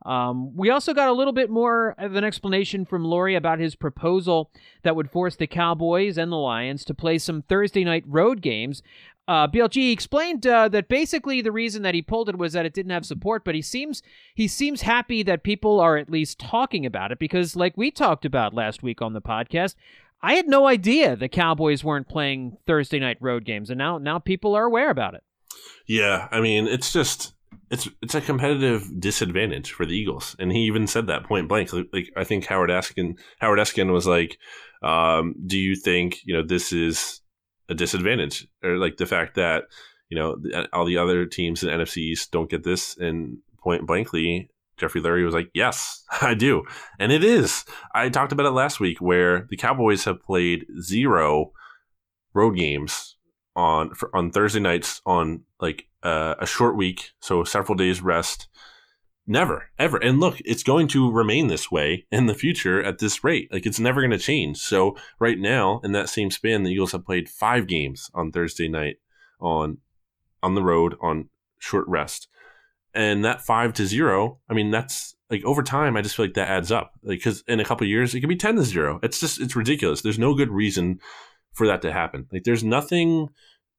Um, 0.05 0.55
we 0.55 0.69
also 0.69 0.93
got 0.93 1.09
a 1.09 1.13
little 1.13 1.33
bit 1.33 1.49
more 1.49 1.95
of 1.97 2.15
an 2.15 2.23
explanation 2.23 2.85
from 2.85 3.03
Lurie 3.03 3.35
about 3.35 3.59
his 3.59 3.75
proposal 3.75 4.51
that 4.83 4.95
would 4.95 5.09
force 5.09 5.35
the 5.35 5.47
Cowboys 5.47 6.19
and 6.19 6.31
the 6.31 6.37
Lions 6.37 6.85
to 6.85 6.93
play 6.93 7.17
some 7.17 7.41
Thursday 7.41 7.83
night 7.83 8.03
road 8.05 8.41
games 8.41 8.83
uh, 9.27 9.47
BLG 9.47 9.91
explained 9.91 10.47
uh, 10.47 10.69
that 10.69 10.87
basically 10.87 11.41
the 11.41 11.51
reason 11.51 11.83
that 11.83 11.93
he 11.93 12.01
pulled 12.01 12.29
it 12.29 12.37
was 12.37 12.53
that 12.53 12.65
it 12.65 12.73
didn't 12.73 12.91
have 12.91 13.05
support, 13.05 13.43
but 13.43 13.55
he 13.55 13.61
seems 13.61 14.01
he 14.33 14.47
seems 14.47 14.81
happy 14.81 15.21
that 15.23 15.43
people 15.43 15.79
are 15.79 15.97
at 15.97 16.09
least 16.09 16.39
talking 16.39 16.85
about 16.85 17.11
it 17.11 17.19
because, 17.19 17.55
like 17.55 17.75
we 17.75 17.91
talked 17.91 18.25
about 18.25 18.53
last 18.53 18.83
week 18.83 19.01
on 19.01 19.13
the 19.13 19.21
podcast, 19.21 19.75
I 20.21 20.35
had 20.35 20.47
no 20.47 20.65
idea 20.65 21.15
the 21.15 21.27
Cowboys 21.27 21.83
weren't 21.83 22.07
playing 22.07 22.57
Thursday 22.65 22.99
night 22.99 23.17
road 23.19 23.43
games, 23.43 23.69
and 23.69 23.77
now 23.77 23.97
now 23.97 24.17
people 24.17 24.55
are 24.55 24.65
aware 24.65 24.89
about 24.89 25.13
it. 25.13 25.23
Yeah, 25.87 26.27
I 26.31 26.39
mean 26.39 26.67
it's 26.67 26.93
just 26.93 27.33
it's 27.69 27.89
it's 28.01 28.15
a 28.15 28.21
competitive 28.21 28.87
disadvantage 28.99 29.71
for 29.71 29.85
the 29.85 29.95
Eagles, 29.95 30.35
and 30.39 30.51
he 30.51 30.59
even 30.59 30.87
said 30.87 31.07
that 31.07 31.25
point 31.25 31.49
blank. 31.49 31.71
Like 31.73 32.11
I 32.15 32.23
think 32.23 32.45
Howard 32.45 32.69
Eskin 32.69 33.17
Howard 33.39 33.59
Eskin 33.59 33.91
was 33.91 34.07
like, 34.07 34.37
um, 34.81 35.35
"Do 35.45 35.57
you 35.57 35.75
think 35.75 36.19
you 36.23 36.33
know 36.33 36.43
this 36.43 36.71
is?" 36.71 37.21
A 37.69 37.75
disadvantage, 37.75 38.47
or 38.63 38.77
like 38.77 38.97
the 38.97 39.05
fact 39.05 39.35
that 39.35 39.65
you 40.09 40.17
know 40.17 40.37
all 40.73 40.85
the 40.85 40.97
other 40.97 41.25
teams 41.25 41.63
in 41.63 41.69
NFC 41.69 41.97
East 41.97 42.31
don't 42.31 42.49
get 42.49 42.63
this. 42.63 42.97
And 42.97 43.39
point 43.59 43.85
blankly, 43.85 44.49
Jeffrey 44.77 45.01
Lurie 45.01 45.25
was 45.25 45.33
like, 45.33 45.49
"Yes, 45.53 46.03
I 46.21 46.33
do," 46.33 46.63
and 46.99 47.11
it 47.11 47.23
is. 47.23 47.65
I 47.93 48.09
talked 48.09 48.31
about 48.31 48.45
it 48.45 48.51
last 48.51 48.79
week, 48.79 48.99
where 49.01 49.47
the 49.49 49.57
Cowboys 49.57 50.05
have 50.05 50.21
played 50.21 50.65
zero 50.81 51.51
road 52.33 52.55
games 52.55 53.15
on 53.55 53.93
for, 53.93 54.15
on 54.15 54.31
Thursday 54.31 54.59
nights 54.59 55.01
on 55.05 55.43
like 55.59 55.87
uh, 56.03 56.35
a 56.39 56.45
short 56.45 56.77
week, 56.77 57.11
so 57.19 57.43
several 57.43 57.75
days 57.75 58.01
rest. 58.01 58.47
Never, 59.29 59.69
ever. 59.77 59.97
And 59.97 60.21
look, 60.21 60.39
it's 60.45 60.63
going 60.63 60.87
to 60.89 61.11
remain 61.11 61.47
this 61.47 61.69
way 61.69 62.05
in 62.11 62.27
the 62.27 62.33
future 62.33 62.81
at 62.81 62.99
this 62.99 63.25
rate. 63.25 63.51
Like 63.51 63.65
it's 63.65 63.79
never 63.79 63.99
going 63.99 64.11
to 64.11 64.17
change. 64.17 64.57
So 64.57 64.95
right 65.19 65.37
now, 65.37 65.81
in 65.83 65.91
that 65.91 66.07
same 66.07 66.31
span, 66.31 66.63
the 66.63 66.71
Eagles 66.71 66.93
have 66.93 67.05
played 67.05 67.27
five 67.27 67.67
games 67.67 68.09
on 68.13 68.31
Thursday 68.31 68.69
night 68.69 68.97
on 69.41 69.79
on 70.41 70.55
the 70.55 70.63
road 70.63 70.95
on 71.01 71.27
short 71.59 71.85
rest. 71.89 72.29
And 72.93 73.25
that 73.25 73.41
five 73.41 73.73
to 73.73 73.85
zero, 73.85 74.39
I 74.49 74.53
mean, 74.53 74.71
that's 74.71 75.15
like 75.29 75.43
over 75.43 75.61
time, 75.61 75.97
I 75.97 76.01
just 76.01 76.15
feel 76.15 76.25
like 76.25 76.35
that 76.35 76.49
adds 76.49 76.71
up. 76.71 76.93
Like, 77.03 77.21
cause 77.21 77.43
in 77.47 77.59
a 77.59 77.65
couple 77.65 77.85
years, 77.85 78.15
it 78.15 78.21
could 78.21 78.29
be 78.29 78.37
10 78.37 78.55
to 78.55 78.63
zero. 78.63 78.99
It's 79.03 79.19
just, 79.19 79.41
it's 79.41 79.57
ridiculous. 79.57 80.01
There's 80.01 80.17
no 80.17 80.33
good 80.35 80.49
reason 80.49 80.99
for 81.51 81.67
that 81.67 81.81
to 81.81 81.91
happen. 81.91 82.27
Like, 82.31 82.45
there's 82.45 82.63
nothing, 82.63 83.27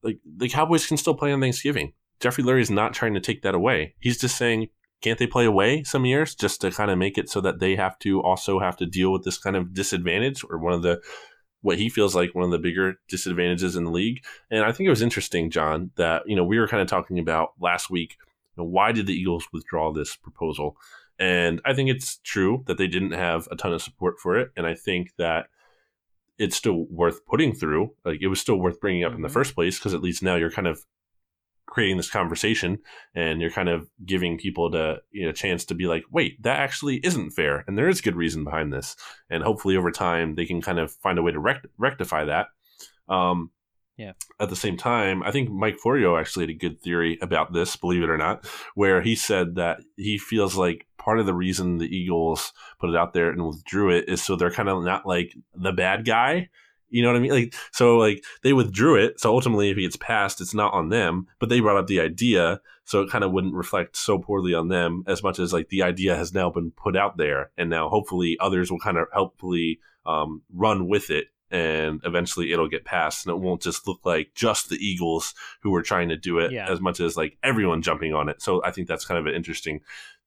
like, 0.02 0.18
the 0.24 0.50
Cowboys 0.50 0.86
can 0.86 0.98
still 0.98 1.14
play 1.14 1.32
on 1.32 1.40
Thanksgiving 1.40 1.94
Jeffrey 2.20 2.42
Lurie 2.42 2.60
is 2.60 2.70
not 2.70 2.94
trying 2.94 3.14
to 3.14 3.20
take 3.20 3.42
that 3.42 3.54
away. 3.54 3.94
He's 4.00 4.18
just 4.18 4.36
saying, 4.36 4.68
can't 5.00 5.18
they 5.18 5.26
play 5.26 5.44
away 5.44 5.82
some 5.84 6.04
years 6.04 6.34
just 6.34 6.60
to 6.60 6.70
kind 6.70 6.90
of 6.90 6.98
make 6.98 7.18
it 7.18 7.28
so 7.28 7.40
that 7.40 7.60
they 7.60 7.76
have 7.76 7.98
to 8.00 8.20
also 8.22 8.58
have 8.58 8.76
to 8.78 8.86
deal 8.86 9.12
with 9.12 9.24
this 9.24 9.38
kind 9.38 9.56
of 9.56 9.72
disadvantage 9.72 10.42
or 10.48 10.58
one 10.58 10.72
of 10.72 10.82
the 10.82 11.00
what 11.60 11.78
he 11.78 11.88
feels 11.88 12.14
like 12.14 12.34
one 12.34 12.44
of 12.44 12.50
the 12.50 12.58
bigger 12.58 12.94
disadvantages 13.08 13.74
in 13.74 13.84
the 13.84 13.90
league. 13.90 14.24
And 14.50 14.64
I 14.64 14.70
think 14.70 14.86
it 14.86 14.90
was 14.90 15.02
interesting, 15.02 15.50
John, 15.50 15.90
that 15.96 16.22
you 16.26 16.36
know 16.36 16.44
we 16.44 16.58
were 16.58 16.68
kind 16.68 16.82
of 16.82 16.88
talking 16.88 17.18
about 17.18 17.52
last 17.60 17.90
week. 17.90 18.16
You 18.56 18.62
know, 18.62 18.68
why 18.68 18.92
did 18.92 19.06
the 19.06 19.14
Eagles 19.14 19.48
withdraw 19.52 19.92
this 19.92 20.16
proposal? 20.16 20.76
And 21.18 21.60
I 21.64 21.74
think 21.74 21.90
it's 21.90 22.18
true 22.18 22.62
that 22.66 22.78
they 22.78 22.86
didn't 22.86 23.12
have 23.12 23.48
a 23.50 23.56
ton 23.56 23.72
of 23.72 23.82
support 23.82 24.20
for 24.20 24.38
it. 24.38 24.50
And 24.56 24.66
I 24.66 24.74
think 24.74 25.12
that 25.18 25.48
it's 26.38 26.56
still 26.56 26.86
worth 26.88 27.26
putting 27.26 27.54
through. 27.54 27.92
Like 28.04 28.22
it 28.22 28.28
was 28.28 28.40
still 28.40 28.56
worth 28.56 28.80
bringing 28.80 29.02
up 29.02 29.10
mm-hmm. 29.10 29.16
in 29.16 29.22
the 29.22 29.28
mm-hmm. 29.28 29.34
first 29.34 29.54
place 29.54 29.78
because 29.78 29.94
at 29.94 30.02
least 30.02 30.22
now 30.22 30.36
you're 30.36 30.50
kind 30.50 30.68
of 30.68 30.84
creating 31.68 31.96
this 31.96 32.10
conversation 32.10 32.78
and 33.14 33.40
you're 33.40 33.50
kind 33.50 33.68
of 33.68 33.88
giving 34.04 34.38
people 34.38 34.70
to 34.70 34.96
you 35.10 35.24
know 35.24 35.30
a 35.30 35.34
chance 35.34 35.64
to 35.64 35.74
be 35.74 35.86
like 35.86 36.02
wait 36.10 36.42
that 36.42 36.58
actually 36.58 36.96
isn't 37.04 37.30
fair 37.30 37.64
and 37.66 37.76
there 37.76 37.88
is 37.88 38.00
good 38.00 38.16
reason 38.16 38.42
behind 38.42 38.72
this 38.72 38.96
and 39.30 39.42
hopefully 39.42 39.76
over 39.76 39.90
time 39.90 40.34
they 40.34 40.46
can 40.46 40.60
kind 40.60 40.78
of 40.78 40.90
find 40.90 41.18
a 41.18 41.22
way 41.22 41.30
to 41.30 41.38
rect- 41.38 41.66
rectify 41.78 42.24
that 42.24 42.46
um, 43.08 43.50
yeah. 43.98 44.12
At 44.38 44.48
the 44.48 44.56
same 44.56 44.76
time, 44.76 45.24
I 45.24 45.32
think 45.32 45.50
Mike 45.50 45.78
Florio 45.78 46.16
actually 46.16 46.44
had 46.44 46.50
a 46.50 46.58
good 46.58 46.80
theory 46.80 47.18
about 47.20 47.52
this, 47.52 47.74
believe 47.74 48.04
it 48.04 48.10
or 48.10 48.16
not, 48.16 48.46
where 48.76 49.02
he 49.02 49.16
said 49.16 49.56
that 49.56 49.80
he 49.96 50.18
feels 50.18 50.56
like 50.56 50.86
part 50.98 51.18
of 51.18 51.26
the 51.26 51.34
reason 51.34 51.78
the 51.78 51.86
Eagles 51.86 52.52
put 52.78 52.90
it 52.90 52.96
out 52.96 53.12
there 53.12 53.30
and 53.30 53.44
withdrew 53.44 53.90
it 53.90 54.08
is 54.08 54.22
so 54.22 54.36
they're 54.36 54.52
kind 54.52 54.68
of 54.68 54.84
not 54.84 55.04
like 55.04 55.34
the 55.52 55.72
bad 55.72 56.04
guy. 56.04 56.48
You 56.90 57.02
know 57.02 57.08
what 57.08 57.16
I 57.16 57.20
mean? 57.20 57.30
Like, 57.30 57.54
so 57.72 57.98
like 57.98 58.24
they 58.42 58.52
withdrew 58.52 58.96
it. 58.96 59.20
So 59.20 59.32
ultimately, 59.32 59.70
if 59.70 59.78
it 59.78 59.82
gets 59.82 59.96
passed, 59.96 60.40
it's 60.40 60.54
not 60.54 60.72
on 60.72 60.88
them, 60.88 61.26
but 61.38 61.48
they 61.48 61.60
brought 61.60 61.76
up 61.76 61.86
the 61.86 62.00
idea. 62.00 62.60
So 62.84 63.02
it 63.02 63.10
kind 63.10 63.24
of 63.24 63.32
wouldn't 63.32 63.54
reflect 63.54 63.96
so 63.96 64.18
poorly 64.18 64.54
on 64.54 64.68
them 64.68 65.04
as 65.06 65.22
much 65.22 65.38
as 65.38 65.52
like 65.52 65.68
the 65.68 65.82
idea 65.82 66.16
has 66.16 66.32
now 66.32 66.50
been 66.50 66.70
put 66.70 66.96
out 66.96 67.16
there. 67.16 67.50
And 67.58 67.68
now 67.68 67.88
hopefully 67.88 68.36
others 68.40 68.70
will 68.70 68.78
kind 68.78 68.96
of 68.96 69.08
helpfully 69.12 69.80
um, 70.06 70.42
run 70.52 70.88
with 70.88 71.10
it 71.10 71.26
and 71.50 72.00
eventually 72.04 72.52
it'll 72.52 72.68
get 72.68 72.84
passed 72.84 73.26
and 73.26 73.34
it 73.34 73.40
won't 73.40 73.62
just 73.62 73.86
look 73.88 74.00
like 74.04 74.32
just 74.34 74.68
the 74.68 74.76
Eagles 74.76 75.34
who 75.62 75.70
were 75.70 75.82
trying 75.82 76.10
to 76.10 76.16
do 76.16 76.38
it 76.38 76.52
yeah. 76.52 76.70
as 76.70 76.80
much 76.80 77.00
as 77.00 77.16
like 77.16 77.38
everyone 77.42 77.82
jumping 77.82 78.12
on 78.12 78.28
it. 78.28 78.42
So 78.42 78.62
I 78.64 78.70
think 78.70 78.86
that's 78.86 79.04
kind 79.04 79.18
of 79.18 79.26
an 79.26 79.34
interesting 79.34 79.80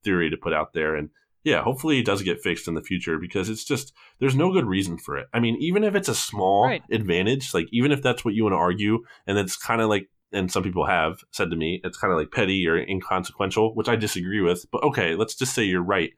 theory 0.03 0.29
to 0.29 0.37
put 0.37 0.53
out 0.53 0.73
there. 0.73 0.95
And 0.95 1.09
yeah, 1.43 1.63
hopefully 1.63 1.99
it 1.99 2.05
does 2.05 2.21
get 2.21 2.41
fixed 2.41 2.67
in 2.67 2.75
the 2.75 2.81
future 2.81 3.17
because 3.17 3.49
it's 3.49 3.63
just 3.63 3.93
there's 4.19 4.35
no 4.35 4.51
good 4.51 4.65
reason 4.65 4.97
for 4.97 5.17
it. 5.17 5.27
I 5.33 5.39
mean, 5.39 5.57
even 5.59 5.83
if 5.83 5.95
it's 5.95 6.09
a 6.09 6.15
small 6.15 6.65
right. 6.65 6.83
advantage, 6.91 7.53
like 7.53 7.67
even 7.71 7.91
if 7.91 8.01
that's 8.01 8.23
what 8.23 8.33
you 8.33 8.43
want 8.43 8.53
to 8.53 8.57
argue, 8.57 8.99
and 9.27 9.37
it's 9.37 9.55
kind 9.55 9.81
of 9.81 9.89
like 9.89 10.09
and 10.33 10.51
some 10.51 10.63
people 10.63 10.85
have 10.85 11.19
said 11.31 11.49
to 11.49 11.57
me 11.57 11.81
it's 11.83 11.97
kind 11.97 12.13
of 12.13 12.17
like 12.17 12.31
petty 12.31 12.67
or 12.67 12.77
inconsequential, 12.77 13.75
which 13.75 13.89
I 13.89 13.95
disagree 13.95 14.41
with. 14.41 14.65
But 14.71 14.83
okay, 14.83 15.15
let's 15.15 15.35
just 15.35 15.53
say 15.53 15.63
you're 15.63 15.83
right 15.83 16.11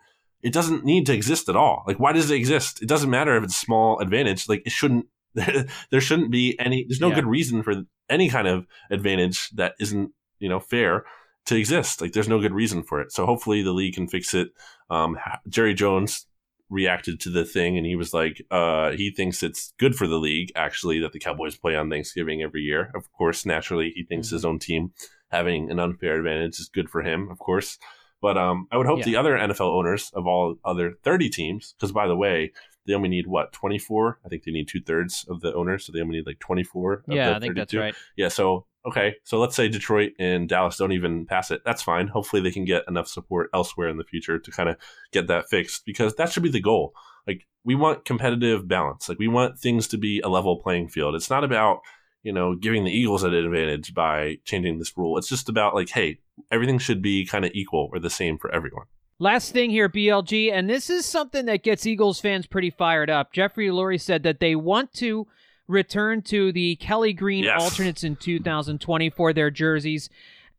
it 0.44 0.52
doesn't 0.52 0.84
need 0.84 1.06
to 1.06 1.14
exist 1.14 1.48
at 1.48 1.56
all. 1.56 1.84
Like, 1.88 2.00
why 2.00 2.12
does 2.12 2.30
it 2.30 2.36
exist? 2.36 2.82
It 2.82 2.90
doesn't 2.90 3.10
matter 3.10 3.36
if 3.38 3.44
it's 3.46 3.56
small 3.56 4.00
advantage. 4.00 4.48
Like, 4.50 4.62
it 4.66 4.72
shouldn't. 4.72 5.08
there 5.34 6.02
shouldn't 6.02 6.30
be 6.30 6.60
any. 6.60 6.86
There's 6.88 7.02
no 7.02 7.08
yeah. 7.08 7.16
good 7.16 7.26
reason 7.26 7.64
for 7.64 7.84
any 8.10 8.30
kind 8.30 8.48
of 8.48 8.68
advantage 8.92 9.50
that 9.52 9.74
isn't 9.80 10.12
you 10.40 10.50
know 10.50 10.60
fair 10.60 11.06
to 11.46 11.56
exist. 11.56 12.02
Like, 12.02 12.14
there's 12.14 12.30
no 12.30 12.40
good 12.40 12.54
reason 12.54 12.84
for 12.84 13.02
it. 13.02 13.12
So 13.12 13.26
hopefully 13.26 13.62
the 13.62 13.74
league 13.74 13.96
can 13.96 14.08
fix 14.08 14.34
it. 14.34 14.50
Um, 14.90 15.18
Jerry 15.48 15.74
Jones 15.74 16.26
reacted 16.70 17.20
to 17.20 17.30
the 17.30 17.46
thing 17.46 17.78
and 17.78 17.86
he 17.86 17.96
was 17.96 18.16
like 18.16 18.42
uh, 18.50 18.92
he 18.92 19.12
thinks 19.12 19.44
it's 19.44 19.74
good 19.78 19.96
for 19.96 20.08
the 20.08 20.18
league 20.18 20.52
actually 20.56 21.00
that 21.00 21.12
the 21.12 21.20
cowboys 21.20 21.56
play 21.56 21.76
on 21.76 21.88
thanksgiving 21.88 22.42
every 22.42 22.62
year 22.62 22.90
of 22.96 23.12
course 23.14 23.46
naturally 23.46 23.92
he 23.94 24.04
thinks 24.04 24.28
mm-hmm. 24.28 24.38
his 24.38 24.46
own 24.46 24.58
team 24.58 24.92
having 25.30 25.70
an 25.70 25.80
unfair 25.80 26.18
advantage 26.18 26.60
is 26.60 26.70
good 26.74 26.90
for 26.90 27.04
him 27.04 27.30
of 27.30 27.38
course 27.38 27.78
but 28.24 28.38
um, 28.38 28.68
I 28.72 28.78
would 28.78 28.88
hope 28.88 29.00
yeah. 29.00 29.06
the 29.06 29.16
other 29.18 29.34
NFL 29.38 29.68
owners 29.68 30.10
of 30.14 30.26
all 30.26 30.56
other 30.64 30.94
30 31.04 31.30
teams, 31.30 31.76
because 31.78 31.92
by 31.92 32.08
the 32.08 32.16
way, 32.16 32.54
they 32.88 32.94
only 32.94 33.10
need 33.10 33.28
what 33.28 33.52
24. 33.52 34.20
I 34.26 34.30
think 34.30 34.44
they 34.44 34.52
need 34.52 34.70
two 34.70 34.82
thirds 34.82 35.26
of 35.28 35.42
the 35.42 35.54
owners, 35.54 35.86
so 35.86 35.92
they 35.92 36.00
only 36.00 36.16
need 36.16 36.26
like 36.26 36.40
24. 36.40 37.04
yeah, 37.10 37.36
I 37.36 37.40
think 37.42 37.56
that's 37.56 37.74
right. 37.74 37.94
Yeah, 38.16 38.30
so 38.30 38.66
okay, 38.86 39.16
so 39.24 39.40
let's 39.40 39.56
say 39.56 39.68
Detroit 39.68 40.12
and 40.20 40.48
Dallas 40.48 40.78
don't 40.78 40.92
even 40.92 41.26
pass 41.26 41.52
it. 41.52 41.62
That's 41.66 41.82
fine. 41.82 42.08
Hopefully, 42.08 42.42
they 42.42 42.52
can 42.52 42.66
get 42.66 42.84
enough 42.88 43.08
support 43.08 43.50
elsewhere 43.54 43.90
in 43.90 43.98
the 43.98 44.04
future 44.04 44.40
to 44.40 44.52
kind 44.52 44.70
of 44.70 44.78
get 45.12 45.28
that 45.28 45.50
fixed, 45.50 45.86
because 45.86 46.16
that 46.16 46.32
should 46.32 46.44
be 46.44 46.50
the 46.50 46.62
goal. 46.62 46.94
Like 47.28 47.48
we 47.64 47.76
want 47.76 48.06
competitive 48.06 48.68
balance. 48.68 49.08
Like 49.08 49.20
we 49.20 49.28
want 49.28 49.60
things 49.60 49.88
to 49.90 49.98
be 49.98 50.20
a 50.22 50.30
level 50.30 50.60
playing 50.62 50.90
field. 50.90 51.16
It's 51.16 51.30
not 51.30 51.44
about 51.44 51.80
you 52.24 52.32
know, 52.32 52.56
giving 52.56 52.86
the 52.86 52.92
Eagles 52.92 53.24
an 53.24 53.34
advantage 53.34 53.94
by 53.94 54.38
changing 54.46 54.80
this 54.80 54.98
rule. 54.98 55.18
It's 55.18 55.28
just 55.28 55.50
about 55.50 55.76
like, 55.76 55.90
hey, 55.90 56.20
everything 56.50 56.80
should 56.80 57.02
be 57.02 57.26
kind 57.26 57.46
of 57.46 57.52
equal 57.54 57.90
or 57.92 58.00
the 58.00 58.10
same 58.10 58.38
for 58.38 58.54
everyone. 58.54 58.86
Last 59.20 59.52
thing 59.52 59.70
here, 59.70 59.90
BLG, 59.90 60.52
and 60.52 60.70
this 60.70 60.90
is 60.90 61.06
something 61.06 61.46
that 61.46 61.64
gets 61.64 61.86
Eagles 61.86 62.20
fans 62.20 62.48
pretty 62.48 62.72
fired 62.72 63.10
up. 63.10 63.32
Jeffrey 63.32 63.68
Lurie 63.68 64.02
said 64.02 64.24
that 64.24 64.40
they 64.40 64.56
want 64.56 64.92
to 64.94 65.28
return 65.74 66.22
to 66.24 66.52
the 66.52 66.76
Kelly 66.78 67.14
Green 67.14 67.44
yes. 67.44 67.62
alternates 67.62 68.04
in 68.04 68.16
2020 68.16 69.10
for 69.10 69.34
their 69.34 69.52
jerseys. 69.52 70.10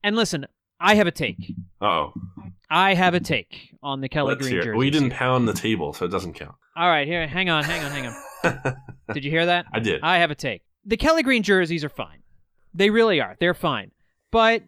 And 0.03 0.17
listen, 0.17 0.47
I 0.79 0.97
have 0.97 1.07
a 1.07 1.13
take. 1.13 1.55
Oh. 1.81 2.13
I 2.69 2.95
have 2.95 3.15
a 3.15 3.21
take 3.21 3.75
on 3.83 4.01
the 4.01 4.09
Kelly 4.09 4.35
Let's 4.35 4.49
Green 4.49 4.63
jersey. 4.63 4.77
We 4.77 4.91
didn't 4.91 5.11
pound 5.11 5.49
the 5.49 5.53
table, 5.53 5.93
so 5.93 6.05
it 6.05 6.11
doesn't 6.11 6.35
count. 6.35 6.57
All 6.77 6.89
right, 6.89 7.07
here, 7.07 7.27
hang 7.27 7.49
on, 7.49 7.65
hang 7.65 7.85
on, 7.85 7.91
hang 7.93 8.07
on. 8.07 8.77
did 9.15 9.25
you 9.25 9.31
hear 9.31 9.47
that? 9.47 9.67
I 9.73 9.79
did. 9.79 10.03
I 10.03 10.19
have 10.19 10.31
a 10.31 10.35
take 10.35 10.63
the 10.85 10.97
Kelly 10.97 11.23
Green 11.23 11.43
jerseys 11.43 11.85
are 11.85 11.89
fine. 11.89 12.23
They 12.73 12.91
really 12.91 13.21
are. 13.21 13.37
They're 13.39 13.55
fine. 13.55 13.93
But 14.31 14.63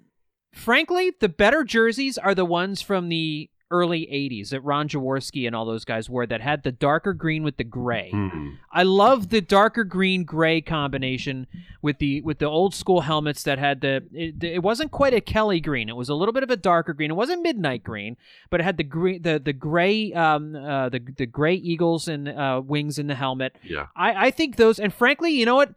frankly, 0.52 1.12
the 1.20 1.28
better 1.28 1.64
jerseys 1.64 2.18
are 2.18 2.34
the 2.34 2.44
ones 2.44 2.80
from 2.80 3.08
the 3.08 3.50
early 3.70 4.06
80s 4.06 4.50
that 4.50 4.60
Ron 4.60 4.88
Jaworski 4.88 5.46
and 5.46 5.56
all 5.56 5.64
those 5.64 5.84
guys 5.84 6.08
wore 6.08 6.26
that 6.26 6.40
had 6.40 6.62
the 6.62 6.72
darker 6.72 7.12
green 7.12 7.42
with 7.42 7.56
the 7.56 7.64
gray. 7.64 8.10
Mm-hmm. 8.14 8.50
I 8.70 8.84
love 8.84 9.30
the 9.30 9.40
darker 9.40 9.84
green 9.84 10.24
gray 10.24 10.60
combination 10.60 11.46
with 11.82 11.98
the 11.98 12.20
with 12.22 12.38
the 12.38 12.46
old 12.46 12.74
school 12.74 13.00
helmets 13.00 13.42
that 13.42 13.58
had 13.58 13.80
the 13.80 14.04
it, 14.12 14.42
it, 14.42 14.62
wasn't 14.62 14.90
quite 14.90 15.14
a 15.14 15.20
Kelly 15.20 15.60
green. 15.60 15.88
It 15.88 15.96
was 15.96 16.08
a 16.08 16.14
little 16.14 16.32
bit 16.32 16.42
of 16.42 16.50
a 16.50 16.56
darker 16.56 16.92
green. 16.92 17.10
It 17.10 17.14
wasn't 17.14 17.42
midnight 17.42 17.82
green, 17.82 18.16
but 18.50 18.60
it 18.60 18.64
had 18.64 18.76
the 18.76 18.84
green 18.84 19.22
the 19.22 19.40
the 19.42 19.52
gray 19.52 20.12
um 20.12 20.54
uh, 20.54 20.88
the 20.88 21.00
the 21.00 21.26
gray 21.26 21.54
eagles 21.54 22.08
and 22.08 22.28
uh, 22.28 22.62
wings 22.64 22.98
in 22.98 23.08
the 23.08 23.14
helmet. 23.14 23.56
Yeah. 23.62 23.86
I 23.96 24.26
I 24.26 24.30
think 24.30 24.56
those 24.56 24.78
and 24.78 24.92
frankly, 24.92 25.30
you 25.30 25.44
know 25.44 25.56
what? 25.56 25.74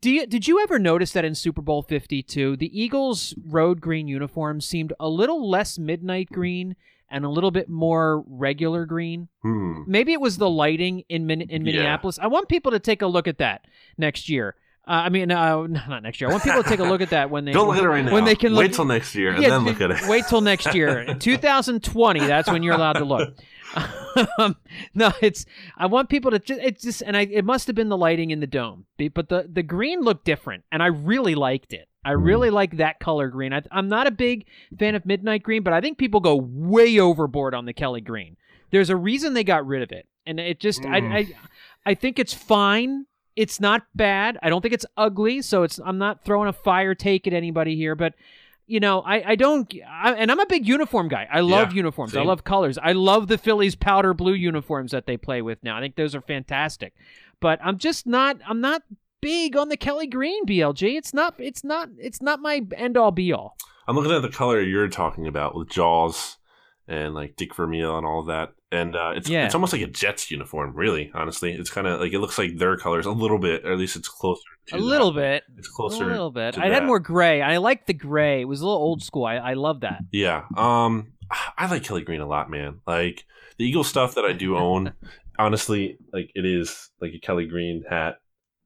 Do 0.00 0.10
you, 0.10 0.26
did 0.26 0.46
you 0.46 0.60
ever 0.60 0.78
notice 0.78 1.12
that 1.12 1.24
in 1.24 1.34
Super 1.34 1.62
Bowl 1.62 1.80
52, 1.80 2.56
the 2.56 2.78
Eagles 2.78 3.34
road 3.42 3.80
green 3.80 4.06
uniforms 4.06 4.66
seemed 4.66 4.92
a 5.00 5.08
little 5.08 5.48
less 5.48 5.78
midnight 5.78 6.30
green 6.30 6.76
and 7.10 7.24
a 7.24 7.28
little 7.28 7.50
bit 7.50 7.68
more 7.68 8.22
regular 8.26 8.84
green. 8.86 9.28
Hmm. 9.42 9.82
Maybe 9.86 10.12
it 10.12 10.20
was 10.20 10.36
the 10.38 10.48
lighting 10.50 11.04
in 11.08 11.26
Min- 11.26 11.42
in 11.42 11.62
Minneapolis. 11.62 12.18
Yeah. 12.18 12.24
I 12.24 12.26
want 12.28 12.48
people 12.48 12.72
to 12.72 12.78
take 12.78 13.02
a 13.02 13.06
look 13.06 13.26
at 13.28 13.38
that 13.38 13.66
next 13.96 14.28
year. 14.28 14.54
Uh, 14.86 14.92
I 15.04 15.08
mean, 15.10 15.30
uh, 15.30 15.66
not 15.66 16.02
next 16.02 16.20
year. 16.20 16.30
I 16.30 16.32
want 16.32 16.44
people 16.44 16.62
to 16.62 16.68
take 16.68 16.80
a 16.80 16.84
look 16.84 17.02
at 17.02 17.10
that 17.10 17.30
when 17.30 17.44
they 17.44 17.52
don't 17.58 17.68
look 17.68 17.76
at 17.76 17.84
it 17.84 17.88
right 17.88 18.04
now. 18.04 18.12
When 18.12 18.24
they 18.24 18.34
can 18.34 18.54
look, 18.54 18.60
wait 18.60 18.72
till 18.72 18.86
next 18.86 19.14
year 19.14 19.32
and 19.32 19.42
yeah, 19.42 19.50
then 19.50 19.64
look 19.64 19.80
at 19.80 19.90
it. 19.90 20.00
wait 20.08 20.24
till 20.28 20.40
next 20.40 20.74
year, 20.74 21.14
2020. 21.20 22.20
That's 22.20 22.50
when 22.50 22.62
you're 22.62 22.74
allowed 22.74 22.94
to 22.94 23.04
look. 23.04 23.34
um, 24.38 24.56
no, 24.94 25.12
it's. 25.20 25.46
I 25.76 25.86
want 25.86 26.08
people 26.08 26.30
to. 26.30 26.38
Just, 26.38 26.60
it's 26.60 26.82
just, 26.82 27.02
and 27.02 27.16
I. 27.16 27.22
It 27.22 27.44
must 27.44 27.66
have 27.66 27.76
been 27.76 27.88
the 27.88 27.96
lighting 27.96 28.30
in 28.30 28.40
the 28.40 28.46
dome, 28.46 28.86
but 29.14 29.28
the 29.28 29.48
the 29.50 29.62
green 29.62 30.00
looked 30.00 30.24
different, 30.24 30.64
and 30.72 30.82
I 30.82 30.86
really 30.86 31.34
liked 31.34 31.72
it. 31.72 31.88
I 32.04 32.14
hmm. 32.14 32.22
really 32.22 32.50
like 32.50 32.76
that 32.78 33.00
color 33.00 33.28
green. 33.28 33.52
I, 33.52 33.62
am 33.70 33.88
not 33.88 34.06
a 34.06 34.12
big 34.12 34.46
fan 34.78 34.94
of 34.94 35.04
midnight 35.04 35.42
green, 35.42 35.62
but 35.62 35.72
I 35.72 35.80
think 35.80 35.98
people 35.98 36.20
go 36.20 36.36
way 36.36 36.98
overboard 36.98 37.54
on 37.54 37.66
the 37.66 37.72
Kelly 37.72 38.00
green. 38.00 38.36
There's 38.70 38.90
a 38.90 38.96
reason 38.96 39.34
they 39.34 39.44
got 39.44 39.66
rid 39.66 39.82
of 39.82 39.92
it, 39.92 40.06
and 40.26 40.40
it 40.40 40.60
just 40.60 40.82
mm. 40.82 40.92
I, 40.92 41.00
hmm. 41.00 41.12
I 41.12 41.90
I 41.90 41.94
think 41.94 42.18
it's 42.18 42.34
fine. 42.34 43.06
It's 43.36 43.60
not 43.60 43.86
bad. 43.94 44.36
I 44.42 44.48
don't 44.48 44.62
think 44.62 44.74
it's 44.74 44.86
ugly, 44.96 45.42
so 45.42 45.62
it's 45.62 45.78
I'm 45.78 45.98
not 45.98 46.24
throwing 46.24 46.48
a 46.48 46.52
fire 46.52 46.94
take 46.94 47.26
at 47.26 47.32
anybody 47.32 47.76
here, 47.76 47.94
but 47.94 48.14
you 48.68 48.80
know, 48.80 49.00
I, 49.00 49.30
I 49.30 49.34
don't, 49.34 49.72
I, 49.90 50.12
and 50.12 50.30
I'm 50.30 50.38
a 50.38 50.46
big 50.46 50.68
uniform 50.68 51.08
guy. 51.08 51.26
I 51.30 51.40
love 51.40 51.70
yeah, 51.70 51.76
uniforms. 51.76 52.12
Same. 52.12 52.22
I 52.22 52.26
love 52.26 52.44
colors. 52.44 52.78
I 52.78 52.92
love 52.92 53.26
the 53.26 53.38
Phillies 53.38 53.74
powder 53.74 54.14
blue 54.14 54.34
uniforms 54.34 54.92
that 54.92 55.06
they 55.06 55.16
play 55.16 55.42
with 55.42 55.62
now. 55.64 55.76
I 55.76 55.80
think 55.80 55.96
those 55.96 56.14
are 56.14 56.20
fantastic. 56.20 56.94
But 57.40 57.58
I'm 57.62 57.78
just 57.78 58.06
not, 58.06 58.38
I'm 58.46 58.60
not 58.60 58.82
big 59.20 59.56
on 59.56 59.68
the 59.68 59.76
Kelly 59.76 60.06
Green 60.06 60.44
BLG. 60.46 60.96
It's 60.96 61.12
not 61.12 61.34
it's 61.38 61.64
not 61.64 61.88
it's 61.98 62.22
not 62.22 62.40
my 62.40 62.62
end 62.76 62.96
all 62.96 63.10
be 63.10 63.32
all. 63.32 63.56
I'm 63.86 63.96
looking 63.96 64.12
at 64.12 64.22
the 64.22 64.28
color 64.28 64.60
you're 64.60 64.88
talking 64.88 65.26
about 65.26 65.54
with 65.54 65.70
Jaws 65.70 66.37
and 66.88 67.14
like 67.14 67.36
Dick 67.36 67.54
Vermeil 67.54 67.96
and 67.96 68.06
all 68.06 68.20
of 68.20 68.26
that. 68.26 68.54
And 68.70 68.96
uh, 68.96 69.12
it's 69.14 69.28
yeah. 69.28 69.46
it's 69.46 69.54
almost 69.54 69.72
like 69.72 69.82
a 69.82 69.86
Jets 69.86 70.30
uniform, 70.30 70.74
really. 70.74 71.10
Honestly, 71.14 71.52
it's 71.52 71.70
kind 71.70 71.86
of 71.86 72.00
like 72.00 72.12
it 72.12 72.18
looks 72.18 72.38
like 72.38 72.58
their 72.58 72.76
colors 72.76 73.06
a 73.06 73.10
little 73.10 73.38
bit, 73.38 73.64
or 73.64 73.72
at 73.72 73.78
least 73.78 73.96
it's 73.96 74.08
closer. 74.08 74.42
a 74.72 74.78
little 74.78 75.12
bit. 75.12 75.44
It's 75.56 75.68
closer. 75.68 76.04
A 76.04 76.08
little 76.08 76.30
bit. 76.30 76.58
I 76.58 76.68
had 76.68 76.84
more 76.84 76.98
gray. 76.98 77.40
I 77.40 77.58
like 77.58 77.86
the 77.86 77.94
gray. 77.94 78.42
It 78.42 78.44
was 78.46 78.60
a 78.60 78.66
little 78.66 78.80
old 78.80 79.02
school. 79.02 79.24
I, 79.24 79.36
I 79.36 79.54
love 79.54 79.80
that. 79.80 80.02
Yeah. 80.12 80.44
Um, 80.56 81.12
I 81.56 81.70
like 81.70 81.84
Kelly 81.84 82.02
Green 82.02 82.20
a 82.20 82.26
lot, 82.26 82.50
man. 82.50 82.80
Like 82.86 83.24
the 83.58 83.64
Eagle 83.64 83.84
stuff 83.84 84.14
that 84.16 84.24
I 84.24 84.32
do 84.32 84.56
own. 84.56 84.92
honestly, 85.38 85.98
like 86.12 86.30
it 86.34 86.44
is 86.44 86.90
like 87.00 87.12
a 87.14 87.20
Kelly 87.20 87.46
Green 87.46 87.84
hat 87.88 88.16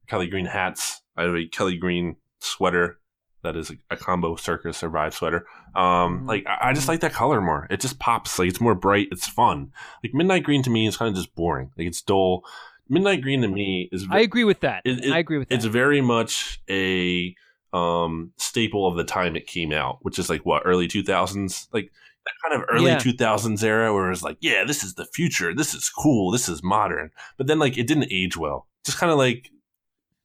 Kelly 0.07 0.27
Green 0.27 0.45
hats. 0.45 1.01
I 1.15 1.23
have 1.23 1.35
a 1.35 1.47
Kelly 1.47 1.77
Green 1.77 2.17
sweater 2.39 2.99
that 3.43 3.55
is 3.55 3.71
a, 3.91 3.95
combo 3.97 4.35
circus 4.35 4.77
survive 4.77 5.13
sweater. 5.13 5.45
Um, 5.75 6.21
Mhm. 6.21 6.27
like 6.27 6.45
I, 6.47 6.69
I 6.69 6.73
just 6.73 6.87
like 6.87 7.01
that 7.01 7.13
color 7.13 7.41
more. 7.41 7.67
It 7.69 7.79
just 7.79 7.99
pops. 7.99 8.39
Like 8.39 8.49
it's 8.49 8.61
more 8.61 8.75
bright. 8.75 9.09
It's 9.11 9.27
fun. 9.27 9.71
Like 10.03 10.13
midnight 10.13 10.43
green 10.43 10.63
to 10.63 10.69
me 10.69 10.87
is 10.87 10.97
kind 10.97 11.09
of 11.09 11.15
just 11.15 11.35
boring. 11.35 11.71
Like 11.77 11.87
it's 11.87 12.01
dull. 12.01 12.43
Midnight 12.89 13.21
green 13.21 13.41
to 13.41 13.47
me 13.47 13.89
is 13.91 14.05
I 14.09 14.19
agree 14.19 14.43
with 14.43 14.59
that. 14.61 14.81
It- 14.85 15.05
it- 15.05 15.11
I 15.13 15.17
agree 15.19 15.37
with 15.37 15.49
that. 15.49 15.55
it's 15.55 15.65
very 15.65 16.01
much 16.01 16.61
a 16.69 17.35
um 17.73 18.31
staple 18.37 18.85
of 18.87 18.95
the 18.95 19.03
time 19.03 19.35
it 19.35 19.47
came 19.47 19.71
out, 19.71 19.97
which 20.01 20.19
is 20.19 20.29
like 20.29 20.45
what 20.45 20.61
early 20.65 20.87
two 20.87 21.03
thousands, 21.03 21.67
like 21.73 21.91
that 22.25 22.33
kind 22.47 22.61
of 22.61 22.69
early 22.71 22.91
Yeah. 22.91 22.99
two 22.99 23.13
thousands 23.13 23.63
era 23.63 23.93
where 23.93 24.05
it 24.07 24.09
was 24.11 24.23
like, 24.23 24.37
yeah, 24.41 24.63
this 24.63 24.83
is 24.83 24.93
the 24.93 25.05
future, 25.07 25.53
this 25.55 25.73
is 25.73 25.89
cool, 25.89 26.31
this 26.31 26.47
is 26.47 26.63
modern, 26.63 27.09
but 27.37 27.47
then 27.47 27.59
like 27.59 27.77
it 27.77 27.87
didn't 27.87 28.11
age 28.11 28.37
well. 28.37 28.67
Just 28.85 28.97
kind 28.97 29.11
of 29.11 29.17
like 29.17 29.49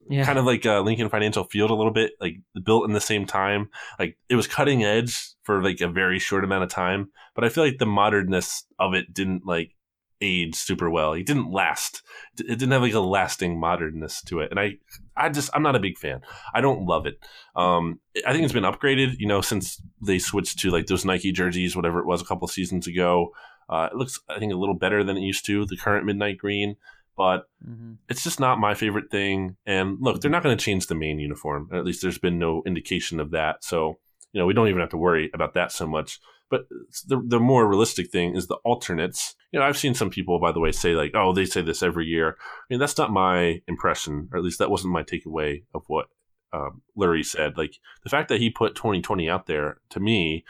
yeah. 0.09 0.25
kind 0.25 0.39
of 0.39 0.45
like 0.45 0.65
uh, 0.67 0.81
Lincoln 0.81 1.09
Financial 1.09 1.45
Field 1.45 1.71
a 1.71 1.75
little 1.75 1.93
bit, 1.93 2.13
like 2.21 2.37
built 2.65 2.87
in 2.87 2.93
the 2.93 3.01
same 3.01 3.27
time. 3.27 3.71
Like 3.99 4.17
it 4.29 4.35
was 4.35 4.47
cutting 4.47 4.85
edge 4.85 5.31
for 5.43 5.63
like 5.63 5.81
a 5.81 5.89
very 5.89 6.19
short 6.19 6.45
amount 6.45 6.65
of 6.65 6.71
time, 6.71 7.11
but 7.35 7.45
I 7.45 7.49
feel 7.49 7.65
like 7.65 7.79
the 7.79 7.87
modernness 7.87 8.65
of 8.79 8.95
it 8.95 9.13
didn't 9.13 9.47
like 9.47 9.75
age 10.21 10.55
super 10.55 10.91
well. 10.91 11.13
It 11.13 11.27
didn't 11.27 11.51
last. 11.51 12.03
It 12.39 12.59
didn't 12.59 12.73
have 12.73 12.83
like 12.83 12.95
a 12.95 13.01
lasting 13.01 13.59
modernness 13.59 14.23
to 14.23 14.41
it, 14.41 14.51
and 14.51 14.59
I, 14.59 14.79
I 15.17 15.29
just 15.29 15.51
I'm 15.55 15.63
not 15.63 15.77
a 15.77 15.81
big 15.81 15.99
fan. 15.99 16.23
I 16.55 16.61
don't 16.61 16.87
love 16.87 17.07
it. 17.07 17.25
Um, 17.55 18.01
I 18.27 18.33
think 18.33 18.45
it's 18.45 18.53
been 18.53 18.65
upgraded, 18.65 19.19
you 19.19 19.27
know, 19.27 19.41
since 19.41 19.81
they 20.01 20.19
switched 20.19 20.59
to 20.61 20.71
like 20.71 20.87
those 20.87 21.05
Nike 21.05 21.33
jerseys, 21.33 21.77
whatever 21.77 22.01
it 22.01 22.07
was, 22.07 22.23
a 22.23 22.25
couple 22.25 22.49
seasons 22.49 22.87
ago. 22.87 23.31
Uh, 23.69 23.89
it 23.93 23.97
looks, 23.97 24.19
I 24.31 24.39
think, 24.39 24.53
a 24.53 24.57
little 24.57 24.75
better 24.75 25.05
than 25.05 25.19
it 25.19 25.23
used 25.23 25.45
to. 25.47 25.67
The 25.67 25.77
current 25.77 26.07
midnight 26.07 26.39
green, 26.39 26.77
but 27.19 27.47
Mhm. 27.69 27.99
it's 28.09 28.23
just 28.25 28.41
not 28.41 28.59
my 28.61 28.73
favorite 28.73 29.11
thing. 29.11 29.57
And 29.67 29.99
look, 30.01 30.21
they're 30.21 30.31
not 30.31 30.43
going 30.45 30.57
to 30.57 30.65
change 30.65 30.87
the 30.87 30.95
main 30.95 31.19
uniform. 31.19 31.69
At 31.73 31.85
least 31.85 32.01
there's 32.01 32.17
been 32.19 32.39
no 32.39 32.63
indication 32.65 33.21
of 33.21 33.33
that. 33.33 33.65
So, 33.65 33.99
you 34.33 34.41
know, 34.41 34.47
we 34.47 34.55
don't 34.55 34.69
even 34.69 34.81
have 34.81 34.91
to 34.91 34.97
worry 34.97 35.31
about 35.35 35.53
that 35.55 35.73
so 35.73 35.87
much. 35.87 36.21
But 36.51 36.63
the, 37.07 37.21
the 37.27 37.41
more 37.41 37.69
realistic 37.69 38.11
thing 38.11 38.35
is 38.35 38.47
the 38.47 38.55
alternates. 38.65 39.35
You 39.53 39.59
know, 39.61 39.67
I've 39.67 39.77
seen 39.77 39.93
some 39.95 40.09
people, 40.09 40.39
by 40.39 40.53
the 40.53 40.61
way, 40.61 40.73
say 40.73 40.95
like, 40.95 41.11
oh, 41.15 41.35
they 41.35 41.45
say 41.45 41.61
this 41.61 41.83
every 41.83 42.07
year. 42.07 42.39
I 42.41 42.65
mean, 42.71 42.79
that's 42.79 42.97
not 42.97 43.11
my 43.13 43.61
impression, 43.69 44.29
or 44.33 44.39
at 44.39 44.45
least 44.45 44.59
that 44.61 44.71
wasn't 44.71 44.95
my 44.95 45.03
takeaway 45.03 45.65
of 45.75 45.83
what 45.89 46.07
um, 46.55 46.81
Lurie 46.97 47.27
said. 47.27 47.59
Like 47.59 47.75
the 48.05 48.09
fact 48.09 48.29
that 48.31 48.41
he 48.41 48.49
put 48.49 48.75
2020 48.77 49.29
out 49.29 49.47
there 49.47 49.81
to 49.91 50.01
me 50.01 50.45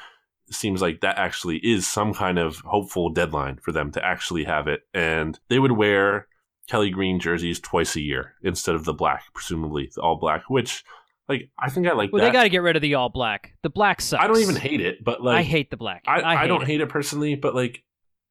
seems 0.50 0.80
like 0.80 1.00
that 1.00 1.18
actually 1.18 1.56
is 1.58 1.86
some 1.86 2.14
kind 2.14 2.38
of 2.38 2.58
hopeful 2.58 3.10
deadline 3.10 3.56
for 3.56 3.72
them 3.72 3.90
to 3.92 4.04
actually 4.04 4.44
have 4.44 4.68
it. 4.68 4.82
And 4.94 5.38
they 5.48 5.58
would 5.58 5.72
wear 5.72 6.27
Kelly 6.68 6.90
Green 6.90 7.18
jerseys 7.18 7.58
twice 7.60 7.96
a 7.96 8.00
year 8.00 8.34
instead 8.42 8.74
of 8.74 8.84
the 8.84 8.94
black, 8.94 9.24
presumably 9.34 9.90
the 9.94 10.02
all 10.02 10.16
black, 10.16 10.48
which 10.48 10.84
like 11.28 11.50
I 11.58 11.70
think 11.70 11.86
I 11.86 11.92
like 11.92 12.12
Well, 12.12 12.20
that. 12.22 12.28
they 12.28 12.32
got 12.32 12.44
to 12.44 12.48
get 12.48 12.62
rid 12.62 12.76
of 12.76 12.82
the 12.82 12.94
all 12.94 13.08
black. 13.08 13.54
The 13.62 13.70
black 13.70 14.00
sucks. 14.00 14.22
I 14.22 14.26
don't 14.26 14.38
even 14.40 14.56
hate 14.56 14.80
it, 14.80 15.02
but 15.04 15.22
like 15.22 15.38
I 15.38 15.42
hate 15.42 15.70
the 15.70 15.76
black. 15.76 16.04
I, 16.06 16.22
I, 16.22 16.36
hate 16.36 16.46
don't 16.48 16.62
it. 16.62 16.68
hate 16.68 16.80
it 16.80 16.88
personally, 16.88 17.34
but 17.34 17.54
like 17.54 17.82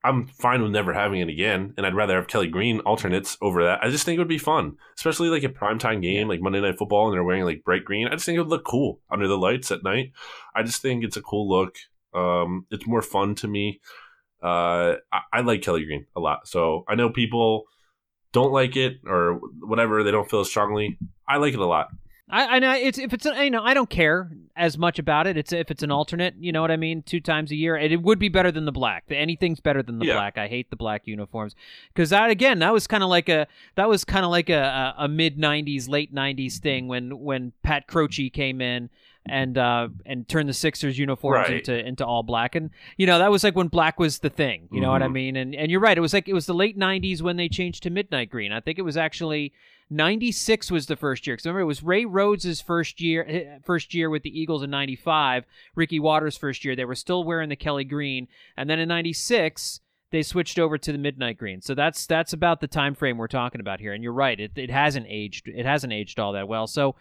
I'm 0.04 0.28
fine 0.28 0.62
with 0.62 0.72
never 0.72 0.94
having 0.94 1.20
it 1.20 1.28
again, 1.30 1.74
and 1.76 1.86
I'd 1.86 1.96
rather 1.96 2.16
have 2.16 2.28
Kelly 2.28 2.48
Green 2.48 2.80
alternates 2.82 3.38
over 3.42 3.64
that. 3.66 3.84
I 3.84 3.90
just 3.90 4.06
think 4.06 4.16
it 4.18 4.20
would 4.20 4.28
be 4.28 4.38
fun, 4.38 4.78
especially 4.98 5.30
like 5.30 5.44
a 5.44 5.50
primetime 5.50 6.02
game 6.02 6.28
like 6.28 6.40
Monday 6.40 6.62
Night 6.62 6.78
Football, 6.78 7.08
and 7.08 7.14
they're 7.14 7.24
wearing 7.24 7.44
like 7.44 7.64
bright 7.64 7.84
green. 7.84 8.08
I 8.08 8.12
just 8.12 8.26
think 8.26 8.38
it 8.38 8.42
would 8.42 8.50
look 8.50 8.64
cool 8.64 9.02
under 9.12 9.28
the 9.28 9.38
lights 9.38 9.72
at 9.72 9.84
night. 9.84 10.12
I 10.56 10.64
just 10.64 10.82
think 10.82 11.04
it's 11.04 11.18
a 11.18 11.22
cool 11.22 11.50
look. 11.50 11.76
Um, 12.14 12.68
it's 12.72 12.88
more 12.88 13.02
fun 13.02 13.36
to 13.36 13.48
me. 13.48 13.82
Uh, 14.42 14.96
I, 15.12 15.22
I 15.34 15.42
like 15.42 15.62
Kelly 15.64 15.84
Green 15.86 16.06
a 16.16 16.20
lot, 16.20 16.48
so 16.48 16.86
I 16.88 16.96
know 16.96 17.10
people 17.10 17.66
don't 18.42 18.52
like 18.54 18.76
it 18.76 19.00
or 19.06 19.40
whatever. 19.62 20.04
They 20.04 20.12
don't 20.12 20.30
feel 20.30 20.42
as 20.42 20.50
strongly. 20.50 20.98
I 21.28 21.38
like 21.38 21.54
it 21.54 21.60
a 21.60 21.66
lot. 21.66 21.90
I, 22.30 22.58
I 22.58 22.60
know 22.60 22.74
it's 22.74 22.98
if 22.98 23.14
it's 23.14 23.26
a, 23.26 23.42
you 23.46 23.50
know 23.50 23.64
I 23.64 23.74
don't 23.74 23.90
care 23.90 24.30
as 24.58 24.78
much 24.78 25.00
about 25.00 25.28
it. 25.28 25.38
It's 25.38 25.54
if 25.54 25.72
it's 25.72 25.82
an 25.82 25.92
alternate, 25.92 26.34
you 26.40 26.52
know 26.52 26.62
what 26.62 26.72
I 26.72 26.76
mean, 26.76 27.02
two 27.02 27.22
times 27.22 27.52
a 27.52 27.56
year, 27.56 27.76
and 27.78 27.94
it 27.94 28.02
would 28.02 28.20
be 28.20 28.28
better 28.28 28.52
than 28.52 28.66
the 28.66 28.72
black. 28.74 29.06
Anything's 29.10 29.62
better 29.62 29.82
than 29.82 29.98
the 30.00 30.06
Yeah. 30.08 30.16
black. 30.16 30.38
I 30.38 30.48
hate 30.50 30.70
the 30.70 30.76
black 30.76 31.08
uniforms 31.08 31.56
because 31.94 32.10
that 32.10 32.30
again 32.30 32.60
that 32.60 32.74
was 32.74 32.86
kind 32.86 33.02
of 33.04 33.10
like 33.10 33.30
a 33.30 33.48
that 33.76 33.88
was 33.88 34.04
kind 34.04 34.26
of 34.26 34.32
like 34.32 34.50
a, 34.50 34.94
a, 34.98 35.06
a 35.06 35.08
mid 35.08 35.38
'90s, 35.38 35.88
late 35.88 36.14
'90s 36.14 36.58
thing 36.58 36.90
when 36.90 37.18
when 37.20 37.54
Pat 37.64 37.88
Croce 37.88 38.30
came 38.30 38.60
in 38.60 38.90
and 39.30 39.58
uh 39.58 39.88
and 40.06 40.28
turned 40.28 40.48
the 40.50 40.54
Sixers 40.54 40.98
uniforms 40.98 41.50
Right. 41.50 41.58
into 41.58 41.88
into 41.88 42.06
all 42.06 42.24
black, 42.24 42.56
and 42.56 42.70
you 42.98 43.06
know 43.08 43.20
that 43.20 43.32
was 43.32 43.44
like 43.44 43.56
when 43.56 43.68
black 43.68 44.00
was 44.00 44.20
the 44.20 44.30
thing. 44.30 44.68
You 44.72 44.82
know 44.82 44.92
what 44.92 45.02
I 45.04 45.08
Mhm. 45.08 45.14
mean? 45.14 45.36
And 45.36 45.56
and 45.56 45.70
you're 45.72 45.80
right. 45.80 45.98
It 45.98 46.02
was 46.02 46.14
like 46.14 46.28
it 46.28 46.34
was 46.34 46.46
the 46.46 46.54
late 46.54 46.78
'90s 46.78 47.22
when 47.22 47.38
they 47.38 47.50
changed 47.50 47.84
to 47.84 47.90
midnight 47.90 48.30
green. 48.30 48.52
I 48.52 48.60
think 48.60 48.78
it 48.80 48.84
was 48.84 48.98
actually. 48.98 49.54
96 49.90 50.70
was 50.70 50.88
the 50.88 50.98
first 50.98 51.26
year. 51.26 51.36
Because 51.36 51.46
remember, 51.46 51.62
it 51.62 51.66
was 51.66 51.82
Ray 51.82 52.04
Rhodes' 52.04 52.60
first 52.60 53.00
year, 53.00 53.26
eh, 53.28 53.60
first 53.64 53.94
year 53.94 54.10
with 54.10 54.24
the 54.24 54.38
Eagles 54.40 54.62
in 54.62 54.70
95. 54.70 55.46
Ricky 55.76 55.98
Watters' 56.00 56.38
first 56.38 56.66
year. 56.66 56.76
They 56.76 56.84
were 56.84 56.94
still 56.94 57.24
wearing 57.24 57.48
the 57.50 57.56
Kelly 57.56 57.86
green, 57.86 58.28
and 58.58 58.70
then 58.70 58.80
in 58.80 58.90
96 58.90 59.80
they 60.12 60.24
switched 60.24 60.58
over 60.60 60.78
to 60.78 60.92
the 60.92 60.98
midnight 60.98 61.38
green. 61.38 61.62
So 61.62 61.74
that's 61.74 62.06
that's 62.06 62.32
about 62.34 62.60
the 62.62 62.68
time 62.68 62.96
frame 62.96 63.18
we're 63.18 63.28
talking 63.28 63.60
about 63.62 63.80
here. 63.80 63.94
And 63.94 64.04
you're 64.04 64.14
right, 64.14 64.40
it, 64.40 64.52
it 64.58 64.70
hasn't 64.70 65.06
aged. 65.10 65.48
It 65.48 65.66
hasn't 65.66 65.92
aged 65.94 66.20
all 66.20 66.34
that 66.34 66.48
well. 66.48 66.68
So 66.68 66.96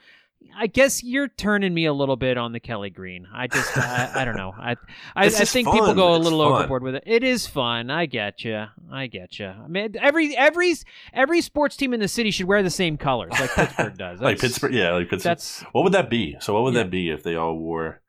I 0.59 0.69
guess 0.69 1.03
you're 1.05 1.29
turning 1.29 1.75
me 1.75 1.85
a 1.85 1.93
little 1.93 2.17
bit 2.17 2.39
on 2.39 2.53
the 2.53 2.61
Kelly 2.61 2.89
green. 2.89 3.27
I 3.35 3.47
just 3.47 3.77
I, 3.77 4.11
I 4.15 4.25
don't 4.25 4.37
know. 4.37 4.55
I 4.59 4.71
I, 4.73 4.77
I 5.15 5.27
It's 5.27 5.37
just 5.39 5.53
think 5.53 5.71
people 5.71 5.93
go 5.95 6.15
a 6.15 6.17
little 6.17 6.41
overboard 6.41 6.83
with 6.83 6.95
it. 6.95 7.03
It 7.07 7.23
is 7.23 7.47
fun. 7.47 7.91
I 7.91 8.07
get 8.07 8.43
you. 8.43 8.65
I 8.91 9.07
get 9.07 9.39
you. 9.39 9.49
I 9.49 9.69
mean, 9.69 9.97
every 10.01 10.35
every 10.37 10.75
every 11.13 11.43
sports 11.43 11.77
team 11.77 11.93
in 11.93 12.01
the 12.01 12.09
city 12.09 12.31
should 12.31 12.47
wear 12.47 12.63
the 12.63 12.71
same 12.71 12.97
colors, 12.97 13.33
like 13.39 13.51
Pittsburgh 13.55 13.99
does. 13.99 14.21
like 14.21 14.39
Pittsburgh, 14.39 14.73
yeah, 14.73 14.93
like 14.93 15.11
Pittsburgh. 15.11 15.31
That's 15.31 15.61
What 15.73 15.85
would 15.85 15.93
that 15.93 16.09
be? 16.09 16.37
So 16.41 16.55
what 16.55 16.63
would 16.63 16.75
Yeah. 16.75 16.85
that 16.85 16.91
be 16.91 17.11
if 17.11 17.23
they 17.23 17.35
all 17.35 17.57
wore? 17.59 18.01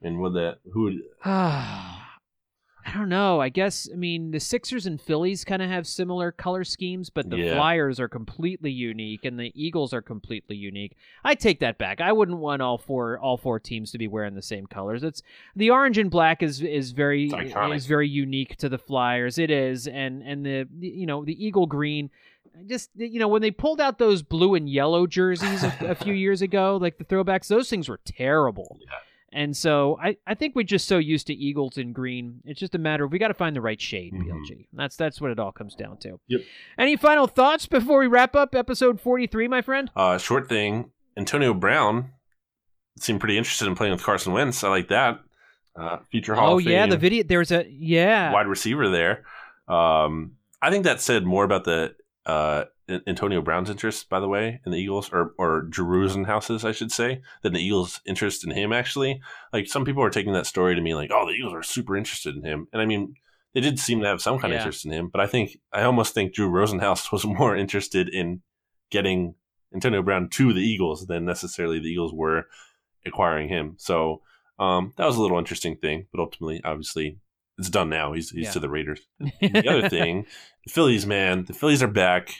And 0.00 0.18
would 0.20 0.34
that 0.34 0.58
who 0.72 0.82
would? 0.84 0.94
I 2.84 2.92
don't 2.94 3.08
know. 3.08 3.40
I 3.40 3.48
guess 3.48 3.88
I 3.92 3.96
mean 3.96 4.30
the 4.32 4.40
Sixers 4.40 4.86
and 4.86 5.00
Phillies 5.00 5.44
kind 5.44 5.62
of 5.62 5.68
have 5.68 5.86
similar 5.86 6.32
color 6.32 6.64
schemes, 6.64 7.10
but 7.10 7.30
the 7.30 7.36
Yeah. 7.38 7.54
Flyers 7.54 8.00
are 8.00 8.08
completely 8.08 8.70
unique, 8.70 9.24
and 9.24 9.38
the 9.38 9.52
Eagles 9.54 9.92
are 9.92 10.02
completely 10.02 10.56
unique. 10.56 10.96
I 11.24 11.34
take 11.34 11.60
that 11.60 11.78
back. 11.78 12.00
I 12.00 12.12
wouldn't 12.12 12.38
want 12.38 12.60
all 12.62 12.78
four 12.78 13.18
all 13.18 13.36
four 13.36 13.60
teams 13.60 13.92
to 13.92 13.98
be 13.98 14.08
wearing 14.08 14.34
the 14.34 14.42
same 14.42 14.66
colors. 14.66 15.02
It's 15.04 15.22
the 15.54 15.70
orange 15.70 15.98
and 15.98 16.10
black 16.10 16.42
is 16.42 16.60
is 16.62 16.92
very 16.92 17.30
is 17.76 17.86
very 17.86 18.08
unique 18.08 18.56
to 18.56 18.68
the 18.68 18.78
Flyers. 18.78 19.38
It 19.38 19.50
is, 19.50 19.86
and 19.86 20.22
and 20.22 20.44
the 20.44 20.66
you 20.80 21.06
know 21.06 21.24
the 21.24 21.44
Eagle 21.44 21.66
green. 21.66 22.10
Just 22.66 22.90
you 22.96 23.18
know 23.18 23.28
when 23.28 23.40
they 23.42 23.50
pulled 23.50 23.80
out 23.80 23.98
those 23.98 24.22
blue 24.22 24.54
and 24.54 24.68
yellow 24.68 25.06
jerseys 25.06 25.62
a, 25.64 25.72
a 25.88 25.94
few 25.94 26.12
years 26.12 26.42
ago, 26.42 26.78
like 26.80 26.98
the 26.98 27.04
throwbacks, 27.04 27.48
those 27.48 27.70
things 27.70 27.88
were 27.88 28.00
terrible. 28.04 28.78
Yeah. 28.80 28.88
And 29.34 29.56
so 29.56 29.98
I, 30.02 30.16
I 30.26 30.34
think 30.34 30.54
we're 30.54 30.62
just 30.62 30.86
so 30.86 30.98
used 30.98 31.26
to 31.28 31.34
Eagles 31.34 31.78
and 31.78 31.94
green. 31.94 32.40
It's 32.44 32.60
just 32.60 32.74
a 32.74 32.78
matter 32.78 33.04
of 33.04 33.12
we 33.12 33.18
got 33.18 33.28
to 33.28 33.34
find 33.34 33.56
the 33.56 33.60
right 33.62 33.80
shade, 33.80 34.12
Mhm. 34.12 34.26
BLG. 34.26 34.66
That's 34.74 34.96
that's 34.96 35.20
what 35.20 35.30
it 35.30 35.38
all 35.38 35.52
comes 35.52 35.74
down 35.74 35.96
to. 35.98 36.20
Yep. 36.28 36.40
Any 36.78 36.96
final 36.96 37.26
thoughts 37.26 37.66
before 37.66 37.98
we 38.00 38.06
wrap 38.06 38.36
up 38.36 38.54
episode 38.54 39.00
43, 39.00 39.48
my 39.48 39.62
friend? 39.62 39.90
Uh, 39.96 40.18
short 40.18 40.48
thing. 40.48 40.90
Antonio 41.16 41.54
Brown 41.54 42.10
seemed 42.98 43.20
pretty 43.20 43.38
interested 43.38 43.66
in 43.66 43.74
playing 43.74 43.92
with 43.92 44.02
Carson 44.02 44.32
Wentz. 44.32 44.62
I 44.62 44.68
like 44.68 44.88
that. 44.88 45.20
Uh, 45.74 45.98
future 46.10 46.34
Hall 46.34 46.54
oh 46.54 46.58
yeah, 46.58 46.86
the 46.86 46.98
video 46.98 47.22
there's 47.22 47.50
a 47.50 47.66
yeah. 47.70 48.30
wide 48.32 48.46
receiver 48.46 48.90
there. 48.90 49.24
Um, 49.66 50.32
I 50.60 50.70
think 50.70 50.84
that 50.84 51.00
said 51.00 51.24
more 51.24 51.44
about 51.44 51.64
the 51.64 51.94
uh, 52.26 52.64
Antonio 53.06 53.40
Brown's 53.42 53.70
interest, 53.70 54.08
by 54.08 54.20
the 54.20 54.28
way, 54.28 54.60
in 54.64 54.72
the 54.72 54.78
Eagles, 54.78 55.10
or 55.12 55.34
or 55.38 55.62
Drew 55.62 55.86
Rosenhaus's, 55.86 56.64
I 56.64 56.72
should 56.72 56.92
say, 56.92 57.20
than 57.42 57.52
the 57.52 57.62
Eagles' 57.62 58.00
interest 58.06 58.44
in 58.44 58.50
him. 58.50 58.72
Actually, 58.72 59.20
like 59.52 59.66
some 59.66 59.84
people 59.84 60.02
are 60.02 60.10
taking 60.10 60.32
that 60.34 60.46
story 60.46 60.74
to 60.74 60.80
mean 60.80 60.96
like, 60.96 61.10
oh, 61.12 61.26
the 61.26 61.32
Eagles 61.32 61.54
are 61.54 61.62
super 61.62 61.96
interested 61.96 62.34
in 62.36 62.42
him, 62.44 62.68
and 62.72 62.80
I 62.82 62.86
mean, 62.86 63.14
they 63.54 63.60
did 63.60 63.78
seem 63.78 64.00
to 64.00 64.06
have 64.06 64.20
some 64.22 64.38
kind 64.38 64.52
of 64.52 64.58
interest 64.58 64.84
in 64.84 64.92
him. 64.92 65.08
But 65.08 65.20
I 65.20 65.26
think 65.26 65.58
I 65.72 65.82
almost 65.82 66.14
think 66.14 66.34
Drew 66.34 66.50
Rosenhaus 66.50 67.12
was 67.12 67.24
more 67.24 67.56
interested 67.56 68.08
in 68.08 68.42
getting 68.90 69.34
Antonio 69.74 70.02
Brown 70.02 70.28
to 70.30 70.52
the 70.52 70.60
Eagles 70.60 71.06
than 71.06 71.24
necessarily 71.24 71.78
the 71.78 71.88
Eagles 71.88 72.12
were 72.12 72.46
acquiring 73.06 73.48
him. 73.48 73.74
So 73.78 74.22
um, 74.58 74.92
that 74.96 75.06
was 75.06 75.16
a 75.16 75.22
little 75.22 75.38
interesting 75.38 75.76
thing, 75.76 76.06
but 76.12 76.20
ultimately, 76.20 76.60
obviously, 76.64 77.18
it's 77.58 77.70
done 77.70 77.88
now. 77.90 78.12
He's 78.12 78.30
he's 78.30 78.44
Yeah. 78.46 78.50
to 78.52 78.60
the 78.60 78.68
Raiders. 78.68 79.00
And 79.40 79.54
the 79.54 79.68
other 79.68 79.88
thing, 79.88 80.26
the 80.64 80.72
Phillies, 80.72 81.06
man, 81.06 81.44
the 81.46 81.52
Phillies 81.54 81.82
are 81.82 81.88
back. 81.88 82.34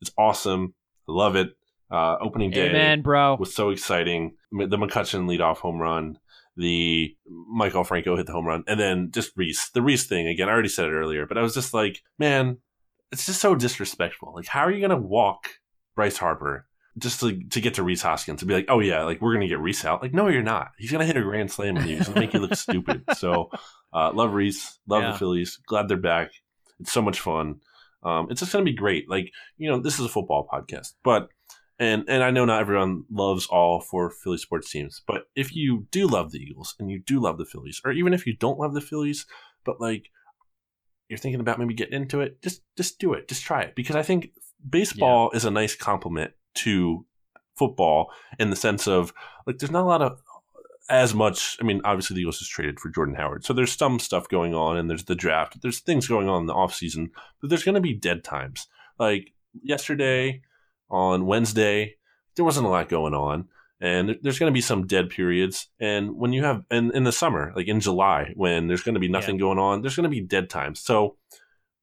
It's 0.00 0.10
awesome. 0.18 0.74
I 1.08 1.12
love 1.12 1.36
it. 1.36 1.50
Uh, 1.90 2.16
opening 2.20 2.50
day 2.50 2.68
Amen, 2.68 3.00
bro. 3.00 3.36
was 3.36 3.54
so 3.54 3.70
exciting. 3.70 4.36
The 4.52 4.76
McCutchen 4.76 5.26
leadoff 5.26 5.56
home 5.56 5.78
run, 5.80 6.18
the 6.56 7.16
Maikel 7.56 7.86
Franco 7.86 8.14
hit 8.16 8.26
the 8.26 8.32
home 8.32 8.46
run, 8.46 8.62
and 8.66 8.78
then 8.78 9.10
just 9.10 9.32
Rhys. 9.36 9.70
The 9.72 9.80
Rhys 9.80 10.04
thing 10.06 10.28
again. 10.28 10.48
I 10.48 10.52
already 10.52 10.68
said 10.68 10.86
it 10.86 10.92
earlier, 10.92 11.24
but 11.26 11.38
I 11.38 11.42
was 11.42 11.54
just 11.54 11.72
like, 11.72 12.02
man, 12.18 12.58
it's 13.10 13.24
just 13.24 13.40
so 13.40 13.54
disrespectful. 13.54 14.34
Like, 14.36 14.46
how 14.46 14.60
are 14.60 14.70
you 14.70 14.82
gonna 14.82 15.00
walk 15.00 15.48
Bryce 15.96 16.18
Harper 16.18 16.66
just 16.98 17.20
to, 17.20 17.42
to 17.50 17.60
get 17.62 17.74
to 17.74 17.82
Rhys 17.82 18.02
Hoskins 18.02 18.42
and 18.42 18.48
be 18.48 18.54
like, 18.54 18.66
oh 18.68 18.80
yeah, 18.80 19.04
like 19.04 19.22
we're 19.22 19.32
gonna 19.32 19.48
get 19.48 19.60
Rhys 19.60 19.82
out? 19.86 20.02
Like, 20.02 20.12
no, 20.12 20.28
you're 20.28 20.42
not. 20.42 20.72
He's 20.76 20.92
gonna 20.92 21.06
hit 21.06 21.16
a 21.16 21.22
grand 21.22 21.50
slam 21.50 21.78
on 21.78 21.88
you. 21.88 21.96
He's 21.96 22.08
gonna 22.08 22.20
make 22.20 22.34
you 22.34 22.40
look 22.40 22.54
stupid. 22.56 23.02
So, 23.16 23.50
uh, 23.94 24.12
love 24.12 24.34
Rhys, 24.34 24.78
love 24.86 25.02
Yeah. 25.04 25.12
the 25.12 25.18
Phillies. 25.18 25.58
Glad 25.66 25.88
they're 25.88 25.96
back. 25.96 26.32
It's 26.80 26.92
so 26.92 27.00
much 27.00 27.20
fun. 27.20 27.60
Um, 28.02 28.28
it's 28.30 28.40
just 28.40 28.52
gonna 28.52 28.64
be 28.64 28.72
great. 28.72 29.08
Like, 29.08 29.32
you 29.56 29.68
know, 29.70 29.80
this 29.80 29.98
is 29.98 30.06
a 30.06 30.08
football 30.08 30.48
podcast, 30.50 30.94
but 31.02 31.28
and 31.78 32.04
and 32.08 32.22
I 32.22 32.30
know 32.30 32.44
not 32.44 32.60
everyone 32.60 33.04
loves 33.10 33.46
all 33.46 33.80
four 33.80 34.10
Philly 34.10 34.38
sports 34.38 34.70
teams, 34.70 35.02
but 35.06 35.24
if 35.34 35.54
you 35.54 35.86
do 35.90 36.06
love 36.06 36.32
the 36.32 36.38
Eagles 36.38 36.74
and 36.78 36.90
you 36.90 37.00
do 37.00 37.20
love 37.20 37.38
the 37.38 37.44
Phillies, 37.44 37.80
or 37.84 37.92
even 37.92 38.12
if 38.12 38.26
you 38.26 38.36
don't 38.36 38.58
love 38.58 38.74
the 38.74 38.80
Phillies, 38.80 39.26
but 39.64 39.80
like 39.80 40.10
you're 41.08 41.18
thinking 41.18 41.40
about 41.40 41.58
maybe 41.58 41.74
getting 41.74 41.94
into 41.94 42.20
it, 42.20 42.42
just 42.42 42.62
just 42.76 42.98
do 42.98 43.12
it, 43.12 43.28
just 43.28 43.44
try 43.44 43.62
it, 43.62 43.74
because 43.74 43.96
I 43.96 44.02
think 44.02 44.30
baseball 44.68 45.30
yeah. 45.32 45.36
is 45.36 45.44
a 45.44 45.50
nice 45.50 45.74
complement 45.76 46.32
to 46.54 47.06
football 47.56 48.12
in 48.38 48.50
the 48.50 48.56
sense 48.56 48.86
of 48.86 49.12
like 49.46 49.58
there's 49.58 49.70
not 49.70 49.82
a 49.82 49.86
lot 49.86 50.02
of 50.02 50.20
as 50.88 51.14
much. 51.14 51.56
I 51.60 51.64
mean, 51.64 51.80
obviously 51.84 52.14
the 52.14 52.20
Eagles 52.22 52.40
is 52.40 52.48
traded 52.48 52.80
for 52.80 52.88
Jordan 52.88 53.14
Howard, 53.14 53.44
so 53.44 53.52
there's 53.52 53.72
some 53.72 53.98
stuff 53.98 54.28
going 54.28 54.54
on, 54.54 54.76
and 54.76 54.88
there's 54.88 55.04
the 55.04 55.14
draft. 55.14 55.60
There's 55.62 55.80
things 55.80 56.08
going 56.08 56.28
on 56.28 56.42
in 56.42 56.46
the 56.46 56.54
off 56.54 56.74
season, 56.74 57.10
but 57.40 57.50
there's 57.50 57.64
going 57.64 57.74
to 57.74 57.80
be 57.80 57.94
dead 57.94 58.24
times. 58.24 58.66
Like 58.98 59.32
yesterday, 59.62 60.42
on 60.90 61.26
Wednesday, 61.26 61.96
there 62.36 62.44
wasn't 62.44 62.66
a 62.66 62.70
lot 62.70 62.88
going 62.88 63.14
on. 63.14 63.48
And 63.80 64.18
there's 64.22 64.40
going 64.40 64.50
to 64.50 64.54
be 64.54 64.60
some 64.60 64.88
dead 64.88 65.08
periods. 65.08 65.68
And 65.78 66.16
when 66.16 66.32
you 66.32 66.42
have, 66.42 66.64
and 66.68 66.92
in 66.92 67.04
the 67.04 67.12
summer, 67.12 67.52
like 67.54 67.68
in 67.68 67.78
July, 67.78 68.32
when 68.34 68.66
there's 68.66 68.82
going 68.82 68.94
to 68.94 69.00
be 69.00 69.08
nothing 69.08 69.36
yeah. 69.36 69.40
going 69.40 69.58
on, 69.60 69.82
there's 69.82 69.94
going 69.94 70.02
to 70.02 70.10
be 70.10 70.20
dead 70.20 70.50
times. 70.50 70.80
So 70.80 71.16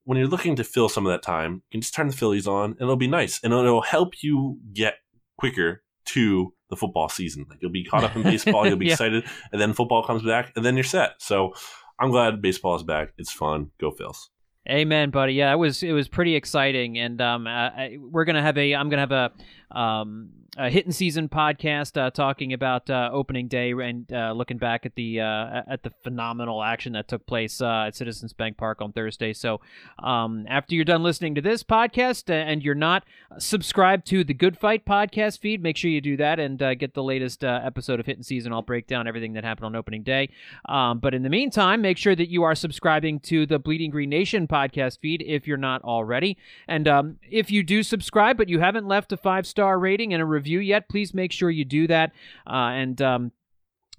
when 0.03 0.17
you're 0.17 0.27
looking 0.27 0.57
to 0.57 0.65
fill 0.65 0.89
some 0.89 1.05
of 1.05 1.11
that 1.11 1.21
time, 1.21 1.53
you 1.53 1.61
can 1.71 1.81
just 1.81 1.95
turn 1.95 2.07
the 2.07 2.13
Phillies 2.13 2.47
on 2.47 2.71
and 2.71 2.81
it'll 2.81 2.97
be 2.97 3.07
nice. 3.07 3.39
And 3.43 3.53
it'll 3.53 3.81
help 3.81 4.21
you 4.21 4.59
get 4.73 4.95
quicker 5.37 5.83
to 6.05 6.53
the 6.69 6.75
football 6.75 7.09
season. 7.09 7.45
Like 7.49 7.59
you'll 7.61 7.71
be 7.71 7.83
caught 7.83 8.03
up 8.03 8.15
in 8.15 8.23
baseball, 8.23 8.67
you'll 8.67 8.77
be 8.77 8.87
yeah. 8.87 8.93
excited, 8.93 9.25
and 9.51 9.61
then 9.61 9.73
football 9.73 10.03
comes 10.03 10.23
back, 10.23 10.53
and 10.55 10.65
then 10.65 10.75
you're 10.75 10.83
set. 10.83 11.15
So 11.19 11.53
I'm 11.99 12.11
glad 12.11 12.41
baseball 12.41 12.75
is 12.75 12.83
back. 12.83 13.13
It's 13.17 13.31
fun. 13.31 13.71
Go 13.79 13.91
Phils. 13.91 14.29
Amen, 14.67 15.11
buddy. 15.11 15.33
Yeah, 15.33 15.53
it 15.53 15.57
was 15.57 15.83
it 15.83 15.91
was 15.91 16.07
pretty 16.07 16.35
exciting, 16.35 16.97
and 16.97 17.21
um, 17.21 17.45
I, 17.45 17.97
we're 17.99 18.25
gonna 18.25 18.41
have 18.41 18.57
a 18.57 18.73
I'm 18.73 18.89
gonna 18.89 19.01
have 19.01 19.11
a 19.11 19.31
um 19.75 20.29
a 20.57 20.69
hitting 20.69 20.91
season 20.91 21.27
podcast 21.27 21.99
uh, 21.99 22.09
talking 22.09 22.53
about 22.53 22.89
uh, 22.89 23.09
opening 23.11 23.47
day 23.47 23.71
and 23.71 24.11
uh, 24.11 24.31
looking 24.31 24.57
back 24.57 24.85
at 24.85 24.95
the 24.95 25.19
uh, 25.19 25.63
at 25.67 25.83
the 25.83 25.89
phenomenal 26.01 26.63
action 26.63 26.93
that 26.93 27.07
took 27.07 27.25
place 27.25 27.61
uh, 27.61 27.85
at 27.87 27.95
Citizens 27.95 28.31
Bank 28.31 28.55
Park 28.55 28.81
on 28.81 28.93
Thursday. 28.93 29.33
So 29.33 29.59
um, 29.99 30.45
after 30.47 30.73
you're 30.73 30.85
done 30.85 31.03
listening 31.03 31.35
to 31.35 31.41
this 31.41 31.63
podcast 31.63 32.29
and 32.29 32.63
you're 32.63 32.73
not 32.73 33.03
subscribed 33.37 34.07
to 34.07 34.23
the 34.23 34.33
Good 34.33 34.57
Phight 34.57 34.85
podcast 34.85 35.39
feed, 35.39 35.61
make 35.61 35.75
sure 35.75 35.91
you 35.91 36.01
do 36.01 36.15
that 36.17 36.39
and 36.39 36.61
uh, 36.61 36.73
get 36.75 36.93
the 36.93 37.03
latest 37.03 37.43
episode 37.43 37.99
of 37.99 38.05
hitting 38.05 38.23
season. 38.23 38.53
I'll 38.53 38.61
break 38.61 38.87
down 38.87 39.07
everything 39.07 39.33
that 39.33 39.43
happened 39.43 39.65
on 39.65 39.75
opening 39.75 40.03
day. 40.03 40.29
Um, 40.69 40.99
but 40.99 41.13
in 41.13 41.23
the 41.23 41.29
meantime, 41.29 41.81
make 41.81 41.97
sure 41.97 42.15
that 42.15 42.29
you 42.29 42.43
are 42.43 42.55
subscribing 42.55 43.19
to 43.21 43.45
the 43.45 43.59
Bleeding 43.59 43.91
Green 43.91 44.09
Nation 44.09 44.47
podcast 44.47 44.99
feed 44.99 45.21
if 45.25 45.47
you're 45.47 45.57
not 45.57 45.81
already. 45.83 46.37
And 46.67 46.87
um, 46.87 47.17
if 47.29 47.51
you 47.51 47.63
do 47.63 47.83
subscribe 47.83 48.37
but 48.37 48.47
you 48.47 48.59
haven't 48.59 48.87
left 48.87 49.11
a 49.11 49.17
five 49.17 49.45
star 49.45 49.64
rating 49.73 50.13
and 50.13 50.21
a 50.21 50.25
review 50.25 50.45
review 50.45 50.59
yet, 50.59 50.89
please 50.89 51.13
make 51.13 51.31
sure 51.31 51.49
you 51.49 51.65
do 51.65 51.87
that. 51.87 52.11
Uh, 52.47 52.71
and 52.73 53.01
um, 53.01 53.31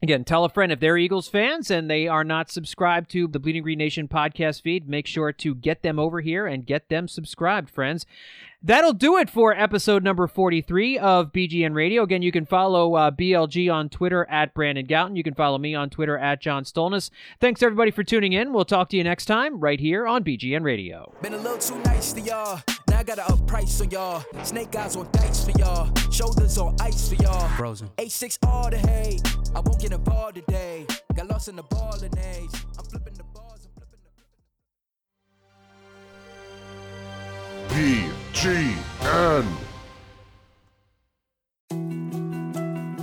Again, 0.02 0.24
tell 0.24 0.44
a 0.44 0.50
friend 0.50 0.70
if 0.70 0.78
they're 0.78 0.98
Eagles 0.98 1.26
fans 1.26 1.70
and 1.70 1.88
they 1.90 2.06
are 2.06 2.22
not 2.22 2.50
subscribed 2.50 3.10
to 3.12 3.26
the 3.26 3.38
Bleeding 3.38 3.62
Green 3.62 3.78
Nation 3.78 4.08
podcast 4.08 4.60
feed. 4.60 4.86
Make 4.86 5.06
sure 5.06 5.32
to 5.32 5.54
get 5.54 5.80
them 5.80 5.98
over 5.98 6.20
here 6.20 6.46
and 6.46 6.66
get 6.66 6.90
them 6.90 7.08
subscribed, 7.08 7.70
friends. 7.70 8.04
That'll 8.66 8.94
do 8.94 9.16
it 9.16 9.30
for 9.30 9.56
episode 9.56 10.02
number 10.02 10.26
43 10.26 10.98
of 10.98 11.30
BGN 11.30 11.72
Radio. 11.72 12.02
Again, 12.02 12.22
you 12.22 12.32
can 12.32 12.44
follow 12.44 12.96
uh, 12.96 13.12
BLG 13.12 13.72
on 13.72 13.88
Twitter 13.88 14.26
at 14.28 14.54
Brandon 14.54 14.84
Gowton. 14.84 15.16
You 15.16 15.22
can 15.22 15.34
follow 15.34 15.56
me 15.56 15.76
on 15.76 15.88
Twitter 15.88 16.18
at 16.18 16.40
John 16.40 16.64
Stolnis. 16.64 17.10
Thanks, 17.38 17.62
everybody, 17.62 17.92
for 17.92 18.02
tuning 18.02 18.32
in. 18.32 18.52
We'll 18.52 18.64
talk 18.64 18.88
to 18.88 18.96
you 18.96 19.04
next 19.04 19.26
time 19.26 19.60
right 19.60 19.78
here 19.78 20.04
on 20.04 20.24
BGN 20.24 20.64
Radio. 20.64 21.14
Been 21.22 21.34
a 21.34 21.36
little 21.36 21.58
too 21.58 21.78
nice 21.84 22.12
to 22.14 22.20
y'all. 22.20 22.60
Now 22.88 22.98
I 22.98 23.02
got 23.04 23.18
to 23.18 23.32
up 23.32 23.46
price 23.46 23.80
on 23.80 23.88
y'all. 23.92 24.24
Snake 24.42 24.74
eyes 24.74 24.96
on 24.96 25.08
dice 25.12 25.44
for 25.44 25.52
y'all. 25.60 25.94
Shoulders 26.10 26.58
on 26.58 26.74
ice 26.80 27.08
for 27.08 27.22
y'all. 27.22 27.48
Frozen. 27.50 27.88
H6 27.98 28.38
all 28.48 28.68
the 28.68 28.78
hate. 28.78 29.22
I 29.54 29.60
won't 29.60 29.78
get 29.78 29.92
involved 29.92 30.34
today. 30.44 30.86
Got 31.14 31.28
lost 31.28 31.46
in 31.46 31.54
the 31.54 31.62
ball 31.62 31.94
and 32.02 32.18
I'm 32.18 32.84
flipping 32.84 33.14
the 33.14 33.35
bars. 39.00 39.44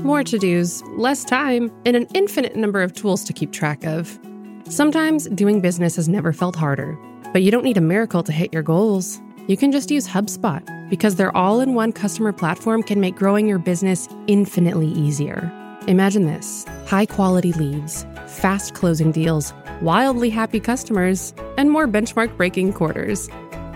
More 0.03 0.23
to 0.23 0.37
dos, 0.37 0.83
less 0.97 1.23
time, 1.23 1.71
and 1.85 1.95
an 1.95 2.07
infinite 2.13 2.55
number 2.55 2.81
of 2.81 2.93
tools 2.93 3.23
to 3.25 3.33
keep 3.33 3.51
track 3.51 3.85
of. 3.85 4.19
Sometimes 4.69 5.27
doing 5.29 5.61
business 5.61 5.95
has 5.95 6.09
never 6.09 6.33
felt 6.33 6.55
harder, 6.55 6.97
but 7.31 7.41
you 7.41 7.51
don't 7.51 7.63
need 7.63 7.77
a 7.77 7.81
miracle 7.81 8.23
to 8.23 8.31
hit 8.31 8.53
your 8.53 8.63
goals 8.63 9.21
you 9.45 9.57
can 9.57 9.73
just 9.73 9.91
use 9.91 10.07
HubSpot 10.07 10.63
because 10.89 11.15
their 11.15 11.35
all 11.35 11.59
in 11.59 11.73
one 11.73 11.91
customer 11.91 12.31
platform 12.31 12.81
can 12.81 13.01
make 13.01 13.15
growing 13.17 13.45
your 13.45 13.59
business 13.59 14.07
infinitely 14.27 14.87
easier. 14.87 15.51
Imagine 15.87 16.27
this 16.27 16.65
high 16.85 17.05
quality 17.05 17.51
leads, 17.51 18.05
fast 18.25 18.73
closing 18.73 19.11
deals, 19.11 19.53
wildly 19.81 20.29
happy 20.29 20.61
customers, 20.61 21.33
and 21.57 21.69
more 21.69 21.89
benchmark 21.89 22.37
breaking 22.37 22.71
quarters. 22.71 23.27